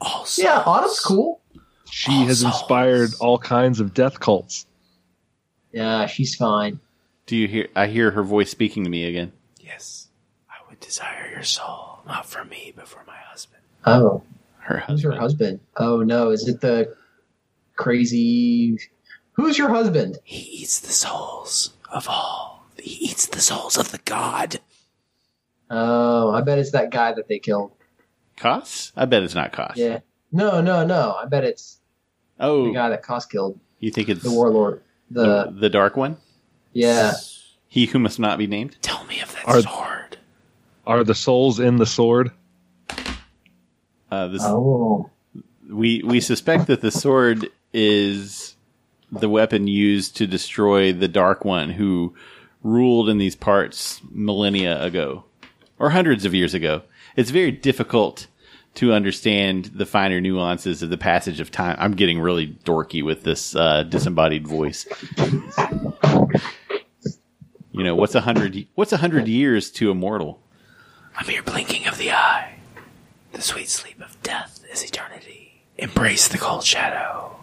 Also, 0.00 0.42
yeah, 0.42 0.62
Autumn's 0.64 0.98
cool. 1.00 1.39
She 1.90 2.12
All 2.12 2.26
has 2.26 2.40
souls. 2.40 2.54
inspired 2.54 3.10
all 3.20 3.38
kinds 3.38 3.80
of 3.80 3.92
death 3.94 4.20
cults. 4.20 4.66
Yeah, 5.72 6.06
she's 6.06 6.34
fine. 6.34 6.80
Do 7.26 7.36
you 7.36 7.46
hear? 7.48 7.68
I 7.76 7.86
hear 7.86 8.10
her 8.12 8.22
voice 8.22 8.50
speaking 8.50 8.84
to 8.84 8.90
me 8.90 9.04
again. 9.06 9.32
Yes, 9.60 10.08
I 10.48 10.54
would 10.68 10.80
desire 10.80 11.30
your 11.30 11.42
soul, 11.42 12.00
not 12.06 12.26
for 12.26 12.44
me, 12.44 12.72
but 12.74 12.88
for 12.88 13.04
my 13.06 13.16
husband. 13.16 13.62
Oh, 13.86 14.22
Her 14.58 14.78
who's 14.78 14.86
husband. 14.86 15.02
your 15.02 15.20
husband? 15.20 15.60
Oh 15.76 16.02
no, 16.02 16.30
is 16.30 16.48
it 16.48 16.60
the 16.60 16.96
crazy? 17.76 18.78
Who's 19.32 19.58
your 19.58 19.68
husband? 19.68 20.18
He 20.24 20.62
eats 20.62 20.80
the 20.80 20.92
souls 20.92 21.72
of 21.90 22.08
all. 22.08 22.64
He 22.78 23.06
eats 23.06 23.26
the 23.26 23.40
souls 23.40 23.76
of 23.78 23.90
the 23.92 23.98
god. 24.04 24.58
Oh, 25.70 26.30
I 26.32 26.40
bet 26.42 26.58
it's 26.58 26.72
that 26.72 26.90
guy 26.90 27.12
that 27.12 27.28
they 27.28 27.38
killed. 27.38 27.72
Koss? 28.36 28.90
I 28.96 29.04
bet 29.04 29.22
it's 29.22 29.34
not 29.34 29.52
Koss. 29.52 29.76
Yeah. 29.76 30.00
No, 30.32 30.60
no, 30.60 30.84
no. 30.84 31.14
I 31.20 31.26
bet 31.26 31.44
it's 31.44 31.78
the 32.40 32.46
Oh, 32.46 32.72
guy 32.72 32.88
that 32.90 33.02
Koss 33.04 33.28
killed. 33.28 33.58
you 33.78 33.90
think 33.90 34.08
it's 34.08 34.22
The 34.22 34.30
warlord. 34.30 34.82
the, 35.10 35.22
The 35.46 35.50
the 35.60 35.68
dark 35.70 35.96
one? 35.96 36.16
yeah. 36.72 37.12
He 37.68 37.86
who 37.86 38.00
must 38.00 38.18
not 38.18 38.36
be 38.38 38.48
named. 38.48 38.76
Tell 38.82 39.04
me 39.04 39.20
of 39.20 39.32
that 39.34 39.46
Are- 39.46 39.62
sword. 39.62 40.18
Are 40.86 41.04
the 41.04 41.14
souls 41.14 41.60
in 41.60 41.76
the 41.76 41.86
sword? 41.86 42.32
Uh, 44.10 44.26
this, 44.28 44.42
Oh. 44.44 45.08
we 45.68 46.02
we 46.04 46.20
suspect 46.20 46.66
that 46.66 46.80
the 46.80 46.90
sword 46.90 47.48
is 47.72 48.56
the 49.12 49.28
weapon 49.28 49.68
used 49.68 50.16
to 50.16 50.26
destroy 50.26 50.92
the 50.92 51.06
dark 51.08 51.44
one 51.44 51.70
who 51.70 52.14
ruled 52.64 53.08
in 53.08 53.18
these 53.18 53.36
parts 53.36 54.00
millennia 54.10 54.82
ago 54.82 55.24
or 55.78 55.90
hundreds 55.90 56.24
of 56.24 56.34
years 56.34 56.54
ago. 56.54 56.82
It's 57.16 57.30
very 57.30 57.52
difficult 57.52 58.26
to 58.74 58.92
understand 58.92 59.66
the 59.66 59.84
finer 59.86 60.20
nuances 60.20 60.82
of 60.82 60.90
the 60.90 60.96
passage 60.98 61.40
of 61.40 61.50
time. 61.50 61.76
I'm 61.78 61.92
getting 61.92 62.20
really 62.20 62.46
dorky 62.64 63.02
with 63.04 63.22
this 63.24 63.54
uh, 63.56 63.82
disembodied 63.84 64.46
voice. 64.46 64.86
You 67.72 67.84
know 67.84 67.94
what's 67.94 68.14
a 68.14 68.20
hundred? 68.20 68.66
What's 68.74 68.92
a 68.92 68.96
hundred 68.98 69.28
years 69.28 69.70
to 69.72 69.90
a 69.90 69.94
mortal? 69.94 70.40
A 71.20 71.26
mere 71.26 71.42
blinking 71.42 71.86
of 71.86 71.98
the 71.98 72.12
eye. 72.12 72.54
The 73.32 73.42
sweet 73.42 73.68
sleep 73.68 74.00
of 74.00 74.20
death 74.22 74.64
is 74.72 74.82
eternity. 74.82 75.64
Embrace 75.78 76.28
the 76.28 76.38
cold 76.38 76.64
shadow. 76.64 77.36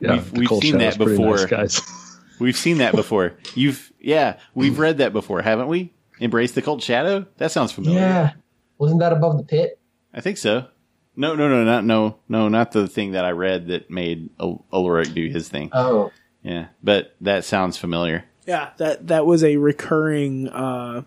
We've- 0.00 0.22
we've 0.32 0.48
Cold 0.48 0.62
seen 0.62 0.78
that 0.78 0.98
before. 0.98 1.36
nice, 1.36 1.46
guys. 1.46 1.80
We've 2.38 2.56
seen 2.56 2.78
that 2.78 2.94
before. 2.94 3.32
You've 3.54 3.90
yeah, 3.98 4.36
we've 4.54 4.78
read 4.78 4.98
that 4.98 5.14
before, 5.14 5.40
haven't 5.40 5.68
we? 5.68 5.94
Embrace 6.20 6.52
the 6.52 6.60
cold 6.60 6.82
shadow. 6.82 7.24
That 7.38 7.50
sounds 7.50 7.72
familiar. 7.72 7.98
Yeah. 8.00 8.32
Wasn't 8.76 9.00
that 9.00 9.14
above 9.14 9.38
the 9.38 9.42
pit? 9.42 9.78
I 10.16 10.20
think 10.20 10.38
so. 10.38 10.68
No, 11.14 11.34
no, 11.34 11.48
no, 11.48 11.62
not 11.64 11.84
no, 11.84 12.16
no, 12.28 12.48
not 12.48 12.72
the 12.72 12.88
thing 12.88 13.12
that 13.12 13.24
I 13.24 13.30
read 13.30 13.68
that 13.68 13.90
made 13.90 14.30
Al- 14.40 14.64
Ulrich 14.72 15.14
do 15.14 15.28
his 15.28 15.48
thing. 15.48 15.70
Oh. 15.72 16.10
Yeah, 16.42 16.66
but 16.82 17.14
that 17.20 17.44
sounds 17.44 17.76
familiar. 17.76 18.24
Yeah, 18.46 18.70
that 18.78 19.08
that 19.08 19.26
was 19.26 19.42
a 19.42 19.56
recurring 19.56 20.48
uh, 20.48 21.02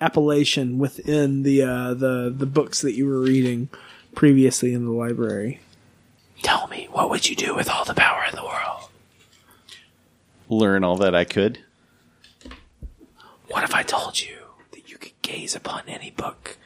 appellation 0.00 0.78
within 0.78 1.42
the 1.42 1.62
uh, 1.62 1.94
the 1.94 2.32
the 2.34 2.46
books 2.46 2.80
that 2.82 2.92
you 2.92 3.06
were 3.06 3.20
reading 3.20 3.68
previously 4.14 4.72
in 4.72 4.84
the 4.84 4.92
library. 4.92 5.60
Tell 6.42 6.68
me, 6.68 6.88
what 6.90 7.10
would 7.10 7.28
you 7.28 7.36
do 7.36 7.54
with 7.54 7.68
all 7.68 7.84
the 7.84 7.94
power 7.94 8.24
in 8.28 8.36
the 8.36 8.44
world? 8.44 8.88
Learn 10.48 10.84
all 10.84 10.96
that 10.96 11.14
I 11.14 11.24
could. 11.24 11.58
What 13.48 13.64
if 13.64 13.74
I 13.74 13.82
told 13.82 14.20
you 14.20 14.36
that 14.72 14.90
you 14.90 14.96
could 14.96 15.20
gaze 15.22 15.54
upon 15.54 15.82
any 15.88 16.10
book 16.10 16.56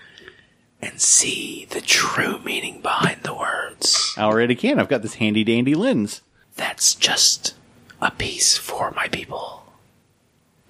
and 0.84 1.00
see 1.00 1.66
the 1.70 1.80
true 1.80 2.38
meaning 2.40 2.80
behind 2.80 3.22
the 3.22 3.34
words? 3.34 4.14
I 4.16 4.22
already 4.22 4.54
can. 4.54 4.78
I've 4.78 4.88
got 4.88 5.02
this 5.02 5.14
handy 5.14 5.44
dandy 5.44 5.74
lens. 5.74 6.20
That's 6.56 6.94
just 6.94 7.54
a 8.00 8.10
piece 8.10 8.56
for 8.56 8.90
my 8.92 9.08
people. 9.08 9.64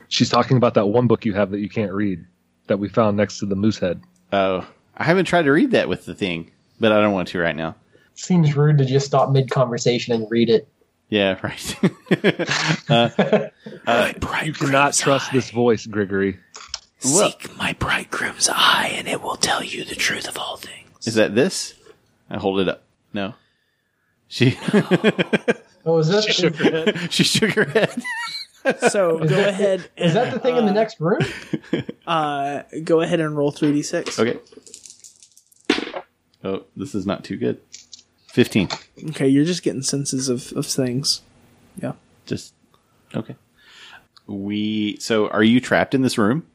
She's 0.08 0.30
talking 0.30 0.56
about 0.56 0.74
that 0.74 0.86
one 0.86 1.06
book 1.06 1.24
you 1.24 1.32
have 1.34 1.50
that 1.50 1.60
you 1.60 1.68
can't 1.68 1.92
read 1.92 2.24
that 2.68 2.78
we 2.78 2.88
found 2.88 3.16
next 3.16 3.38
to 3.40 3.46
the 3.46 3.56
moose 3.56 3.78
head. 3.78 4.00
Oh, 4.32 4.66
I 4.96 5.04
haven't 5.04 5.24
tried 5.26 5.42
to 5.42 5.52
read 5.52 5.72
that 5.72 5.88
with 5.88 6.06
the 6.06 6.14
thing, 6.14 6.50
but 6.78 6.92
I 6.92 7.00
don't 7.00 7.12
want 7.12 7.28
to 7.28 7.38
right 7.40 7.56
now. 7.56 7.74
Seems 8.14 8.56
rude 8.56 8.78
to 8.78 8.84
just 8.84 9.06
stop 9.06 9.30
mid 9.30 9.50
conversation 9.50 10.14
and 10.14 10.30
read 10.30 10.48
it. 10.48 10.68
Yeah, 11.08 11.38
right. 11.42 11.76
uh, 12.88 13.10
my 13.86 14.12
bridegroom's 14.18 14.46
You 14.46 14.52
cannot 14.66 14.94
trust 14.94 15.30
eye. 15.30 15.36
this 15.36 15.50
voice, 15.50 15.86
Gregory. 17.04 17.30
Seek 17.30 17.56
my 17.56 17.72
bridegroom's 17.74 18.48
eye, 18.52 18.92
and 18.96 19.06
it 19.08 19.22
will 19.22 19.36
tell 19.36 19.62
you 19.62 19.84
the 19.84 19.94
truth 19.94 20.26
of 20.28 20.36
all 20.38 20.56
things. 20.56 21.06
Is 21.06 21.14
that 21.14 21.34
this? 21.34 21.74
I 22.30 22.38
hold 22.38 22.60
it 22.60 22.68
up. 22.68 22.82
No. 23.12 23.34
She 24.28 24.58
Oh, 25.86 25.98
is 25.98 26.08
that 26.08 26.24
She 26.24 26.32
shook 26.32 26.56
her 26.56 26.64
head. 26.70 26.98
she 27.12 27.24
shook 27.24 27.50
her 27.52 27.64
head. 27.66 28.02
So 28.90 29.18
go 29.18 29.26
that- 29.26 29.48
ahead. 29.50 29.90
And, 29.96 30.06
is 30.08 30.14
that 30.14 30.32
the 30.32 30.38
thing 30.40 30.56
in 30.56 30.64
the 30.66 30.72
next 30.72 30.98
room? 30.98 31.20
Uh, 32.06 32.62
go 32.82 33.02
ahead 33.02 33.20
and 33.20 33.36
roll 33.36 33.50
three 33.52 33.72
d 33.72 33.82
six. 33.82 34.18
Okay. 34.18 34.38
Oh, 36.42 36.64
this 36.76 36.94
is 36.94 37.06
not 37.06 37.24
too 37.24 37.36
good. 37.36 37.60
Fifteen. 38.28 38.68
Okay, 39.10 39.28
you're 39.28 39.44
just 39.44 39.62
getting 39.62 39.82
senses 39.82 40.28
of, 40.28 40.52
of 40.52 40.66
things. 40.66 41.22
Yeah. 41.80 41.92
Just 42.26 42.54
okay. 43.14 43.36
We 44.26 44.96
so 44.98 45.28
are 45.28 45.42
you 45.44 45.60
trapped 45.60 45.94
in 45.94 46.00
this 46.02 46.16
room? 46.18 46.46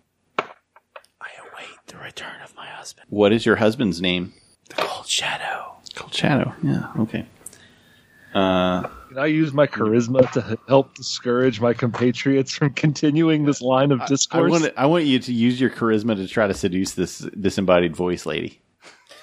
I 2.10 2.12
await 2.12 2.16
the 2.16 2.24
return 2.24 2.42
of 2.44 2.56
my 2.56 2.66
husband, 2.68 3.06
What 3.10 3.32
is 3.32 3.46
your 3.46 3.56
husband's 3.58 4.02
name? 4.02 4.34
the 4.70 4.76
cold 4.76 5.08
shadow. 5.08 5.76
Called 5.96 6.14
Shadow. 6.14 6.54
Yeah. 6.64 6.88
Okay. 7.00 7.26
Uh, 8.34 8.84
Can 9.10 9.18
I 9.18 9.26
use 9.26 9.52
my 9.52 9.66
charisma 9.66 10.32
to 10.34 10.58
help 10.68 10.94
discourage 10.94 11.60
my 11.60 11.74
compatriots 11.74 12.54
from 12.54 12.74
continuing 12.74 13.46
this 13.46 13.60
line 13.62 13.92
of 13.92 14.02
I 14.02 14.06
discourse? 14.06 14.52
want 14.52 14.72
I 14.78 14.86
want 14.86 15.06
you 15.06 15.18
to 15.20 15.34
use 15.34 15.60
your 15.60 15.72
charisma 15.72 16.16
to 16.16 16.28
try 16.28 16.46
to 16.48 16.54
seduce 16.54 16.92
this 16.94 17.20
disembodied 17.40 17.96
voice 17.96 18.26
lady. 18.28 18.62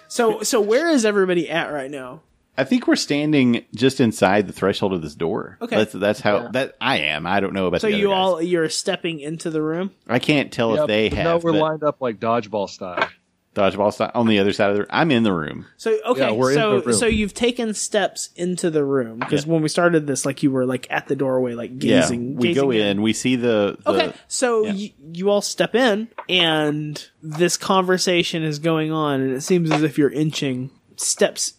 So 0.08 0.42
so 0.42 0.60
where 0.60 0.90
is 0.90 1.04
everybody 1.04 1.48
at 1.48 1.72
right 1.72 1.90
now? 1.90 2.22
I 2.58 2.64
think 2.64 2.86
we're 2.86 2.96
standing 2.96 3.64
just 3.74 4.00
inside 4.00 4.46
the 4.46 4.52
threshold 4.52 4.92
of 4.92 5.02
this 5.02 5.14
door. 5.14 5.58
Okay. 5.60 5.76
That's 5.76 5.92
that's 5.92 6.20
how 6.20 6.36
Yeah. 6.44 6.48
that 6.52 6.76
I 6.80 6.98
am. 6.98 7.26
I 7.26 7.40
don't 7.40 7.52
know 7.52 7.66
about 7.66 7.80
So 7.82 7.88
the 7.88 7.94
other 7.94 8.00
you 8.00 8.08
guys. 8.08 8.16
all 8.16 8.42
you're 8.42 8.68
stepping 8.68 9.20
into 9.20 9.50
the 9.50 9.60
room. 9.62 9.90
I 10.08 10.18
can't 10.18 10.50
tell 10.52 10.74
Yeah, 10.74 10.82
if 10.82 10.86
they 10.86 11.08
have. 11.10 11.24
No, 11.24 11.36
we're 11.38 11.52
but 11.52 11.60
lined 11.60 11.82
up 11.84 12.00
like 12.00 12.18
dodgeball 12.18 12.68
style. 12.70 13.08
dodgeball 13.54 13.92
style 13.92 14.10
on 14.14 14.26
the 14.26 14.38
other 14.38 14.52
side 14.52 14.70
of 14.70 14.76
the. 14.78 14.86
I'm 14.90 15.10
in 15.10 15.22
the 15.22 15.32
room. 15.32 15.66
So 15.76 15.98
okay, 16.06 16.20
Yeah, 16.20 16.30
we're 16.32 16.50
in 16.52 16.56
so 16.56 16.80
the 16.80 16.86
room. 16.88 16.96
so 16.98 17.06
you've 17.06 17.34
taken 17.34 17.72
steps 17.74 18.30
into 18.36 18.70
the 18.70 18.84
room 18.84 19.18
because 19.18 19.46
when 19.46 19.60
we 19.62 19.68
started 19.68 20.06
this, 20.06 20.24
like 20.26 20.42
you 20.42 20.50
were 20.50 20.64
like 20.66 20.86
at 20.90 21.08
the 21.08 21.16
doorway, 21.16 21.54
like 21.54 21.78
gazing. 21.78 22.32
yeah, 22.32 22.36
we 22.38 22.48
gazing 22.48 22.62
go 22.62 22.70
in. 22.70 23.02
We 23.02 23.12
see 23.12 23.36
the. 23.36 23.76
the 23.84 23.90
Okay, 23.90 24.12
so 24.28 24.64
yeah. 24.64 24.72
y- 24.72 24.94
you 25.12 25.30
all 25.30 25.42
step 25.42 25.74
in, 25.74 26.08
and 26.28 27.06
this 27.22 27.56
conversation 27.56 28.42
is 28.42 28.58
going 28.58 28.92
on, 28.92 29.20
and 29.20 29.32
it 29.32 29.42
seems 29.42 29.70
as 29.70 29.82
if 29.82 29.98
you're 29.98 30.12
inching 30.12 30.70
steps. 30.96 31.54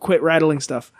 Quit 0.00 0.22
rattling 0.22 0.60
stuff. 0.60 0.92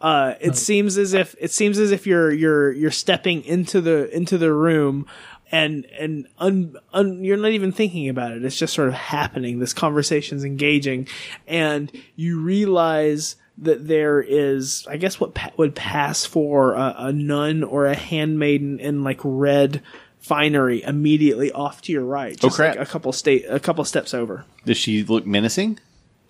Uh, 0.00 0.34
it 0.40 0.56
seems 0.56 0.96
as 0.96 1.12
if 1.12 1.34
it 1.38 1.50
seems 1.50 1.78
as 1.78 1.92
if 1.92 2.06
you're 2.06 2.32
you're 2.32 2.72
you're 2.72 2.90
stepping 2.90 3.44
into 3.44 3.82
the 3.82 4.14
into 4.16 4.38
the 4.38 4.50
room, 4.50 5.06
and 5.52 5.84
and 5.98 6.26
un, 6.38 6.74
un, 6.94 7.22
you're 7.22 7.36
not 7.36 7.50
even 7.50 7.70
thinking 7.70 8.08
about 8.08 8.32
it. 8.32 8.42
It's 8.42 8.56
just 8.56 8.72
sort 8.72 8.88
of 8.88 8.94
happening. 8.94 9.58
This 9.58 9.74
conversation's 9.74 10.42
engaging, 10.42 11.06
and 11.46 11.92
you 12.16 12.40
realize 12.40 13.36
that 13.58 13.86
there 13.86 14.22
is, 14.22 14.86
I 14.88 14.96
guess, 14.96 15.20
what 15.20 15.34
pa- 15.34 15.52
would 15.58 15.74
pass 15.74 16.24
for 16.24 16.72
a, 16.74 16.94
a 16.96 17.12
nun 17.12 17.62
or 17.62 17.84
a 17.84 17.94
handmaiden 17.94 18.80
in 18.80 19.04
like 19.04 19.20
red 19.22 19.82
finery 20.18 20.82
immediately 20.82 21.52
off 21.52 21.82
to 21.82 21.92
your 21.92 22.04
right. 22.04 22.38
Just 22.38 22.56
crap. 22.56 22.76
Like 22.76 22.88
a 22.88 22.90
couple 22.90 23.12
state, 23.12 23.44
a 23.48 23.60
couple 23.60 23.84
steps 23.84 24.14
over. 24.14 24.46
Does 24.64 24.78
she 24.78 25.02
look 25.04 25.26
menacing? 25.26 25.78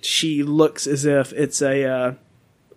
She 0.01 0.43
looks 0.43 0.87
as 0.87 1.05
if 1.05 1.33
it's 1.33 1.61
a 1.63 1.85
uh, 1.85 2.15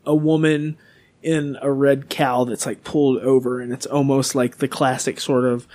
a 0.06 0.16
woman 0.16 0.78
in 1.22 1.58
a 1.62 1.72
red 1.72 2.10
cowl 2.10 2.45
that's 2.45 2.66
like 2.66 2.84
pulled 2.84 3.20
over, 3.22 3.60
and 3.62 3.72
it's 3.72 3.86
almost 3.86 4.36
like 4.36 4.58
the 4.58 4.68
classic 4.68 5.20
sort 5.20 5.45
of 5.45 5.68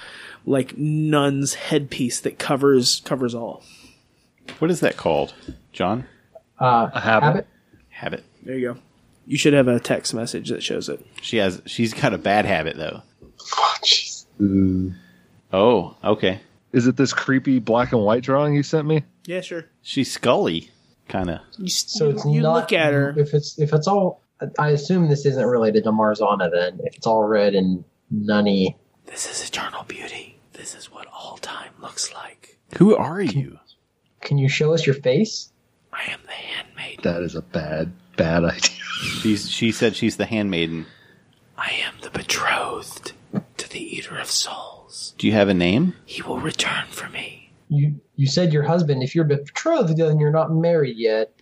like 0.45 0.77
nun's 0.77 1.55
headpiece 1.55 2.20
that 2.20 2.39
covers 2.39 3.01
covers 3.05 3.35
all. 3.35 3.62
What 4.59 4.70
is 4.70 4.81
that 4.81 4.97
called, 4.97 5.35
John? 5.73 6.07
Uh, 6.61 6.89
A 6.93 7.01
habit. 7.01 7.25
habit. 7.27 7.47
Habit. 7.91 8.25
There 8.43 8.57
you 8.59 8.75
go. 8.75 8.81
You 9.27 9.37
should 9.37 9.53
have 9.53 9.69
a 9.69 9.79
text 9.79 10.15
message 10.15 10.49
that 10.49 10.62
shows 10.62 10.89
it. 10.89 11.05
She 11.23 11.37
has. 11.39 11.61
She's 11.66 11.93
got 11.95 12.15
a 12.15 12.19
bad 12.19 12.45
habit 12.45 12.77
though. 12.77 13.03
Oh, 13.57 13.75
jeez. 13.83 14.25
Oh, 15.53 15.97
okay. 16.05 16.41
Is 16.73 16.87
it 16.87 16.97
this 16.97 17.12
creepy 17.12 17.59
black 17.59 17.93
and 17.93 18.03
white 18.03 18.23
drawing 18.23 18.55
you 18.55 18.62
sent 18.62 18.87
me? 18.87 19.03
Yeah, 19.25 19.41
sure. 19.41 19.65
She's 19.83 20.11
Scully, 20.12 20.70
kind 21.09 21.31
of. 21.31 21.41
So 21.69 22.05
you, 22.07 22.11
it's 22.11 22.25
you 22.27 22.41
not. 22.43 22.55
look 22.55 22.73
at 22.73 22.93
her. 22.93 23.15
If 23.17 23.35
it's 23.35 23.59
if 23.59 23.73
it's 23.73 23.87
all, 23.89 24.23
I 24.59 24.71
assume 24.71 25.09
this 25.09 25.25
isn't 25.27 25.45
related 25.47 25.85
to 25.85 25.91
Marzana. 25.93 26.51
Then 26.51 26.81
if 26.85 26.97
it's 26.97 27.07
all 27.07 27.25
red 27.25 27.55
and 27.55 27.85
nunny, 28.11 28.77
This 29.07 29.31
is 29.31 29.49
eternal 29.49 29.85
beauty. 29.85 30.39
This 30.53 30.75
is 30.75 30.91
what 30.93 31.07
all 31.13 31.37
time 31.39 31.73
looks 31.81 32.13
like. 32.15 32.59
Who 32.79 32.95
are 32.97 33.21
you? 33.21 33.59
can 34.21 34.37
you 34.39 34.49
show 34.49 34.75
us 34.75 34.85
your 34.85 34.95
face? 34.97 35.53
I 35.93 36.11
am 36.13 36.21
the 36.27 36.33
handmaid. 36.33 37.01
That 37.03 37.23
is 37.23 37.35
a 37.35 37.43
bad, 37.43 37.93
bad 38.17 38.45
idea. 38.45 38.61
She's. 39.23 39.49
She 39.51 39.73
said 39.73 39.97
she's 39.97 40.17
the 40.17 40.27
handmaiden. 40.27 40.87
I 41.57 41.71
am 41.87 41.95
the 42.03 42.11
betrothed 42.11 43.13
to 43.57 43.69
the 43.69 43.81
Eater 43.97 44.19
of 44.19 44.31
Souls. 44.31 45.15
Do 45.19 45.27
you 45.27 45.33
have 45.33 45.49
a 45.49 45.55
name? 45.55 45.95
He 46.05 46.23
will 46.23 46.39
return 46.39 46.87
for 46.91 47.09
me. 47.09 47.38
You 47.69 48.01
you 48.16 48.27
said 48.27 48.53
your 48.53 48.62
husband. 48.62 49.03
If 49.03 49.15
you're 49.15 49.24
betrothed, 49.24 49.97
then 49.97 50.19
you're 50.19 50.31
not 50.31 50.53
married 50.53 50.97
yet. 50.97 51.32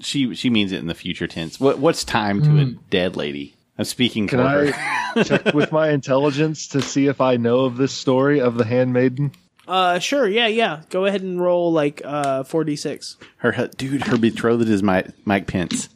She. 0.00 0.34
She 0.34 0.50
means 0.50 0.72
it 0.72 0.78
in 0.78 0.86
the 0.86 0.94
future 0.94 1.26
tense. 1.26 1.58
What. 1.58 1.78
What's 1.78 2.04
time 2.04 2.42
to 2.42 2.58
a 2.60 2.64
dead 2.90 3.16
lady? 3.16 3.54
I'm 3.78 3.84
speaking 3.84 4.26
Can 4.26 4.38
for 4.40 4.44
I 4.44 4.70
her. 4.70 5.24
check 5.24 5.44
with 5.54 5.72
my 5.72 5.90
intelligence 5.90 6.68
to 6.68 6.82
see 6.82 7.06
if 7.06 7.20
I 7.20 7.36
know 7.36 7.60
of 7.60 7.76
this 7.76 7.92
story 7.92 8.40
of 8.40 8.56
the 8.56 8.64
handmaiden? 8.64 9.32
Uh, 9.66 9.98
sure. 9.98 10.26
Yeah, 10.28 10.46
yeah. 10.48 10.82
Go 10.90 11.04
ahead 11.04 11.22
and 11.22 11.40
roll 11.40 11.72
like 11.72 12.02
uh 12.04 12.42
4d6. 12.44 13.16
Her 13.38 13.52
hu- 13.52 13.68
dude. 13.68 14.02
Her 14.02 14.18
betrothed 14.18 14.68
is 14.68 14.82
my 14.82 15.04
Mike 15.24 15.46
Pence. 15.46 15.88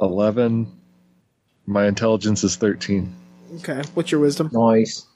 11. 0.00 0.66
My 1.66 1.86
intelligence 1.86 2.44
is 2.44 2.56
13. 2.56 3.14
Okay. 3.56 3.82
What's 3.94 4.10
your 4.10 4.20
wisdom? 4.20 4.50
Nice. 4.52 5.06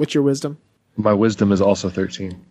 What's 0.00 0.14
your 0.14 0.22
wisdom? 0.22 0.56
My 0.96 1.12
wisdom 1.12 1.52
is 1.52 1.60
also 1.60 1.90
13. 1.90 2.42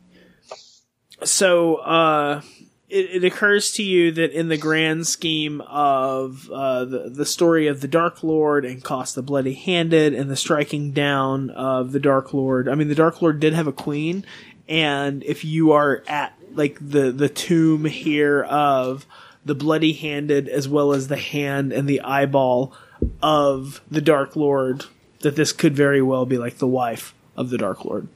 So, 1.23 1.77
uh, 1.77 2.41
it, 2.89 3.23
it 3.23 3.23
occurs 3.23 3.71
to 3.71 3.81
you 3.81 4.11
that 4.11 4.31
in 4.34 4.49
the 4.49 4.57
grand 4.57 5.07
scheme 5.07 5.59
of 5.61 6.47
uh, 6.53 6.85
the 6.85 7.09
the 7.09 7.26
story 7.26 7.65
of 7.65 7.81
the 7.81 7.88
Dark 7.88 8.21
Lord 8.21 8.65
and 8.65 8.84
Koss 8.84 9.15
the 9.15 9.23
Bloody 9.23 9.55
Handed 9.55 10.13
and 10.13 10.30
the 10.30 10.35
striking 10.35 10.91
down 10.91 11.49
of 11.49 11.91
the 11.91 11.99
Dark 11.99 12.35
Lord, 12.35 12.69
I 12.69 12.76
mean, 12.76 12.88
the 12.88 12.93
Dark 12.93 13.19
Lord 13.19 13.39
did 13.39 13.53
have 13.53 13.65
a 13.65 13.73
queen, 13.73 14.26
and 14.67 15.23
if 15.23 15.43
you 15.43 15.71
are 15.71 16.03
at 16.07 16.38
like 16.53 16.77
the 16.80 17.11
the 17.11 17.30
tomb 17.30 17.85
here 17.85 18.43
of 18.43 19.07
the 19.43 19.55
Bloody 19.55 19.93
Handed 19.93 20.47
as 20.49 20.69
well 20.69 20.93
as 20.93 21.07
the 21.07 21.17
hand 21.17 21.73
and 21.73 21.89
the 21.89 22.01
eyeball 22.01 22.76
of 23.23 23.81
the 23.89 24.01
Dark 24.01 24.35
Lord, 24.35 24.85
that 25.21 25.35
this 25.35 25.51
could 25.51 25.76
very 25.76 26.03
well 26.03 26.27
be 26.27 26.38
like 26.38 26.59
the 26.59 26.67
wife 26.67 27.15
of 27.40 27.49
the 27.49 27.57
Dark 27.57 27.86
Lord. 27.86 28.07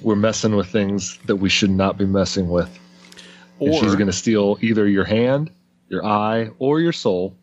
We're 0.00 0.16
messing 0.16 0.56
with 0.56 0.68
things 0.68 1.18
that 1.26 1.36
we 1.36 1.48
should 1.48 1.70
not 1.70 1.98
be 1.98 2.06
messing 2.06 2.48
with. 2.48 2.78
and 3.60 3.74
she's 3.74 3.94
going 3.94 4.06
to 4.06 4.12
steal 4.12 4.56
either 4.60 4.88
your 4.88 5.04
hand, 5.04 5.50
your 5.88 6.04
eye, 6.04 6.50
or 6.58 6.80
your 6.80 6.92
soul. 6.92 7.36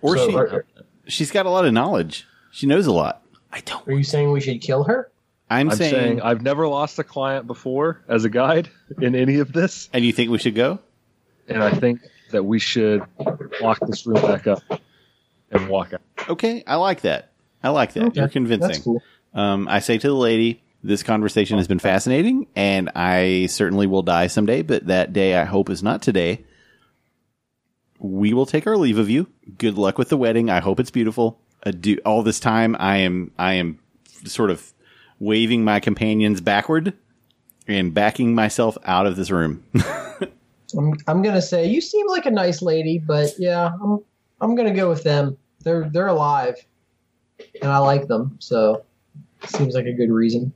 Or 0.00 0.16
So 0.16 0.30
she. 0.30 0.36
are, 0.36 0.64
She's 1.06 1.30
got 1.30 1.46
a 1.46 1.50
lot 1.50 1.64
of 1.64 1.72
knowledge. 1.72 2.26
She 2.52 2.66
knows 2.66 2.86
a 2.86 2.92
lot. 2.92 3.22
I 3.52 3.60
don't. 3.60 3.86
are 3.88 3.92
you 3.92 4.04
saying 4.04 4.30
we 4.30 4.40
should 4.40 4.60
kill 4.60 4.84
her? 4.84 5.10
I'm, 5.50 5.70
I'm 5.70 5.76
saying, 5.76 5.90
saying 5.92 6.20
I've 6.20 6.42
never 6.42 6.68
lost 6.68 6.98
a 6.98 7.04
client 7.04 7.46
before 7.46 8.02
as 8.08 8.24
a 8.24 8.28
guide 8.28 8.68
in 9.00 9.14
any 9.14 9.38
of 9.38 9.52
this, 9.52 9.88
and 9.92 10.04
you 10.04 10.12
think 10.12 10.30
we 10.30 10.38
should 10.38 10.54
go? 10.54 10.78
and 11.48 11.62
I 11.62 11.70
think 11.70 12.00
that 12.30 12.44
we 12.44 12.58
should 12.58 13.02
lock 13.62 13.78
this 13.86 14.06
room 14.06 14.20
back 14.20 14.46
up 14.46 14.62
and 15.50 15.68
walk 15.70 15.94
out. 15.94 16.02
Okay, 16.28 16.62
I 16.66 16.74
like 16.76 17.00
that. 17.02 17.32
I 17.62 17.70
like 17.70 17.92
that. 17.94 18.04
Okay, 18.04 18.20
You're 18.20 18.28
convincing. 18.28 18.82
Cool. 18.82 19.02
Um, 19.34 19.68
I 19.68 19.80
say 19.80 19.98
to 19.98 20.08
the 20.08 20.14
lady, 20.14 20.62
this 20.82 21.02
conversation 21.02 21.58
has 21.58 21.66
been 21.68 21.78
fascinating, 21.78 22.46
and 22.54 22.90
I 22.94 23.46
certainly 23.46 23.86
will 23.86 24.02
die 24.02 24.28
someday, 24.28 24.62
but 24.62 24.86
that 24.86 25.12
day 25.12 25.36
I 25.36 25.44
hope 25.44 25.70
is 25.70 25.82
not 25.82 26.02
today. 26.02 26.44
We 27.98 28.32
will 28.32 28.46
take 28.46 28.66
our 28.66 28.76
leave 28.76 28.98
of 28.98 29.10
you. 29.10 29.26
Good 29.58 29.76
luck 29.76 29.98
with 29.98 30.08
the 30.08 30.16
wedding. 30.16 30.50
I 30.50 30.60
hope 30.60 30.78
it's 30.78 30.90
beautiful. 30.90 31.40
Adieu. 31.64 31.98
All 32.04 32.22
this 32.22 32.38
time, 32.38 32.76
I 32.78 32.98
am 32.98 33.32
I 33.38 33.54
am 33.54 33.80
sort 34.24 34.50
of 34.50 34.72
waving 35.18 35.64
my 35.64 35.80
companions 35.80 36.40
backward 36.40 36.94
and 37.66 37.92
backing 37.92 38.34
myself 38.34 38.78
out 38.84 39.06
of 39.06 39.16
this 39.16 39.30
room. 39.32 39.64
I'm 40.76 40.94
I'm 41.06 41.22
gonna 41.22 41.42
say 41.42 41.66
you 41.66 41.80
seem 41.80 42.06
like 42.08 42.26
a 42.26 42.30
nice 42.30 42.62
lady, 42.62 42.98
but 42.98 43.32
yeah, 43.38 43.70
I'm 43.82 43.98
I'm 44.40 44.54
gonna 44.54 44.74
go 44.74 44.88
with 44.88 45.02
them. 45.02 45.36
They're 45.64 45.88
they're 45.88 46.06
alive, 46.06 46.56
and 47.60 47.70
I 47.70 47.78
like 47.78 48.08
them, 48.08 48.36
so 48.38 48.84
seems 49.46 49.74
like 49.74 49.86
a 49.86 49.92
good 49.92 50.10
reason. 50.10 50.52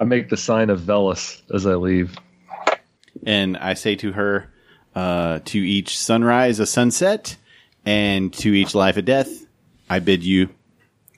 I 0.00 0.04
make 0.04 0.28
the 0.28 0.36
sign 0.36 0.70
of 0.70 0.80
Velis 0.80 1.42
as 1.52 1.66
I 1.66 1.74
leave. 1.74 2.16
and 3.26 3.56
I 3.56 3.74
say 3.74 3.96
to 3.96 4.12
her, 4.12 4.52
uh, 4.94 5.40
to 5.44 5.58
each 5.58 5.98
sunrise 5.98 6.60
a 6.60 6.66
sunset, 6.66 7.36
and 7.84 8.32
to 8.34 8.52
each 8.52 8.74
life 8.74 8.96
a 8.96 9.02
death, 9.02 9.46
I 9.88 9.98
bid 9.98 10.22
you 10.22 10.50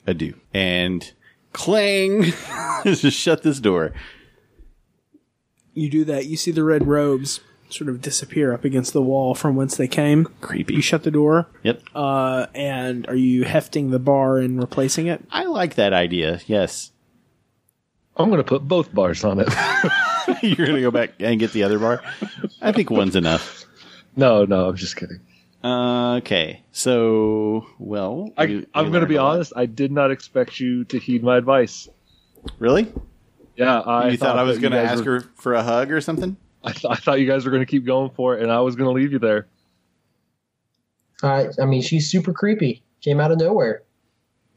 adieu. 0.07 0.35
And 0.53 1.11
clang, 1.53 2.23
just 2.83 3.17
shut 3.17 3.43
this 3.43 3.59
door. 3.59 3.93
You 5.73 5.89
do 5.89 6.03
that. 6.05 6.25
You 6.25 6.37
see 6.37 6.51
the 6.51 6.63
red 6.63 6.87
robes 6.87 7.39
sort 7.73 7.89
of 7.89 8.01
disappear 8.01 8.53
up 8.53 8.63
against 8.65 8.93
the 8.93 9.01
wall 9.01 9.33
from 9.35 9.55
whence 9.55 9.77
they 9.77 9.87
came. 9.87 10.25
Creepy. 10.41 10.75
You 10.75 10.81
shut 10.81 11.03
the 11.03 11.11
door, 11.11 11.47
Yep. 11.63 11.81
uh, 11.95 12.47
and 12.53 13.07
are 13.07 13.15
you 13.15 13.43
hefting 13.43 13.91
the 13.91 13.99
bar 13.99 14.37
and 14.37 14.59
replacing 14.59 15.07
it? 15.07 15.23
I 15.31 15.45
like 15.45 15.75
that 15.75 15.93
idea. 15.93 16.39
Yes. 16.47 16.91
I'm 18.17 18.29
going 18.29 18.39
to 18.39 18.43
put 18.43 18.67
both 18.67 18.93
bars 18.93 19.23
on 19.23 19.39
it. 19.39 19.47
You're 20.43 20.67
going 20.67 20.75
to 20.75 20.81
go 20.81 20.91
back 20.91 21.11
and 21.19 21.39
get 21.39 21.53
the 21.53 21.63
other 21.63 21.79
bar? 21.79 22.01
I 22.61 22.71
think 22.73 22.89
one's 22.91 23.15
enough. 23.15 23.65
no, 24.15 24.43
no, 24.45 24.67
I'm 24.69 24.75
just 24.75 24.95
kidding. 24.97 25.21
Uh, 25.63 26.15
okay. 26.17 26.61
So, 26.71 27.67
well, 27.79 28.31
I, 28.37 28.43
you- 28.45 28.67
I'm 28.73 28.91
going 28.91 29.01
to 29.01 29.07
be 29.07 29.15
learned 29.15 29.19
a 29.19 29.23
lot. 29.23 29.33
honest. 29.35 29.53
I 29.55 29.65
did 29.65 29.91
not 29.91 30.11
expect 30.11 30.59
you 30.59 30.83
to 30.85 30.99
heed 30.99 31.23
my 31.23 31.37
advice. 31.37 31.87
Really? 32.59 32.91
Yeah, 33.55 33.79
I 33.79 34.09
you 34.09 34.17
thought, 34.17 34.37
I 34.39 34.43
was 34.43 34.59
going 34.59 34.71
to 34.73 34.79
ask 34.79 35.05
were- 35.05 35.21
her 35.21 35.25
for 35.35 35.53
a 35.53 35.63
hug 35.63 35.91
or 35.91 36.01
something? 36.01 36.35
I, 36.63 36.71
th- 36.71 36.85
I 36.89 36.95
thought 36.95 37.19
you 37.19 37.27
guys 37.27 37.45
were 37.45 37.51
going 37.51 37.63
to 37.65 37.69
keep 37.69 37.85
going 37.85 38.11
for 38.11 38.35
it, 38.37 38.43
and 38.43 38.51
I 38.51 38.59
was 38.61 38.75
going 38.75 38.87
to 38.87 38.93
leave 38.93 39.11
you 39.11 39.19
there. 39.19 39.47
I, 41.23 41.47
I 41.61 41.65
mean, 41.65 41.81
she's 41.81 42.09
super 42.09 42.33
creepy. 42.33 42.83
Came 43.01 43.19
out 43.19 43.31
of 43.31 43.39
nowhere. 43.39 43.83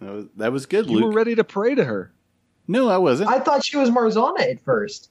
That 0.00 0.12
was, 0.12 0.26
that 0.36 0.52
was 0.52 0.66
good, 0.66 0.88
You 0.90 1.04
were 1.06 1.12
ready 1.12 1.34
to 1.34 1.44
pray 1.44 1.74
to 1.74 1.84
her. 1.84 2.12
no, 2.68 2.88
I 2.88 2.98
wasn't. 2.98 3.30
I 3.30 3.38
thought 3.40 3.64
she 3.64 3.76
was 3.76 3.90
Marzana 3.90 4.40
at 4.40 4.60
first. 4.60 5.10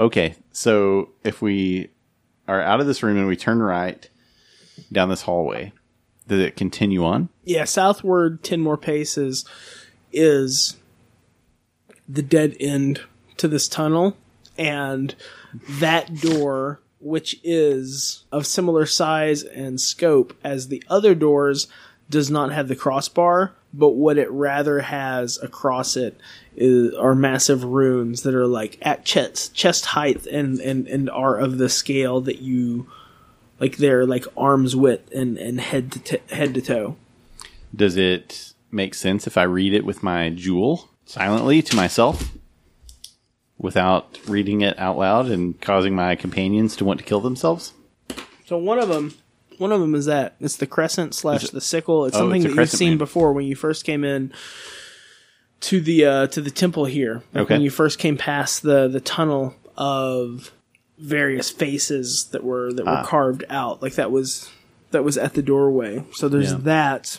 Okay, 0.00 0.36
so 0.52 1.10
if 1.24 1.42
we 1.42 1.90
are 2.46 2.62
out 2.62 2.80
of 2.80 2.86
this 2.86 3.02
room 3.02 3.16
and 3.18 3.26
we 3.26 3.36
turn 3.36 3.60
right 3.60 4.08
down 4.92 5.08
this 5.08 5.22
hallway, 5.22 5.72
does 6.28 6.40
it 6.40 6.54
continue 6.56 7.04
on? 7.04 7.28
Yeah, 7.44 7.64
southward 7.64 8.44
ten 8.44 8.60
more 8.60 8.76
paces 8.76 9.44
is 10.12 10.76
the 12.08 12.22
dead 12.22 12.56
end 12.60 13.00
to 13.38 13.48
this 13.48 13.68
tunnel, 13.68 14.16
and 14.56 15.14
that 15.68 16.20
door, 16.20 16.80
which 17.00 17.40
is 17.42 18.24
of 18.30 18.46
similar 18.46 18.86
size 18.86 19.42
and 19.42 19.80
scope 19.80 20.36
as 20.44 20.68
the 20.68 20.82
other 20.88 21.14
doors, 21.14 21.68
does 22.10 22.30
not 22.30 22.52
have 22.52 22.68
the 22.68 22.76
crossbar, 22.76 23.54
but 23.72 23.90
what 23.90 24.18
it 24.18 24.30
rather 24.30 24.80
has 24.80 25.38
across 25.42 25.96
it 25.96 26.18
is 26.56 26.94
are 26.94 27.14
massive 27.14 27.64
runes 27.64 28.22
that 28.22 28.34
are 28.34 28.46
like 28.46 28.78
at 28.82 29.04
chest 29.04 29.54
chest 29.54 29.86
height 29.86 30.26
and 30.26 30.58
and 30.60 30.88
and 30.88 31.10
are 31.10 31.36
of 31.36 31.58
the 31.58 31.68
scale 31.68 32.20
that 32.22 32.40
you 32.40 32.88
like 33.60 33.76
they're 33.76 34.06
like 34.06 34.24
arms 34.36 34.74
width 34.74 35.12
and 35.12 35.36
and 35.36 35.60
head 35.60 35.92
to 35.92 35.98
t- 36.00 36.34
head 36.34 36.54
to 36.54 36.62
toe. 36.62 36.96
Does 37.74 37.96
it 37.96 38.54
make 38.70 38.94
sense 38.94 39.26
if 39.26 39.36
I 39.36 39.42
read 39.42 39.74
it 39.74 39.84
with 39.84 40.02
my 40.02 40.30
jewel 40.30 40.88
silently 41.04 41.62
to 41.62 41.76
myself 41.76 42.32
without 43.58 44.18
reading 44.26 44.60
it 44.60 44.78
out 44.78 44.96
loud 44.96 45.26
and 45.26 45.60
causing 45.60 45.94
my 45.94 46.14
companions 46.16 46.76
to 46.76 46.84
want 46.84 46.98
to 47.00 47.04
kill 47.04 47.20
themselves? 47.20 47.72
So 48.46 48.56
one 48.56 48.78
of 48.78 48.88
them, 48.88 49.14
one 49.58 49.72
of 49.72 49.80
them 49.80 49.94
is 49.94 50.06
that 50.06 50.36
it's 50.40 50.56
the 50.56 50.66
crescent 50.66 51.14
slash 51.14 51.44
it- 51.44 51.52
the 51.52 51.60
sickle. 51.60 52.06
It's 52.06 52.16
Oh, 52.16 52.20
something 52.20 52.42
it's 52.44 52.54
that 52.54 52.60
you've 52.60 52.70
seen 52.70 52.90
moon. 52.90 52.98
before 52.98 53.32
when 53.32 53.44
you 53.46 53.56
first 53.56 53.84
came 53.84 54.04
in 54.04 54.32
to 55.60 55.80
the 55.80 56.04
uh, 56.04 56.26
to 56.28 56.40
the 56.40 56.50
temple 56.50 56.84
here. 56.84 57.22
Like 57.34 57.44
Okay. 57.44 57.54
When 57.54 57.62
you 57.62 57.70
first 57.70 57.98
came 57.98 58.16
past 58.16 58.62
the 58.62 58.88
the 58.88 59.00
tunnel 59.00 59.54
of 59.76 60.52
various 60.98 61.50
faces 61.50 62.24
that 62.32 62.42
were 62.44 62.72
that 62.72 62.84
were 62.84 62.90
Ah. 62.90 63.04
carved 63.04 63.44
out, 63.50 63.82
like 63.82 63.94
that 63.96 64.10
was 64.10 64.48
that 64.92 65.04
was 65.04 65.18
at 65.18 65.34
the 65.34 65.42
doorway. 65.42 66.04
So 66.14 66.28
there's 66.28 66.52
Yeah. 66.52 66.58
that. 66.62 67.18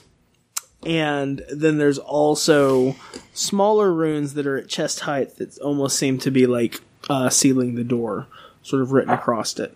And 0.85 1.43
then 1.51 1.77
there's 1.77 1.97
also 1.97 2.95
smaller 3.33 3.93
runes 3.93 4.33
that 4.35 4.47
are 4.47 4.57
at 4.57 4.69
chest 4.69 5.01
height 5.01 5.35
that 5.37 5.57
almost 5.59 5.97
seem 5.97 6.17
to 6.19 6.31
be 6.31 6.47
like 6.47 6.81
uh, 7.09 7.29
sealing 7.29 7.75
the 7.75 7.83
door, 7.83 8.27
sort 8.63 8.81
of 8.81 8.91
written 8.91 9.13
across 9.13 9.59
it. 9.59 9.75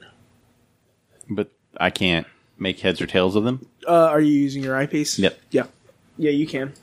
But 1.29 1.51
I 1.77 1.89
can't 1.89 2.25
make 2.57 2.79
heads 2.79 3.01
or 3.01 3.07
tails 3.07 3.35
of 3.35 3.43
them. 3.43 3.67
Uh, 3.87 4.07
are 4.07 4.21
you 4.21 4.31
using 4.31 4.63
your 4.63 4.75
eyepiece? 4.75 5.19
Yep. 5.19 5.39
Yeah. 5.51 5.65
Yeah, 6.17 6.31
you 6.31 6.47
can. 6.47 6.73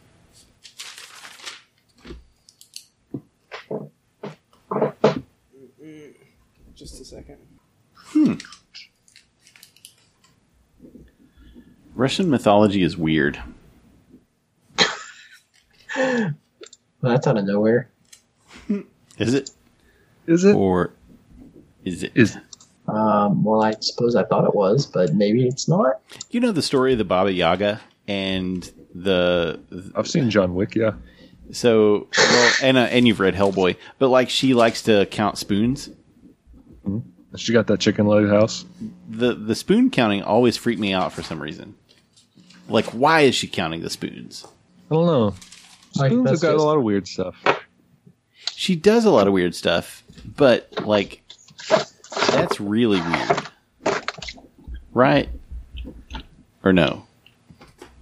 Just 6.74 7.01
a 7.01 7.05
second. 7.05 7.36
Hmm. 7.94 8.34
Russian 11.94 12.30
mythology 12.30 12.82
is 12.82 12.97
weird. 12.97 13.38
Well, 15.96 16.34
that's 17.14 17.26
out 17.26 17.38
of 17.38 17.44
nowhere. 17.46 17.90
Is 19.18 19.34
it? 19.34 19.50
Is 20.26 20.44
it? 20.44 20.54
Or 20.54 20.92
is 21.84 22.02
it? 22.02 22.12
Is 22.14 22.36
Um, 22.86 23.42
well, 23.42 23.62
I 23.62 23.72
suppose 23.80 24.14
I 24.16 24.24
thought 24.24 24.44
it 24.44 24.54
was, 24.54 24.86
but 24.86 25.14
maybe 25.14 25.46
it's 25.46 25.68
not. 25.68 26.00
You 26.30 26.40
know 26.40 26.52
the 26.52 26.62
story 26.62 26.92
of 26.92 26.98
the 26.98 27.04
Baba 27.04 27.32
Yaga 27.32 27.80
and 28.06 28.70
the 28.94 29.60
I've 29.94 30.08
seen 30.08 30.30
John 30.30 30.54
Wick. 30.54 30.74
Yeah. 30.74 30.92
so 31.52 32.08
well, 32.16 32.52
and 32.62 32.76
uh, 32.76 32.80
and 32.82 33.06
you've 33.06 33.20
read 33.20 33.34
Hellboy, 33.34 33.76
but 33.98 34.08
like 34.08 34.30
she 34.30 34.54
likes 34.54 34.82
to 34.82 35.06
count 35.06 35.38
spoons. 35.38 35.90
She 37.36 37.52
got 37.52 37.68
that 37.68 37.78
chicken 37.78 38.06
leg 38.06 38.28
house. 38.28 38.64
The 39.08 39.34
the 39.34 39.54
spoon 39.54 39.90
counting 39.90 40.22
always 40.22 40.56
freaked 40.56 40.80
me 40.80 40.92
out 40.92 41.12
for 41.12 41.22
some 41.22 41.40
reason. 41.40 41.76
Like, 42.68 42.86
why 42.86 43.22
is 43.22 43.34
she 43.34 43.46
counting 43.48 43.80
the 43.80 43.90
spoons? 43.90 44.46
I 44.90 44.94
don't 44.94 45.06
know. 45.06 45.34
Like, 45.96 46.10
Spoons 46.12 46.24
that's 46.24 46.42
have 46.42 46.50
got 46.50 46.54
just- 46.54 46.62
a 46.64 46.66
lot 46.66 46.76
of 46.76 46.82
weird 46.82 47.06
stuff. 47.08 47.36
She 48.54 48.76
does 48.76 49.04
a 49.06 49.10
lot 49.10 49.26
of 49.26 49.32
weird 49.32 49.54
stuff, 49.54 50.02
but 50.36 50.68
like, 50.86 51.22
that's 52.30 52.60
really 52.60 53.00
weird, 53.00 53.48
right? 54.92 55.28
Or 56.62 56.72
no? 56.72 57.06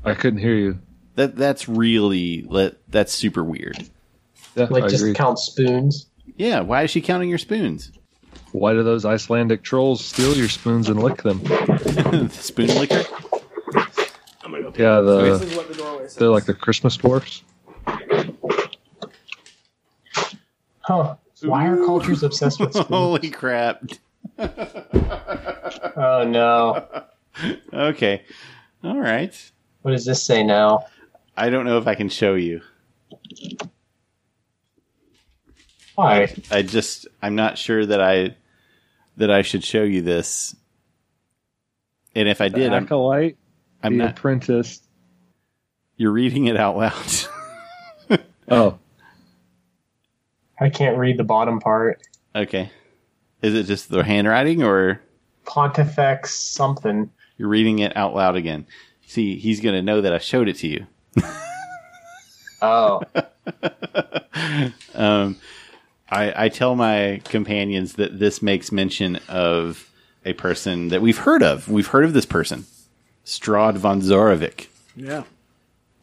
I 0.04 0.14
couldn't 0.14 0.40
hear 0.40 0.54
you. 0.54 0.78
That 1.14 1.36
that's 1.36 1.68
really 1.68 2.42
that 2.52 2.78
that's 2.88 3.12
super 3.12 3.42
weird. 3.44 3.88
Yeah, 4.56 4.66
Like 4.70 4.84
I 4.84 4.88
just 4.88 5.02
agree. 5.02 5.14
count 5.14 5.38
spoons. 5.38 6.06
Yeah, 6.36 6.60
why 6.60 6.82
is 6.82 6.90
she 6.90 7.00
counting 7.00 7.28
your 7.28 7.38
spoons? 7.38 7.92
Why 8.52 8.72
do 8.72 8.82
those 8.82 9.04
Icelandic 9.04 9.62
trolls 9.62 10.04
steal 10.04 10.34
your 10.36 10.48
spoons 10.48 10.88
and 10.88 11.00
lick 11.02 11.22
them? 11.22 11.38
the 11.44 12.28
spoon 12.32 12.68
licker. 12.68 13.04
I'm 14.42 14.50
gonna 14.52 14.70
go. 14.70 14.72
Yeah, 14.76 15.00
This 15.02 15.40
the 15.40 15.46
is 15.46 15.56
what 15.56 15.68
the 15.68 15.74
doorway 15.74 16.02
says. 16.04 16.14
they're 16.16 16.28
like 16.28 16.46
the 16.46 16.54
Christmas 16.54 16.96
dwarfs. 16.96 17.42
Huh. 20.88 21.16
Why 21.42 21.66
are 21.66 21.76
cultures 21.76 22.22
obsessed 22.22 22.58
with 22.60 22.72
spoons? 22.72 22.88
Holy 22.88 23.30
crap! 23.30 23.82
Oh 26.00 26.24
no. 26.26 26.86
Okay, 27.72 28.22
all 28.82 28.98
right. 28.98 29.52
What 29.82 29.90
does 29.90 30.04
this 30.06 30.22
say 30.22 30.42
now? 30.42 30.86
I 31.36 31.50
don't 31.50 31.66
know 31.66 31.76
if 31.78 31.86
I 31.86 31.94
can 31.94 32.08
show 32.08 32.34
you. 32.36 32.62
Why? 35.94 36.32
I 36.50 36.62
just 36.62 37.06
I'm 37.20 37.34
not 37.34 37.58
sure 37.58 37.84
that 37.84 38.00
I 38.00 38.36
that 39.16 39.30
I 39.30 39.42
should 39.42 39.64
show 39.64 39.82
you 39.82 40.00
this. 40.02 40.54
And 42.14 42.28
if 42.28 42.40
I 42.40 42.48
The 42.48 42.58
did, 42.60 42.72
I'm, 42.72 42.84
acolyte, 42.84 43.36
I'm 43.82 43.98
the 43.98 44.04
not. 44.04 44.10
apprentice. 44.12 44.80
You're 45.96 46.12
reading 46.12 46.46
it 46.46 46.56
out 46.56 46.76
loud. 46.76 48.20
Oh, 48.50 48.78
I 50.60 50.68
can't 50.70 50.96
read 50.98 51.16
the 51.18 51.24
bottom 51.24 51.60
part. 51.60 52.00
okay. 52.34 52.70
Is 53.42 53.54
it 53.54 53.64
just 53.66 53.88
the 53.88 54.02
handwriting, 54.02 54.64
or 54.64 55.00
Pontifex 55.44 56.34
something. 56.34 57.08
you're 57.36 57.48
reading 57.48 57.78
it 57.78 57.96
out 57.96 58.14
loud 58.14 58.34
again? 58.34 58.66
See, 59.06 59.36
he's 59.38 59.60
gonna 59.60 59.80
know 59.82 60.00
that 60.00 60.12
I 60.12 60.18
showed 60.18 60.48
it 60.48 60.56
to 60.56 60.66
you. 60.68 60.86
Oh. 62.60 63.00
um, 64.94 65.36
I, 66.10 66.44
I 66.44 66.48
tell 66.48 66.74
my 66.74 67.20
companions 67.24 67.92
that 67.94 68.18
this 68.18 68.42
makes 68.42 68.72
mention 68.72 69.16
of 69.28 69.88
a 70.24 70.32
person 70.32 70.88
that 70.88 71.00
we've 71.00 71.18
heard 71.18 71.42
of. 71.44 71.68
We've 71.68 71.86
heard 71.86 72.04
of 72.04 72.12
this 72.14 72.26
person, 72.26 72.66
Strahd 73.24 73.76
von 73.76 74.00
Zarovich. 74.00 74.66
yeah. 74.96 75.22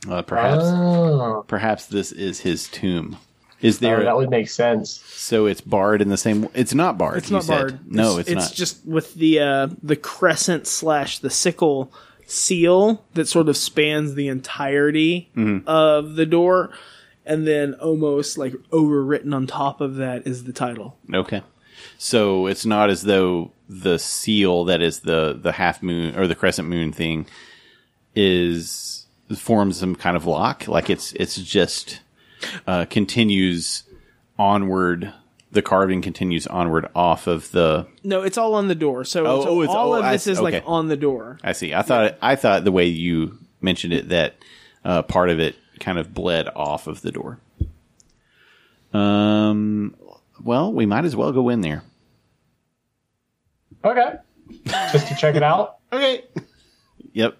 Uh, 0.09 0.21
perhaps, 0.21 0.63
Oh. 0.65 1.43
perhaps 1.47 1.87
this 1.87 2.11
is 2.11 2.39
his 2.41 2.69
tomb. 2.69 3.17
Is 3.61 3.77
Oh, 3.77 3.79
there? 3.81 4.03
that 4.03 4.15
would 4.17 4.29
make 4.29 4.49
sense. 4.49 5.01
so 5.15 5.45
it's 5.45 5.61
barred 5.61 6.01
in 6.01 6.09
the 6.09 6.17
same. 6.17 6.47
It's 6.53 6.73
not 6.73 6.97
barred. 6.97 7.17
It's 7.19 7.29
you 7.29 7.35
not 7.37 7.43
said. 7.45 7.57
barred. 7.57 7.91
No, 7.91 8.17
it's, 8.17 8.29
it's 8.29 8.49
not. 8.49 8.53
just 8.53 8.85
with 8.85 9.13
the 9.15 9.39
uh, 9.39 9.67
the 9.81 9.95
crescent 9.95 10.67
slash 10.67 11.19
the 11.19 11.29
sickle 11.29 11.91
seal 12.27 13.03
that 13.13 13.27
sort 13.27 13.47
of 13.49 13.55
spans 13.57 14.15
the 14.15 14.27
entirety 14.27 15.29
Mm-hmm. 15.35 15.67
of 15.67 16.15
the 16.15 16.25
door, 16.25 16.71
and 17.25 17.47
then 17.47 17.73
almost 17.75 18.37
like 18.37 18.53
overwritten 18.71 19.33
on 19.33 19.47
top 19.47 19.79
of 19.81 19.95
that 19.95 20.27
is 20.27 20.43
the 20.43 20.53
title. 20.53 20.97
Okay. 21.13 21.41
So 21.97 22.47
it's 22.47 22.65
not 22.65 22.89
as 22.89 23.03
though 23.03 23.51
the 23.69 23.97
seal 23.97 24.65
that 24.65 24.81
is 24.81 24.99
the 25.01 25.37
the 25.41 25.53
half 25.53 25.81
moon 25.81 26.15
or 26.17 26.27
the 26.27 26.35
crescent 26.35 26.67
moon 26.67 26.91
thing 26.91 27.25
is 28.15 29.05
forms 29.35 29.77
some 29.79 29.95
kind 29.95 30.15
of 30.17 30.25
lock. 30.25 30.67
Like 30.67 30.89
it's 30.89 31.13
it's 31.13 31.35
just 31.37 32.01
uh, 32.67 32.85
continues 32.85 33.83
onward. 34.37 35.13
The 35.51 35.61
carving 35.61 36.01
continues 36.01 36.47
onward 36.47 36.87
off 36.95 37.27
of 37.27 37.49
the. 37.51 37.87
No, 38.03 38.21
it's 38.23 38.37
all 38.37 38.55
on 38.55 38.67
the 38.67 38.75
door. 38.75 39.05
So, 39.05 39.25
Oh, 39.25 39.43
so 39.43 39.49
oh, 39.49 39.61
it's- 39.61 39.75
all 39.75 39.93
oh, 39.93 40.03
of 40.03 40.11
this 40.11 40.23
see. 40.23 40.31
is 40.31 40.41
like 40.41 40.63
on 40.65 40.87
the 40.89 40.97
door. 40.97 41.39
I 41.43 41.53
see. 41.53 41.73
I 41.73 41.81
thought. 41.81 42.17
I 42.21 42.35
thought 42.35 42.63
the 42.65 42.71
way 42.71 42.85
you 42.87 43.37
mentioned 43.61 43.93
it 43.93 44.09
that 44.09 44.35
uh, 44.83 45.01
part 45.03 45.29
of 45.29 45.39
it 45.39 45.55
kind 45.79 45.97
of 45.97 46.13
bled 46.13 46.47
off 46.55 46.87
of 46.87 47.01
the 47.01 47.11
door. 47.11 47.39
Um. 48.93 49.95
Well, 50.43 50.73
we 50.73 50.85
might 50.85 51.05
as 51.05 51.15
well 51.15 51.31
go 51.31 51.47
in 51.49 51.61
there. 51.61 51.83
Okay. 53.83 54.15
Just 54.91 55.07
to 55.07 55.15
check 55.15 55.35
it 55.35 55.43
out. 55.43 55.77
Okay. 55.93 56.25
Yep. 57.13 57.37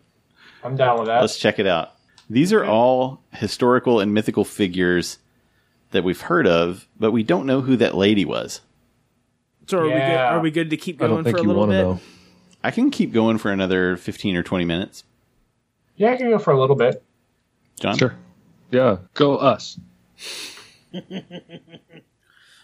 I'm 0.63 0.77
down 0.77 0.97
with 0.99 1.07
that. 1.07 1.19
Let's 1.19 1.37
check 1.37 1.59
it 1.59 1.67
out. 1.67 1.91
These 2.29 2.51
are 2.53 2.65
all 2.65 3.21
historical 3.31 3.99
and 3.99 4.13
mythical 4.13 4.43
figures 4.45 5.19
that 5.91 6.03
we've 6.03 6.21
heard 6.21 6.47
of, 6.47 6.87
but 6.99 7.11
we 7.11 7.23
don't 7.23 7.45
know 7.45 7.61
who 7.61 7.75
that 7.77 7.95
lady 7.95 8.25
was. 8.25 8.61
So 9.67 9.79
are 9.79 9.83
we 9.83 9.89
good? 9.89 9.97
Yeah. 9.97 10.25
Are 10.35 10.39
we 10.39 10.51
good 10.51 10.69
to 10.71 10.77
keep 10.77 11.01
I 11.01 11.07
going 11.07 11.17
don't 11.17 11.23
think 11.23 11.37
for 11.37 11.41
a 11.41 11.43
you 11.43 11.47
little 11.47 11.61
want 11.61 11.71
to 11.71 11.77
bit? 11.77 11.83
know. 11.83 11.99
I 12.63 12.71
can 12.71 12.89
keep 12.91 13.11
going 13.13 13.37
for 13.37 13.51
another 13.51 13.95
15 13.97 14.35
or 14.35 14.43
20 14.43 14.65
minutes. 14.65 15.03
yeah, 15.97 16.11
I 16.11 16.17
can 16.17 16.29
go 16.29 16.39
for 16.39 16.51
a 16.51 16.59
little 16.59 16.75
bit. 16.75 17.03
John? 17.79 17.97
Sure. 17.97 18.15
Yeah, 18.71 18.97
go 19.13 19.37
us. 19.37 19.79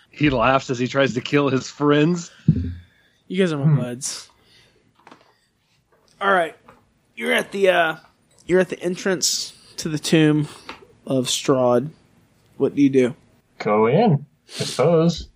he 0.09 0.29
laughs 0.29 0.69
as 0.69 0.79
he 0.79 0.87
tries 0.87 1.13
to 1.13 1.21
kill 1.21 1.49
his 1.49 1.69
friends. 1.69 2.31
You 3.27 3.37
guys 3.37 3.53
are 3.53 3.63
my 3.63 3.79
buds. 3.81 4.29
All 6.19 6.31
right, 6.33 6.55
you're 7.15 7.33
at 7.33 7.51
the 7.51 7.69
uh, 7.69 7.95
you're 8.51 8.59
at 8.59 8.67
the 8.67 8.79
entrance 8.81 9.53
to 9.77 9.87
the 9.87 9.97
tomb 9.97 10.45
of 11.07 11.27
Strahd. 11.27 11.89
What 12.57 12.75
do 12.75 12.81
you 12.81 12.89
do? 12.89 13.15
Go 13.59 13.87
in, 13.87 14.25
I 14.59 14.63
suppose. 14.65 15.29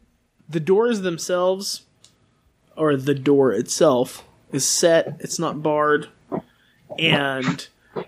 The 0.50 0.60
doors 0.60 1.00
themselves, 1.00 1.84
or 2.76 2.98
the 2.98 3.16
door 3.16 3.54
itself, 3.54 4.26
is 4.52 4.68
set. 4.68 5.16
It's 5.22 5.40
not 5.40 5.64
barred, 5.64 6.10
and 7.00 7.66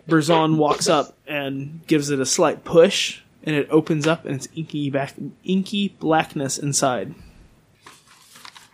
Berzon 0.09 0.57
walks 0.57 0.89
up 0.89 1.15
and 1.25 1.79
gives 1.87 2.09
it 2.09 2.19
a 2.19 2.25
slight 2.25 2.65
push, 2.65 3.21
and 3.43 3.55
it 3.55 3.69
opens 3.71 4.07
up, 4.07 4.25
and 4.25 4.35
it's 4.35 4.49
inky 4.57 4.89
back, 4.89 5.13
inky 5.45 5.87
blackness 6.01 6.57
inside. 6.57 7.15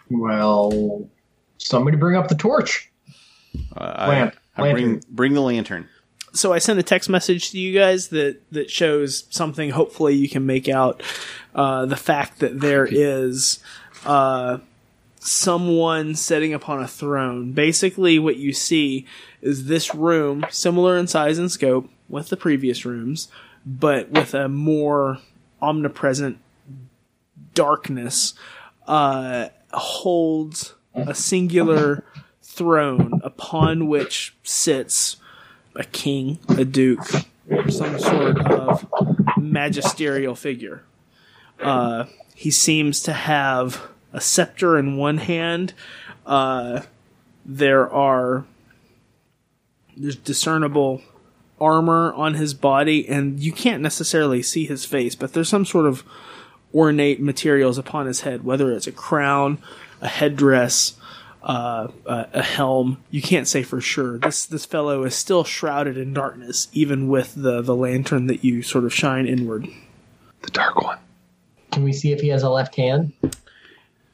Well, 0.10 1.08
somebody 1.60 1.96
bring 1.96 2.16
up 2.16 2.28
the 2.28 2.36
torch. 2.36 2.92
Uh, 3.78 3.80
I- 3.84 4.08
Lamp. 4.08 4.36
I, 4.56 4.72
bring, 4.72 4.86
Lantern. 4.86 5.02
bring 5.10 5.34
the 5.34 5.42
lantern. 5.42 5.90
So 6.34 6.52
I 6.52 6.60
sent 6.60 6.80
a 6.80 6.84
text 6.84 7.10
message 7.10 7.52
to 7.52 7.60
you 7.60 7.78
guys 7.78 8.10
that 8.10 8.42
that 8.52 8.70
shows 8.70 9.26
something. 9.30 9.70
Hopefully, 9.70 10.16
you 10.16 10.28
can 10.28 10.46
make 10.46 10.68
out 10.68 11.02
uh, 11.56 11.86
the 11.86 11.96
fact 11.96 12.40
that 12.40 12.60
there 12.60 12.88
is 12.90 13.60
uh, 14.06 14.58
someone 15.20 16.16
sitting 16.16 16.54
upon 16.54 16.82
a 16.82 16.88
throne. 16.88 17.54
Basically, 17.54 18.20
what 18.20 18.38
you 18.38 18.52
see 18.52 19.06
is 19.42 19.68
this 19.68 19.94
room, 19.94 20.46
similar 20.50 20.98
in 20.98 21.08
size 21.08 21.38
and 21.38 21.52
scope 21.52 21.90
with 22.10 22.30
the 22.30 22.38
previous 22.38 22.86
rooms, 22.86 23.28
but 23.66 24.10
with 24.10 24.34
a 24.34 24.50
more 24.50 25.20
omnipresent 25.62 26.40
darkness. 27.54 28.34
Uh, 28.88 29.48
holds 29.72 30.76
a 30.94 31.16
singular 31.16 32.04
throne 32.42 33.22
upon 33.24 33.88
which 33.88 34.36
sits 34.44 35.18
a 35.76 35.84
king, 35.84 36.40
a 36.50 36.66
duke, 36.66 37.06
some 37.70 38.00
sort 38.00 38.40
of 38.40 38.88
magisterial 39.38 40.36
figure. 40.36 40.84
Uh, 41.60 42.06
he 42.36 42.52
seems 42.52 43.02
to 43.02 43.14
have 43.14 43.82
a 44.12 44.22
scepter 44.22 44.78
in 44.78 44.98
one 44.98 45.18
hand. 45.18 45.74
Uh, 46.26 46.82
there 47.45 47.91
are 47.91 48.45
there's 49.95 50.16
discernible 50.16 51.02
armor 51.60 52.14
on 52.14 52.34
his 52.34 52.54
body, 52.54 53.08
and 53.08 53.40
you 53.40 53.52
can't 53.52 53.82
necessarily 53.82 54.41
see 54.41 54.66
his 54.66 54.86
face, 54.86 55.16
but 55.16 55.34
there's 55.34 55.50
some 55.50 55.66
sort 55.66 55.86
of 55.86 56.04
ornate 56.74 57.22
materials 57.22 57.78
upon 57.78 58.08
his 58.08 58.22
head, 58.22 58.44
whether 58.44 58.72
it's 58.72 58.88
a 58.88 58.91
crown, 58.91 59.60
a 60.02 60.08
headdress, 60.08 60.95
uh, 61.44 61.88
a, 62.06 62.28
a 62.34 62.41
helm. 62.41 62.98
You 63.11 63.22
can't 63.22 63.48
say 63.48 63.64
for 63.64 63.82
sure. 63.82 64.18
This 64.20 64.45
this 64.45 64.65
fellow 64.65 65.03
is 65.03 65.15
still 65.15 65.44
shrouded 65.44 65.98
in 65.98 66.14
darkness, 66.14 66.68
even 66.74 67.07
with 67.07 67.34
the 67.36 67.61
the 67.61 67.76
lantern 67.76 68.28
that 68.28 68.44
you 68.44 68.61
sort 68.61 68.86
of 68.86 68.94
shine 68.94 69.28
inward. 69.28 69.68
The 70.41 70.52
dark 70.52 70.82
one. 70.82 70.99
Can 71.72 71.84
we 71.84 71.94
see 71.94 72.11
if 72.11 72.22
he 72.22 72.30
has 72.30 72.44
a 72.44 72.49
left 72.49 72.76
hand? 72.76 73.14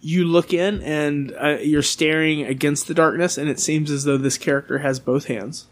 You 0.01 0.23
look 0.23 0.53
in, 0.53 0.81
and 0.81 1.33
uh, 1.39 1.57
you're 1.61 1.81
staring 1.81 2.43
against 2.43 2.87
the 2.87 2.93
darkness, 2.93 3.37
and 3.37 3.49
it 3.49 3.59
seems 3.59 3.91
as 3.91 4.05
though 4.05 4.17
this 4.17 4.37
character 4.37 4.79
has 4.79 4.99
both 4.99 5.25
hands 5.25 5.67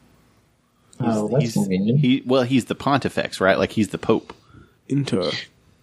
Oh, 0.99 1.27
that's 1.27 1.43
he's, 1.43 1.53
convenient. 1.53 1.99
He 1.99 2.23
well, 2.25 2.43
he's 2.43 2.65
the 2.65 2.75
pontifex, 2.75 3.39
right? 3.39 3.57
Like 3.57 3.71
he's 3.71 3.89
the 3.89 3.97
pope. 3.97 4.33
into. 4.87 5.31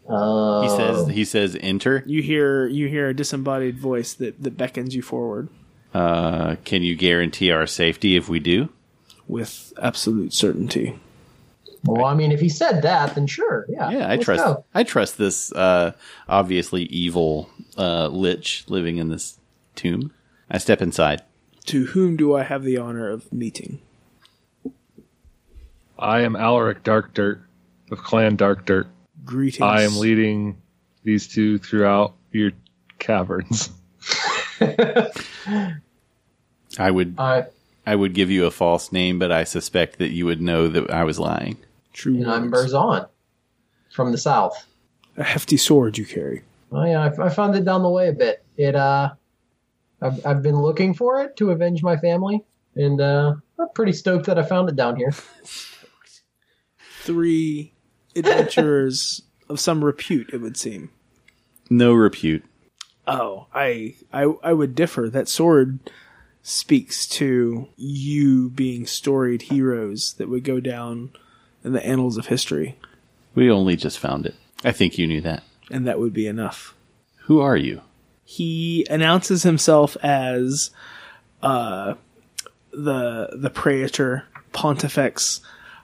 Oh, 0.08 0.62
He 0.62 0.68
says 0.68 1.08
he 1.08 1.24
says 1.24 1.56
enter. 1.60 2.02
You 2.06 2.22
hear 2.22 2.66
you 2.66 2.88
hear 2.88 3.08
a 3.08 3.14
disembodied 3.14 3.78
voice 3.78 4.14
that 4.14 4.42
that 4.42 4.56
beckons 4.56 4.94
you 4.94 5.02
forward 5.02 5.48
Uh, 5.94 6.56
can 6.64 6.82
you 6.82 6.96
guarantee 6.96 7.50
our 7.52 7.66
safety 7.66 8.16
if 8.16 8.28
we 8.28 8.40
do? 8.40 8.68
with 9.26 9.72
absolute 9.80 10.32
certainty. 10.32 10.98
Well, 11.84 12.06
I 12.06 12.14
mean, 12.14 12.32
if 12.32 12.40
he 12.40 12.48
said 12.48 12.82
that, 12.82 13.14
then 13.14 13.26
sure. 13.26 13.66
Yeah. 13.68 13.90
Yeah, 13.90 14.06
I 14.06 14.14
let's 14.14 14.24
trust. 14.24 14.44
go. 14.44 14.64
I 14.74 14.84
trust 14.84 15.18
this 15.18 15.52
uh, 15.52 15.92
obviously 16.28 16.84
evil 16.84 17.50
uh, 17.76 18.08
lich 18.08 18.64
living 18.68 18.96
in 18.96 19.10
this 19.10 19.38
tomb. 19.74 20.12
I 20.48 20.58
step 20.58 20.80
inside. 20.80 21.22
To 21.66 21.86
whom 21.86 22.16
do 22.16 22.34
I 22.34 22.42
have 22.42 22.62
the 22.62 22.78
honor 22.78 23.10
of 23.10 23.30
meeting? 23.32 23.80
I 25.98 26.20
am 26.20 26.36
Alaric 26.36 26.82
Dark 26.82 27.14
Dirt 27.14 27.42
of 27.90 27.98
Clan 27.98 28.36
Dark 28.36 28.64
Dirt. 28.66 28.88
Greetings. 29.24 29.62
I 29.62 29.82
am 29.82 29.96
leading 29.96 30.60
these 31.02 31.28
two 31.28 31.58
throughout 31.58 32.14
your 32.32 32.52
caverns. 32.98 33.70
I 36.78 36.90
would. 36.90 37.14
Uh, 37.18 37.42
I 37.86 37.94
would 37.94 38.14
give 38.14 38.30
you 38.30 38.46
a 38.46 38.50
false 38.50 38.92
name, 38.92 39.18
but 39.18 39.30
I 39.30 39.44
suspect 39.44 39.98
that 39.98 40.10
you 40.10 40.24
would 40.24 40.40
know 40.40 40.68
that 40.68 40.90
I 40.90 41.04
was 41.04 41.18
lying. 41.18 41.58
True 41.92 42.16
and 42.16 42.30
I'm. 42.30 42.50
Berzon 42.50 43.08
from 43.90 44.10
the 44.12 44.18
south. 44.18 44.66
A 45.16 45.22
hefty 45.22 45.56
sword 45.56 45.96
you 45.98 46.04
carry. 46.04 46.42
Oh 46.72 46.84
yeah, 46.84 47.00
I, 47.00 47.26
I 47.26 47.28
found 47.28 47.54
it 47.54 47.64
down 47.64 47.82
the 47.82 47.90
way 47.90 48.08
a 48.08 48.12
bit. 48.12 48.44
It 48.56 48.74
uh, 48.74 49.10
I've 50.00 50.26
I've 50.26 50.42
been 50.42 50.60
looking 50.60 50.94
for 50.94 51.22
it 51.22 51.36
to 51.36 51.50
avenge 51.50 51.82
my 51.82 51.96
family, 51.96 52.44
and 52.74 53.00
uh, 53.00 53.34
I'm 53.58 53.68
pretty 53.74 53.92
stoked 53.92 54.26
that 54.26 54.38
I 54.38 54.42
found 54.42 54.68
it 54.68 54.76
down 54.76 54.96
here. 54.96 55.12
Three 57.02 57.72
adventurers 58.16 59.22
of 59.48 59.60
some 59.60 59.84
repute, 59.84 60.30
it 60.32 60.40
would 60.40 60.56
seem. 60.56 60.90
No 61.70 61.92
repute. 61.92 62.44
Oh, 63.06 63.46
I, 63.54 63.96
I, 64.12 64.32
I 64.42 64.52
would 64.52 64.74
differ. 64.74 65.10
That 65.10 65.28
sword 65.28 65.78
speaks 66.46 67.06
to 67.06 67.66
you 67.76 68.50
being 68.50 68.86
storied 68.86 69.42
heroes 69.42 70.12
that 70.18 70.28
would 70.28 70.44
go 70.44 70.60
down 70.60 71.10
in 71.64 71.72
the 71.72 71.84
annals 71.84 72.18
of 72.18 72.26
history, 72.26 72.76
We 73.34 73.50
only 73.50 73.74
just 73.76 73.98
found 73.98 74.26
it. 74.26 74.34
I 74.62 74.70
think 74.70 74.98
you 74.98 75.06
knew 75.06 75.22
that. 75.22 75.42
and 75.70 75.86
that 75.86 75.98
would 75.98 76.12
be 76.12 76.26
enough. 76.26 76.74
Who 77.22 77.40
are 77.40 77.56
you? 77.56 77.80
He 78.24 78.86
announces 78.90 79.42
himself 79.42 79.96
as 80.02 80.70
uh, 81.42 81.94
the 82.70 83.30
the 83.34 83.50
praetor 83.50 84.24
Pontifex 84.52 85.40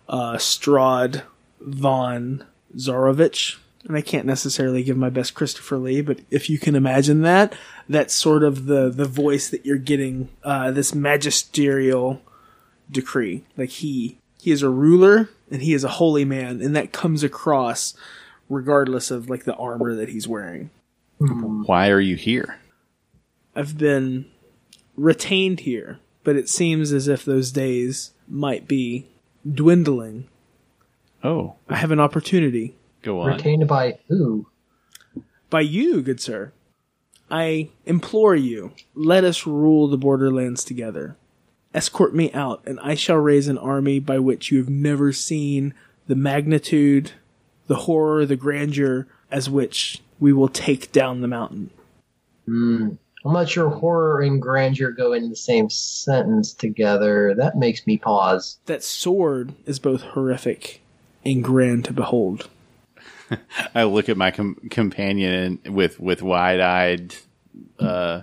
uh, 0.09 0.35
Strahd 0.37 1.23
von 1.61 2.45
Zarovich. 2.77 3.57
And 3.87 3.97
I 3.97 4.03
can't 4.03 4.27
necessarily 4.27 4.83
give 4.83 4.97
my 4.97 5.09
best 5.09 5.35
Christopher 5.35 5.79
Lee, 5.79 6.03
but 6.03 6.21
if 6.31 6.51
you 6.51 6.59
can 6.59 6.75
imagine 6.75 7.23
that, 7.23 7.55
that's 7.89 8.13
sort 8.13 8.45
of 8.45 8.67
the, 8.67 8.91
the 8.91 9.07
voice 9.07 9.49
that 9.49 9.65
you're 9.65 9.79
getting, 9.79 10.29
uh, 10.45 10.71
this 10.71 10.95
magisterial 10.95 12.21
decree. 12.91 13.45
Like 13.57 13.71
he, 13.71 14.19
he 14.39 14.51
is 14.51 14.63
a 14.63 14.69
ruler 14.69 15.31
and 15.51 15.63
he 15.63 15.73
is 15.73 15.83
a 15.83 15.89
holy 15.89 16.25
man, 16.25 16.61
and 16.61 16.77
that 16.77 16.93
comes 16.93 17.23
across 17.23 17.95
regardless 18.51 19.11
of 19.11 19.31
like 19.31 19.45
the 19.45 19.55
armor 19.55 19.95
that 19.95 20.11
he's 20.11 20.29
wearing. 20.29 20.71
Why 21.19 21.89
are 21.89 22.01
you 22.01 22.17
here? 22.17 22.59
I've 23.55 23.79
been 23.79 24.27
retained 24.97 25.61
here, 25.61 25.99
but 26.25 26.37
it 26.37 26.49
seems 26.49 26.93
as 26.93 27.09
if 27.09 27.25
those 27.25 27.51
days 27.51 28.13
might 28.29 28.69
be 28.69 29.09
dwindling. 29.51 30.29
Oh, 31.23 31.57
I 31.69 31.77
have 31.77 31.91
an 31.91 32.01
opportunity 32.01 32.77
go 33.03 33.21
on. 33.21 33.29
Retained 33.29 33.67
by 33.69 33.99
who? 34.09 34.47
by 35.51 35.61
you, 35.61 36.01
good 36.01 36.21
sir. 36.21 36.53
I 37.31 37.71
implore 37.85 38.35
you, 38.35 38.73
let 38.95 39.25
us 39.25 39.47
rule 39.47 39.89
the 39.89 39.99
borderlands 39.99 40.65
together. 40.65 41.17
Escort 41.75 42.15
me 42.15 42.33
out, 42.33 42.63
and 42.67 42.81
I 42.81 42.95
shall 42.95 43.17
raise 43.17 43.47
an 43.47 43.59
army 43.59 44.01
by 44.01 44.19
which 44.19 44.51
you 44.51 44.59
have 44.59 44.69
never 44.69 45.13
seen 45.13 45.75
the 46.07 46.17
magnitude, 46.17 47.13
the 47.67 47.77
horror, 47.77 48.27
the 48.27 48.37
grandeur 48.37 49.07
as 49.31 49.49
which 49.49 50.03
we 50.19 50.33
will 50.33 50.49
take 50.49 50.91
down 50.91 51.21
the 51.21 51.29
mountain. 51.29 51.71
Hmm. 52.47 52.91
I'm 53.25 53.35
not 53.35 53.51
sure 53.51 53.69
horror 53.69 54.23
and 54.23 54.41
grandeur 54.41 54.91
go 54.93 55.13
in 55.13 55.29
the 55.29 55.37
same 55.37 55.69
sentence 55.69 56.55
together. 56.55 57.35
That 57.37 57.57
makes 57.57 57.87
me 57.87 57.99
pause. 57.99 58.59
That 58.65 58.83
sword 58.83 59.53
is 59.67 59.79
both 59.79 60.01
horrific 60.01 60.81
and 61.25 61.45
grand 61.45 61.85
to 61.85 61.93
behold. 61.93 62.49
I 63.75 63.85
look 63.85 64.09
at 64.09 64.17
my 64.17 64.31
com- 64.31 64.61
companion 64.71 65.61
with 65.67 66.01
with 66.01 66.23
wide 66.23 66.61
eyed, 66.61 67.15
uh, 67.79 68.23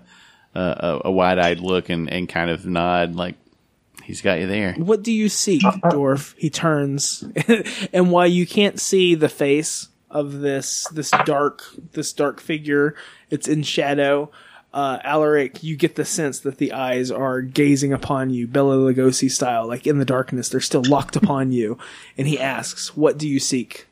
uh, 0.56 1.00
a 1.06 1.12
wide 1.12 1.40
eyed 1.40 1.60
look 1.60 1.90
and, 1.90 2.10
and 2.10 2.28
kind 2.28 2.50
of 2.50 2.66
nod 2.66 3.16
like 3.16 3.36
he's 4.04 4.22
got 4.22 4.40
you 4.40 4.48
there. 4.48 4.74
What 4.74 5.04
do 5.04 5.12
you 5.12 5.30
seek, 5.30 5.62
dwarf? 5.62 6.34
He 6.38 6.50
turns, 6.50 7.24
and 7.94 8.12
while 8.12 8.28
you 8.28 8.48
can't 8.48 8.80
see 8.80 9.16
the 9.16 9.30
face 9.30 9.90
of 10.10 10.40
this 10.40 10.88
this 10.94 11.12
dark 11.26 11.64
this 11.94 12.14
dark 12.14 12.40
figure, 12.40 12.96
it's 13.30 13.48
in 13.48 13.64
shadow. 13.64 14.32
Uh, 14.74 15.00
Alaric, 15.04 15.64
you 15.64 15.76
get 15.76 15.96
the 15.96 16.06
sense 16.06 16.40
that 16.42 16.58
the 16.58 16.74
eyes 16.74 17.10
are 17.10 17.42
gazing 17.42 17.94
upon 17.94 18.30
you, 18.30 18.48
Bela 18.48 18.76
Lugosi 18.76 19.32
style, 19.32 19.66
like 19.66 19.88
in 19.88 19.98
the 19.98 20.06
darkness. 20.06 20.50
They're 20.50 20.60
still 20.60 20.84
locked 20.84 21.16
upon 21.16 21.52
you, 21.52 21.78
and 22.18 22.28
he 22.28 22.40
asks, 22.40 22.96
"What 22.96 23.18
do 23.18 23.28
you 23.28 23.40
seek?" 23.40 23.88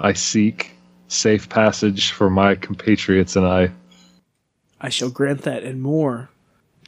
I 0.00 0.14
seek 0.14 0.72
safe 1.08 1.48
passage 1.48 2.12
for 2.12 2.30
my 2.30 2.54
compatriots 2.54 3.36
and 3.36 3.46
I. 3.46 3.70
I 4.80 4.88
shall 4.88 5.10
grant 5.10 5.42
that 5.42 5.62
and 5.62 5.82
more. 5.82 6.30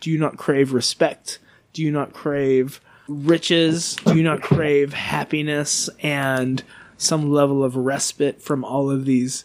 Do 0.01 0.11
you 0.11 0.19
not 0.19 0.39
crave 0.39 0.73
respect? 0.73 1.39
Do 1.73 1.83
you 1.83 1.91
not 1.91 2.13
crave 2.13 2.81
riches? 3.07 3.97
Do 3.97 4.17
you 4.17 4.23
not 4.23 4.43
crave 4.43 4.95
happiness 4.95 5.91
and 6.03 6.63
some 6.97 7.31
level 7.31 7.63
of 7.63 7.77
respite 7.77 8.41
from 8.41 8.65
all 8.65 8.91
of 8.91 9.05
these 9.05 9.45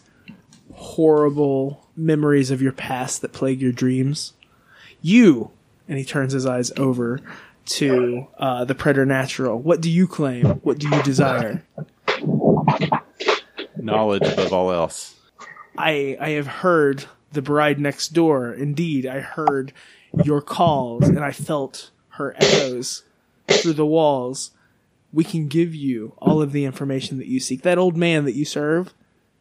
horrible 0.72 1.86
memories 1.96 2.50
of 2.50 2.62
your 2.62 2.72
past 2.72 3.20
that 3.20 3.32
plague 3.32 3.60
your 3.60 3.72
dreams? 3.72 4.32
You, 5.02 5.50
and 5.88 5.98
he 5.98 6.04
turns 6.04 6.32
his 6.32 6.46
eyes 6.46 6.72
over 6.76 7.20
to 7.66 8.26
uh, 8.38 8.64
the 8.64 8.74
preternatural. 8.74 9.58
What 9.58 9.80
do 9.80 9.90
you 9.90 10.06
claim? 10.06 10.46
What 10.62 10.78
do 10.78 10.88
you 10.88 11.02
desire? 11.02 11.62
Knowledge 13.90 14.26
above 14.26 14.52
all 14.52 14.72
else. 14.72 15.14
I 15.76 16.16
I 16.20 16.30
have 16.30 16.46
heard 16.46 17.04
the 17.32 17.42
bride 17.42 17.78
next 17.78 18.08
door. 18.08 18.52
Indeed, 18.52 19.06
I 19.06 19.20
heard 19.20 19.72
your 20.24 20.40
calls 20.40 21.08
and 21.08 21.20
I 21.20 21.32
felt 21.32 21.90
her 22.10 22.34
echoes 22.38 23.04
through 23.46 23.74
the 23.74 23.86
walls. 23.86 24.50
We 25.12 25.24
can 25.24 25.48
give 25.48 25.74
you 25.74 26.12
all 26.18 26.42
of 26.42 26.52
the 26.52 26.64
information 26.64 27.18
that 27.18 27.28
you 27.28 27.40
seek. 27.40 27.62
That 27.62 27.78
old 27.78 27.96
man 27.96 28.24
that 28.24 28.34
you 28.34 28.44
serve, 28.44 28.92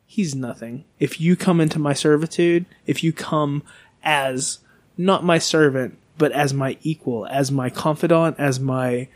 he's 0.06 0.36
nothing. 0.36 0.86
If 1.00 1.20
you 1.20 1.36
come 1.36 1.60
into 1.60 1.80
my 1.80 1.94
servitude, 1.94 2.66
if 2.86 3.04
you 3.04 3.12
come 3.12 3.64
as 4.04 4.60
not 4.98 5.24
my 5.24 5.38
servant, 5.38 5.98
but 6.18 6.32
as 6.32 6.54
my 6.54 6.78
equal, 6.82 7.26
as 7.28 7.52
my 7.52 7.70
confidant, 7.70 8.38
as 8.40 8.60
my 8.60 9.08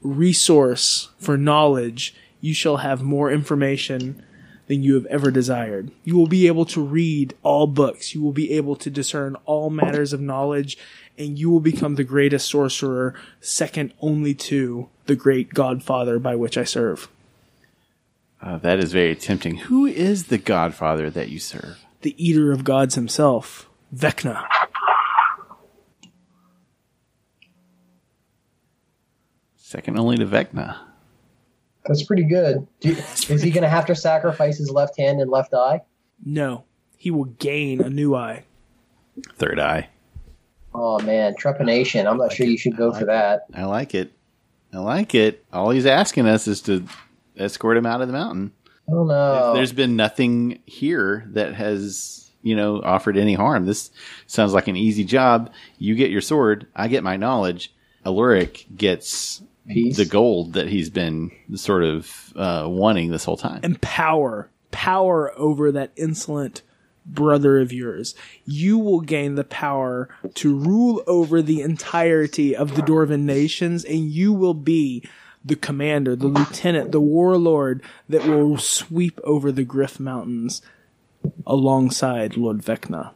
resource 0.00 1.10
for 1.18 1.36
knowledge, 1.36 2.14
you 2.40 2.54
shall 2.54 2.78
have 2.78 3.02
more 3.02 3.30
information 3.30 4.22
than 4.66 4.82
you 4.82 4.94
have 4.94 5.06
ever 5.06 5.30
desired. 5.30 5.90
You 6.04 6.16
will 6.16 6.26
be 6.26 6.46
able 6.46 6.64
to 6.66 6.80
read 6.80 7.34
all 7.42 7.66
books. 7.66 8.14
You 8.14 8.22
will 8.22 8.32
be 8.32 8.52
able 8.52 8.76
to 8.76 8.90
discern 8.90 9.36
all 9.44 9.70
matters 9.70 10.12
of 10.12 10.20
knowledge, 10.20 10.76
and 11.16 11.38
you 11.38 11.50
will 11.50 11.60
become 11.60 11.94
the 11.94 12.04
greatest 12.04 12.48
sorcerer, 12.48 13.14
second 13.40 13.92
only 14.00 14.34
to 14.34 14.88
the 15.06 15.16
great 15.16 15.54
Godfather 15.54 16.18
by 16.18 16.34
which 16.34 16.58
I 16.58 16.64
serve. 16.64 17.08
Uh, 18.42 18.58
that 18.58 18.78
is 18.78 18.92
very 18.92 19.14
tempting. 19.14 19.56
Who 19.56 19.86
is 19.86 20.24
the 20.24 20.38
Godfather 20.38 21.10
that 21.10 21.30
you 21.30 21.38
serve? 21.38 21.84
The 22.02 22.14
eater 22.22 22.52
of 22.52 22.64
gods 22.64 22.94
himself, 22.94 23.68
Vecna. 23.94 24.44
Second 29.56 29.98
only 29.98 30.16
to 30.16 30.26
Vecna. 30.26 30.85
That's 31.88 32.02
pretty 32.02 32.24
good. 32.24 32.66
Do, 32.80 32.90
is 33.28 33.42
he 33.42 33.50
going 33.50 33.62
to 33.62 33.68
have 33.68 33.86
to 33.86 33.94
sacrifice 33.94 34.58
his 34.58 34.70
left 34.70 34.98
hand 34.98 35.20
and 35.20 35.30
left 35.30 35.54
eye? 35.54 35.82
No, 36.24 36.64
he 36.96 37.10
will 37.10 37.24
gain 37.24 37.80
a 37.80 37.90
new 37.90 38.14
eye. 38.14 38.44
Third 39.36 39.58
eye. 39.58 39.88
Oh 40.74 40.98
man, 41.00 41.34
trepanation. 41.34 42.06
I'm 42.06 42.18
not 42.18 42.32
sure 42.32 42.46
you 42.46 42.58
should 42.58 42.76
go 42.76 42.92
for 42.92 43.06
that. 43.06 43.46
I 43.54 43.64
like 43.64 43.94
it. 43.94 44.12
I 44.74 44.78
like 44.78 45.14
it. 45.14 45.44
All 45.52 45.70
he's 45.70 45.86
asking 45.86 46.26
us 46.26 46.46
is 46.46 46.60
to 46.62 46.84
escort 47.36 47.78
him 47.78 47.86
out 47.86 48.02
of 48.02 48.08
the 48.08 48.12
mountain. 48.12 48.52
I 48.88 48.92
don't. 48.92 49.54
There's 49.54 49.72
been 49.72 49.96
nothing 49.96 50.60
here 50.66 51.24
that 51.28 51.54
has, 51.54 52.30
you 52.42 52.54
know, 52.54 52.82
offered 52.82 53.16
any 53.16 53.32
harm. 53.34 53.64
This 53.64 53.90
sounds 54.26 54.52
like 54.52 54.68
an 54.68 54.76
easy 54.76 55.04
job. 55.04 55.50
You 55.78 55.94
get 55.94 56.10
your 56.10 56.20
sword, 56.20 56.66
I 56.76 56.88
get 56.88 57.02
my 57.02 57.16
knowledge. 57.16 57.72
Alaric 58.04 58.66
gets 58.76 59.42
Peace. 59.68 59.96
the 59.96 60.04
gold 60.04 60.54
that 60.54 60.68
he's 60.68 60.90
been 60.90 61.30
sort 61.54 61.84
of 61.84 62.32
uh, 62.36 62.66
wanting 62.68 63.10
this 63.10 63.24
whole 63.24 63.36
time. 63.36 63.60
and 63.62 63.80
power, 63.80 64.50
power 64.70 65.32
over 65.38 65.72
that 65.72 65.92
insolent 65.96 66.62
brother 67.04 67.60
of 67.60 67.72
yours. 67.72 68.14
You 68.44 68.78
will 68.78 69.00
gain 69.00 69.34
the 69.34 69.44
power 69.44 70.08
to 70.34 70.54
rule 70.54 71.02
over 71.06 71.42
the 71.42 71.62
entirety 71.62 72.54
of 72.54 72.74
the 72.74 72.82
Dwarven 72.82 73.22
nations, 73.22 73.84
and 73.84 74.10
you 74.10 74.32
will 74.32 74.54
be 74.54 75.08
the 75.44 75.56
commander, 75.56 76.16
the 76.16 76.26
lieutenant, 76.26 76.90
the 76.90 77.00
warlord 77.00 77.82
that 78.08 78.26
will 78.26 78.58
sweep 78.58 79.20
over 79.22 79.52
the 79.52 79.64
Griff 79.64 80.00
Mountains 80.00 80.60
alongside 81.46 82.36
Lord 82.36 82.58
Vecna. 82.58 83.12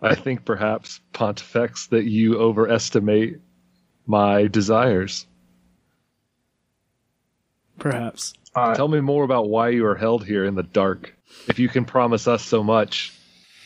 I 0.00 0.14
think 0.14 0.44
perhaps, 0.44 1.00
Pontifex, 1.12 1.88
that 1.88 2.04
you 2.04 2.38
overestimate 2.38 3.40
my 4.08 4.48
desires. 4.48 5.26
Perhaps. 7.78 8.34
Uh, 8.54 8.74
Tell 8.74 8.88
me 8.88 9.00
more 9.00 9.22
about 9.22 9.48
why 9.48 9.68
you 9.68 9.86
are 9.86 9.94
held 9.94 10.24
here 10.24 10.44
in 10.44 10.56
the 10.56 10.64
dark. 10.64 11.14
If 11.46 11.60
you 11.60 11.68
can 11.68 11.84
promise 11.84 12.26
us 12.26 12.42
so 12.42 12.64
much, 12.64 13.12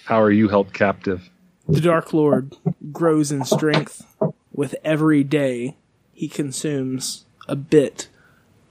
how 0.05 0.20
are 0.20 0.31
you 0.31 0.48
held 0.48 0.74
captive? 0.74 1.31
The 1.69 1.81
Dark 1.81 2.12
Lord 2.12 2.56
grows 2.90 3.31
in 3.31 3.44
strength 3.44 4.05
with 4.52 4.74
every 4.85 5.23
day 5.23 5.77
he 6.12 6.28
consumes 6.28 7.24
a 7.48 7.56
bit 7.56 8.09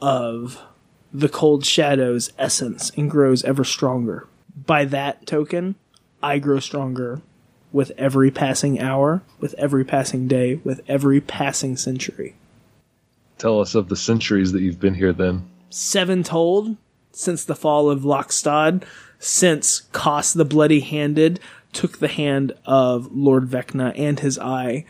of 0.01 0.61
the 1.13 1.29
cold 1.29 1.65
shadow's 1.65 2.31
essence 2.37 2.91
and 2.97 3.09
grows 3.09 3.43
ever 3.43 3.63
stronger. 3.63 4.27
By 4.53 4.85
that 4.85 5.25
token, 5.25 5.75
I 6.21 6.39
grow 6.39 6.59
stronger 6.59 7.21
with 7.71 7.91
every 7.97 8.31
passing 8.31 8.79
hour, 8.79 9.21
with 9.39 9.53
every 9.57 9.85
passing 9.85 10.27
day, 10.27 10.55
with 10.55 10.81
every 10.87 11.21
passing 11.21 11.77
century. 11.77 12.35
Tell 13.37 13.59
us 13.59 13.75
of 13.75 13.89
the 13.89 13.95
centuries 13.95 14.51
that 14.51 14.61
you've 14.61 14.79
been 14.79 14.95
here 14.95 15.13
then. 15.13 15.49
Seven 15.69 16.23
told 16.23 16.77
since 17.11 17.43
the 17.43 17.55
fall 17.55 17.89
of 17.89 18.01
Lockstad, 18.01 18.83
since 19.19 19.83
Koss 19.93 20.33
the 20.33 20.45
Bloody 20.45 20.79
Handed 20.81 21.39
took 21.73 21.99
the 21.99 22.07
hand 22.07 22.53
of 22.65 23.11
Lord 23.11 23.47
Vecna 23.47 23.93
and 23.97 24.19
his 24.19 24.37
eye, 24.39 24.85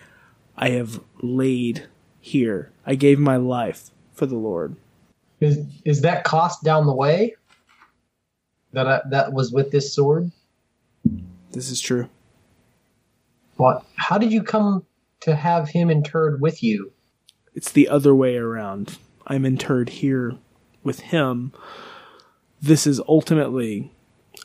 I 0.58 0.70
have 0.70 0.99
laid 1.22 1.88
here. 2.20 2.72
I 2.86 2.95
gave 2.95 3.20
my 3.20 3.38
life 3.38 3.91
for 4.14 4.26
the 4.26 4.36
Lord. 4.36 4.76
Is 5.40 5.66
is 5.86 6.02
that 6.02 6.26
Koss 6.26 6.62
down 6.64 6.86
the 6.86 6.94
way? 6.94 7.36
That 8.74 8.88
I, 8.88 9.02
that 9.10 9.34
was 9.34 9.52
with 9.52 9.72
this 9.72 9.94
sword. 9.94 10.32
This 11.52 11.70
is 11.70 11.82
true. 11.82 12.10
How 13.96 14.18
did 14.18 14.32
you 14.32 14.44
come 14.44 14.86
to 15.22 15.36
have 15.36 15.70
him 15.70 15.90
interred 15.90 16.42
with 16.42 16.64
you? 16.64 16.92
It's 17.54 17.72
the 17.72 17.90
other 17.90 18.16
way 18.16 18.38
around. 18.38 18.98
I'm 19.28 19.46
interred 19.46 19.90
here 19.90 20.36
with 20.84 21.00
him. 21.02 21.54
This 22.62 22.88
is 22.88 23.02
ultimately 23.08 23.92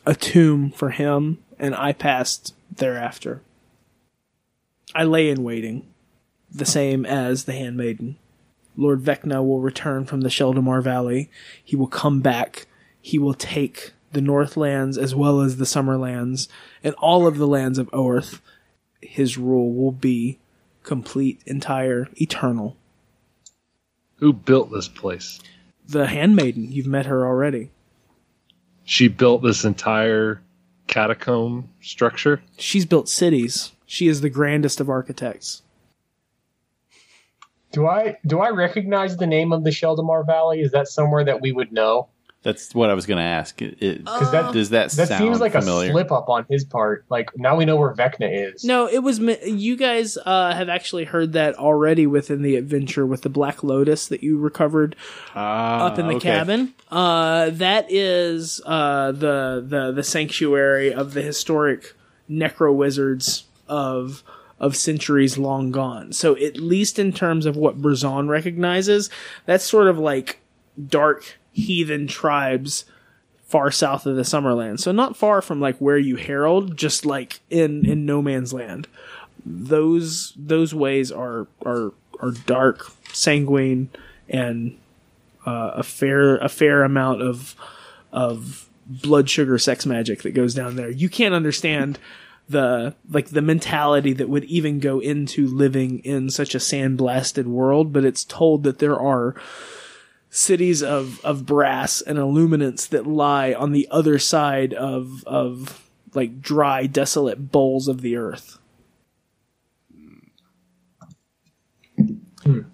a 0.05 0.15
tomb 0.15 0.71
for 0.71 0.91
him, 0.91 1.39
and 1.59 1.75
I 1.75 1.93
passed 1.93 2.55
thereafter. 2.75 3.43
I 4.95 5.05
lay 5.05 5.31
in 5.31 5.43
waiting, 5.43 5.87
the 6.51 6.65
same 6.65 7.05
as 7.05 7.45
the 7.45 7.53
handmaiden. 7.53 8.17
Lord 8.77 9.03
Vecna 9.03 9.45
will 9.45 9.61
return 9.61 10.05
from 10.05 10.21
the 10.21 10.29
Sheldamar 10.29 10.83
Valley. 10.83 11.31
He 11.63 11.77
will 11.77 11.87
come 11.87 12.21
back. 12.21 12.67
He 13.01 13.19
will 13.19 13.35
take 13.35 13.93
the 14.13 14.21
Northlands 14.21 14.99
as 14.99 15.15
well 15.15 15.41
as 15.41 15.57
the 15.57 15.65
Summerlands 15.65 16.49
and 16.85 16.95
all 16.97 17.27
of 17.27 17.39
the 17.39 17.47
lands 17.47 17.79
of 17.79 17.91
Oerth. 17.91 18.41
His 19.09 19.39
rule 19.39 19.73
will 19.73 19.93
be 19.93 20.39
complete, 20.83 21.41
entire, 21.47 22.09
eternal. 22.21 22.77
Who 24.17 24.33
built 24.33 24.71
this 24.71 24.89
place? 24.89 25.41
The 25.89 26.07
handmaiden, 26.07 26.73
you've 26.73 26.87
met 26.87 27.07
her 27.07 27.27
already. 27.27 27.71
She 28.85 29.09
built 29.09 29.43
this 29.43 29.65
entire 29.65 30.43
catacomb 30.87 31.71
structure. 31.81 32.43
She's 32.57 32.87
built 32.87 33.09
cities. 33.09 33.73
She 33.85 34.09
is 34.09 34.21
the 34.21 34.31
grandest 34.31 34.81
of 34.81 34.89
architects. 34.89 35.63
do 37.73 37.87
I 37.87 38.17
do 38.27 38.41
I 38.41 38.51
recognize 38.51 39.17
the 39.17 39.27
name 39.27 39.53
of 39.53 39.65
the 39.65 39.71
Sheldamar 39.71 40.25
Valley? 40.25 40.61
Is 40.61 40.73
that 40.73 40.89
somewhere 40.89 41.25
that 41.25 41.41
we 41.41 41.53
would 41.53 41.73
know? 41.73 42.09
That's 42.47 42.73
what 42.77 42.91
I 42.91 42.95
was 42.95 43.07
going 43.07 43.19
to 43.19 43.25
ask. 43.25 43.61
It, 43.61 43.77
it- 43.83 43.99
Because 44.05 44.31
that 44.31 44.53
does 44.53 44.71
that, 44.71 44.93
that 44.93 45.09
sound 45.09 45.21
seems 45.21 45.41
like 45.41 45.51
familiar? 45.51 45.89
a 45.89 45.93
slip 45.93 46.13
up 46.13 46.29
on 46.29 46.47
his 46.49 46.65
part. 46.65 47.05
Like 47.11 47.37
now 47.37 47.57
we 47.57 47.65
know 47.65 47.75
where 47.75 47.93
Vecna 47.93 48.55
is. 48.55 48.65
No, 48.65 48.87
it 48.89 49.01
was. 49.03 49.19
You 49.19 49.77
guys 49.77 50.17
uh, 50.25 50.55
have 50.55 50.69
actually 50.69 51.05
heard 51.05 51.33
that 51.33 51.57
already 51.57 52.07
within 52.07 52.43
the 52.43 52.55
adventure 52.55 53.05
with 53.05 53.23
the 53.23 53.29
Black 53.29 53.65
Lotus 53.65 54.07
that 54.07 54.23
you 54.23 54.39
recovered 54.39 54.95
Ah, 55.35 55.87
up 55.87 55.99
in 55.99 56.07
the 56.07 56.15
okay. 56.15 56.29
cabin. 56.31 56.73
Uh, 56.89 57.51
that 57.51 57.87
is 57.91 58.61
uh, 58.65 59.11
the 59.11 59.65
the 59.67 59.91
the 59.91 60.03
sanctuary 60.05 60.95
of 60.95 61.15
the 61.15 61.23
historic 61.23 61.95
necro 62.31 62.73
wizards 62.73 63.43
of 63.69 64.23
of 64.61 64.77
centuries 64.77 65.37
long 65.37 65.73
gone. 65.73 66.13
So 66.13 66.37
at 66.37 66.57
least 66.59 66.99
in 67.01 67.13
terms 67.13 67.45
of 67.45 67.57
what 67.57 67.83
Berzon 67.83 68.29
recognizes, 68.29 69.11
that's 69.47 69.65
sort 69.65 69.89
of 69.89 69.99
like 69.99 70.39
dark 70.89 71.39
heathen 71.57 72.07
tribes 72.07 72.85
far 73.47 73.71
south 73.71 74.07
of 74.07 74.17
the 74.17 74.23
Summerland. 74.23 74.81
So 74.81 74.93
not 74.93 75.17
far 75.17 75.41
from 75.41 75.61
like 75.61 75.79
where 75.79 75.99
you 75.99 76.17
herald, 76.17 76.77
just 76.77 77.07
like 77.07 77.41
in 77.51 77.87
in 77.87 78.05
no 78.05 78.21
man's 78.21 78.53
land. 78.53 78.89
Those 79.45 80.35
those 80.37 80.75
ways 80.75 81.11
are 81.11 81.47
are 81.65 81.93
are 82.21 82.33
dark, 82.47 82.91
sanguine, 83.13 83.89
and 84.29 84.79
uh, 85.47 85.73
a 85.75 85.83
fair 85.83 86.37
a 86.37 86.49
fair 86.49 86.83
amount 86.83 87.23
of 87.23 87.55
of 88.13 88.69
blood 88.87 89.29
sugar 89.29 89.59
sex 89.59 89.87
magic 89.87 90.23
that 90.23 90.33
goes 90.33 90.55
down 90.55 90.77
there. 90.77 90.91
You 90.91 91.09
can't 91.09 91.35
understand 91.35 91.99
the 92.49 92.95
like 93.11 93.29
the 93.29 93.43
mentality 93.43 94.13
that 94.13 94.29
would 94.29 94.45
even 94.45 94.81
go 94.81 95.01
into 95.01 95.47
living 95.47 96.01
in 96.01 96.31
such 96.31 96.55
a 96.55 96.59
sandblasted 96.59 97.45
world, 97.45 97.93
but 97.93 98.05
it's 98.05 98.25
told 98.25 98.65
that 98.65 98.79
there 98.79 98.99
are 98.99 99.35
cities 100.37 100.83
of 100.83 101.25
of 101.25 101.47
brass 101.47 102.01
and 102.01 102.19
illuminance 102.19 102.87
that 102.89 103.07
lie 103.07 103.55
on 103.55 103.73
the 103.73 103.89
other 103.91 104.19
side 104.19 104.75
of 104.75 105.25
of 105.27 105.89
like 106.15 106.41
dry 106.41 106.87
desolate 106.87 107.51
bowls 107.51 107.89
of 107.89 108.03
the 108.03 108.17
earth. 108.17 108.59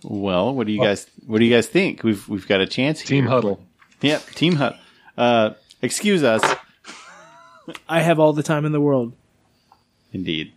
Well, 0.03 0.55
what 0.55 0.67
do 0.67 0.73
you 0.73 0.81
guys 0.81 1.07
what 1.27 1.39
do 1.39 1.45
you 1.45 1.55
guys 1.55 1.67
think? 1.67 2.03
We've 2.03 2.29
we've 2.29 2.49
got 2.49 2.61
a 2.61 2.67
chance 2.67 3.01
here. 3.01 3.21
Team 3.21 3.27
huddle. 3.27 3.65
Yep, 4.01 4.27
team 4.31 4.57
hut. 4.57 4.77
Uh, 5.17 5.51
excuse 5.81 6.25
us. 6.25 6.43
I 7.89 8.01
have 8.01 8.19
all 8.19 8.33
the 8.33 8.43
time 8.43 8.65
in 8.65 8.73
the 8.73 8.81
world. 8.81 9.15
Indeed. 10.13 10.53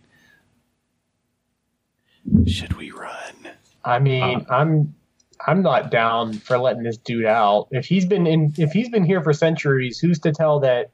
Should 2.46 2.72
we 2.74 2.90
run? 2.90 3.34
I 3.84 4.00
mean, 4.00 4.44
I'm 4.50 4.94
I'm 5.46 5.62
not 5.62 5.90
down 5.90 6.32
for 6.34 6.58
letting 6.58 6.82
this 6.82 6.96
dude 6.96 7.24
out. 7.24 7.68
If 7.70 7.86
he's 7.86 8.04
been 8.04 8.26
in 8.26 8.52
if 8.58 8.72
he's 8.72 8.88
been 8.88 9.04
here 9.04 9.22
for 9.22 9.32
centuries, 9.32 9.98
who's 9.98 10.18
to 10.20 10.32
tell 10.32 10.60
that 10.60 10.90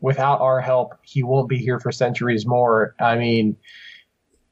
without 0.00 0.40
our 0.40 0.60
help 0.60 0.94
he 1.02 1.24
won't 1.24 1.48
be 1.48 1.58
here 1.58 1.80
for 1.80 1.90
centuries 1.90 2.46
more? 2.46 2.94
I 3.00 3.16
mean, 3.16 3.56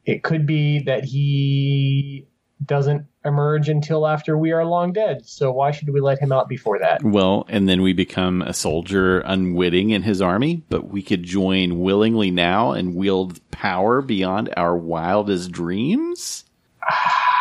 it 0.04 0.24
could 0.24 0.46
be 0.46 0.80
that 0.80 1.04
he 1.04 2.26
doesn't 2.64 3.06
emerge 3.24 3.68
until 3.68 4.06
after 4.06 4.36
we 4.36 4.50
are 4.50 4.64
long 4.64 4.92
dead. 4.92 5.26
So 5.26 5.52
why 5.52 5.70
should 5.70 5.90
we 5.90 6.00
let 6.00 6.18
him 6.18 6.32
out 6.32 6.48
before 6.48 6.78
that? 6.80 7.04
Well, 7.04 7.44
and 7.48 7.68
then 7.68 7.82
we 7.82 7.92
become 7.92 8.42
a 8.42 8.54
soldier 8.54 9.20
unwitting 9.20 9.90
in 9.90 10.02
his 10.02 10.22
army, 10.22 10.62
but 10.68 10.88
we 10.88 11.02
could 11.02 11.22
join 11.22 11.80
willingly 11.80 12.30
now 12.30 12.72
and 12.72 12.96
wield 12.96 13.38
power 13.50 14.00
beyond 14.00 14.52
our 14.56 14.76
wildest 14.76 15.52
dreams? 15.52 16.44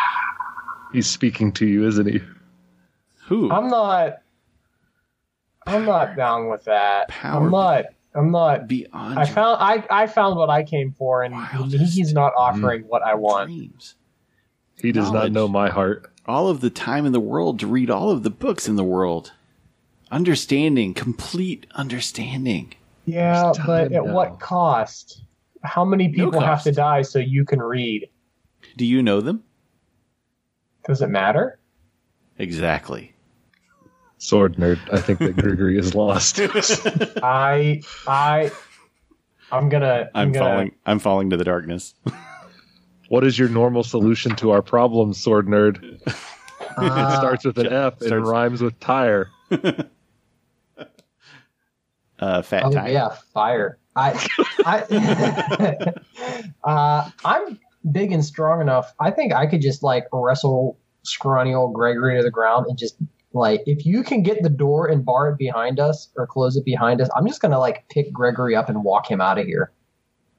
He's 0.96 1.06
speaking 1.06 1.52
to 1.52 1.66
you, 1.66 1.86
isn't 1.86 2.06
he? 2.06 2.22
Who? 3.26 3.50
I'm 3.50 3.68
not 3.68 4.14
I'm 5.66 5.84
not 5.84 6.16
down 6.16 6.48
with 6.48 6.64
that. 6.64 7.08
Power. 7.08 7.44
I'm 7.44 7.50
not 7.50 7.84
I'm 8.14 8.30
not 8.30 8.66
beyond 8.66 9.18
I 9.18 9.24
your 9.26 9.34
found 9.34 9.58
I, 9.60 9.84
I 9.90 10.06
found 10.06 10.36
what 10.38 10.48
I 10.48 10.62
came 10.62 10.92
for 10.92 11.22
and 11.22 11.34
Wildest 11.34 11.94
he's 11.94 12.14
not 12.14 12.32
offering 12.34 12.84
what 12.84 13.02
I 13.02 13.14
want. 13.14 13.48
dreams. 13.50 13.94
He 14.80 14.90
does 14.90 15.10
Knowledge. 15.12 15.32
not 15.32 15.38
know 15.38 15.48
my 15.48 15.68
heart. 15.68 16.10
All 16.24 16.48
of 16.48 16.62
the 16.62 16.70
time 16.70 17.04
in 17.04 17.12
the 17.12 17.20
world 17.20 17.60
to 17.60 17.66
read 17.66 17.90
all 17.90 18.10
of 18.10 18.22
the 18.22 18.30
books 18.30 18.66
in 18.66 18.76
the 18.76 18.82
world. 18.84 19.32
Understanding, 20.10 20.94
complete 20.94 21.66
understanding. 21.74 22.72
Yeah, 23.04 23.52
There's 23.52 23.58
but 23.66 23.84
time 23.88 23.94
at 23.94 24.06
now. 24.06 24.14
what 24.14 24.40
cost? 24.40 25.20
How 25.62 25.84
many 25.84 26.08
No 26.08 26.24
people 26.26 26.40
have 26.40 26.56
cost. 26.58 26.64
to 26.64 26.72
die 26.72 27.02
so 27.02 27.18
you 27.18 27.44
can 27.44 27.60
read? 27.60 28.08
Do 28.78 28.86
you 28.86 29.02
know 29.02 29.20
them? 29.20 29.44
Does 30.86 31.02
it 31.02 31.08
matter? 31.08 31.58
Exactly. 32.38 33.12
Sword 34.18 34.56
nerd. 34.56 34.78
I 34.92 35.00
think 35.00 35.18
that 35.20 35.36
Gregory 35.36 35.78
is 35.78 35.94
lost. 35.94 36.38
I 37.22 37.82
I 38.06 38.50
I'm 39.52 39.68
gonna 39.68 40.08
I'm, 40.14 40.28
I'm 40.28 40.32
gonna 40.32 40.44
falling 40.46 40.72
I'm 40.86 40.98
falling 40.98 41.30
to 41.30 41.36
the 41.36 41.44
darkness. 41.44 41.94
what 43.08 43.24
is 43.24 43.38
your 43.38 43.48
normal 43.48 43.82
solution 43.84 44.34
to 44.36 44.50
our 44.52 44.62
problem, 44.62 45.12
sword 45.12 45.46
nerd? 45.46 45.82
it 46.06 46.14
Uh, 46.78 47.16
starts 47.18 47.44
with 47.44 47.58
an 47.58 47.68
F 47.72 48.00
and 48.02 48.26
rhymes 48.26 48.62
with 48.62 48.78
tire. 48.80 49.28
Uh 52.18 52.40
fat 52.40 52.64
Oh 52.64 52.70
time. 52.72 52.90
yeah, 52.90 53.10
fire. 53.34 53.76
I, 53.94 54.12
I, 54.64 55.92
uh, 56.64 57.10
I'm 57.26 57.58
big 57.92 58.12
and 58.12 58.24
strong 58.24 58.60
enough. 58.60 58.92
I 59.00 59.10
think 59.10 59.32
I 59.32 59.46
could 59.46 59.60
just 59.62 59.82
like 59.82 60.06
wrestle 60.12 60.78
scrawny 61.02 61.54
old 61.54 61.74
Gregory 61.74 62.16
to 62.16 62.22
the 62.22 62.30
ground 62.30 62.66
and 62.68 62.76
just 62.78 62.96
like 63.32 63.62
if 63.66 63.84
you 63.86 64.02
can 64.02 64.22
get 64.22 64.42
the 64.42 64.48
door 64.48 64.88
and 64.88 65.04
bar 65.04 65.30
it 65.30 65.38
behind 65.38 65.78
us 65.78 66.08
or 66.16 66.26
close 66.26 66.56
it 66.56 66.64
behind 66.64 67.00
us, 67.00 67.08
I'm 67.16 67.26
just 67.26 67.40
gonna 67.40 67.58
like 67.58 67.88
pick 67.88 68.12
Gregory 68.12 68.56
up 68.56 68.68
and 68.68 68.82
walk 68.84 69.10
him 69.10 69.20
out 69.20 69.38
of 69.38 69.46
here. 69.46 69.72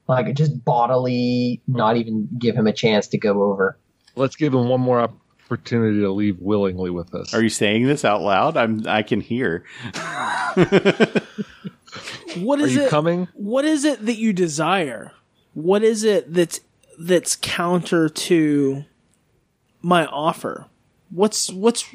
Like 0.07 0.33
just 0.35 0.63
bodily, 0.63 1.61
not 1.67 1.97
even 1.97 2.29
give 2.39 2.55
him 2.55 2.65
a 2.67 2.73
chance 2.73 3.07
to 3.09 3.17
go 3.17 3.43
over. 3.43 3.77
Let's 4.15 4.35
give 4.35 4.53
him 4.53 4.67
one 4.69 4.79
more 4.81 5.01
opportunity 5.49 5.99
to 5.99 6.11
leave 6.11 6.39
willingly 6.39 6.89
with 6.89 7.13
us. 7.13 7.33
Are 7.33 7.43
you 7.43 7.49
saying 7.49 7.85
this 7.85 8.03
out 8.05 8.21
loud? 8.21 8.57
I'm 8.57 8.87
I 8.87 9.03
can 9.03 9.21
hear. 9.21 9.63
What 12.35 12.59
Are 12.61 12.67
you 12.67 12.83
it? 12.83 12.89
coming? 12.89 13.27
what 13.33 13.65
is 13.65 13.83
it 13.83 14.05
that 14.05 14.17
you 14.17 14.31
desire? 14.33 15.11
What 15.53 15.81
is 15.83 16.03
it 16.03 16.31
that's 16.33 16.59
that's 16.97 17.37
counter 17.41 18.09
to 18.09 18.85
my 19.81 20.05
offer? 20.05 20.65
What's 21.09 21.51
what's 21.51 21.85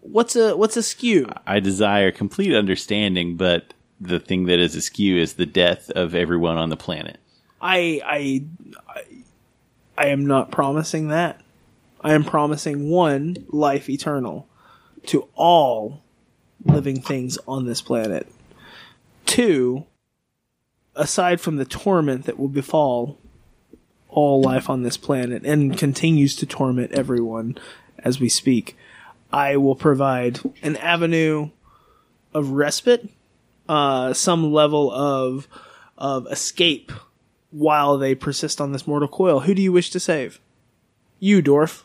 what's 0.00 0.36
a 0.36 0.56
what's 0.56 0.76
a 0.76 0.82
skew? 0.82 1.30
I 1.46 1.60
desire 1.60 2.10
complete 2.10 2.54
understanding, 2.54 3.36
but 3.36 3.74
the 4.00 4.20
thing 4.20 4.46
that 4.46 4.58
is 4.58 4.74
askew 4.74 5.20
is 5.20 5.34
the 5.34 5.46
death 5.46 5.90
of 5.90 6.14
everyone 6.14 6.56
on 6.56 6.70
the 6.70 6.76
planet. 6.76 7.18
I 7.60 8.00
I 8.04 8.44
I, 8.88 9.02
I 9.96 10.06
am 10.08 10.26
not 10.26 10.50
promising 10.50 11.08
that. 11.08 11.40
I 12.00 12.14
am 12.14 12.24
promising 12.24 12.90
one 12.90 13.44
life 13.48 13.90
eternal 13.90 14.48
to 15.06 15.28
all 15.34 16.02
living 16.64 17.00
things 17.00 17.38
on 17.46 17.66
this 17.66 17.80
planet. 17.80 18.26
Two, 19.26 19.84
aside 20.94 21.40
from 21.40 21.56
the 21.56 21.64
torment 21.64 22.24
that 22.26 22.38
will 22.38 22.48
befall 22.48 23.18
all 24.08 24.40
life 24.40 24.70
on 24.70 24.82
this 24.82 24.96
planet 24.96 25.44
and 25.44 25.76
continues 25.76 26.34
to 26.36 26.46
torment 26.46 26.92
everyone 26.92 27.58
as 27.98 28.20
we 28.20 28.28
speak, 28.28 28.76
I 29.32 29.56
will 29.56 29.76
provide 29.76 30.40
an 30.62 30.76
avenue 30.76 31.50
of 32.32 32.50
respite, 32.50 33.08
uh, 33.68 34.12
some 34.12 34.52
level 34.52 34.90
of 34.90 35.48
of 35.96 36.26
escape 36.28 36.92
while 37.50 37.98
they 37.98 38.14
persist 38.14 38.60
on 38.60 38.72
this 38.72 38.86
mortal 38.86 39.08
coil. 39.08 39.40
Who 39.40 39.54
do 39.54 39.60
you 39.60 39.72
wish 39.72 39.90
to 39.90 40.00
save? 40.00 40.40
You, 41.18 41.42
Dorf. 41.42 41.84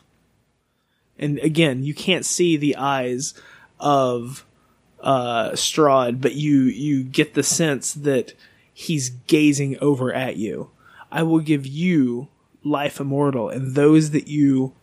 And 1.18 1.38
again, 1.40 1.82
you 1.82 1.94
can't 1.94 2.24
see 2.24 2.56
the 2.56 2.76
eyes 2.76 3.34
of 3.80 4.44
uh, 5.00 5.50
Strahd, 5.50 6.20
but 6.20 6.34
you 6.34 6.62
you 6.62 7.02
get 7.02 7.34
the 7.34 7.42
sense 7.42 7.92
that 7.92 8.34
he's 8.72 9.10
gazing 9.10 9.78
over 9.80 10.12
at 10.12 10.36
you. 10.36 10.70
I 11.14 11.22
will 11.22 11.38
give 11.38 11.64
you 11.64 12.26
life 12.64 12.98
immortal, 12.98 13.48
and 13.48 13.76
those 13.76 14.10
that 14.10 14.26
you 14.26 14.74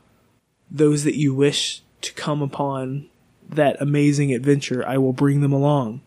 those 0.71 1.03
that 1.03 1.17
you 1.17 1.35
wish 1.35 1.83
to 1.99 2.13
come 2.13 2.41
upon 2.41 3.09
that 3.49 3.75
amazing 3.81 4.33
adventure, 4.33 4.87
I 4.87 4.97
will 4.97 5.11
bring 5.11 5.41
them 5.41 5.51
along. 5.51 6.01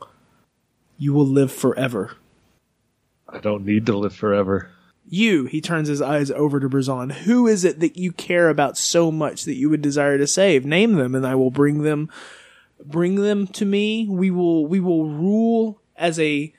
You 0.97 1.13
will 1.13 1.27
live 1.27 1.53
forever. 1.53 2.17
I 3.29 3.39
don't 3.39 3.67
need 3.67 3.85
to 3.85 3.99
live 3.99 4.15
forever. 4.15 4.71
You, 5.07 5.45
he 5.45 5.61
turns 5.61 5.89
his 5.89 6.01
eyes 6.01 6.31
over 6.31 6.59
to 6.59 6.71
Berzon. 6.71 7.13
Who 7.13 7.47
is 7.47 7.63
it 7.63 7.81
that 7.81 7.99
you 7.99 8.11
care 8.11 8.49
about 8.49 8.79
so 8.79 9.13
much 9.13 9.45
that 9.45 9.57
you 9.57 9.69
would 9.69 9.83
desire 9.83 10.17
to 10.17 10.27
save? 10.27 10.65
Name 10.65 10.95
them, 10.95 11.15
and 11.15 11.27
I 11.27 11.35
will 11.35 11.51
bring 11.51 11.83
them, 11.83 12.09
bring 12.83 13.17
them 13.17 13.47
to 13.49 13.67
me. 13.67 14.09
We 14.09 14.31
will, 14.31 14.65
we 14.65 14.81
will 14.81 15.05
rule 15.05 15.83
as 15.97 16.19
a, 16.19 16.55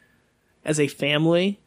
as 0.63 0.79
a 0.79 0.87
family, 0.87 1.59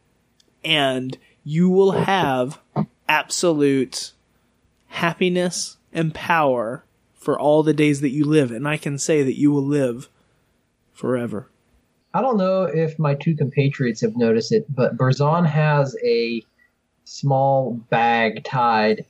and 0.65 1.19
you 1.44 1.69
will 1.69 1.93
have 1.93 2.60
absolute 3.09 4.12
happiness 4.89 5.77
and 5.93 6.15
power 6.15 6.85
for 7.15 7.39
all 7.39 7.62
the 7.62 7.74
days 7.74 8.01
that 8.01 8.10
you 8.10 8.24
live. 8.24 8.51
And 8.51 8.66
I 8.66 8.77
can 8.77 8.98
say 8.98 9.23
that 9.23 9.39
you 9.39 9.51
will 9.51 9.65
live 9.65 10.09
forever. 10.93 11.51
I 12.15 12.23
don't 12.23 12.39
know 12.39 12.62
if 12.62 12.98
my 12.98 13.15
two 13.15 13.36
compatriots 13.36 14.01
have 14.01 14.16
noticed 14.16 14.52
it, 14.52 14.66
but 14.74 14.97
Berzon 14.97 15.47
has 15.47 15.97
a 16.02 16.43
small 17.05 17.74
bag 17.90 18.44
tied, 18.44 19.05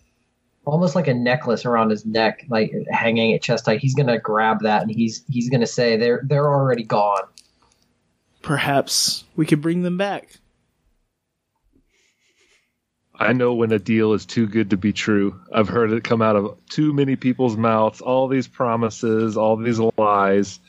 almost 0.65 0.95
like 0.95 1.07
a 1.07 1.15
necklace 1.15 1.65
around 1.65 1.91
his 1.91 2.05
neck, 2.05 2.45
like 2.49 2.73
hanging 2.91 3.35
at 3.35 3.43
chest 3.43 3.67
height. 3.67 3.81
He's 3.81 3.95
gonna 3.95 4.19
grab 4.19 4.63
that 4.63 4.83
and 4.83 4.91
he's 4.91 5.25
he's 5.29 5.49
gonna 5.49 5.67
say 5.67 5.97
they're 5.97 6.23
they're 6.25 6.49
already 6.49 6.83
gone. 6.85 7.23
Perhaps 8.43 9.25
we 9.37 9.47
could 9.47 9.61
bring 9.61 9.83
them 9.83 9.97
back. 9.97 10.39
I 13.21 13.33
know 13.33 13.53
when 13.53 13.73
a 13.73 13.81
deal 13.81 14.13
is 14.13 14.25
too 14.25 14.47
good 14.47 14.71
to 14.71 14.77
be 14.77 14.93
true. 14.93 15.41
I've 15.53 15.69
heard 15.69 15.91
it 15.91 16.05
come 16.05 16.23
out 16.23 16.37
of 16.37 16.57
too 16.69 16.93
many 16.93 17.17
people's 17.17 17.57
mouths. 17.57 18.01
All 18.01 18.29
these 18.29 18.47
promises, 18.47 19.37
all 19.37 19.57
these 19.57 19.81
lies. 19.97 20.61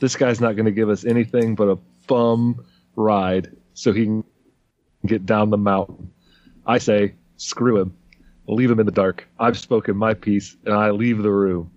This 0.00 0.16
guy's 0.16 0.40
not 0.40 0.56
going 0.56 0.64
to 0.66 0.72
give 0.72 0.88
us 0.88 1.04
anything 1.04 1.54
but 1.54 1.68
a 1.68 1.78
bum 2.08 2.64
ride 2.96 3.56
so 3.74 3.92
he 3.92 4.04
can 4.04 4.24
get 5.06 5.24
down 5.26 5.50
the 5.50 5.58
mountain. 5.58 6.10
I 6.66 6.78
say, 6.78 7.14
screw 7.36 7.80
him. 7.80 7.96
Leave 8.48 8.70
him 8.70 8.80
in 8.80 8.86
the 8.86 8.92
dark. 8.92 9.28
I've 9.38 9.56
spoken 9.56 9.96
my 9.96 10.14
piece, 10.14 10.56
and 10.64 10.74
I 10.74 10.90
leave 10.90 11.22
the 11.22 11.30
room. 11.30 11.70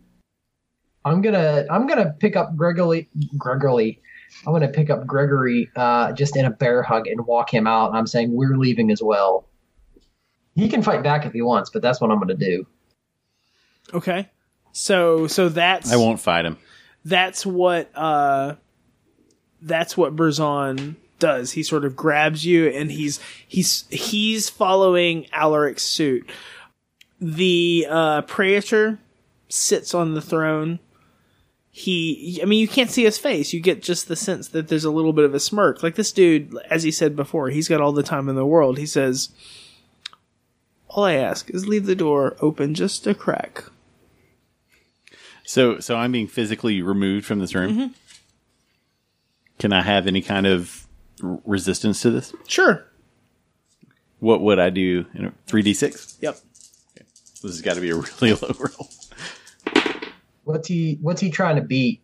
I'm 1.06 1.22
gonna 1.22 1.66
I'm 1.70 1.86
gonna 1.86 2.16
pick 2.20 2.36
up 2.36 2.56
Gregory 2.56 3.08
Gregory. 3.38 4.02
I'm 4.46 4.54
gonna 4.54 4.68
pick 4.68 4.90
up 4.90 5.06
Gregory 5.06 5.70
uh, 5.76 6.12
just 6.14 6.36
in 6.36 6.46
a 6.46 6.50
bear 6.50 6.82
hug 6.82 7.08
and 7.08 7.28
walk 7.28 7.54
him 7.54 7.68
out. 7.68 7.90
And 7.90 7.98
I'm 7.98 8.08
saying 8.08 8.32
we're 8.32 8.58
leaving 8.58 8.90
as 8.90 9.04
well. 9.04 9.48
He 10.56 10.70
can 10.70 10.82
fight 10.82 11.04
back 11.04 11.26
if 11.26 11.34
he 11.34 11.42
wants, 11.42 11.70
but 11.70 11.82
that's 11.82 12.00
what 12.00 12.12
I'm 12.12 12.20
gonna 12.20 12.34
do. 12.36 12.66
Okay. 13.94 14.30
So 14.72 15.28
so 15.28 15.50
that's 15.50 15.92
I 15.92 15.98
won't 15.98 16.20
fight 16.20 16.46
him. 16.46 16.58
that's 17.04 17.46
what 17.46 17.90
uh 17.96 18.56
that's 19.62 19.96
what 19.98 20.16
Berzon 20.16 20.96
does. 21.20 21.52
He 21.54 21.64
sort 21.64 21.86
of 21.86 21.96
grabs 21.96 22.46
you 22.46 22.68
and 22.68 22.92
he's 22.92 23.20
he's 23.48 23.86
he's 23.90 24.50
following 24.50 25.26
Alaric's 25.34 25.84
suit. 25.84 26.30
The 27.22 27.88
uh 27.90 28.22
Praetor 28.24 29.00
sits 29.50 29.94
on 29.94 30.14
the 30.14 30.22
throne. 30.22 30.80
He 31.72 32.40
I 32.42 32.46
mean 32.46 32.60
you 32.60 32.68
can't 32.68 32.90
see 32.90 33.04
his 33.04 33.18
face. 33.18 33.54
You 33.54 33.60
get 33.60 33.82
just 33.82 34.08
the 34.08 34.16
sense 34.16 34.48
that 34.50 34.68
there's 34.68 34.86
a 34.86 34.92
little 34.92 35.14
bit 35.14 35.26
of 35.26 35.34
a 35.34 35.40
smirk. 35.40 35.84
Like 35.84 35.96
this 35.96 36.12
dude, 36.12 36.58
as 36.70 36.84
he 36.84 36.92
said 36.92 37.16
before, 37.16 37.50
he's 37.50 37.68
got 37.68 37.82
all 37.82 37.92
the 37.92 38.04
time 38.04 38.30
in 38.30 38.36
the 38.36 38.46
world. 38.46 38.78
He 38.78 38.86
says 38.86 39.30
all 40.96 41.04
I 41.04 41.14
ask 41.16 41.50
is 41.50 41.68
leave 41.68 41.86
the 41.86 41.96
door 41.96 42.36
open 42.40 42.74
just 42.74 43.06
a 43.06 43.14
crack. 43.14 43.66
So, 45.44 45.80
so 45.80 45.96
I'm 45.98 46.12
being 46.12 46.28
physically 46.28 46.82
removed 46.82 47.26
from 47.26 47.40
this 47.40 47.54
room. 47.54 47.94
Can 49.60 49.74
I 49.74 49.82
have 49.84 50.08
any 50.08 50.22
kind 50.22 50.48
of 50.48 50.88
r- 51.24 51.40
resistance 51.46 52.02
to 52.02 52.12
this? 52.12 52.34
Sure. 52.48 52.86
What 54.20 54.42
would 54.42 54.58
I 54.58 54.70
do? 54.70 55.06
in 55.14 55.26
a 55.26 55.34
3d6. 55.48 56.18
Yep. 56.22 56.40
This 56.96 57.42
has 57.44 57.62
got 57.62 57.76
to 57.76 57.82
be 57.82 57.90
a 57.92 57.96
really 58.22 58.34
low 58.34 58.56
roll. 58.58 58.90
What's 60.46 60.68
he 60.68 60.98
What's 61.02 61.22
he 61.22 61.30
trying 61.30 61.58
to 61.58 61.62
beat? 61.62 62.02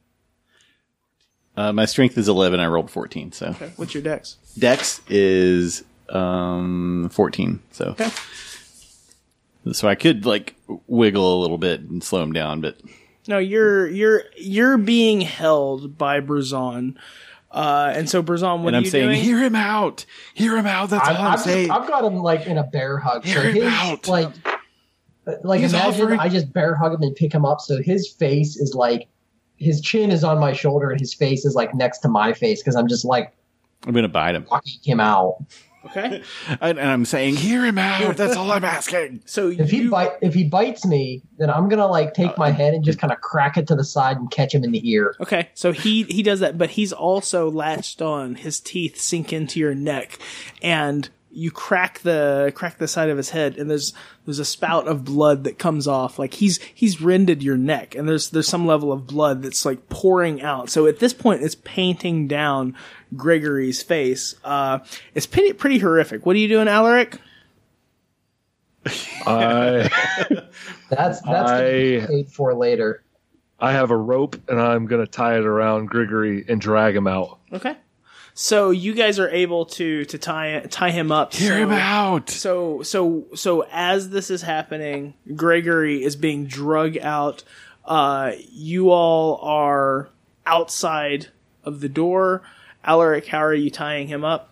Uh, 1.56 1.72
my 1.74 1.86
strength 1.86 2.18
is 2.18 2.28
11. 2.28 2.60
I 2.60 2.68
rolled 2.68 2.92
14. 2.92 3.32
So 3.32 3.48
Okay. 3.48 3.72
What's 3.78 3.94
your 3.94 4.04
dex? 4.04 4.36
dex 4.60 5.00
is 5.10 5.84
um 6.10 7.10
14. 7.12 7.60
So 7.72 7.86
Okay. 8.00 8.10
So 9.74 9.88
I 9.88 9.96
could 9.96 10.26
like 10.26 10.56
wiggle 10.88 11.40
a 11.40 11.42
little 11.42 11.58
bit 11.58 11.82
and 11.82 12.04
slow 12.04 12.22
him 12.24 12.34
down, 12.34 12.62
but 12.62 12.78
No, 13.28 13.38
you're 13.38 13.88
you're 13.88 14.24
you're 14.38 14.78
being 14.78 15.22
held 15.22 15.98
by 15.98 16.20
Berzon. 16.22 16.96
Uh, 17.52 17.92
and 17.96 18.10
so 18.10 18.24
Berzon, 18.24 18.60
what 18.60 18.68
and 18.70 18.78
I'm 18.78 18.84
you 18.86 18.90
saying, 18.90 19.08
doing? 19.10 19.20
hear 19.22 19.38
him 19.38 19.56
out, 19.56 20.06
hear 20.34 20.56
him 20.58 20.66
out. 20.66 20.90
That's 20.90 21.06
I've, 21.08 21.18
all 21.18 21.26
I'm 21.26 21.34
I've, 21.34 21.40
saying. 21.42 21.70
I've 21.70 21.88
got 21.88 22.06
him 22.06 22.16
like 22.20 22.48
in 22.48 22.58
a 22.58 22.64
bear 22.64 22.98
hug. 22.98 23.26
So 23.26 23.30
Hear 23.42 23.44
him 23.52 23.56
his 23.56 23.64
out. 23.66 24.08
like 24.08 24.30
like 25.44 25.60
He's 25.62 25.74
imagine 25.74 26.02
offering- 26.04 26.20
I 26.20 26.30
just 26.30 26.52
bear 26.54 26.76
hug 26.76 26.94
him 26.94 27.02
and 27.02 27.16
pick 27.16 27.34
him 27.34 27.46
up. 27.46 27.60
So 27.62 27.82
his 27.82 28.08
face 28.08 28.56
is 28.58 28.74
like 28.74 29.08
his 29.58 29.82
chin 29.82 30.12
is 30.12 30.24
on 30.24 30.40
my 30.40 30.54
shoulder 30.54 30.90
and 30.92 31.00
his 31.00 31.14
face 31.14 31.46
is 31.46 31.54
like 31.54 31.76
next 31.76 32.00
to 32.00 32.08
my 32.10 32.34
face 32.34 32.62
because 32.62 32.76
I'm 32.76 32.88
just 32.88 33.06
like 33.06 33.34
I'm 33.86 33.94
gonna 33.94 34.08
bite 34.08 34.34
him, 34.36 34.46
walking 34.50 34.80
him 34.84 35.00
out. 35.00 35.36
Okay. 35.86 36.24
and, 36.62 36.80
and 36.80 36.90
I'm 36.90 37.06
saying, 37.06 37.36
hear 37.38 37.66
him 37.66 37.78
out. 37.78 38.18
That's 38.18 38.36
all 38.36 38.52
I'm 38.52 38.64
asking. 38.64 39.24
So 39.32 39.50
If 39.50 39.72
he 39.72 39.88
bite 39.88 40.12
if 40.22 40.34
he 40.34 40.44
bites 40.44 40.86
me, 40.86 41.22
then 41.38 41.50
I'm 41.50 41.70
gonna 41.70 41.88
like 41.88 42.14
take 42.14 42.38
my 42.38 42.50
uh, 42.50 42.54
head 42.54 42.74
and 42.74 42.84
just 42.84 43.00
kind 43.00 43.14
of 43.14 43.22
crack 43.22 43.58
it 43.58 43.68
to 43.68 43.76
the 43.76 43.84
side 43.84 44.18
and 44.18 44.30
catch 44.30 44.54
him 44.54 44.64
in 44.64 44.72
the 44.72 44.90
ear. 44.90 45.16
okay, 45.20 45.50
so 45.54 45.72
he 45.72 46.04
he 46.04 46.22
does 46.22 46.42
that, 46.42 46.58
but 46.58 46.72
he's 46.72 46.92
also 46.92 47.50
latched 47.50 48.02
on. 48.02 48.36
His 48.36 48.60
teeth 48.60 49.00
sink 49.00 49.32
into 49.32 49.60
your 49.60 49.74
neck, 49.74 50.20
and 50.62 51.10
you 51.32 51.50
crack 51.50 52.00
the 52.00 52.52
crack 52.56 52.78
the 52.78 52.88
side 52.88 53.10
of 53.10 53.18
his 53.18 53.30
head, 53.30 53.58
and 53.58 53.70
there's 53.70 53.94
there's 54.26 54.40
a 54.40 54.46
spout 54.46 54.88
of 54.88 55.06
blood 55.06 55.46
that 55.46 55.58
comes 55.58 55.88
off. 55.88 56.20
Like 56.20 56.34
he's 56.36 56.60
he's 56.74 57.02
rended 57.02 57.42
your 57.42 57.58
neck, 57.58 57.96
and 57.96 58.08
there's 58.08 58.30
there's 58.30 58.48
some 58.48 58.66
level 58.66 58.92
of 58.92 59.08
blood 59.08 59.42
that's 59.42 59.66
like 59.66 59.88
pouring 59.90 60.42
out. 60.42 60.70
So 60.70 60.88
at 60.88 61.00
this 61.00 61.14
point, 61.14 61.42
it's 61.42 61.56
painting 61.56 62.28
down 62.28 62.76
Gregory's 63.16 63.82
face. 63.84 64.36
Uh, 64.44 64.80
it's 65.14 65.26
pretty 65.26 65.54
pretty 65.54 65.80
horrific. 65.80 66.26
What 66.26 66.36
are 66.36 66.40
you 66.40 66.48
doing, 66.48 66.68
Alaric? 66.68 67.20
I 69.26 69.90
That's 70.90 71.22
that's 71.22 71.22
gonna 71.22 71.70
be 71.70 72.02
I- 72.02 72.06
paid 72.06 72.30
for 72.30 72.54
later. 72.54 73.04
I 73.60 73.74
have 73.74 73.92
a 73.92 73.98
rope 73.98 74.38
and 74.50 74.60
I'm 74.60 74.88
gonna 74.88 75.06
tie 75.06 75.38
it 75.38 75.46
around 75.46 75.88
Gregory 75.88 76.44
and 76.48 76.60
drag 76.60 76.96
him 76.96 77.08
out. 77.08 77.38
Okay. 77.54 77.76
So 78.34 78.72
you 78.72 78.94
guys 78.96 79.20
are 79.20 79.30
able 79.30 79.66
to 79.68 80.06
to 80.06 80.18
tie 80.18 80.66
tie 80.70 80.90
him 80.90 81.12
up. 81.12 81.34
Hear 81.34 81.54
so, 81.54 81.64
him 81.64 81.72
out. 81.72 82.30
So 82.30 82.82
so 82.82 83.26
so 83.36 83.66
as 83.72 84.10
this 84.10 84.32
is 84.32 84.42
happening, 84.42 85.14
Gregory 85.36 86.04
is 86.04 86.16
being 86.16 86.46
drug 86.46 86.98
out. 86.98 87.44
Uh, 87.86 88.34
you 88.52 88.90
all 88.92 89.38
are 89.44 90.10
outside 90.46 91.28
of 91.64 91.82
the 91.82 91.90
door. 91.90 92.42
Alaric, 92.84 93.28
how 93.28 93.44
are 93.44 93.54
you 93.54 93.70
tying 93.70 94.08
him 94.08 94.24
up? 94.24 94.50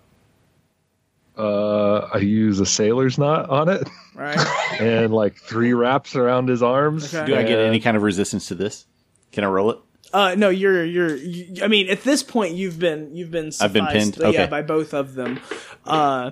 Uh, 1.37 2.09
I 2.13 2.17
use 2.17 2.59
a 2.59 2.65
sailor's 2.65 3.17
knot 3.17 3.49
on 3.49 3.69
it 3.69 3.87
Right. 4.13 4.37
and 4.81 5.13
like 5.13 5.35
three 5.37 5.73
wraps 5.73 6.15
around 6.15 6.49
his 6.49 6.61
arms. 6.61 7.13
Okay. 7.13 7.25
Do 7.25 7.35
I 7.35 7.43
get 7.43 7.59
any 7.59 7.79
kind 7.79 7.95
of 7.95 8.03
resistance 8.03 8.47
to 8.49 8.55
this? 8.55 8.85
Can 9.31 9.45
I 9.45 9.47
roll 9.47 9.71
it? 9.71 9.79
Uh, 10.11 10.35
no, 10.35 10.49
you're 10.49 10.83
you're. 10.83 11.15
You, 11.15 11.63
I 11.63 11.67
mean, 11.67 11.87
at 11.89 12.01
this 12.01 12.23
point, 12.23 12.55
you've 12.55 12.79
been 12.79 13.15
you've 13.15 13.29
been 13.31 13.51
I've 13.61 13.71
been 13.71 13.85
pinned? 13.85 14.17
Yeah, 14.17 14.27
Okay. 14.27 14.47
by 14.47 14.63
both 14.63 14.93
of 14.93 15.13
them. 15.13 15.39
Uh, 15.85 16.31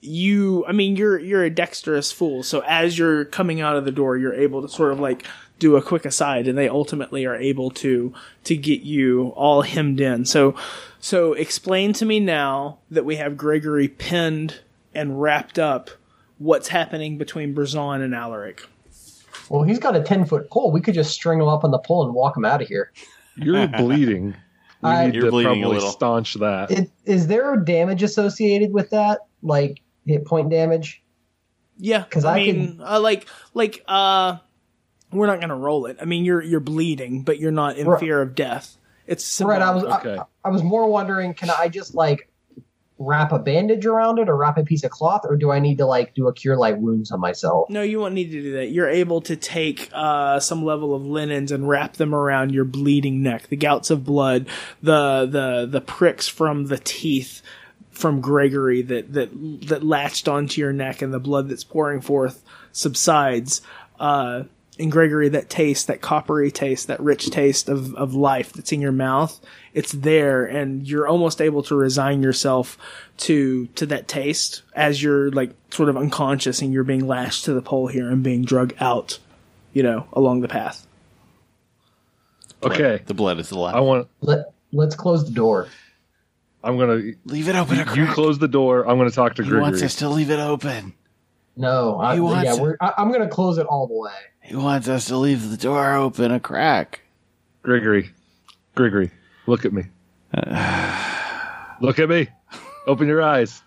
you. 0.00 0.64
I 0.66 0.70
mean, 0.72 0.94
you're 0.94 1.18
you're 1.18 1.42
a 1.42 1.50
dexterous 1.50 2.12
fool. 2.12 2.44
So 2.44 2.60
as 2.60 2.96
you're 2.96 3.24
coming 3.24 3.60
out 3.60 3.76
of 3.76 3.84
the 3.84 3.90
door, 3.90 4.16
you're 4.16 4.32
able 4.32 4.62
to 4.62 4.68
sort 4.68 4.92
of 4.92 5.00
like 5.00 5.24
do 5.58 5.74
a 5.76 5.82
quick 5.82 6.04
aside, 6.04 6.46
and 6.46 6.56
they 6.56 6.68
ultimately 6.68 7.26
are 7.26 7.34
able 7.34 7.70
to 7.72 8.14
to 8.44 8.56
get 8.56 8.82
you 8.82 9.30
all 9.30 9.62
hemmed 9.62 10.00
in. 10.00 10.24
So 10.24 10.54
so 11.06 11.34
explain 11.34 11.92
to 11.94 12.04
me 12.04 12.18
now 12.18 12.78
that 12.90 13.04
we 13.04 13.14
have 13.16 13.36
Gregory 13.36 13.86
pinned 13.86 14.60
and 14.92 15.20
wrapped 15.22 15.56
up. 15.58 15.90
What's 16.38 16.66
happening 16.68 17.16
between 17.16 17.54
Berzon 17.54 18.02
and 18.02 18.12
Alaric? 18.14 18.66
Well, 19.48 19.62
he's 19.62 19.78
got 19.78 19.94
a 19.94 20.02
ten 20.02 20.24
foot 20.24 20.50
pole. 20.50 20.72
We 20.72 20.80
could 20.80 20.94
just 20.94 21.12
string 21.12 21.40
him 21.40 21.46
up 21.46 21.62
on 21.62 21.70
the 21.70 21.78
pole 21.78 22.04
and 22.04 22.12
walk 22.14 22.36
him 22.36 22.44
out 22.44 22.60
of 22.60 22.66
here. 22.68 22.92
You're 23.36 23.68
bleeding. 23.78 24.34
We 24.82 24.90
I- 24.90 25.06
need 25.06 25.14
You're 25.14 25.26
to 25.26 25.30
bleeding 25.30 25.52
a 25.52 25.54
probably 25.60 25.76
little. 25.76 25.90
staunch 25.92 26.34
that. 26.34 26.70
It, 26.72 26.90
is 27.04 27.28
there 27.28 27.56
damage 27.56 28.02
associated 28.02 28.72
with 28.72 28.90
that? 28.90 29.20
Like 29.42 29.80
hit 30.04 30.26
point 30.26 30.50
damage? 30.50 31.02
Yeah, 31.78 32.04
'Cause 32.04 32.24
I, 32.24 32.38
I 32.38 32.42
mean, 32.44 32.80
uh, 32.84 32.98
like, 33.00 33.26
like, 33.54 33.84
uh, 33.86 34.38
we're 35.12 35.26
not 35.26 35.40
gonna 35.40 35.56
roll 35.56 35.86
it. 35.86 35.98
I 36.00 36.04
mean, 36.04 36.24
you're 36.24 36.42
you're 36.42 36.58
bleeding, 36.60 37.22
but 37.22 37.38
you're 37.38 37.52
not 37.52 37.76
in 37.76 37.86
Right. 37.86 38.00
fear 38.00 38.20
of 38.20 38.34
death. 38.34 38.76
It's 39.06 39.40
Right. 39.40 39.62
I 39.62 39.70
was. 39.70 39.84
Okay. 39.84 40.16
I, 40.16 40.24
I 40.44 40.48
was 40.50 40.62
more 40.62 40.88
wondering, 40.88 41.34
can 41.34 41.50
I 41.50 41.68
just 41.68 41.94
like 41.94 42.28
wrap 42.98 43.30
a 43.30 43.38
bandage 43.38 43.84
around 43.84 44.18
it 44.18 44.28
or 44.28 44.36
wrap 44.36 44.56
a 44.56 44.64
piece 44.64 44.82
of 44.82 44.90
cloth, 44.90 45.20
or 45.24 45.36
do 45.36 45.50
I 45.50 45.58
need 45.58 45.78
to 45.78 45.86
like 45.86 46.14
do 46.14 46.28
a 46.28 46.32
cure 46.32 46.56
light 46.56 46.78
wounds 46.78 47.10
on 47.10 47.20
myself? 47.20 47.68
No, 47.68 47.82
you 47.82 48.00
won't 48.00 48.14
need 48.14 48.30
to 48.30 48.42
do 48.42 48.52
that. 48.54 48.70
You're 48.70 48.88
able 48.88 49.20
to 49.22 49.36
take 49.36 49.90
uh, 49.92 50.40
some 50.40 50.64
level 50.64 50.94
of 50.94 51.04
linens 51.04 51.52
and 51.52 51.68
wrap 51.68 51.94
them 51.94 52.14
around 52.14 52.52
your 52.52 52.64
bleeding 52.64 53.22
neck. 53.22 53.48
The 53.48 53.56
gouts 53.56 53.90
of 53.90 54.04
blood, 54.04 54.46
the 54.82 55.26
the 55.30 55.66
the 55.70 55.80
pricks 55.80 56.26
from 56.28 56.66
the 56.66 56.78
teeth 56.78 57.42
from 57.90 58.20
Gregory 58.20 58.82
that 58.82 59.12
that 59.12 59.30
that 59.68 59.82
latched 59.84 60.28
onto 60.28 60.60
your 60.60 60.72
neck, 60.72 61.02
and 61.02 61.12
the 61.12 61.20
blood 61.20 61.48
that's 61.48 61.64
pouring 61.64 62.00
forth 62.00 62.42
subsides. 62.72 63.62
Uh, 63.98 64.44
and 64.78 64.92
Gregory, 64.92 65.28
that 65.30 65.48
taste, 65.48 65.86
that 65.86 66.00
coppery 66.00 66.50
taste, 66.50 66.86
that 66.88 67.00
rich 67.00 67.30
taste 67.30 67.68
of, 67.68 67.94
of 67.94 68.14
life 68.14 68.52
that's 68.52 68.72
in 68.72 68.80
your 68.80 68.92
mouth, 68.92 69.40
it's 69.72 69.92
there, 69.92 70.44
and 70.44 70.86
you're 70.86 71.06
almost 71.06 71.40
able 71.40 71.62
to 71.64 71.74
resign 71.74 72.22
yourself 72.22 72.76
to 73.18 73.66
to 73.76 73.86
that 73.86 74.06
taste 74.08 74.62
as 74.74 75.02
you're 75.02 75.30
like 75.30 75.50
sort 75.70 75.88
of 75.88 75.96
unconscious 75.96 76.60
and 76.60 76.72
you're 76.72 76.84
being 76.84 77.06
lashed 77.06 77.44
to 77.46 77.54
the 77.54 77.62
pole 77.62 77.86
here 77.86 78.10
and 78.10 78.22
being 78.22 78.44
drug 78.44 78.74
out, 78.80 79.18
you 79.72 79.82
know, 79.82 80.06
along 80.12 80.40
the 80.40 80.48
path. 80.48 80.86
Okay. 82.62 83.02
The 83.06 83.14
blood 83.14 83.38
is 83.38 83.50
alive. 83.50 83.74
I 83.74 83.80
want 83.80 84.08
Let 84.20 84.52
Let's 84.72 84.94
close 84.94 85.24
the 85.24 85.32
door. 85.32 85.68
I'm 86.62 86.78
gonna. 86.78 87.12
Leave 87.24 87.48
it 87.48 87.54
open. 87.54 87.78
a 87.78 87.94
You 87.94 88.06
close 88.12 88.38
the 88.38 88.48
door. 88.48 88.88
I'm 88.88 88.98
gonna 88.98 89.10
talk 89.10 89.36
to 89.36 89.44
He 89.44 89.52
wants 89.52 89.78
Gregory. 89.78 89.86
us 89.86 89.94
to 89.96 90.08
leave 90.08 90.30
it 90.30 90.40
open. 90.40 90.94
No, 91.56 91.98
I, 92.00 92.14
He 92.14 92.20
wants 92.20 92.44
yeah, 92.44 92.54
it. 92.56 92.60
we're, 92.60 92.76
I, 92.80 92.92
I'm 92.98 93.12
gonna 93.12 93.28
close 93.28 93.58
it 93.58 93.66
all 93.66 93.86
the 93.86 93.94
way. 93.94 94.10
He 94.46 94.54
wants 94.54 94.88
us 94.88 95.06
to 95.06 95.16
leave 95.16 95.50
the 95.50 95.56
door 95.56 95.94
open 95.94 96.30
a 96.30 96.38
crack. 96.38 97.00
Gregory, 97.62 98.10
Gregory, 98.76 99.10
look 99.46 99.64
at 99.64 99.72
me. 99.72 99.82
look 101.80 101.98
at 101.98 102.08
me. 102.08 102.28
Open 102.86 103.08
your 103.08 103.22
eyes. 103.22 103.62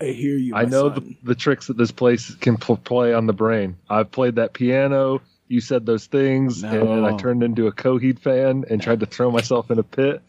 I 0.00 0.06
hear 0.06 0.36
you. 0.36 0.56
I 0.56 0.64
my 0.64 0.68
know 0.68 0.88
the, 0.88 1.00
son. 1.00 1.16
the 1.22 1.34
tricks 1.36 1.68
that 1.68 1.76
this 1.76 1.92
place 1.92 2.34
can 2.34 2.56
pl- 2.56 2.78
play 2.78 3.14
on 3.14 3.26
the 3.26 3.32
brain. 3.32 3.76
I've 3.88 4.10
played 4.10 4.34
that 4.36 4.52
piano. 4.52 5.22
You 5.46 5.60
said 5.60 5.86
those 5.86 6.06
things, 6.06 6.64
and 6.64 7.06
I 7.06 7.16
turned 7.16 7.42
into 7.44 7.68
a 7.68 7.72
Coheed 7.72 8.18
fan 8.18 8.64
and 8.70 8.82
tried 8.82 9.00
to 9.00 9.06
throw 9.06 9.30
myself 9.30 9.70
in 9.70 9.78
a 9.78 9.82
pit. 9.82 10.22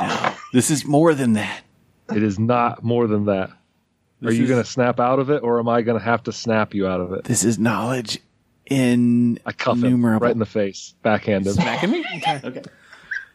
No, 0.00 0.34
This 0.52 0.70
is 0.70 0.84
more 0.84 1.14
than 1.14 1.32
that. 1.32 1.62
It 2.14 2.22
is 2.22 2.38
not 2.38 2.84
more 2.84 3.06
than 3.08 3.24
that. 3.24 3.50
Are 4.24 4.30
you 4.30 4.46
going 4.46 4.62
to 4.62 4.68
snap 4.68 5.00
out 5.00 5.18
of 5.18 5.30
it, 5.30 5.42
or 5.42 5.58
am 5.58 5.68
I 5.68 5.82
going 5.82 5.98
to 5.98 6.04
have 6.04 6.22
to 6.24 6.32
snap 6.32 6.74
you 6.74 6.86
out 6.86 7.00
of 7.00 7.12
it? 7.12 7.24
This 7.24 7.42
is 7.42 7.58
knowledge 7.58 8.20
in 8.66 9.38
I 9.46 9.52
cuff 9.52 9.82
him 9.82 10.04
right 10.04 10.30
in 10.32 10.38
the 10.38 10.46
face, 10.46 10.94
backhand 11.02 11.46
him. 11.46 11.54
Smacking 11.54 11.90
me? 11.92 12.04
Okay. 12.16 12.40
okay, 12.44 12.62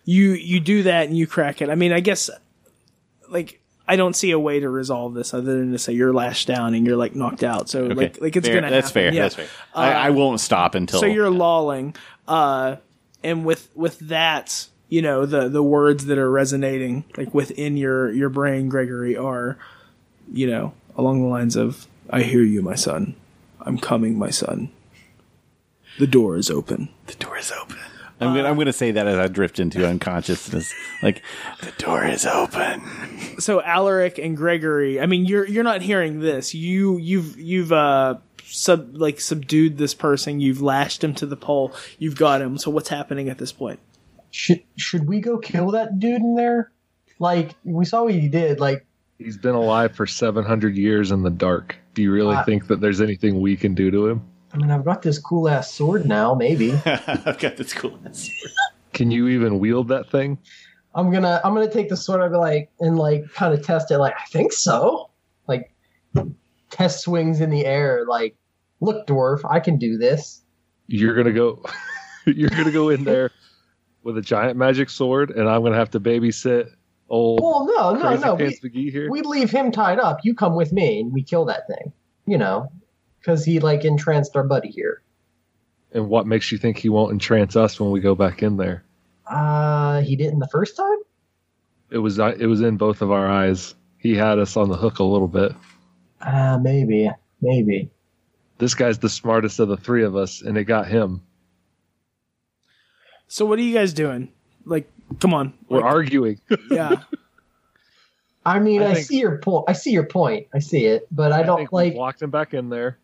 you 0.06 0.32
you 0.34 0.60
do 0.60 0.84
that 0.84 1.08
and 1.08 1.18
you 1.18 1.28
crack 1.28 1.62
it. 1.62 1.70
I 1.70 1.76
mean, 1.76 1.92
I 1.94 2.00
guess 2.00 2.30
like 3.30 3.60
I 3.88 3.96
don't 3.96 4.16
see 4.16 4.32
a 4.32 4.40
way 4.40 4.60
to 4.60 4.70
resolve 4.70 5.14
this 5.14 5.34
other 5.34 5.58
than 5.58 5.72
to 5.72 5.80
say 5.80 5.94
you're 5.94 6.14
lashed 6.14 6.48
down 6.48 6.74
and 6.74 6.86
you're 6.86 6.96
like 6.98 7.16
knocked 7.16 7.44
out. 7.44 7.70
So 7.70 7.84
Okay. 7.86 7.94
like 7.96 8.22
like 8.22 8.36
it's 8.36 8.48
Fair. 8.48 8.62
gonna 8.62 8.72
That's 8.72 8.88
happen. 8.90 8.94
fair. 9.12 9.14
Yeah. 9.14 9.22
That's 9.24 9.36
fair. 9.36 9.48
I, 9.74 9.92
I 9.94 10.10
won't 10.12 10.40
stop 10.40 10.76
until. 10.76 11.00
So 11.00 11.06
you're 11.06 11.30
lolling, 11.30 11.96
uh, 12.28 12.78
and 13.24 13.46
with 13.46 13.70
with 13.76 14.00
that, 14.00 14.68
you 14.90 15.02
know 15.02 15.26
the 15.26 15.48
the 15.50 15.64
words 15.64 16.06
that 16.08 16.18
are 16.18 16.30
resonating 16.30 17.06
like 17.18 17.34
within 17.34 17.78
your 17.78 18.12
your 18.12 18.30
brain, 18.30 18.68
Gregory, 18.70 19.16
are 19.16 19.58
you 20.32 20.48
know 20.48 20.74
along 20.98 21.22
the 21.22 21.28
lines 21.28 21.56
of 21.56 21.88
"I 22.10 22.24
hear 22.24 22.44
you, 22.44 22.62
my 22.62 22.76
son. 22.76 23.16
I'm 23.62 23.78
coming, 23.78 24.18
my 24.18 24.30
son. 24.32 24.72
The 26.00 26.08
door 26.08 26.38
is 26.38 26.50
open." 26.50 26.90
the 27.08 27.14
door 27.16 27.38
is 27.38 27.52
open. 27.52 27.78
I'm 28.20 28.36
gonna 28.36 28.48
I'm 28.50 28.58
gonna 28.58 28.72
say 28.72 28.92
that 28.92 29.08
as 29.08 29.18
I 29.18 29.28
drift 29.28 29.60
into 29.60 29.86
unconsciousness. 29.88 30.72
Like 31.02 31.24
the 31.62 31.72
door 31.84 32.06
is 32.06 32.26
open. 32.26 32.82
so 33.40 33.62
Alaric 33.64 34.20
and 34.20 34.38
Gregory, 34.38 35.02
I 35.02 35.08
mean, 35.08 35.26
you're 35.26 35.48
you're 35.48 35.64
not 35.64 35.82
hearing 35.82 36.20
this. 36.20 36.54
You 36.54 36.98
you've 37.00 37.40
you've 37.40 37.72
uh 37.72 38.16
sub 38.46 38.96
like 38.96 39.20
subdued 39.20 39.78
this 39.80 39.96
person. 39.96 40.40
You've 40.40 40.62
lashed 40.62 41.04
him 41.04 41.16
to 41.16 41.26
the 41.26 41.36
pole. 41.36 41.74
You've 41.98 42.16
got 42.16 42.42
him. 42.42 42.60
So 42.60 42.70
what's 42.70 42.90
happening 42.90 43.28
at 43.28 43.40
this 43.40 43.52
point? 43.52 43.80
Should 44.30 44.62
should 44.78 45.08
we 45.08 45.20
go 45.20 45.40
kill 45.40 45.72
that 45.72 45.98
dude 45.98 46.22
in 46.22 46.36
there? 46.36 46.72
Like 47.18 47.56
we 47.64 47.86
saw 47.86 48.04
what 48.04 48.14
he 48.14 48.28
did. 48.28 48.60
Like 48.60 48.86
He's 49.18 49.38
been 49.38 49.56
alive 49.56 49.96
for 49.96 50.06
700 50.08 50.76
years 50.76 51.12
in 51.12 51.22
the 51.24 51.30
dark. 51.30 51.76
Do 51.96 52.02
you 52.02 52.12
really 52.12 52.36
Uh, 52.36 52.44
think 52.44 52.68
that 52.68 52.82
there's 52.82 53.02
anything 53.02 53.40
we 53.42 53.56
can 53.56 53.74
do 53.76 53.90
to 53.92 54.08
him? 54.08 54.22
I 54.54 54.58
mean, 54.58 54.72
I've 54.72 54.86
got 54.86 55.02
this 55.02 55.18
cool 55.18 55.48
ass 55.48 55.74
sword 55.74 56.06
now. 56.06 56.34
Maybe 56.34 56.74
I've 56.86 57.40
got 57.40 57.58
this 57.58 57.74
cool. 57.74 57.98
Ass 58.06 58.26
sword. 58.26 58.52
Can 58.94 59.12
you 59.12 59.28
even 59.28 59.60
wield 59.60 59.88
that 59.90 60.10
thing? 60.10 60.38
I'm 60.94 61.12
gonna 61.12 61.40
I'm 61.44 61.54
gonna 61.54 61.72
take 61.72 61.90
the 61.90 61.98
sword 61.98 62.22
and 62.22 62.32
be 62.32 62.38
like 62.38 62.70
and 62.80 62.98
like 62.98 63.32
kind 63.34 63.54
of 63.54 63.66
test 63.66 63.92
it. 63.92 63.98
Like 63.98 64.14
I 64.20 64.26
think 64.26 64.52
so. 64.52 65.10
Like 65.48 65.74
test 66.70 67.02
swings 67.02 67.40
in 67.40 67.50
the 67.50 67.66
air. 67.66 68.06
Like 68.08 68.36
look, 68.82 69.08
dwarf, 69.08 69.40
I 69.50 69.60
can 69.60 69.78
do 69.78 69.98
this. 69.98 70.42
You're 70.88 71.16
gonna 71.16 71.32
go. 71.32 71.64
you're 72.26 72.50
gonna 72.50 72.72
go 72.72 72.90
in 72.90 73.06
there 73.06 73.32
with 74.04 74.18
a 74.18 74.22
giant 74.22 74.58
magic 74.58 74.90
sword, 74.90 75.32
and 75.32 75.48
I'm 75.48 75.64
gonna 75.64 75.78
have 75.78 75.92
to 75.92 76.00
babysit 76.00 76.70
old 77.10 77.42
Well, 77.42 77.66
no, 77.66 77.94
no, 77.94 78.16
no. 78.16 78.36
We, 78.36 78.44
pants 78.46 78.60
here. 78.74 79.10
we 79.10 79.22
leave 79.22 79.52
him 79.52 79.72
tied 79.72 80.00
up. 80.00 80.20
You 80.24 80.36
come 80.36 80.56
with 80.56 80.74
me 80.74 81.00
and 81.00 81.14
we 81.14 81.24
kill 81.24 81.46
that 81.46 81.68
thing. 81.68 81.94
You 82.26 82.38
know, 82.38 82.72
because 83.22 83.46
he 83.46 83.60
like 83.60 83.86
entranced 83.86 84.36
our 84.36 84.44
buddy 84.44 84.70
here. 84.70 85.02
and 85.94 86.10
what 86.10 86.26
makes 86.28 86.52
you 86.52 86.58
think 86.58 86.78
he 86.78 86.90
won't 86.90 87.12
entrance 87.14 87.56
us 87.56 87.80
when 87.80 87.92
we 87.92 88.00
go 88.02 88.16
back 88.16 88.42
in 88.44 88.58
there? 88.58 88.84
Uh, 89.28 90.02
he 90.02 90.16
didn't 90.16 90.40
the 90.40 90.48
first 90.48 90.76
time. 90.76 90.98
It 91.92 92.00
was 92.00 92.20
uh, 92.20 92.36
it 92.40 92.48
was 92.48 92.62
in 92.62 92.78
both 92.78 93.02
of 93.02 93.12
our 93.12 93.30
eyes. 93.30 93.76
He 93.98 94.16
had 94.16 94.40
us 94.40 94.58
on 94.58 94.70
the 94.70 94.78
hook 94.78 95.00
a 95.00 95.04
little 95.04 95.28
bit. 95.28 95.54
Uh, 96.22 96.58
maybe, 96.62 97.10
maybe. 97.42 97.90
This 98.58 98.74
guy's 98.76 99.00
the 99.00 99.10
smartest 99.10 99.60
of 99.60 99.68
the 99.70 99.78
three 99.78 100.04
of 100.04 100.16
us, 100.16 100.42
and 100.42 100.58
it 100.58 100.64
got 100.66 100.88
him. 100.88 101.22
So 103.28 103.46
what 103.46 103.60
are 103.60 103.62
you 103.64 103.74
guys 103.74 103.94
doing? 103.94 104.30
Like, 104.66 104.90
come 105.20 105.34
on, 105.34 105.54
We're 105.70 105.82
Like, 105.82 105.86
arguing. 105.94 106.42
yeah. 106.72 106.98
I 108.46 108.60
mean, 108.60 108.82
I 108.82 108.92
I, 108.92 108.94
think- 108.96 109.08
see 109.08 109.20
your 109.20 109.38
point. 109.38 109.66
I 109.68 109.74
see 109.74 109.92
your 109.92 110.06
point. 110.06 110.48
I 110.54 110.60
see 110.60 110.86
it, 110.86 111.08
but 111.12 111.32
I 111.32 111.40
I 111.40 111.44
don't 111.44 111.58
think 111.58 111.72
we 111.72 111.84
like. 111.86 111.94
locked 111.96 112.22
him 112.22 112.32
back 112.32 112.54
in 112.54 112.70
there. 112.70 112.98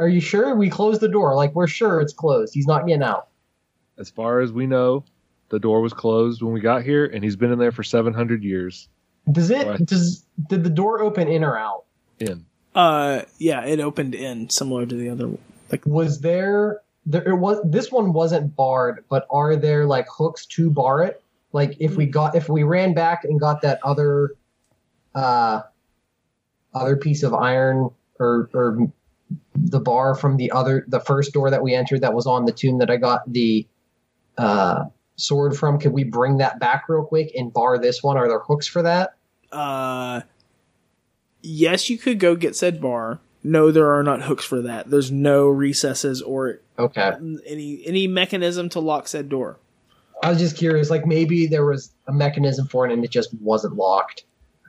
Are 0.00 0.08
you 0.08 0.20
sure 0.20 0.54
we 0.56 0.70
closed 0.70 1.02
the 1.02 1.08
door? 1.08 1.34
Like 1.34 1.54
we're 1.54 1.66
sure 1.66 2.00
it's 2.00 2.14
closed. 2.14 2.54
He's 2.54 2.66
not 2.66 2.86
getting 2.86 3.02
out. 3.02 3.28
As 3.98 4.08
far 4.08 4.40
as 4.40 4.50
we 4.50 4.66
know, 4.66 5.04
the 5.50 5.58
door 5.58 5.82
was 5.82 5.92
closed 5.92 6.40
when 6.40 6.54
we 6.54 6.60
got 6.60 6.82
here, 6.82 7.04
and 7.04 7.22
he's 7.22 7.36
been 7.36 7.52
in 7.52 7.58
there 7.58 7.70
for 7.70 7.82
700 7.82 8.42
years. 8.42 8.88
Does 9.30 9.50
it? 9.50 9.66
Right. 9.66 9.84
Does 9.84 10.24
did 10.48 10.64
the 10.64 10.70
door 10.70 11.02
open 11.02 11.28
in 11.28 11.44
or 11.44 11.58
out? 11.58 11.84
In 12.18 12.46
Uh, 12.74 13.22
yeah, 13.36 13.66
it 13.66 13.78
opened 13.78 14.14
in 14.14 14.48
similar 14.48 14.86
to 14.86 14.94
the 14.94 15.10
other. 15.10 15.28
Like, 15.70 15.84
Was 15.84 16.20
there? 16.20 16.80
There 17.04 17.28
it 17.28 17.36
was. 17.36 17.60
This 17.64 17.92
one 17.92 18.14
wasn't 18.14 18.56
barred, 18.56 19.04
but 19.10 19.26
are 19.28 19.54
there 19.54 19.84
like 19.84 20.06
hooks 20.08 20.46
to 20.46 20.70
bar 20.70 21.02
it? 21.02 21.22
Like 21.52 21.76
if 21.78 21.96
we 21.96 22.06
got 22.06 22.34
if 22.34 22.48
we 22.48 22.62
ran 22.62 22.94
back 22.94 23.24
and 23.24 23.38
got 23.38 23.60
that 23.62 23.80
other, 23.84 24.30
uh, 25.14 25.60
other 26.72 26.96
piece 26.96 27.22
of 27.22 27.34
iron 27.34 27.90
or 28.18 28.48
or 28.54 28.90
the 29.54 29.80
bar 29.80 30.14
from 30.14 30.36
the 30.36 30.50
other 30.52 30.84
the 30.88 31.00
first 31.00 31.32
door 31.32 31.50
that 31.50 31.62
we 31.62 31.74
entered 31.74 32.00
that 32.00 32.14
was 32.14 32.26
on 32.26 32.44
the 32.44 32.52
tomb 32.52 32.78
that 32.78 32.90
I 32.90 32.96
got 32.96 33.30
the 33.30 33.66
uh 34.38 34.84
sword 35.16 35.56
from. 35.56 35.78
Could 35.78 35.92
we 35.92 36.04
bring 36.04 36.38
that 36.38 36.58
back 36.58 36.88
real 36.88 37.04
quick 37.04 37.32
and 37.36 37.52
bar 37.52 37.78
this 37.78 38.02
one? 38.02 38.16
Are 38.16 38.26
there 38.28 38.38
hooks 38.40 38.66
for 38.66 38.82
that? 38.82 39.14
uh, 39.52 40.20
yes, 41.42 41.90
you 41.90 41.98
could 41.98 42.18
go 42.20 42.36
get 42.36 42.54
said 42.56 42.80
bar. 42.80 43.20
No, 43.42 43.70
there 43.70 43.92
are 43.92 44.02
not 44.02 44.22
hooks 44.22 44.44
for 44.44 44.60
that. 44.62 44.90
There's 44.90 45.10
no 45.10 45.48
recesses 45.48 46.20
or 46.22 46.60
Okay. 46.78 47.12
any 47.46 47.82
any 47.86 48.06
mechanism 48.06 48.68
to 48.70 48.80
lock 48.80 49.08
said 49.08 49.28
door. 49.28 49.58
I 50.22 50.30
was 50.30 50.38
just 50.38 50.56
curious, 50.56 50.90
like 50.90 51.06
maybe 51.06 51.46
there 51.46 51.64
was 51.64 51.92
a 52.06 52.12
mechanism 52.12 52.66
for 52.66 52.86
it 52.86 52.92
and 52.92 53.02
it 53.04 53.10
just 53.10 53.32
wasn't 53.40 53.74
locked. 53.76 54.24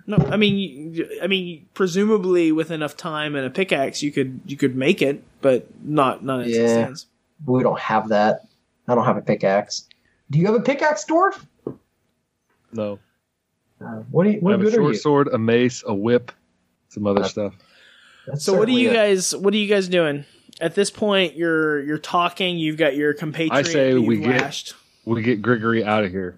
No, 0.07 0.17
I 0.17 0.37
mean, 0.37 1.03
I 1.21 1.27
mean, 1.27 1.65
presumably 1.73 2.51
with 2.51 2.71
enough 2.71 2.97
time 2.97 3.35
and 3.35 3.45
a 3.45 3.49
pickaxe, 3.49 4.01
you 4.01 4.11
could 4.11 4.39
you 4.45 4.57
could 4.57 4.75
make 4.75 5.01
it, 5.01 5.23
but 5.41 5.67
not 5.83 6.23
not 6.23 6.41
as 6.41 6.47
it 6.47 6.61
Yeah. 6.61 6.67
stands. 6.67 7.05
But 7.45 7.51
we 7.53 7.63
don't 7.63 7.79
have 7.79 8.09
that. 8.09 8.47
I 8.87 8.95
don't 8.95 9.05
have 9.05 9.17
a 9.17 9.21
pickaxe. 9.21 9.87
Do 10.29 10.39
you 10.39 10.45
have 10.47 10.55
a 10.55 10.61
pickaxe, 10.61 11.05
dwarf? 11.05 11.45
no, 12.73 12.99
Uh, 13.79 14.03
what 14.11 14.23
do 14.25 14.31
you? 14.31 14.37
I 14.37 14.39
What 14.39 14.51
have 14.51 14.61
a 14.61 14.63
good 14.65 14.73
are 14.73 14.77
short 14.77 14.93
you? 14.93 14.99
sword, 14.99 15.27
a 15.29 15.37
mace, 15.37 15.83
a 15.85 15.93
whip, 15.93 16.31
some 16.89 17.05
other 17.07 17.21
Uh, 17.23 17.27
stuff. 17.27 17.53
So 18.37 18.53
what 18.53 18.67
are 18.69 18.71
you 18.71 18.87
certainly 18.87 18.87
a- 18.87 18.93
guys? 18.93 19.35
What 19.35 19.53
are 19.53 19.57
you 19.57 19.67
guys 19.67 19.87
doing 19.87 20.25
at 20.59 20.75
this 20.75 20.89
point? 20.91 21.35
You're 21.35 21.81
you're 21.83 21.97
talking. 21.97 22.57
You've 22.57 22.77
got 22.77 22.95
your 22.95 23.13
compatriot. 23.13 23.53
I 23.53 23.61
say 23.63 23.93
we 23.95 24.15
you've 24.15 24.23
get- 24.25 24.41
lashed. 24.41 24.73
We 25.05 25.21
get 25.23 25.41
Gregory 25.41 25.83
out 25.83 26.03
of 26.03 26.11
here. 26.11 26.37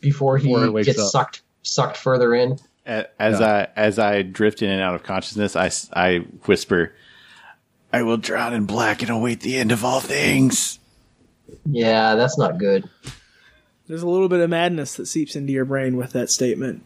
before 0.00 0.38
he 0.38 0.46
before 0.48 0.78
he 0.78 0.84
gets 0.84 0.98
up. 1.00 1.10
sucked 1.10 1.42
sucked 1.68 1.96
further 1.96 2.34
in? 2.34 2.58
As 2.86 3.40
I 3.40 3.68
as 3.76 3.98
I 3.98 4.22
drift 4.22 4.62
in 4.62 4.70
and 4.70 4.80
out 4.80 4.94
of 4.94 5.02
consciousness, 5.02 5.54
I, 5.56 5.70
I 5.92 6.18
whisper, 6.46 6.94
"I 7.92 8.02
will 8.02 8.16
drown 8.16 8.54
in 8.54 8.64
black 8.64 9.02
and 9.02 9.10
await 9.10 9.40
the 9.40 9.58
end 9.58 9.72
of 9.72 9.84
all 9.84 10.00
things." 10.00 10.78
Yeah, 11.66 12.14
that's 12.14 12.38
not 12.38 12.58
good. 12.58 12.88
There's 13.86 14.02
a 14.02 14.08
little 14.08 14.28
bit 14.28 14.40
of 14.40 14.50
madness 14.50 14.94
that 14.94 15.06
seeps 15.06 15.36
into 15.36 15.52
your 15.52 15.64
brain 15.64 15.96
with 15.96 16.12
that 16.12 16.30
statement. 16.30 16.82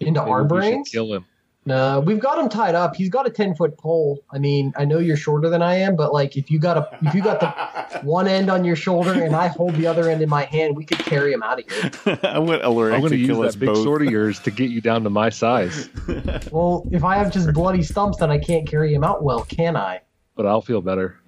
Into 0.00 0.20
Maybe 0.20 0.30
our 0.30 0.44
brains? 0.44 0.88
kill 0.88 1.12
him. 1.12 1.24
No, 1.66 2.00
we've 2.00 2.20
got 2.20 2.38
him 2.38 2.50
tied 2.50 2.74
up. 2.74 2.94
He's 2.94 3.08
got 3.08 3.26
a 3.26 3.30
ten 3.30 3.54
foot 3.54 3.78
pole. 3.78 4.22
I 4.30 4.38
mean, 4.38 4.74
I 4.76 4.84
know 4.84 4.98
you're 4.98 5.16
shorter 5.16 5.48
than 5.48 5.62
I 5.62 5.76
am, 5.76 5.96
but 5.96 6.12
like 6.12 6.36
if 6.36 6.50
you 6.50 6.58
got 6.58 6.76
a 6.76 6.98
if 7.02 7.14
you 7.14 7.22
got 7.22 7.40
the 7.40 8.00
one 8.02 8.28
end 8.28 8.50
on 8.50 8.64
your 8.66 8.76
shoulder 8.76 9.12
and 9.14 9.34
I 9.34 9.48
hold 9.48 9.74
the 9.76 9.86
other 9.86 10.10
end 10.10 10.20
in 10.20 10.28
my 10.28 10.44
hand, 10.44 10.76
we 10.76 10.84
could 10.84 10.98
carry 10.98 11.32
him 11.32 11.42
out 11.42 11.60
of 11.60 11.70
here. 11.70 12.18
I 12.22 12.38
want 12.38 12.60
Alaric 12.62 12.94
I'm 12.94 13.00
going 13.00 13.12
to 13.12 13.16
to 13.16 13.20
use 13.20 13.28
kill 13.28 13.42
us 13.42 13.54
that 13.54 13.60
big 13.60 13.68
both. 13.68 13.82
sword 13.82 14.02
of 14.02 14.10
yours 14.10 14.38
to 14.40 14.50
get 14.50 14.68
you 14.70 14.82
down 14.82 15.04
to 15.04 15.10
my 15.10 15.30
size, 15.30 15.88
Well, 16.52 16.86
if 16.92 17.02
I 17.02 17.16
have 17.16 17.32
just 17.32 17.50
bloody 17.54 17.82
stumps, 17.82 18.18
then 18.18 18.30
I 18.30 18.36
can't 18.38 18.68
carry 18.68 18.92
him 18.92 19.02
out 19.02 19.22
well, 19.24 19.44
can 19.44 19.76
I? 19.76 20.02
but 20.36 20.44
I'll 20.46 20.60
feel 20.62 20.82
better. 20.82 21.18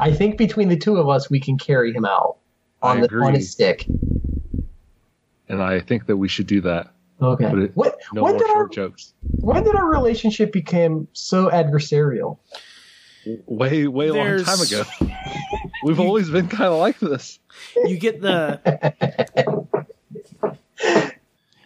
I 0.00 0.12
think 0.12 0.38
between 0.38 0.68
the 0.68 0.76
two 0.76 0.96
of 0.96 1.08
us, 1.08 1.28
we 1.28 1.40
can 1.40 1.58
carry 1.58 1.92
him 1.92 2.04
out 2.04 2.36
on 2.82 2.98
I 2.98 3.00
the 3.00 3.06
agree. 3.06 3.26
on 3.26 3.34
his 3.34 3.50
stick. 3.50 3.86
And 5.48 5.62
I 5.62 5.80
think 5.80 6.06
that 6.06 6.16
we 6.16 6.28
should 6.28 6.46
do 6.46 6.60
that. 6.62 6.88
Okay. 7.20 7.48
But 7.50 7.58
it- 7.58 7.70
what 7.74 7.96
No 8.12 8.22
when 8.22 8.32
more 8.34 8.38
did 8.40 8.48
our 8.50 8.56
short 8.56 8.72
jokes. 8.72 9.12
when 9.40 9.64
did 9.64 9.74
our 9.74 9.88
relationship 9.90 10.52
become 10.52 11.08
so 11.12 11.50
adversarial? 11.50 12.38
Way, 13.46 13.86
way 13.88 14.08
a 14.08 14.14
long 14.14 14.42
time 14.44 14.60
ago. 14.60 14.84
We've 15.84 16.00
always 16.00 16.30
been 16.30 16.48
kind 16.48 16.72
of 16.72 16.78
like 16.78 16.98
this. 16.98 17.38
You 17.84 17.98
get 17.98 18.22
the 18.22 18.60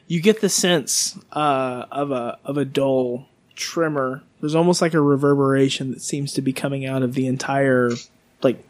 you 0.09 0.21
get 0.21 0.41
the 0.41 0.49
sense 0.49 1.19
uh, 1.33 1.85
of 1.91 2.11
a 2.11 2.39
of 2.45 2.57
a 2.57 2.65
dull 2.65 3.29
tremor. 3.55 4.23
There's 4.41 4.55
almost 4.55 4.81
like 4.83 4.95
a 4.95 5.01
reverberation 5.01 5.93
that 5.93 6.01
seems 6.03 6.33
to 6.35 6.43
be 6.43 6.53
coming 6.53 6.85
out 6.85 7.03
of 7.03 7.15
the 7.15 7.27
entire 7.27 7.91
like 8.43 8.65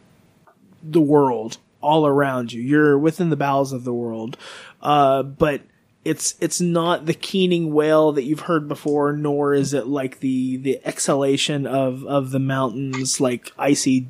the 0.82 1.00
world 1.00 1.59
all 1.80 2.06
around 2.06 2.52
you. 2.52 2.60
You're 2.60 2.98
within 2.98 3.30
the 3.30 3.36
bowels 3.36 3.72
of 3.72 3.84
the 3.84 3.94
world, 3.94 4.36
uh, 4.82 5.22
but 5.22 5.62
it's 6.04 6.34
it's 6.40 6.60
not 6.60 7.06
the 7.06 7.14
keening 7.14 7.72
wail 7.72 8.12
that 8.12 8.24
you've 8.24 8.40
heard 8.40 8.66
before, 8.68 9.12
nor 9.12 9.54
is 9.54 9.72
it 9.72 9.86
like 9.86 10.20
the 10.20 10.56
the 10.56 10.80
exhalation 10.84 11.66
of 11.66 12.04
of 12.04 12.30
the 12.30 12.40
mountains, 12.40 13.20
like 13.20 13.52
icy 13.58 14.08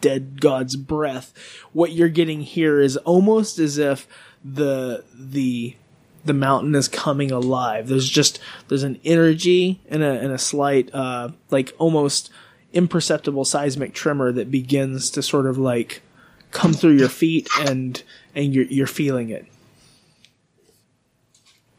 dead 0.00 0.40
god's 0.40 0.76
breath. 0.76 1.32
What 1.72 1.92
you're 1.92 2.08
getting 2.08 2.40
here 2.42 2.80
is 2.80 2.96
almost 2.98 3.58
as 3.58 3.78
if 3.78 4.08
the 4.44 5.04
the 5.14 5.76
the 6.24 6.32
mountain 6.32 6.74
is 6.74 6.88
coming 6.88 7.30
alive. 7.30 7.88
There's 7.88 8.08
just 8.08 8.38
there's 8.68 8.82
an 8.82 8.98
energy 9.04 9.80
and 9.88 10.02
a 10.02 10.20
and 10.20 10.32
a 10.32 10.38
slight 10.38 10.90
uh 10.94 11.30
like 11.50 11.74
almost 11.78 12.30
imperceptible 12.72 13.44
seismic 13.44 13.92
tremor 13.92 14.32
that 14.32 14.50
begins 14.50 15.10
to 15.10 15.22
sort 15.22 15.46
of 15.46 15.58
like 15.58 16.02
come 16.50 16.72
through 16.72 16.92
your 16.92 17.08
feet 17.08 17.48
and 17.60 18.02
and 18.34 18.54
you're 18.54 18.66
you're 18.66 18.86
feeling 18.86 19.28
it. 19.28 19.46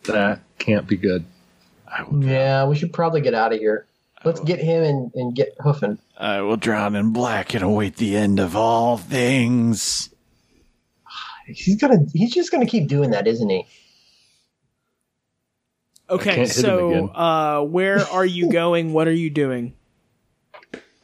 That 0.08 0.42
can't 0.60 0.88
be 0.88 0.98
good. 0.98 1.26
Yeah, 2.20 2.66
we 2.68 2.76
should 2.76 2.94
probably 2.94 3.22
get 3.22 3.34
out 3.34 3.54
of 3.54 3.60
here. 3.60 3.86
Let's 4.24 4.40
get 4.40 4.60
him 4.60 4.84
and, 4.84 5.12
and 5.14 5.36
get 5.36 5.56
hoofing. 5.60 6.00
I 6.18 6.42
will 6.42 6.58
drown 6.58 6.96
in 6.96 7.14
black 7.14 7.54
and 7.54 7.64
await 7.64 7.98
the 7.98 8.16
end 8.16 8.40
of 8.40 8.56
all 8.56 8.98
things. 8.98 10.10
He's 11.48 11.80
gonna. 11.80 12.00
He's 12.14 12.34
just 12.34 12.52
gonna 12.52 12.66
keep 12.66 12.88
doing 12.88 13.12
that, 13.12 13.28
isn't 13.28 13.50
he? 13.50 13.68
Okay, 16.10 16.36
can't 16.36 16.48
hit 16.48 16.58
him 16.58 16.62
so 16.64 17.08
uh 17.10 17.62
where 17.62 18.00
are 18.00 18.26
you 18.26 18.50
going? 18.52 18.94
What 18.94 19.08
are 19.08 19.14
you 19.14 19.30
doing? 19.30 19.74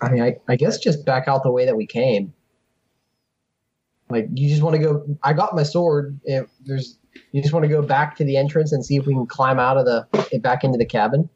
I 0.02 0.10
mean, 0.10 0.24
I, 0.24 0.38
I 0.48 0.56
guess 0.56 0.80
just 0.80 1.06
back 1.06 1.28
out 1.28 1.44
the 1.44 1.52
way 1.52 1.66
that 1.66 1.76
we 1.76 1.86
came. 1.86 2.34
Like 4.10 4.28
you 4.34 4.50
just 4.50 4.64
want 4.64 4.76
to 4.76 4.82
go. 4.82 5.06
I 5.24 5.34
got 5.34 5.56
my 5.56 5.64
sword. 5.64 6.20
If 6.24 6.48
there's, 6.66 6.98
you 7.32 7.42
just 7.42 7.54
want 7.54 7.64
to 7.64 7.70
go 7.70 7.82
back 7.82 8.16
to 8.18 8.24
the 8.24 8.38
entrance 8.38 8.72
and 8.72 8.86
see 8.86 8.96
if 8.98 9.06
we 9.06 9.14
can 9.14 9.26
climb 9.26 9.60
out 9.60 9.78
of 9.78 9.86
the 9.86 10.40
back 10.40 10.64
into 10.64 10.78
the 10.78 10.86
cabin. 10.86 11.30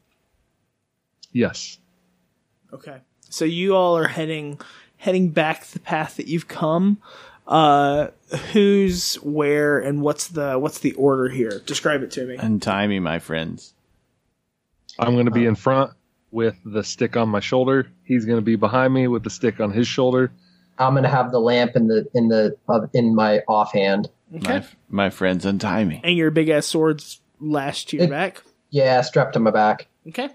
Yes. 1.32 1.78
Okay. 2.72 2.98
So 3.20 3.44
you 3.44 3.74
all 3.74 3.96
are 3.96 4.08
heading 4.08 4.60
heading 4.98 5.30
back 5.30 5.64
the 5.66 5.80
path 5.80 6.16
that 6.16 6.26
you've 6.28 6.48
come. 6.48 6.98
Uh 7.46 8.08
who's 8.52 9.14
where 9.16 9.78
and 9.78 10.02
what's 10.02 10.28
the 10.28 10.58
what's 10.58 10.80
the 10.80 10.92
order 10.94 11.28
here? 11.28 11.60
Describe 11.64 12.02
it 12.02 12.10
to 12.12 12.26
me. 12.26 12.36
Untie 12.36 12.86
me, 12.86 12.98
my 12.98 13.18
friends. 13.18 13.74
I'm 14.98 15.12
going 15.12 15.26
to 15.26 15.30
be 15.30 15.44
in 15.44 15.54
front 15.54 15.92
with 16.30 16.56
the 16.64 16.82
stick 16.82 17.18
on 17.18 17.28
my 17.28 17.40
shoulder. 17.40 17.86
He's 18.02 18.24
going 18.24 18.38
to 18.38 18.42
be 18.42 18.56
behind 18.56 18.94
me 18.94 19.08
with 19.08 19.24
the 19.24 19.30
stick 19.30 19.60
on 19.60 19.70
his 19.70 19.86
shoulder. 19.86 20.32
I'm 20.78 20.94
gonna 20.94 21.08
have 21.08 21.32
the 21.32 21.40
lamp 21.40 21.74
in 21.74 21.88
the 21.88 22.06
in 22.14 22.28
the 22.28 22.56
uh, 22.68 22.86
in 22.92 23.14
my 23.14 23.40
offhand. 23.48 24.08
Okay. 24.34 24.58
My, 24.58 24.64
my 25.04 25.10
friends, 25.10 25.44
untie 25.46 25.84
me. 25.84 26.00
And 26.02 26.16
your 26.16 26.30
big 26.30 26.48
ass 26.48 26.66
swords 26.66 27.20
lashed 27.40 27.90
to 27.90 27.96
your 27.96 28.06
It- 28.06 28.10
back. 28.10 28.42
Yeah, 28.70 29.00
strapped 29.02 29.34
to 29.34 29.38
my 29.38 29.52
back. 29.52 29.86
Okay. 30.08 30.28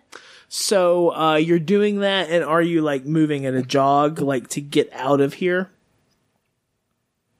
So 0.48 1.14
uh 1.16 1.36
you're 1.36 1.60
doing 1.60 2.00
that 2.00 2.30
and 2.30 2.44
are 2.44 2.62
you 2.62 2.82
like 2.82 3.06
moving 3.06 3.46
at 3.46 3.54
a 3.54 3.62
jog 3.62 4.20
like 4.20 4.48
to 4.50 4.62
get 4.62 4.90
out 4.94 5.22
of 5.22 5.36
here? 5.36 5.70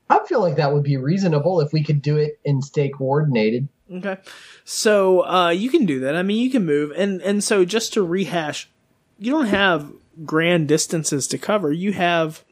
I 0.10 0.20
feel 0.28 0.42
like 0.42 0.58
that 0.58 0.74
would 0.74 0.84
be 0.84 0.98
reasonable 0.98 1.62
if 1.62 1.72
we 1.72 1.84
could 1.84 2.02
do 2.02 2.18
it 2.18 2.40
and 2.46 2.64
stay 2.64 2.90
coordinated. 2.90 3.68
Okay. 3.92 4.18
So 4.66 5.26
uh 5.26 5.50
you 5.50 5.70
can 5.70 5.86
do 5.86 6.02
that. 6.02 6.16
I 6.16 6.24
mean 6.24 6.44
you 6.44 6.52
can 6.52 6.66
move 6.66 6.92
and 6.96 7.22
and 7.22 7.44
so 7.44 7.66
just 7.66 7.94
to 7.94 8.04
rehash, 8.04 8.70
you 9.18 9.32
don't 9.32 9.46
have 9.48 9.92
grand 10.26 10.68
distances 10.68 11.28
to 11.28 11.38
cover. 11.38 11.72
You 11.72 11.94
have 11.94 12.44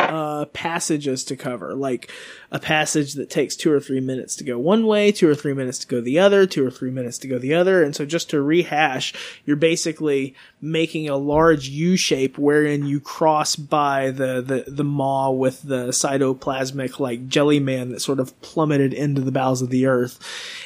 uh 0.00 0.44
passages 0.46 1.24
to 1.24 1.36
cover, 1.36 1.74
like 1.74 2.10
a 2.50 2.58
passage 2.58 3.14
that 3.14 3.30
takes 3.30 3.56
two 3.56 3.72
or 3.72 3.80
three 3.80 4.00
minutes 4.00 4.36
to 4.36 4.44
go 4.44 4.58
one 4.58 4.86
way, 4.86 5.12
two 5.12 5.28
or 5.28 5.34
three 5.34 5.54
minutes 5.54 5.78
to 5.78 5.86
go 5.86 6.00
the 6.00 6.18
other, 6.18 6.46
two 6.46 6.66
or 6.66 6.70
three 6.70 6.90
minutes 6.90 7.18
to 7.18 7.28
go 7.28 7.38
the 7.38 7.54
other. 7.54 7.82
And 7.82 7.94
so 7.94 8.04
just 8.04 8.30
to 8.30 8.40
rehash, 8.40 9.14
you're 9.44 9.56
basically 9.56 10.34
making 10.62 11.08
a 11.08 11.16
large 11.16 11.68
U 11.68 11.96
shape 11.96 12.36
wherein 12.36 12.84
you 12.84 13.00
cross 13.00 13.56
by 13.56 14.10
the, 14.10 14.42
the, 14.42 14.70
the 14.70 14.84
maw 14.84 15.30
with 15.30 15.62
the 15.62 15.88
cytoplasmic 15.88 17.00
like 17.00 17.28
jelly 17.28 17.58
man 17.58 17.90
that 17.90 18.00
sort 18.00 18.20
of 18.20 18.38
plummeted 18.42 18.92
into 18.92 19.22
the 19.22 19.32
bowels 19.32 19.62
of 19.62 19.70
the 19.70 19.86
earth. 19.86 20.18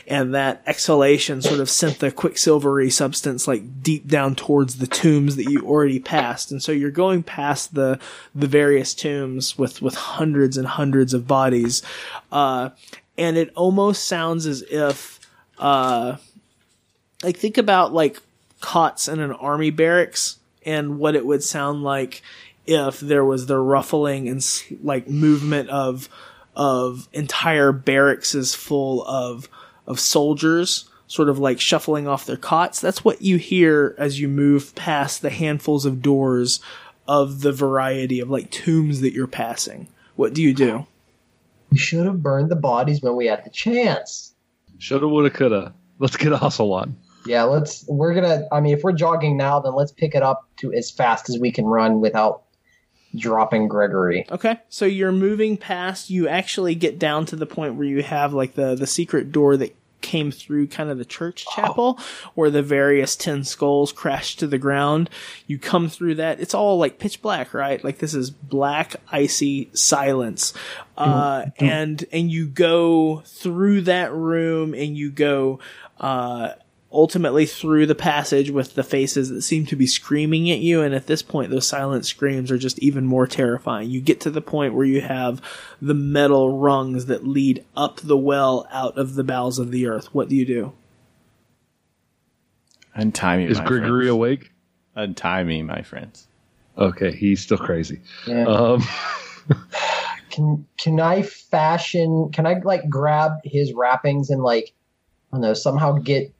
And 0.08 0.34
that 0.34 0.62
exhalation 0.66 1.42
sort 1.42 1.60
of 1.60 1.70
sent 1.70 2.00
the 2.00 2.10
quicksilvery 2.10 2.90
substance 2.90 3.46
like 3.46 3.82
deep 3.82 4.08
down 4.08 4.34
towards 4.34 4.78
the 4.78 4.88
tombs 4.88 5.36
that 5.36 5.48
you 5.48 5.62
already 5.62 6.00
passed. 6.00 6.50
And 6.50 6.62
so 6.62 6.72
you're 6.72 6.90
going 6.90 7.22
past 7.22 7.74
the, 7.74 8.00
the 8.34 8.48
various 8.48 8.94
tombs 8.94 9.56
with, 9.56 9.80
with 9.80 9.94
hundreds 9.94 10.56
and 10.56 10.66
hundreds 10.66 11.14
of 11.14 11.28
bodies. 11.28 11.82
Uh, 12.32 12.70
and 13.16 13.36
it 13.36 13.50
almost 13.54 14.04
sounds 14.04 14.44
as 14.44 14.62
if, 14.62 15.20
uh, 15.58 16.16
like 17.22 17.36
think 17.36 17.58
about 17.58 17.92
like 17.92 18.20
cots 18.64 19.08
in 19.08 19.20
an 19.20 19.32
army 19.32 19.68
barracks 19.68 20.38
and 20.64 20.98
what 20.98 21.14
it 21.14 21.26
would 21.26 21.44
sound 21.44 21.82
like 21.82 22.22
if 22.66 22.98
there 22.98 23.24
was 23.24 23.44
the 23.44 23.58
ruffling 23.58 24.26
and 24.26 24.42
like 24.82 25.06
movement 25.06 25.68
of 25.68 26.08
of 26.56 27.06
entire 27.12 27.72
barracks 27.72 28.34
is 28.34 28.54
full 28.54 29.04
of 29.04 29.50
of 29.86 30.00
soldiers 30.00 30.88
sort 31.08 31.28
of 31.28 31.38
like 31.38 31.60
shuffling 31.60 32.08
off 32.08 32.24
their 32.24 32.38
cots 32.38 32.80
that's 32.80 33.04
what 33.04 33.20
you 33.20 33.36
hear 33.36 33.94
as 33.98 34.18
you 34.18 34.28
move 34.28 34.74
past 34.74 35.20
the 35.20 35.28
handfuls 35.28 35.84
of 35.84 36.00
doors 36.00 36.58
of 37.06 37.42
the 37.42 37.52
variety 37.52 38.18
of 38.18 38.30
like 38.30 38.50
tombs 38.50 39.02
that 39.02 39.12
you're 39.12 39.26
passing 39.26 39.86
what 40.16 40.32
do 40.32 40.40
you 40.40 40.54
do 40.54 40.86
We 41.70 41.76
should 41.76 42.06
have 42.06 42.22
burned 42.22 42.50
the 42.50 42.56
bodies 42.56 43.02
when 43.02 43.14
we 43.14 43.26
had 43.26 43.44
the 43.44 43.50
chance. 43.50 44.32
Shoulda, 44.78 45.06
woulda, 45.06 45.28
coulda. 45.28 45.74
Let's 45.98 46.16
get 46.16 46.32
a 46.32 46.36
hustle 46.36 46.72
on. 46.72 46.96
Yeah, 47.26 47.44
let's. 47.44 47.84
We're 47.88 48.14
gonna. 48.14 48.46
I 48.52 48.60
mean, 48.60 48.76
if 48.76 48.82
we're 48.82 48.92
jogging 48.92 49.36
now, 49.36 49.60
then 49.60 49.74
let's 49.74 49.92
pick 49.92 50.14
it 50.14 50.22
up 50.22 50.48
to 50.58 50.72
as 50.72 50.90
fast 50.90 51.28
as 51.28 51.38
we 51.38 51.50
can 51.50 51.64
run 51.64 52.00
without 52.00 52.42
dropping 53.16 53.68
Gregory. 53.68 54.26
Okay, 54.30 54.58
so 54.68 54.84
you're 54.84 55.12
moving 55.12 55.56
past. 55.56 56.10
You 56.10 56.28
actually 56.28 56.74
get 56.74 56.98
down 56.98 57.26
to 57.26 57.36
the 57.36 57.46
point 57.46 57.76
where 57.76 57.86
you 57.86 58.02
have 58.02 58.32
like 58.34 58.54
the 58.54 58.74
the 58.74 58.86
secret 58.86 59.32
door 59.32 59.56
that 59.56 59.74
came 60.00 60.30
through 60.30 60.66
kind 60.66 60.90
of 60.90 60.98
the 60.98 61.04
church 61.04 61.46
chapel 61.54 61.98
where 62.34 62.50
the 62.50 62.62
various 62.62 63.16
ten 63.16 63.42
skulls 63.42 63.90
crashed 63.90 64.38
to 64.38 64.46
the 64.46 64.58
ground. 64.58 65.08
You 65.46 65.58
come 65.58 65.88
through 65.88 66.16
that. 66.16 66.40
It's 66.40 66.54
all 66.54 66.76
like 66.76 66.98
pitch 66.98 67.22
black, 67.22 67.54
right? 67.54 67.82
Like 67.82 67.98
this 67.98 68.12
is 68.12 68.30
black, 68.30 68.96
icy 69.10 69.70
silence. 69.72 70.52
Uh, 70.96 71.46
and 71.58 72.04
and 72.12 72.30
you 72.30 72.46
go 72.46 73.22
through 73.24 73.82
that 73.82 74.12
room 74.12 74.74
and 74.74 74.96
you 74.96 75.10
go 75.10 75.58
uh 75.98 76.50
ultimately 76.94 77.44
through 77.44 77.86
the 77.86 77.94
passage 77.94 78.50
with 78.50 78.74
the 78.74 78.82
faces 78.84 79.28
that 79.28 79.42
seem 79.42 79.66
to 79.66 79.76
be 79.76 79.86
screaming 79.86 80.50
at 80.50 80.60
you. 80.60 80.80
And 80.82 80.94
at 80.94 81.06
this 81.06 81.22
point, 81.22 81.50
those 81.50 81.66
silent 81.66 82.06
screams 82.06 82.50
are 82.50 82.58
just 82.58 82.78
even 82.78 83.04
more 83.04 83.26
terrifying. 83.26 83.90
You 83.90 84.00
get 84.00 84.20
to 84.22 84.30
the 84.30 84.40
point 84.40 84.74
where 84.74 84.86
you 84.86 85.00
have 85.00 85.42
the 85.82 85.94
metal 85.94 86.58
rungs 86.58 87.06
that 87.06 87.26
lead 87.26 87.64
up 87.76 88.00
the 88.00 88.16
well 88.16 88.66
out 88.70 88.96
of 88.96 89.14
the 89.14 89.24
bowels 89.24 89.58
of 89.58 89.70
the 89.70 89.86
earth. 89.86 90.14
What 90.14 90.28
do 90.28 90.36
you 90.36 90.46
do? 90.46 90.72
Untie 92.94 93.38
me, 93.38 93.46
Is 93.46 93.58
my 93.58 93.64
Gregory 93.64 94.04
friends. 94.04 94.10
awake? 94.10 94.52
Untie 94.94 95.42
me, 95.42 95.62
my 95.62 95.82
friends. 95.82 96.28
Okay, 96.78 97.12
he's 97.12 97.40
still 97.40 97.58
crazy. 97.58 98.00
Yeah. 98.26 98.44
Um, 98.44 98.82
Can 100.30 100.66
can 100.78 100.98
I 100.98 101.22
fashion? 101.22 102.30
Can 102.32 102.44
I 102.44 102.54
like 102.64 102.88
grab 102.88 103.32
his 103.44 103.72
wrappings 103.72 104.30
and 104.30 104.42
like, 104.42 104.72
I 105.32 105.36
don't 105.36 105.42
know, 105.42 105.54
somehow 105.54 105.92
get 105.92 106.34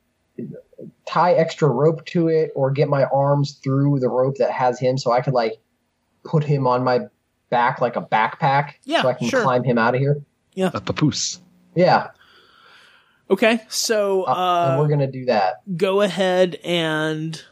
tie 1.07 1.33
extra 1.35 1.69
rope 1.69 2.05
to 2.07 2.29
it, 2.29 2.51
or 2.55 2.71
get 2.71 2.89
my 2.89 3.05
arms 3.05 3.61
through 3.63 4.01
the 4.01 4.09
rope 4.09 4.37
that 4.39 4.51
has 4.51 4.79
him, 4.81 4.99
so 4.99 5.13
I 5.13 5.21
could 5.21 5.35
like 5.35 5.55
put 6.25 6.43
him 6.45 6.67
on 6.67 6.83
my 6.85 7.01
back 7.51 7.81
like 7.81 7.97
a 7.97 8.03
backpack, 8.03 8.73
Yeah, 8.85 9.03
so 9.03 9.09
I 9.09 9.15
can 9.15 9.29
sure. 9.29 9.43
climb 9.43 9.63
him 9.65 9.79
out 9.79 9.95
of 9.95 10.01
here. 10.01 10.23
Yeah. 10.55 10.71
A 10.75 10.81
papoose. 10.81 11.41
Yeah, 11.75 12.09
Okay, 13.31 13.61
so 13.69 14.25
uh, 14.25 14.31
uh, 14.31 14.77
we're 14.79 14.89
gonna 14.89 15.11
do 15.11 15.25
that. 15.27 15.63
go 15.77 16.03
ahead 16.03 16.59
and 16.63 17.43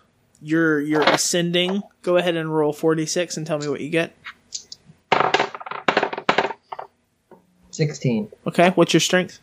you're 0.41 0.81
you're 0.81 1.03
ascending. 1.03 1.83
Go 2.03 2.17
ahead 2.19 2.37
and 2.37 2.55
roll 2.55 2.73
forty 2.73 3.07
six 3.07 3.37
and 3.37 3.47
tell 3.47 3.59
me 3.59 3.69
what 3.69 3.81
you 3.81 3.89
get. 3.89 4.13
Sixteen. 7.71 8.31
Okay, 8.47 8.71
what's 8.71 8.93
your 8.93 9.01
strength? 9.01 9.41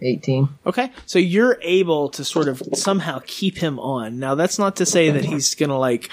18. 0.00 0.48
Okay, 0.66 0.92
so 1.06 1.18
you're 1.18 1.58
able 1.62 2.08
to 2.10 2.24
sort 2.24 2.48
of 2.48 2.62
somehow 2.74 3.20
keep 3.26 3.58
him 3.58 3.78
on. 3.78 4.18
Now, 4.18 4.34
that's 4.34 4.58
not 4.58 4.76
to 4.76 4.86
say 4.86 5.10
that 5.10 5.24
he's 5.24 5.54
gonna 5.54 5.78
like 5.78 6.10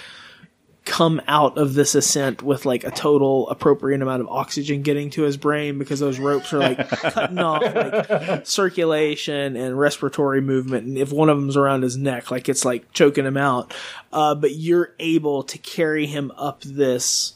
come 0.85 1.19
out 1.27 1.57
of 1.57 1.73
this 1.73 1.95
ascent 1.95 2.43
with 2.43 2.63
like 2.63 2.83
a 2.83 2.91
total 2.91 3.49
appropriate 3.49 4.01
amount 4.01 4.21
of 4.21 4.27
oxygen 4.27 4.83
getting 4.83 5.09
to 5.09 5.23
his 5.23 5.35
brain 5.35 5.79
because 5.79 5.99
those 5.99 6.19
ropes 6.19 6.53
are 6.53 6.59
like 6.59 6.89
cutting 6.89 7.39
off 7.39 7.63
like 7.63 8.45
circulation 8.45 9.55
and 9.55 9.77
respiratory 9.77 10.41
movement 10.41 10.85
and 10.85 10.95
if 10.95 11.11
one 11.11 11.27
of 11.27 11.37
them's 11.37 11.57
around 11.57 11.81
his 11.81 11.97
neck 11.97 12.29
like 12.29 12.47
it's 12.47 12.63
like 12.63 12.91
choking 12.93 13.25
him 13.25 13.35
out 13.35 13.73
uh, 14.13 14.35
but 14.35 14.53
you're 14.53 14.93
able 14.99 15.41
to 15.41 15.57
carry 15.57 16.05
him 16.05 16.31
up 16.37 16.61
this 16.61 17.33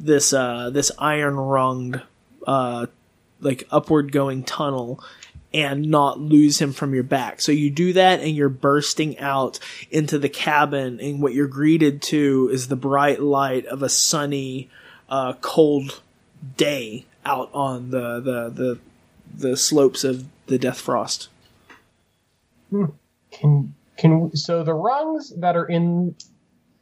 this 0.00 0.32
uh 0.32 0.70
this 0.70 0.90
iron 0.98 1.36
rung 1.36 2.00
uh, 2.46 2.86
like 3.40 3.64
upward 3.70 4.12
going 4.12 4.42
tunnel 4.42 5.02
and 5.54 5.90
not 5.90 6.18
lose 6.18 6.60
him 6.60 6.72
from 6.72 6.94
your 6.94 7.02
back. 7.02 7.40
So 7.40 7.52
you 7.52 7.70
do 7.70 7.92
that 7.92 8.20
and 8.20 8.34
you're 8.34 8.48
bursting 8.48 9.18
out 9.18 9.58
into 9.90 10.18
the 10.18 10.28
cabin 10.28 11.00
and 11.00 11.20
what 11.20 11.34
you're 11.34 11.46
greeted 11.46 12.02
to 12.02 12.48
is 12.52 12.68
the 12.68 12.76
bright 12.76 13.20
light 13.20 13.66
of 13.66 13.82
a 13.82 13.88
sunny, 13.88 14.70
uh, 15.08 15.34
cold 15.34 16.00
day 16.56 17.04
out 17.24 17.50
on 17.52 17.90
the, 17.90 18.20
the, 18.20 18.50
the, 18.50 18.78
the 19.34 19.56
slopes 19.56 20.04
of 20.04 20.24
the 20.46 20.58
Deathfrost. 20.58 21.28
Can 23.30 23.74
can 23.96 24.34
so 24.34 24.64
the 24.64 24.74
rungs 24.74 25.32
that 25.36 25.56
are 25.56 25.66
in 25.66 26.14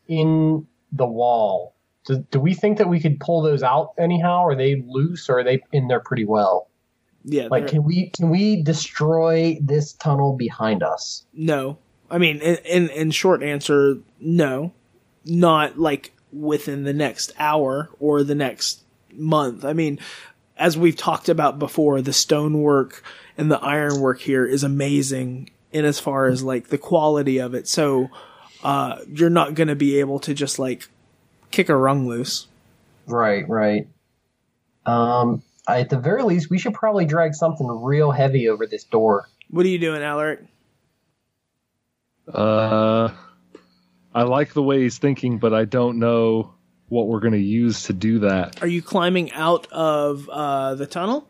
in 0.09 0.67
the 0.93 1.07
wall? 1.07 1.75
Do, 2.07 2.25
do 2.31 2.41
we 2.41 2.55
think 2.55 2.79
that 2.79 2.89
we 2.89 3.01
could 3.01 3.21
pull 3.21 3.43
those 3.43 3.63
out 3.63 3.93
anyhow? 3.99 4.45
Are 4.45 4.55
they 4.55 4.83
loose 4.87 5.29
or 5.29 5.41
are 5.41 5.45
they 5.45 5.61
in 5.73 5.89
there 5.89 6.01
pretty 6.01 6.25
well? 6.25 6.70
Yeah. 7.25 7.49
Like, 7.51 7.69
can 7.69 7.85
we 7.85 8.11
can 8.11 8.31
we 8.31 8.63
destroy 8.63 9.59
this 9.61 9.93
tunnel 9.93 10.37
behind 10.37 10.83
us? 10.83 11.25
no. 11.33 11.79
I 12.13 12.19
mean, 12.19 12.39
in, 12.39 12.57
in, 12.65 12.89
in 12.91 13.11
short 13.13 13.41
answer, 13.41 13.99
no. 14.19 14.73
Not 15.25 15.79
like 15.79 16.13
within 16.33 16.83
the 16.83 16.93
next 16.93 17.33
hour 17.39 17.89
or 18.01 18.25
the 18.25 18.35
next 18.35 18.83
month. 19.13 19.65
I 19.65 19.75
mean, 19.75 20.01
as 20.57 20.77
we've 20.77 20.97
talked 20.97 21.29
about 21.29 21.61
before, 21.61 22.03
the 22.03 22.13
stonework 22.13 23.05
and 23.39 23.49
the 23.49 23.61
ironwork 23.61 24.21
here 24.21 24.45
is 24.45 24.65
amazing 24.65 25.51
in 25.71 25.85
as 25.85 26.01
far 26.01 26.27
as 26.27 26.43
like 26.43 26.69
the 26.69 26.79
quality 26.79 27.39
of 27.39 27.55
it. 27.55 27.69
So, 27.69 28.11
uh, 28.65 28.99
you're 29.09 29.31
not 29.31 29.55
going 29.55 29.69
to 29.69 29.77
be 29.77 30.01
able 30.01 30.19
to 30.21 30.35
just 30.35 30.59
like 30.59 30.89
kick 31.53 31.69
a 31.69 31.77
rung 31.77 32.09
loose. 32.09 32.49
Right, 33.07 33.49
right. 33.49 33.87
Um, 34.85 35.43
at 35.79 35.91
the 35.91 35.99
very 35.99 36.23
least, 36.23 36.51
we 36.51 36.59
should 36.59 36.75
probably 36.75 37.05
drag 37.05 37.35
something 37.35 37.67
real 37.67 38.11
heavy 38.11 38.49
over 38.49 38.67
this 38.67 38.85
door. 38.85 39.29
What 39.49 39.65
are 39.67 39.69
you 39.69 39.79
doing, 39.79 40.03
Alaric? 40.03 40.41
Uh, 42.33 43.11
I 44.15 44.23
like 44.23 44.53
the 44.53 44.63
way 44.63 44.83
he's 44.83 44.99
thinking, 44.99 45.39
but 45.39 45.55
I 45.55 45.65
don't 45.65 45.99
know 45.99 46.55
what 46.89 47.07
we're 47.07 47.21
going 47.21 47.33
to 47.35 47.39
use 47.39 47.85
to 47.85 47.93
do 47.93 48.21
that. 48.21 48.63
Are 48.63 48.69
you 48.69 48.83
climbing 48.83 49.33
out 49.33 49.67
of 49.71 50.29
uh, 50.29 50.75
the 50.75 50.87
tunnel? 50.87 51.29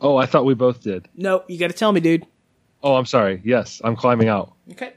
Oh, 0.00 0.16
I 0.16 0.26
thought 0.26 0.44
we 0.44 0.54
both 0.54 0.82
did. 0.82 1.08
No, 1.14 1.44
you 1.48 1.58
got 1.58 1.68
to 1.68 1.76
tell 1.76 1.92
me, 1.92 2.00
dude. 2.00 2.26
Oh, 2.82 2.94
I'm 2.94 3.06
sorry. 3.06 3.42
Yes, 3.44 3.82
I'm 3.84 3.96
climbing 3.96 4.28
out. 4.28 4.54
Okay. 4.72 4.94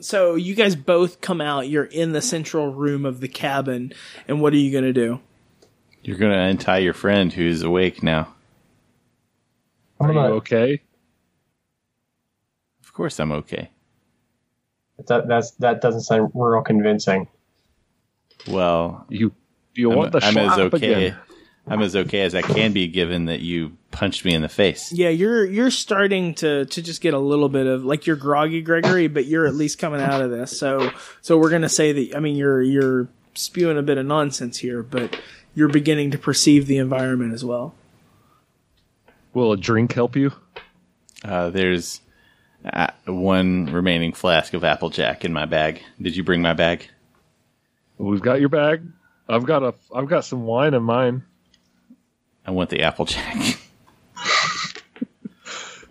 So 0.00 0.34
you 0.34 0.54
guys 0.54 0.76
both 0.76 1.20
come 1.20 1.40
out. 1.40 1.68
You're 1.68 1.84
in 1.84 2.12
the 2.12 2.22
central 2.22 2.72
room 2.72 3.04
of 3.04 3.20
the 3.20 3.28
cabin, 3.28 3.92
and 4.28 4.40
what 4.40 4.52
are 4.52 4.56
you 4.56 4.70
gonna 4.70 4.92
do? 4.92 5.20
You're 6.06 6.18
going 6.18 6.32
to 6.32 6.38
untie 6.38 6.78
your 6.78 6.94
friend 6.94 7.32
who's 7.32 7.62
awake 7.62 8.00
now. 8.00 8.32
I'm 10.00 10.10
Are 10.10 10.12
you 10.12 10.34
okay? 10.36 10.80
Of 12.84 12.92
course, 12.92 13.18
I'm 13.18 13.32
okay. 13.32 13.70
that 15.08 15.26
that's 15.26 15.50
that 15.52 15.80
doesn't 15.80 16.02
sound 16.02 16.30
real 16.32 16.62
convincing. 16.62 17.26
Well, 18.46 19.04
You 19.08 19.32
you 19.74 19.90
I'm, 19.90 19.96
want 19.98 20.12
the 20.12 20.24
I'm 20.24 20.38
as 20.38 20.58
okay. 20.58 21.06
again? 21.06 21.18
I'm 21.66 21.82
as 21.82 21.96
okay 21.96 22.20
as 22.20 22.36
I 22.36 22.42
can 22.42 22.72
be, 22.72 22.86
given 22.86 23.24
that 23.24 23.40
you 23.40 23.76
punched 23.90 24.24
me 24.24 24.32
in 24.32 24.42
the 24.42 24.48
face. 24.48 24.92
Yeah, 24.92 25.08
you're 25.08 25.44
you're 25.44 25.72
starting 25.72 26.34
to 26.34 26.66
to 26.66 26.82
just 26.82 27.00
get 27.00 27.14
a 27.14 27.18
little 27.18 27.48
bit 27.48 27.66
of 27.66 27.84
like 27.84 28.06
you're 28.06 28.14
groggy, 28.14 28.62
Gregory, 28.62 29.08
but 29.08 29.26
you're 29.26 29.46
at 29.46 29.54
least 29.54 29.78
coming 29.80 30.00
out 30.00 30.22
of 30.22 30.30
this. 30.30 30.56
So 30.56 30.92
so 31.20 31.36
we're 31.36 31.50
gonna 31.50 31.68
say 31.68 31.90
that. 31.90 32.16
I 32.16 32.20
mean, 32.20 32.36
you're 32.36 32.62
you're 32.62 33.08
spewing 33.34 33.76
a 33.76 33.82
bit 33.82 33.98
of 33.98 34.06
nonsense 34.06 34.58
here, 34.58 34.84
but 34.84 35.18
you're 35.56 35.68
beginning 35.68 36.12
to 36.12 36.18
perceive 36.18 36.68
the 36.68 36.78
environment 36.78 37.34
as 37.34 37.44
well. 37.44 37.74
Will 39.34 39.50
a 39.52 39.56
drink 39.56 39.92
help 39.92 40.14
you? 40.14 40.32
Uh, 41.24 41.50
there's 41.50 42.00
uh, 42.64 42.88
one 43.06 43.66
remaining 43.66 44.12
flask 44.12 44.54
of 44.54 44.62
Applejack 44.62 45.24
in 45.24 45.32
my 45.32 45.46
bag. 45.46 45.82
Did 46.00 46.14
you 46.14 46.22
bring 46.22 46.42
my 46.42 46.52
bag? 46.52 46.88
We've 47.98 48.22
got 48.22 48.38
your 48.38 48.50
bag. 48.50 48.82
I've 49.28 49.44
got 49.44 49.64
a 49.64 49.74
I've 49.92 50.08
got 50.08 50.24
some 50.24 50.44
wine 50.44 50.74
in 50.74 50.84
mine. 50.84 51.24
I 52.46 52.52
want 52.52 52.70
the 52.70 52.82
Applejack. 52.82 53.58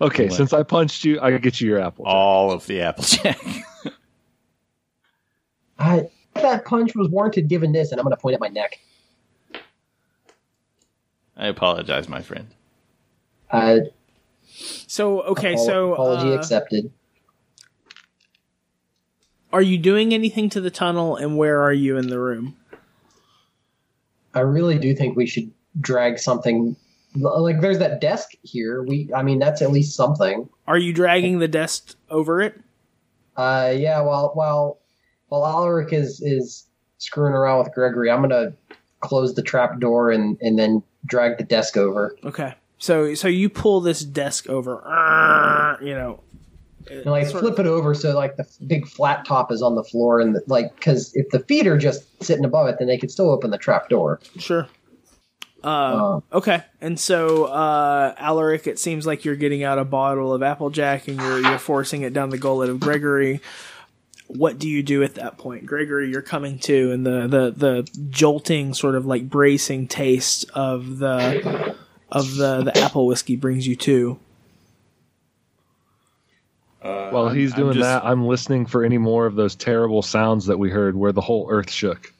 Okay, 0.02 0.26
What? 0.26 0.34
since 0.34 0.52
I 0.52 0.62
punched 0.64 1.06
you, 1.06 1.22
I 1.22 1.38
get 1.38 1.62
you 1.62 1.70
your 1.70 1.80
apple. 1.80 2.06
All 2.06 2.52
of 2.52 2.66
the 2.68 2.82
Applejack. 2.82 3.40
I 5.80 6.10
that 6.34 6.66
punch 6.66 6.94
was 6.96 7.08
warranted 7.10 7.48
given 7.48 7.72
this, 7.72 7.92
and 7.92 8.00
I'm 8.00 8.04
going 8.04 8.16
to 8.16 8.22
point 8.22 8.34
at 8.34 8.42
my 8.42 8.50
neck. 8.50 8.78
I 11.38 11.48
apologize, 11.48 12.08
my 12.08 12.22
friend. 12.22 12.48
Uh, 13.52 13.80
So 14.88 15.22
okay, 15.24 15.54
apol- 15.54 15.66
so 15.66 15.94
apology 15.94 16.32
uh, 16.32 16.36
accepted. 16.38 16.92
are 19.52 19.62
you 19.62 19.78
doing 19.78 20.14
anything 20.14 20.50
to 20.50 20.62
the 20.62 20.72
tunnel, 20.72 21.16
and 21.16 21.38
where 21.38 21.62
are 21.62 21.74
you 21.74 21.98
in 21.98 22.08
the 22.08 22.20
room? 22.20 22.56
I 24.34 24.42
really 24.42 24.78
do 24.78 24.94
think 24.94 25.16
we 25.16 25.26
should 25.26 25.52
drag 25.80 26.20
something. 26.20 26.76
Like, 27.16 27.62
there's 27.62 27.80
that 27.80 28.02
desk 28.02 28.32
here. 28.44 28.84
We, 28.84 29.10
I 29.16 29.24
mean, 29.24 29.40
that's 29.40 29.62
at 29.62 29.72
least 29.72 29.96
something. 29.96 30.50
Are 30.68 30.78
you 30.78 30.92
dragging 30.92 31.40
the 31.40 31.48
desk 31.48 31.96
over 32.10 32.42
it? 32.42 32.60
Uh, 33.38 33.74
yeah. 33.76 34.02
While 34.02 34.32
while 34.34 34.80
while 35.30 35.46
Alaric 35.46 35.92
is 35.94 36.22
is 36.22 36.66
screwing 36.98 37.34
around 37.34 37.60
with 37.60 37.74
Gregory, 37.74 38.10
I'm 38.12 38.22
gonna 38.22 38.54
close 39.02 39.34
the 39.36 39.42
trap 39.42 39.80
door 39.80 40.12
and 40.12 40.38
and 40.42 40.58
then 40.60 40.84
drag 41.06 41.38
the 41.38 41.44
desk 41.44 41.78
over. 41.78 42.16
Okay. 42.24 42.54
So 42.78 43.14
so 43.16 43.28
you 43.28 43.50
pull 43.50 43.82
this 43.82 44.02
desk 44.02 44.50
over. 44.50 44.82
You 45.82 45.94
know. 45.94 46.22
And 46.90 47.06
like 47.06 47.28
flip 47.28 47.54
of- 47.58 47.60
it 47.62 47.66
over 47.66 47.96
so 47.96 48.14
like 48.16 48.38
the 48.38 48.46
big 48.68 48.88
flat 48.88 49.26
top 49.26 49.52
is 49.52 49.64
on 49.64 49.74
the 49.74 49.84
floor 49.84 50.20
and 50.20 50.36
the, 50.36 50.44
like 50.46 50.76
because 50.76 51.12
if 51.16 51.28
the 51.32 51.40
feet 51.40 51.66
are 51.66 51.80
just 51.80 52.04
sitting 52.24 52.46
above 52.46 52.68
it, 52.68 52.76
then 52.78 52.88
they 52.88 52.98
could 53.00 53.10
still 53.10 53.32
open 53.32 53.50
the 53.50 53.58
trap 53.58 53.90
door. 53.90 54.20
Sure. 54.38 54.68
Uh, 55.64 55.68
Uh, 55.68 56.20
okay. 56.38 56.64
And 56.80 57.00
so, 57.00 57.46
uh, 57.46 58.14
Alaric, 58.20 58.68
it 58.68 58.78
seems 58.78 59.08
like 59.08 59.26
you're 59.26 59.36
getting 59.36 59.64
out 59.64 59.80
a 59.80 59.84
bottle 59.86 60.32
of 60.32 60.44
Applejack 60.44 61.08
and 61.08 61.20
you're 61.20 61.40
you're 61.40 61.58
forcing 61.58 62.04
it 62.04 62.14
down 62.14 62.30
the 62.30 62.38
gullet 62.38 62.70
of 62.70 62.80
Gregory. 62.80 63.42
What 64.28 64.58
do 64.58 64.68
you 64.68 64.82
do 64.82 65.04
at 65.04 65.16
that 65.16 65.38
point, 65.38 65.66
Gregory? 65.66 66.10
You're 66.10 66.22
coming 66.24 66.58
to, 66.60 66.92
and 66.92 67.06
the 67.06 67.28
the 67.28 67.52
the 67.56 67.90
jolting, 68.10 68.74
sort 68.74 68.96
of 68.96 69.06
like 69.06 69.30
bracing 69.30 69.88
taste 69.88 70.46
of 70.56 70.98
the 70.98 71.76
of 72.12 72.36
the 72.36 72.64
the 72.64 72.78
apple 72.78 73.06
whiskey 73.08 73.36
brings 73.36 73.68
you 73.68 73.76
to. 73.78 74.20
Uh, 76.82 77.10
While 77.10 77.28
I'm- 77.28 77.36
he's 77.36 77.54
I'm 77.54 77.60
doing 77.60 77.74
just- 77.76 77.84
that, 77.84 78.06
I'm 78.06 78.26
listening 78.28 78.66
for 78.66 78.84
any 78.84 78.98
more 78.98 79.26
of 79.26 79.36
those 79.36 79.56
terrible 79.56 80.02
sounds 80.02 80.46
that 80.48 80.58
we 80.60 80.70
heard 80.70 80.96
where 80.96 81.12
the 81.12 81.22
whole 81.22 81.48
earth 81.50 81.72
shook. 81.72 82.12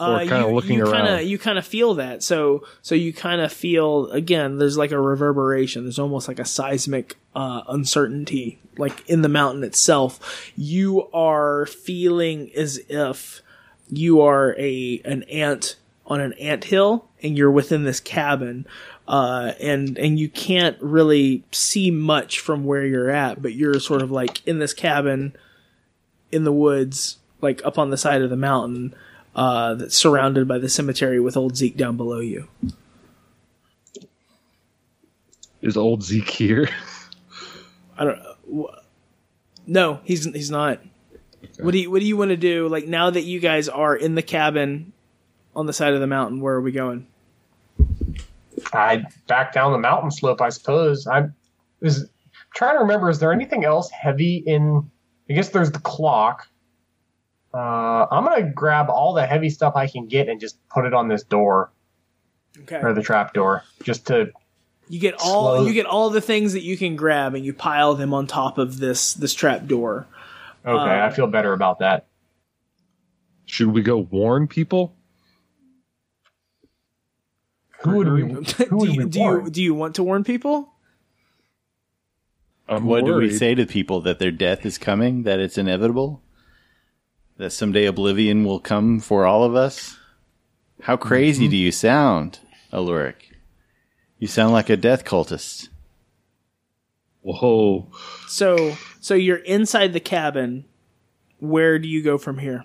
Or 0.00 0.16
Uh, 0.16 0.20
you, 0.22 0.46
looking 0.54 0.78
you 0.78 0.84
Kinda, 0.84 1.14
around. 1.16 1.26
you 1.26 1.38
kind 1.38 1.58
of 1.58 1.66
feel 1.66 1.94
that. 1.94 2.22
So, 2.22 2.64
so 2.80 2.94
you 2.94 3.12
kind 3.12 3.40
of 3.40 3.52
feel 3.52 4.10
again. 4.10 4.58
There's 4.58 4.76
like 4.76 4.90
a 4.90 5.00
reverberation. 5.00 5.84
There's 5.84 5.98
almost 5.98 6.26
like 6.28 6.38
a 6.40 6.44
seismic 6.44 7.16
uh, 7.36 7.62
uncertainty, 7.68 8.58
like 8.78 9.08
in 9.08 9.22
the 9.22 9.28
mountain 9.28 9.62
itself. 9.64 10.50
You 10.56 11.08
are 11.12 11.66
feeling 11.66 12.50
as 12.56 12.78
if 12.88 13.42
you 13.90 14.22
are 14.22 14.56
a 14.58 15.00
an 15.04 15.22
ant 15.24 15.76
on 16.06 16.20
an 16.20 16.32
ant 16.34 16.64
hill, 16.64 17.06
and 17.22 17.36
you're 17.36 17.50
within 17.50 17.84
this 17.84 18.00
cabin. 18.00 18.66
Uh, 19.06 19.52
and 19.60 19.98
and 19.98 20.18
you 20.18 20.28
can't 20.28 20.76
really 20.80 21.44
see 21.52 21.90
much 21.90 22.40
from 22.40 22.64
where 22.64 22.86
you're 22.86 23.10
at, 23.10 23.42
but 23.42 23.52
you're 23.52 23.78
sort 23.78 24.00
of 24.02 24.10
like 24.10 24.44
in 24.46 24.58
this 24.58 24.72
cabin 24.72 25.34
in 26.32 26.44
the 26.44 26.52
woods, 26.52 27.18
like 27.40 27.60
up 27.64 27.78
on 27.78 27.90
the 27.90 27.96
side 27.96 28.22
of 28.22 28.30
the 28.30 28.36
mountain, 28.36 28.94
uh, 29.34 29.74
that's 29.74 29.96
surrounded 29.96 30.46
by 30.48 30.58
the 30.58 30.68
cemetery 30.68 31.20
with 31.20 31.36
old 31.36 31.56
Zeke 31.56 31.76
down 31.76 31.96
below 31.96 32.20
you. 32.20 32.48
Is 35.60 35.76
old 35.76 36.02
Zeke 36.02 36.28
here? 36.28 36.68
I 37.98 38.04
don't. 38.04 38.20
wh- 38.52 38.74
No, 39.66 40.00
he's 40.04 40.24
he's 40.24 40.50
not. 40.50 40.80
What 41.60 41.72
do 41.72 41.78
you 41.78 41.90
What 41.90 42.00
do 42.00 42.06
you 42.06 42.16
want 42.16 42.30
to 42.30 42.36
do? 42.36 42.68
Like 42.68 42.86
now 42.86 43.10
that 43.10 43.22
you 43.22 43.38
guys 43.40 43.68
are 43.68 43.94
in 43.94 44.14
the 44.14 44.22
cabin 44.22 44.92
on 45.54 45.66
the 45.66 45.72
side 45.72 45.94
of 45.94 46.00
the 46.00 46.06
mountain, 46.06 46.40
where 46.40 46.54
are 46.54 46.60
we 46.60 46.72
going? 46.72 47.06
I 48.72 49.04
back 49.28 49.52
down 49.52 49.72
the 49.72 49.78
mountain 49.78 50.10
slope, 50.10 50.40
I 50.40 50.48
suppose. 50.48 51.06
I'm 51.06 51.34
is 51.80 52.08
trying 52.54 52.74
to 52.76 52.80
remember. 52.80 53.08
Is 53.10 53.18
there 53.18 53.32
anything 53.32 53.64
else 53.64 53.90
heavy 53.90 54.36
in? 54.46 54.90
I 55.30 55.34
guess 55.34 55.50
there's 55.50 55.70
the 55.70 55.78
clock. 55.80 56.48
Uh, 57.54 58.06
I'm 58.10 58.24
gonna 58.24 58.50
grab 58.50 58.88
all 58.88 59.12
the 59.12 59.26
heavy 59.26 59.50
stuff 59.50 59.76
I 59.76 59.86
can 59.86 60.06
get 60.06 60.28
and 60.28 60.40
just 60.40 60.56
put 60.68 60.84
it 60.86 60.94
on 60.94 61.08
this 61.08 61.22
door 61.22 61.70
Okay. 62.62 62.80
or 62.82 62.92
the 62.94 63.02
trap 63.02 63.34
door, 63.34 63.62
just 63.82 64.06
to. 64.08 64.30
You 64.88 64.98
get 65.00 65.14
all 65.22 65.56
Slow- 65.56 65.66
you 65.66 65.72
get 65.74 65.86
all 65.86 66.10
the 66.10 66.20
things 66.20 66.52
that 66.54 66.62
you 66.62 66.76
can 66.76 66.96
grab, 66.96 67.34
and 67.34 67.44
you 67.44 67.52
pile 67.52 67.94
them 67.94 68.12
on 68.14 68.26
top 68.26 68.58
of 68.58 68.78
this 68.78 69.14
this 69.14 69.34
trap 69.34 69.66
door. 69.66 70.06
Okay, 70.64 71.00
Uh, 71.00 71.06
I 71.06 71.10
feel 71.10 71.26
better 71.26 71.52
about 71.52 71.78
that. 71.80 72.06
Should 73.46 73.68
we 73.68 73.82
go 73.82 73.98
warn 73.98 74.46
people? 74.48 74.94
Who 77.80 77.96
would 77.96 78.08
we? 78.12 78.20
Who 78.22 78.42
do 78.44 78.76
would 78.76 78.94
you 78.94 78.98
we 79.04 79.04
do 79.10 79.20
you 79.20 79.50
do 79.50 79.62
you 79.62 79.74
want 79.74 79.94
to 79.96 80.02
warn 80.02 80.24
people? 80.24 80.68
I'm 82.68 82.84
what 82.86 83.04
do 83.04 83.14
we 83.16 83.30
say 83.30 83.54
to 83.54 83.66
people 83.66 84.00
that 84.02 84.18
their 84.18 84.30
death 84.30 84.64
is 84.64 84.78
coming? 84.78 85.24
That 85.24 85.40
it's 85.40 85.58
inevitable? 85.58 86.21
That 87.38 87.50
someday 87.50 87.86
oblivion 87.86 88.44
will 88.44 88.60
come 88.60 89.00
for 89.00 89.24
all 89.26 89.44
of 89.44 89.54
us? 89.54 89.98
How 90.82 90.96
crazy 90.96 91.48
do 91.48 91.56
you 91.56 91.72
sound, 91.72 92.40
Alaric? 92.72 93.36
You 94.18 94.28
sound 94.28 94.52
like 94.52 94.70
a 94.70 94.76
death 94.76 95.04
cultist. 95.04 95.68
Whoa. 97.22 97.90
So 98.28 98.76
so 99.00 99.14
you're 99.14 99.36
inside 99.36 99.92
the 99.92 100.00
cabin. 100.00 100.64
Where 101.38 101.78
do 101.78 101.88
you 101.88 102.02
go 102.02 102.18
from 102.18 102.38
here? 102.38 102.64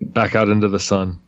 Back 0.00 0.34
out 0.34 0.48
into 0.48 0.68
the 0.68 0.80
sun. 0.80 1.20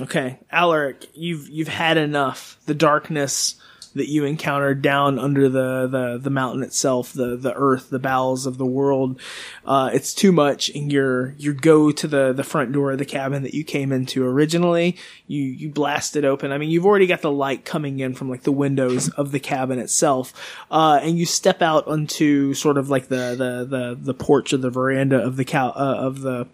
Okay, 0.00 0.38
Alaric, 0.50 1.06
you've 1.14 1.48
you've 1.48 1.68
had 1.68 1.96
enough. 1.96 2.58
The 2.66 2.74
darkness 2.74 3.56
that 3.96 4.08
you 4.08 4.24
encounter 4.24 4.74
down 4.74 5.18
under 5.18 5.48
the, 5.48 5.86
the, 5.86 6.18
the 6.18 6.30
mountain 6.30 6.62
itself, 6.62 7.12
the, 7.12 7.36
the 7.36 7.52
earth, 7.54 7.90
the 7.90 7.98
bowels 7.98 8.46
of 8.46 8.58
the 8.58 8.66
world, 8.66 9.20
uh, 9.64 9.90
it's 9.92 10.14
too 10.14 10.32
much. 10.32 10.68
And 10.70 10.92
you're 10.92 11.34
you 11.38 11.52
go 11.52 11.90
to 11.90 12.06
the, 12.06 12.32
the 12.32 12.44
front 12.44 12.72
door 12.72 12.92
of 12.92 12.98
the 12.98 13.04
cabin 13.04 13.42
that 13.42 13.54
you 13.54 13.64
came 13.64 13.92
into 13.92 14.24
originally. 14.24 14.96
You 15.26 15.42
you 15.42 15.68
blast 15.70 16.16
it 16.16 16.24
open. 16.24 16.52
I 16.52 16.58
mean, 16.58 16.70
you've 16.70 16.86
already 16.86 17.06
got 17.06 17.22
the 17.22 17.32
light 17.32 17.64
coming 17.64 17.98
in 18.00 18.14
from 18.14 18.30
like 18.30 18.42
the 18.42 18.52
windows 18.52 19.08
of 19.10 19.32
the 19.32 19.40
cabin 19.40 19.78
itself, 19.78 20.32
uh, 20.70 21.00
and 21.02 21.18
you 21.18 21.26
step 21.26 21.62
out 21.62 21.86
onto 21.88 22.54
sort 22.54 22.78
of 22.78 22.90
like 22.90 23.08
the 23.08 23.34
the 23.36 23.66
the, 23.68 23.98
the 23.98 24.14
porch 24.14 24.52
or 24.52 24.58
the 24.58 24.70
veranda 24.70 25.18
of 25.18 25.36
the 25.36 25.44
cow 25.44 25.68
uh, 25.70 25.96
of 25.98 26.20
the 26.20 26.46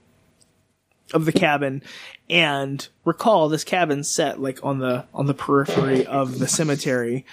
of 1.13 1.25
the 1.25 1.33
cabin 1.33 1.83
and 2.31 2.89
recall 3.05 3.49
this 3.49 3.65
cabin 3.65 4.05
set 4.05 4.41
like 4.41 4.65
on 4.65 4.79
the 4.79 5.05
on 5.13 5.27
the 5.27 5.35
periphery 5.35 6.07
of 6.07 6.39
the 6.39 6.49
cemetery. 6.49 7.25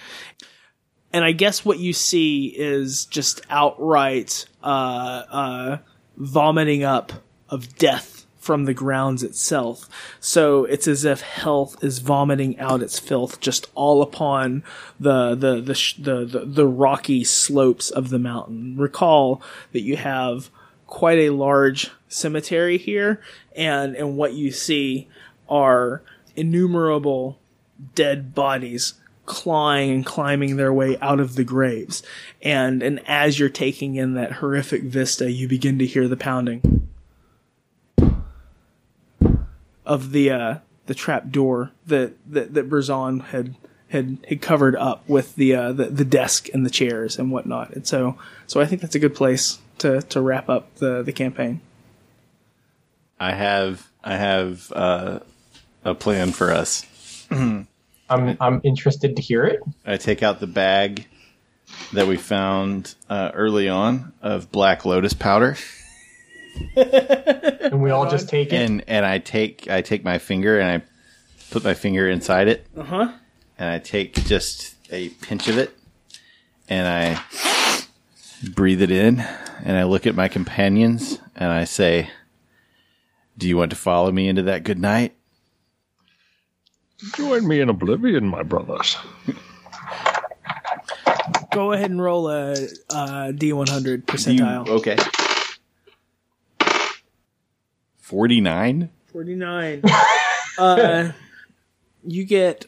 And 1.12 1.26
i 1.26 1.32
guess 1.32 1.66
what 1.66 1.80
you 1.80 1.94
see 1.94 2.48
is 2.48 3.06
just 3.06 3.42
outright 3.50 4.46
uh 4.64 5.24
uh 5.30 5.78
vomiting 6.18 6.84
up 6.84 7.14
of 7.50 7.76
death 7.78 8.20
from 8.40 8.66
the 8.66 8.74
grounds 8.74 9.22
itself. 9.22 9.88
So 10.20 10.64
it's 10.66 10.88
as 10.88 11.06
if 11.06 11.22
health 11.22 11.84
is 11.84 12.00
vomiting 12.00 12.58
out 12.58 12.82
its 12.82 12.98
filth 12.98 13.40
just 13.40 13.68
all 13.76 14.02
upon 14.02 14.64
the 15.00 15.36
the 15.36 15.62
the 15.62 15.76
sh- 15.76 15.98
the, 15.98 16.26
the, 16.26 16.46
the 16.46 16.66
rocky 16.66 17.24
slopes 17.24 17.92
of 17.92 18.10
the 18.10 18.18
mountain. 18.18 18.76
Recall 18.78 19.42
that 19.74 19.82
you 19.82 19.98
have 19.98 20.50
quite 20.88 21.20
a 21.20 21.30
large 21.30 21.92
cemetery 22.10 22.78
here 22.78 23.22
and 23.56 23.96
and 23.96 24.18
what 24.18 24.34
you 24.34 24.52
see 24.52 25.08
are 25.48 26.02
innumerable 26.36 27.40
dead 27.96 28.36
bodies 28.36 28.96
clawing 29.26 29.92
and 29.92 30.06
climbing 30.06 30.58
their 30.58 30.74
way 30.74 30.98
out 31.02 31.20
of 31.20 31.36
the 31.36 31.44
graves. 31.44 32.02
And 32.42 32.82
and 32.82 33.00
as 33.08 33.40
you're 33.40 33.48
taking 33.48 33.96
in 33.96 34.16
that 34.16 34.34
horrific 34.34 34.82
vista 34.84 35.32
you 35.32 35.48
begin 35.48 35.78
to 35.80 35.86
hear 35.86 36.08
the 36.08 36.18
pounding 36.18 36.88
of 39.86 40.12
the 40.12 40.32
uh 40.32 40.58
the 40.88 40.96
trap 40.96 41.30
door 41.30 41.72
that 41.86 42.14
that 42.28 42.56
that 42.56 42.70
Berzon 42.70 43.26
had 43.26 43.56
had 43.90 44.18
had 44.28 44.42
covered 44.42 44.76
up 44.76 45.08
with 45.08 45.36
the 45.36 45.54
uh 45.56 45.72
the, 45.74 45.86
the 45.86 46.06
desk 46.06 46.50
and 46.54 46.66
the 46.66 46.72
chairs 46.72 47.20
and 47.20 47.32
whatnot. 47.32 47.72
And 47.76 47.88
so 47.88 48.18
so 48.48 48.60
I 48.60 48.66
think 48.66 48.82
that's 48.82 48.96
a 48.96 49.00
good 49.00 49.16
place 49.16 49.60
to 49.78 50.02
to 50.02 50.22
wrap 50.22 50.50
up 50.50 50.74
the 50.76 51.04
the 51.04 51.14
campaign 51.14 51.62
I 53.20 53.34
have 53.34 53.88
I 54.04 54.16
have 54.16 54.72
uh, 54.74 55.20
a 55.84 55.96
plan 55.96 56.32
for 56.32 56.52
us. 56.52 56.86
I'm 57.32 57.68
I'm 58.10 58.62
interested 58.64 59.16
to 59.18 59.22
hear 59.22 59.44
it. 59.46 59.62
I 59.86 59.98
take 59.98 60.24
out 60.24 60.40
the 60.40 60.48
bag 60.48 61.08
that 61.94 62.08
we 62.08 62.18
found 62.18 62.96
uh, 63.10 63.32
early 63.34 63.70
on 63.70 64.14
of 64.22 64.52
black 64.52 64.86
lotus 64.86 65.14
powder, 65.14 65.56
And 66.76 67.82
we 67.82 67.92
all 67.92 68.10
just 68.10 68.30
take 68.30 68.52
it. 68.52 68.56
and 68.56 68.84
and 68.88 69.06
I 69.06 69.20
take 69.20 69.70
I 69.70 69.82
take 69.82 70.04
my 70.04 70.18
finger 70.18 70.60
and 70.60 70.82
I 70.82 70.86
put 71.52 71.64
my 71.64 71.74
finger 71.74 72.10
inside 72.10 72.48
it, 72.48 72.66
uh-huh 72.76 73.12
and 73.60 73.70
I 73.70 73.78
take 73.80 74.16
just 74.26 74.76
a 74.92 75.10
pinch 75.10 75.48
of 75.50 75.58
it, 75.58 75.78
and 76.70 76.88
I 76.88 77.22
breathe 78.56 78.82
it 78.82 78.90
in, 78.90 79.20
and 79.20 79.78
I 79.78 79.84
look 79.84 80.08
at 80.08 80.16
my 80.16 80.30
companions, 80.30 81.20
and 81.36 81.52
I 81.52 81.66
say, 81.66 82.10
"Do 83.40 83.48
you 83.48 83.58
want 83.58 83.72
to 83.72 83.76
follow 83.76 84.12
me 84.12 84.28
into 84.28 84.44
that 84.44 84.64
good 84.64 84.80
night?" 84.80 85.16
Join 87.16 87.48
me 87.48 87.62
in 87.62 87.70
oblivion, 87.70 88.28
my 88.28 88.44
brothers. 88.44 88.98
go 91.52 91.72
ahead 91.72 91.90
and 91.90 92.02
roll 92.02 92.30
a, 92.30 92.52
uh 92.90 93.32
D100 93.32 94.04
percentile. 94.04 94.68
okay. 94.68 94.98
Forty 97.98 98.42
nine. 98.42 98.90
49. 99.14 99.82
uh, 100.60 101.12
you 102.04 102.24
get 102.26 102.66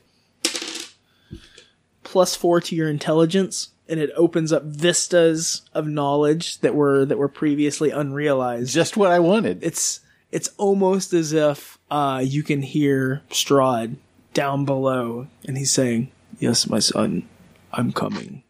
plus 2.03 2.35
four 2.35 2.59
to 2.61 2.75
your 2.75 2.89
intelligence, 2.89 3.69
and 3.87 3.99
it 3.99 4.09
opens 4.15 4.51
up 4.51 4.63
vistas 4.63 5.61
of 5.73 5.87
knowledge 5.87 6.59
that 6.59 6.75
were 6.75 7.05
that 7.05 7.17
were 7.17 7.27
previously 7.27 7.89
unrealized. 7.89 8.73
Just 8.73 8.97
what 8.97 9.11
I 9.11 9.19
wanted. 9.19 9.63
It's 9.63 9.99
it's 10.31 10.49
almost 10.57 11.13
as 11.13 11.33
if 11.33 11.77
uh, 11.89 12.21
you 12.23 12.43
can 12.43 12.61
hear 12.61 13.21
Strahd 13.29 13.95
down 14.33 14.65
below, 14.65 15.27
and 15.45 15.57
he's 15.57 15.71
saying, 15.71 16.11
"Yes, 16.39 16.67
my 16.67 16.79
son, 16.79 17.27
I'm 17.71 17.91
coming." 17.91 18.43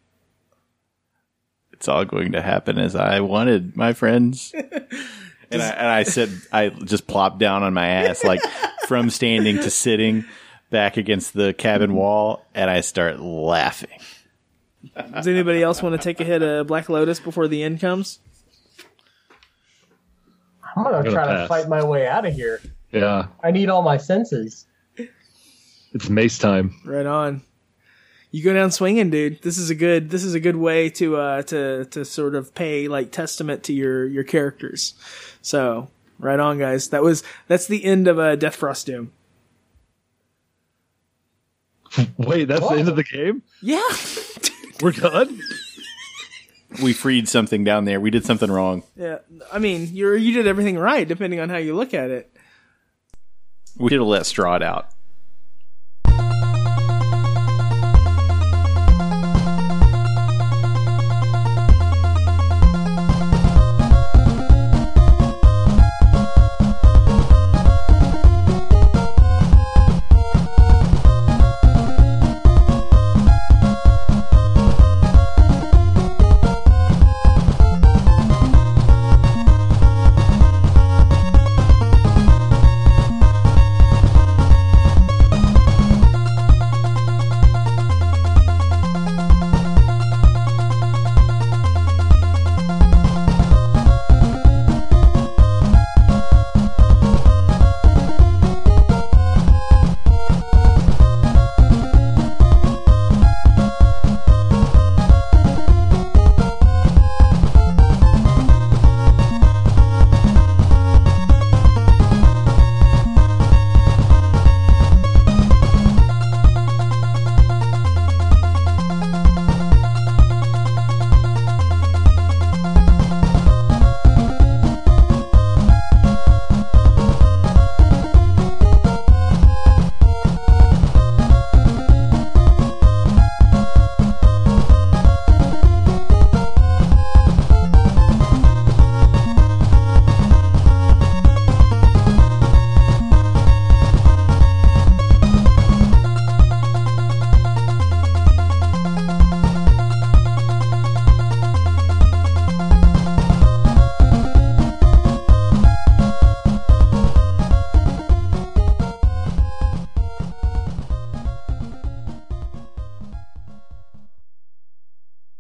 it's 1.82 1.88
all 1.88 2.06
going 2.06 2.34
to 2.34 2.44
happen 2.44 2.78
as 2.78 2.96
I 2.96 3.22
wanted, 3.22 3.76
my 3.76 3.94
friends. 3.94 4.54
and 5.52 5.64
I 5.64 5.70
and 5.70 5.88
I 5.88 6.04
said 6.04 6.30
I 6.52 6.70
just 6.70 7.08
plopped 7.08 7.40
down 7.40 7.64
on 7.64 7.74
my 7.74 7.88
ass, 7.88 8.24
like 8.24 8.40
from 8.88 9.10
standing 9.10 9.56
to 9.56 9.72
sitting 9.72 10.24
back 10.70 10.98
against 10.98 11.34
the 11.34 11.56
cabin 11.56 11.96
wall, 11.96 12.46
and 12.54 12.70
I 12.70 12.82
start 12.82 13.20
laughing. 13.20 13.98
Does 15.12 15.28
anybody 15.28 15.64
else 15.64 15.82
want 15.82 16.00
to 16.00 16.04
take 16.04 16.20
a 16.20 16.24
hit 16.24 16.44
of 16.44 16.68
Black 16.68 16.88
Lotus 16.88 17.20
before 17.20 17.48
the 17.48 17.64
end 17.64 17.80
comes? 17.80 18.20
I'm 20.76 20.84
gonna 20.84 21.04
gonna 21.04 21.12
try 21.12 21.42
to 21.42 21.48
fight 21.48 21.68
my 21.68 21.84
way 21.84 22.08
out 22.08 22.26
of 22.26 22.34
here. 22.34 22.62
Yeah, 22.92 23.28
I 23.44 23.52
need 23.52 23.70
all 23.70 23.82
my 23.82 23.98
senses. 23.98 24.66
it's 25.94 26.10
mace 26.10 26.38
time. 26.38 26.80
Right 26.86 27.06
on. 27.06 27.42
You 28.32 28.44
go 28.44 28.54
down 28.54 28.72
swinging, 28.72 29.10
dude. 29.10 29.42
This 29.42 29.58
is 29.58 29.70
a 29.70 29.76
good. 29.76 30.10
This 30.10 30.24
is 30.24 30.34
a 30.34 30.40
good 30.40 30.56
way 30.56 30.90
to 30.92 31.18
uh 31.18 31.42
to 31.44 31.86
to 31.86 32.06
sort 32.06 32.36
of 32.36 32.56
pay 32.56 32.88
like 32.88 33.12
testament 33.12 33.64
to 33.64 33.74
your 33.74 34.06
your 34.08 34.24
characters. 34.24 34.94
So 35.42 35.90
right 36.18 36.40
on, 36.40 36.58
guys. 36.58 36.90
That 36.90 37.04
was 37.04 37.24
that's 37.48 37.68
the 37.68 37.84
end 37.84 38.08
of 38.08 38.20
uh, 38.20 38.36
Death 38.38 38.56
Frost 38.56 38.86
Doom. 38.86 39.12
Wait, 42.18 42.46
that's 42.46 42.68
the 42.68 42.76
end 42.76 42.88
of 42.88 42.96
the 42.96 43.04
game? 43.04 43.44
Yeah, 43.62 43.82
We're 44.82 44.92
done? 44.92 45.42
We 46.82 46.94
freed 46.94 47.28
something 47.28 47.64
down 47.64 47.86
there. 47.86 48.00
We 48.00 48.12
did 48.12 48.26
something 48.26 48.50
wrong. 48.52 48.84
yeah. 48.96 49.20
I 49.52 49.60
mean, 49.60 49.90
you 49.94 50.14
you 50.14 50.34
did 50.34 50.48
everything 50.48 50.78
right, 50.78 51.08
depending 51.08 51.40
on 51.40 51.50
how 51.50 51.58
you 51.58 51.76
look 51.76 51.94
at 51.94 52.10
it. 52.12 52.32
We 53.78 53.90
should 53.90 54.00
have 54.00 54.08
let 54.08 54.24
Strahd 54.24 54.62
out. 54.62 54.90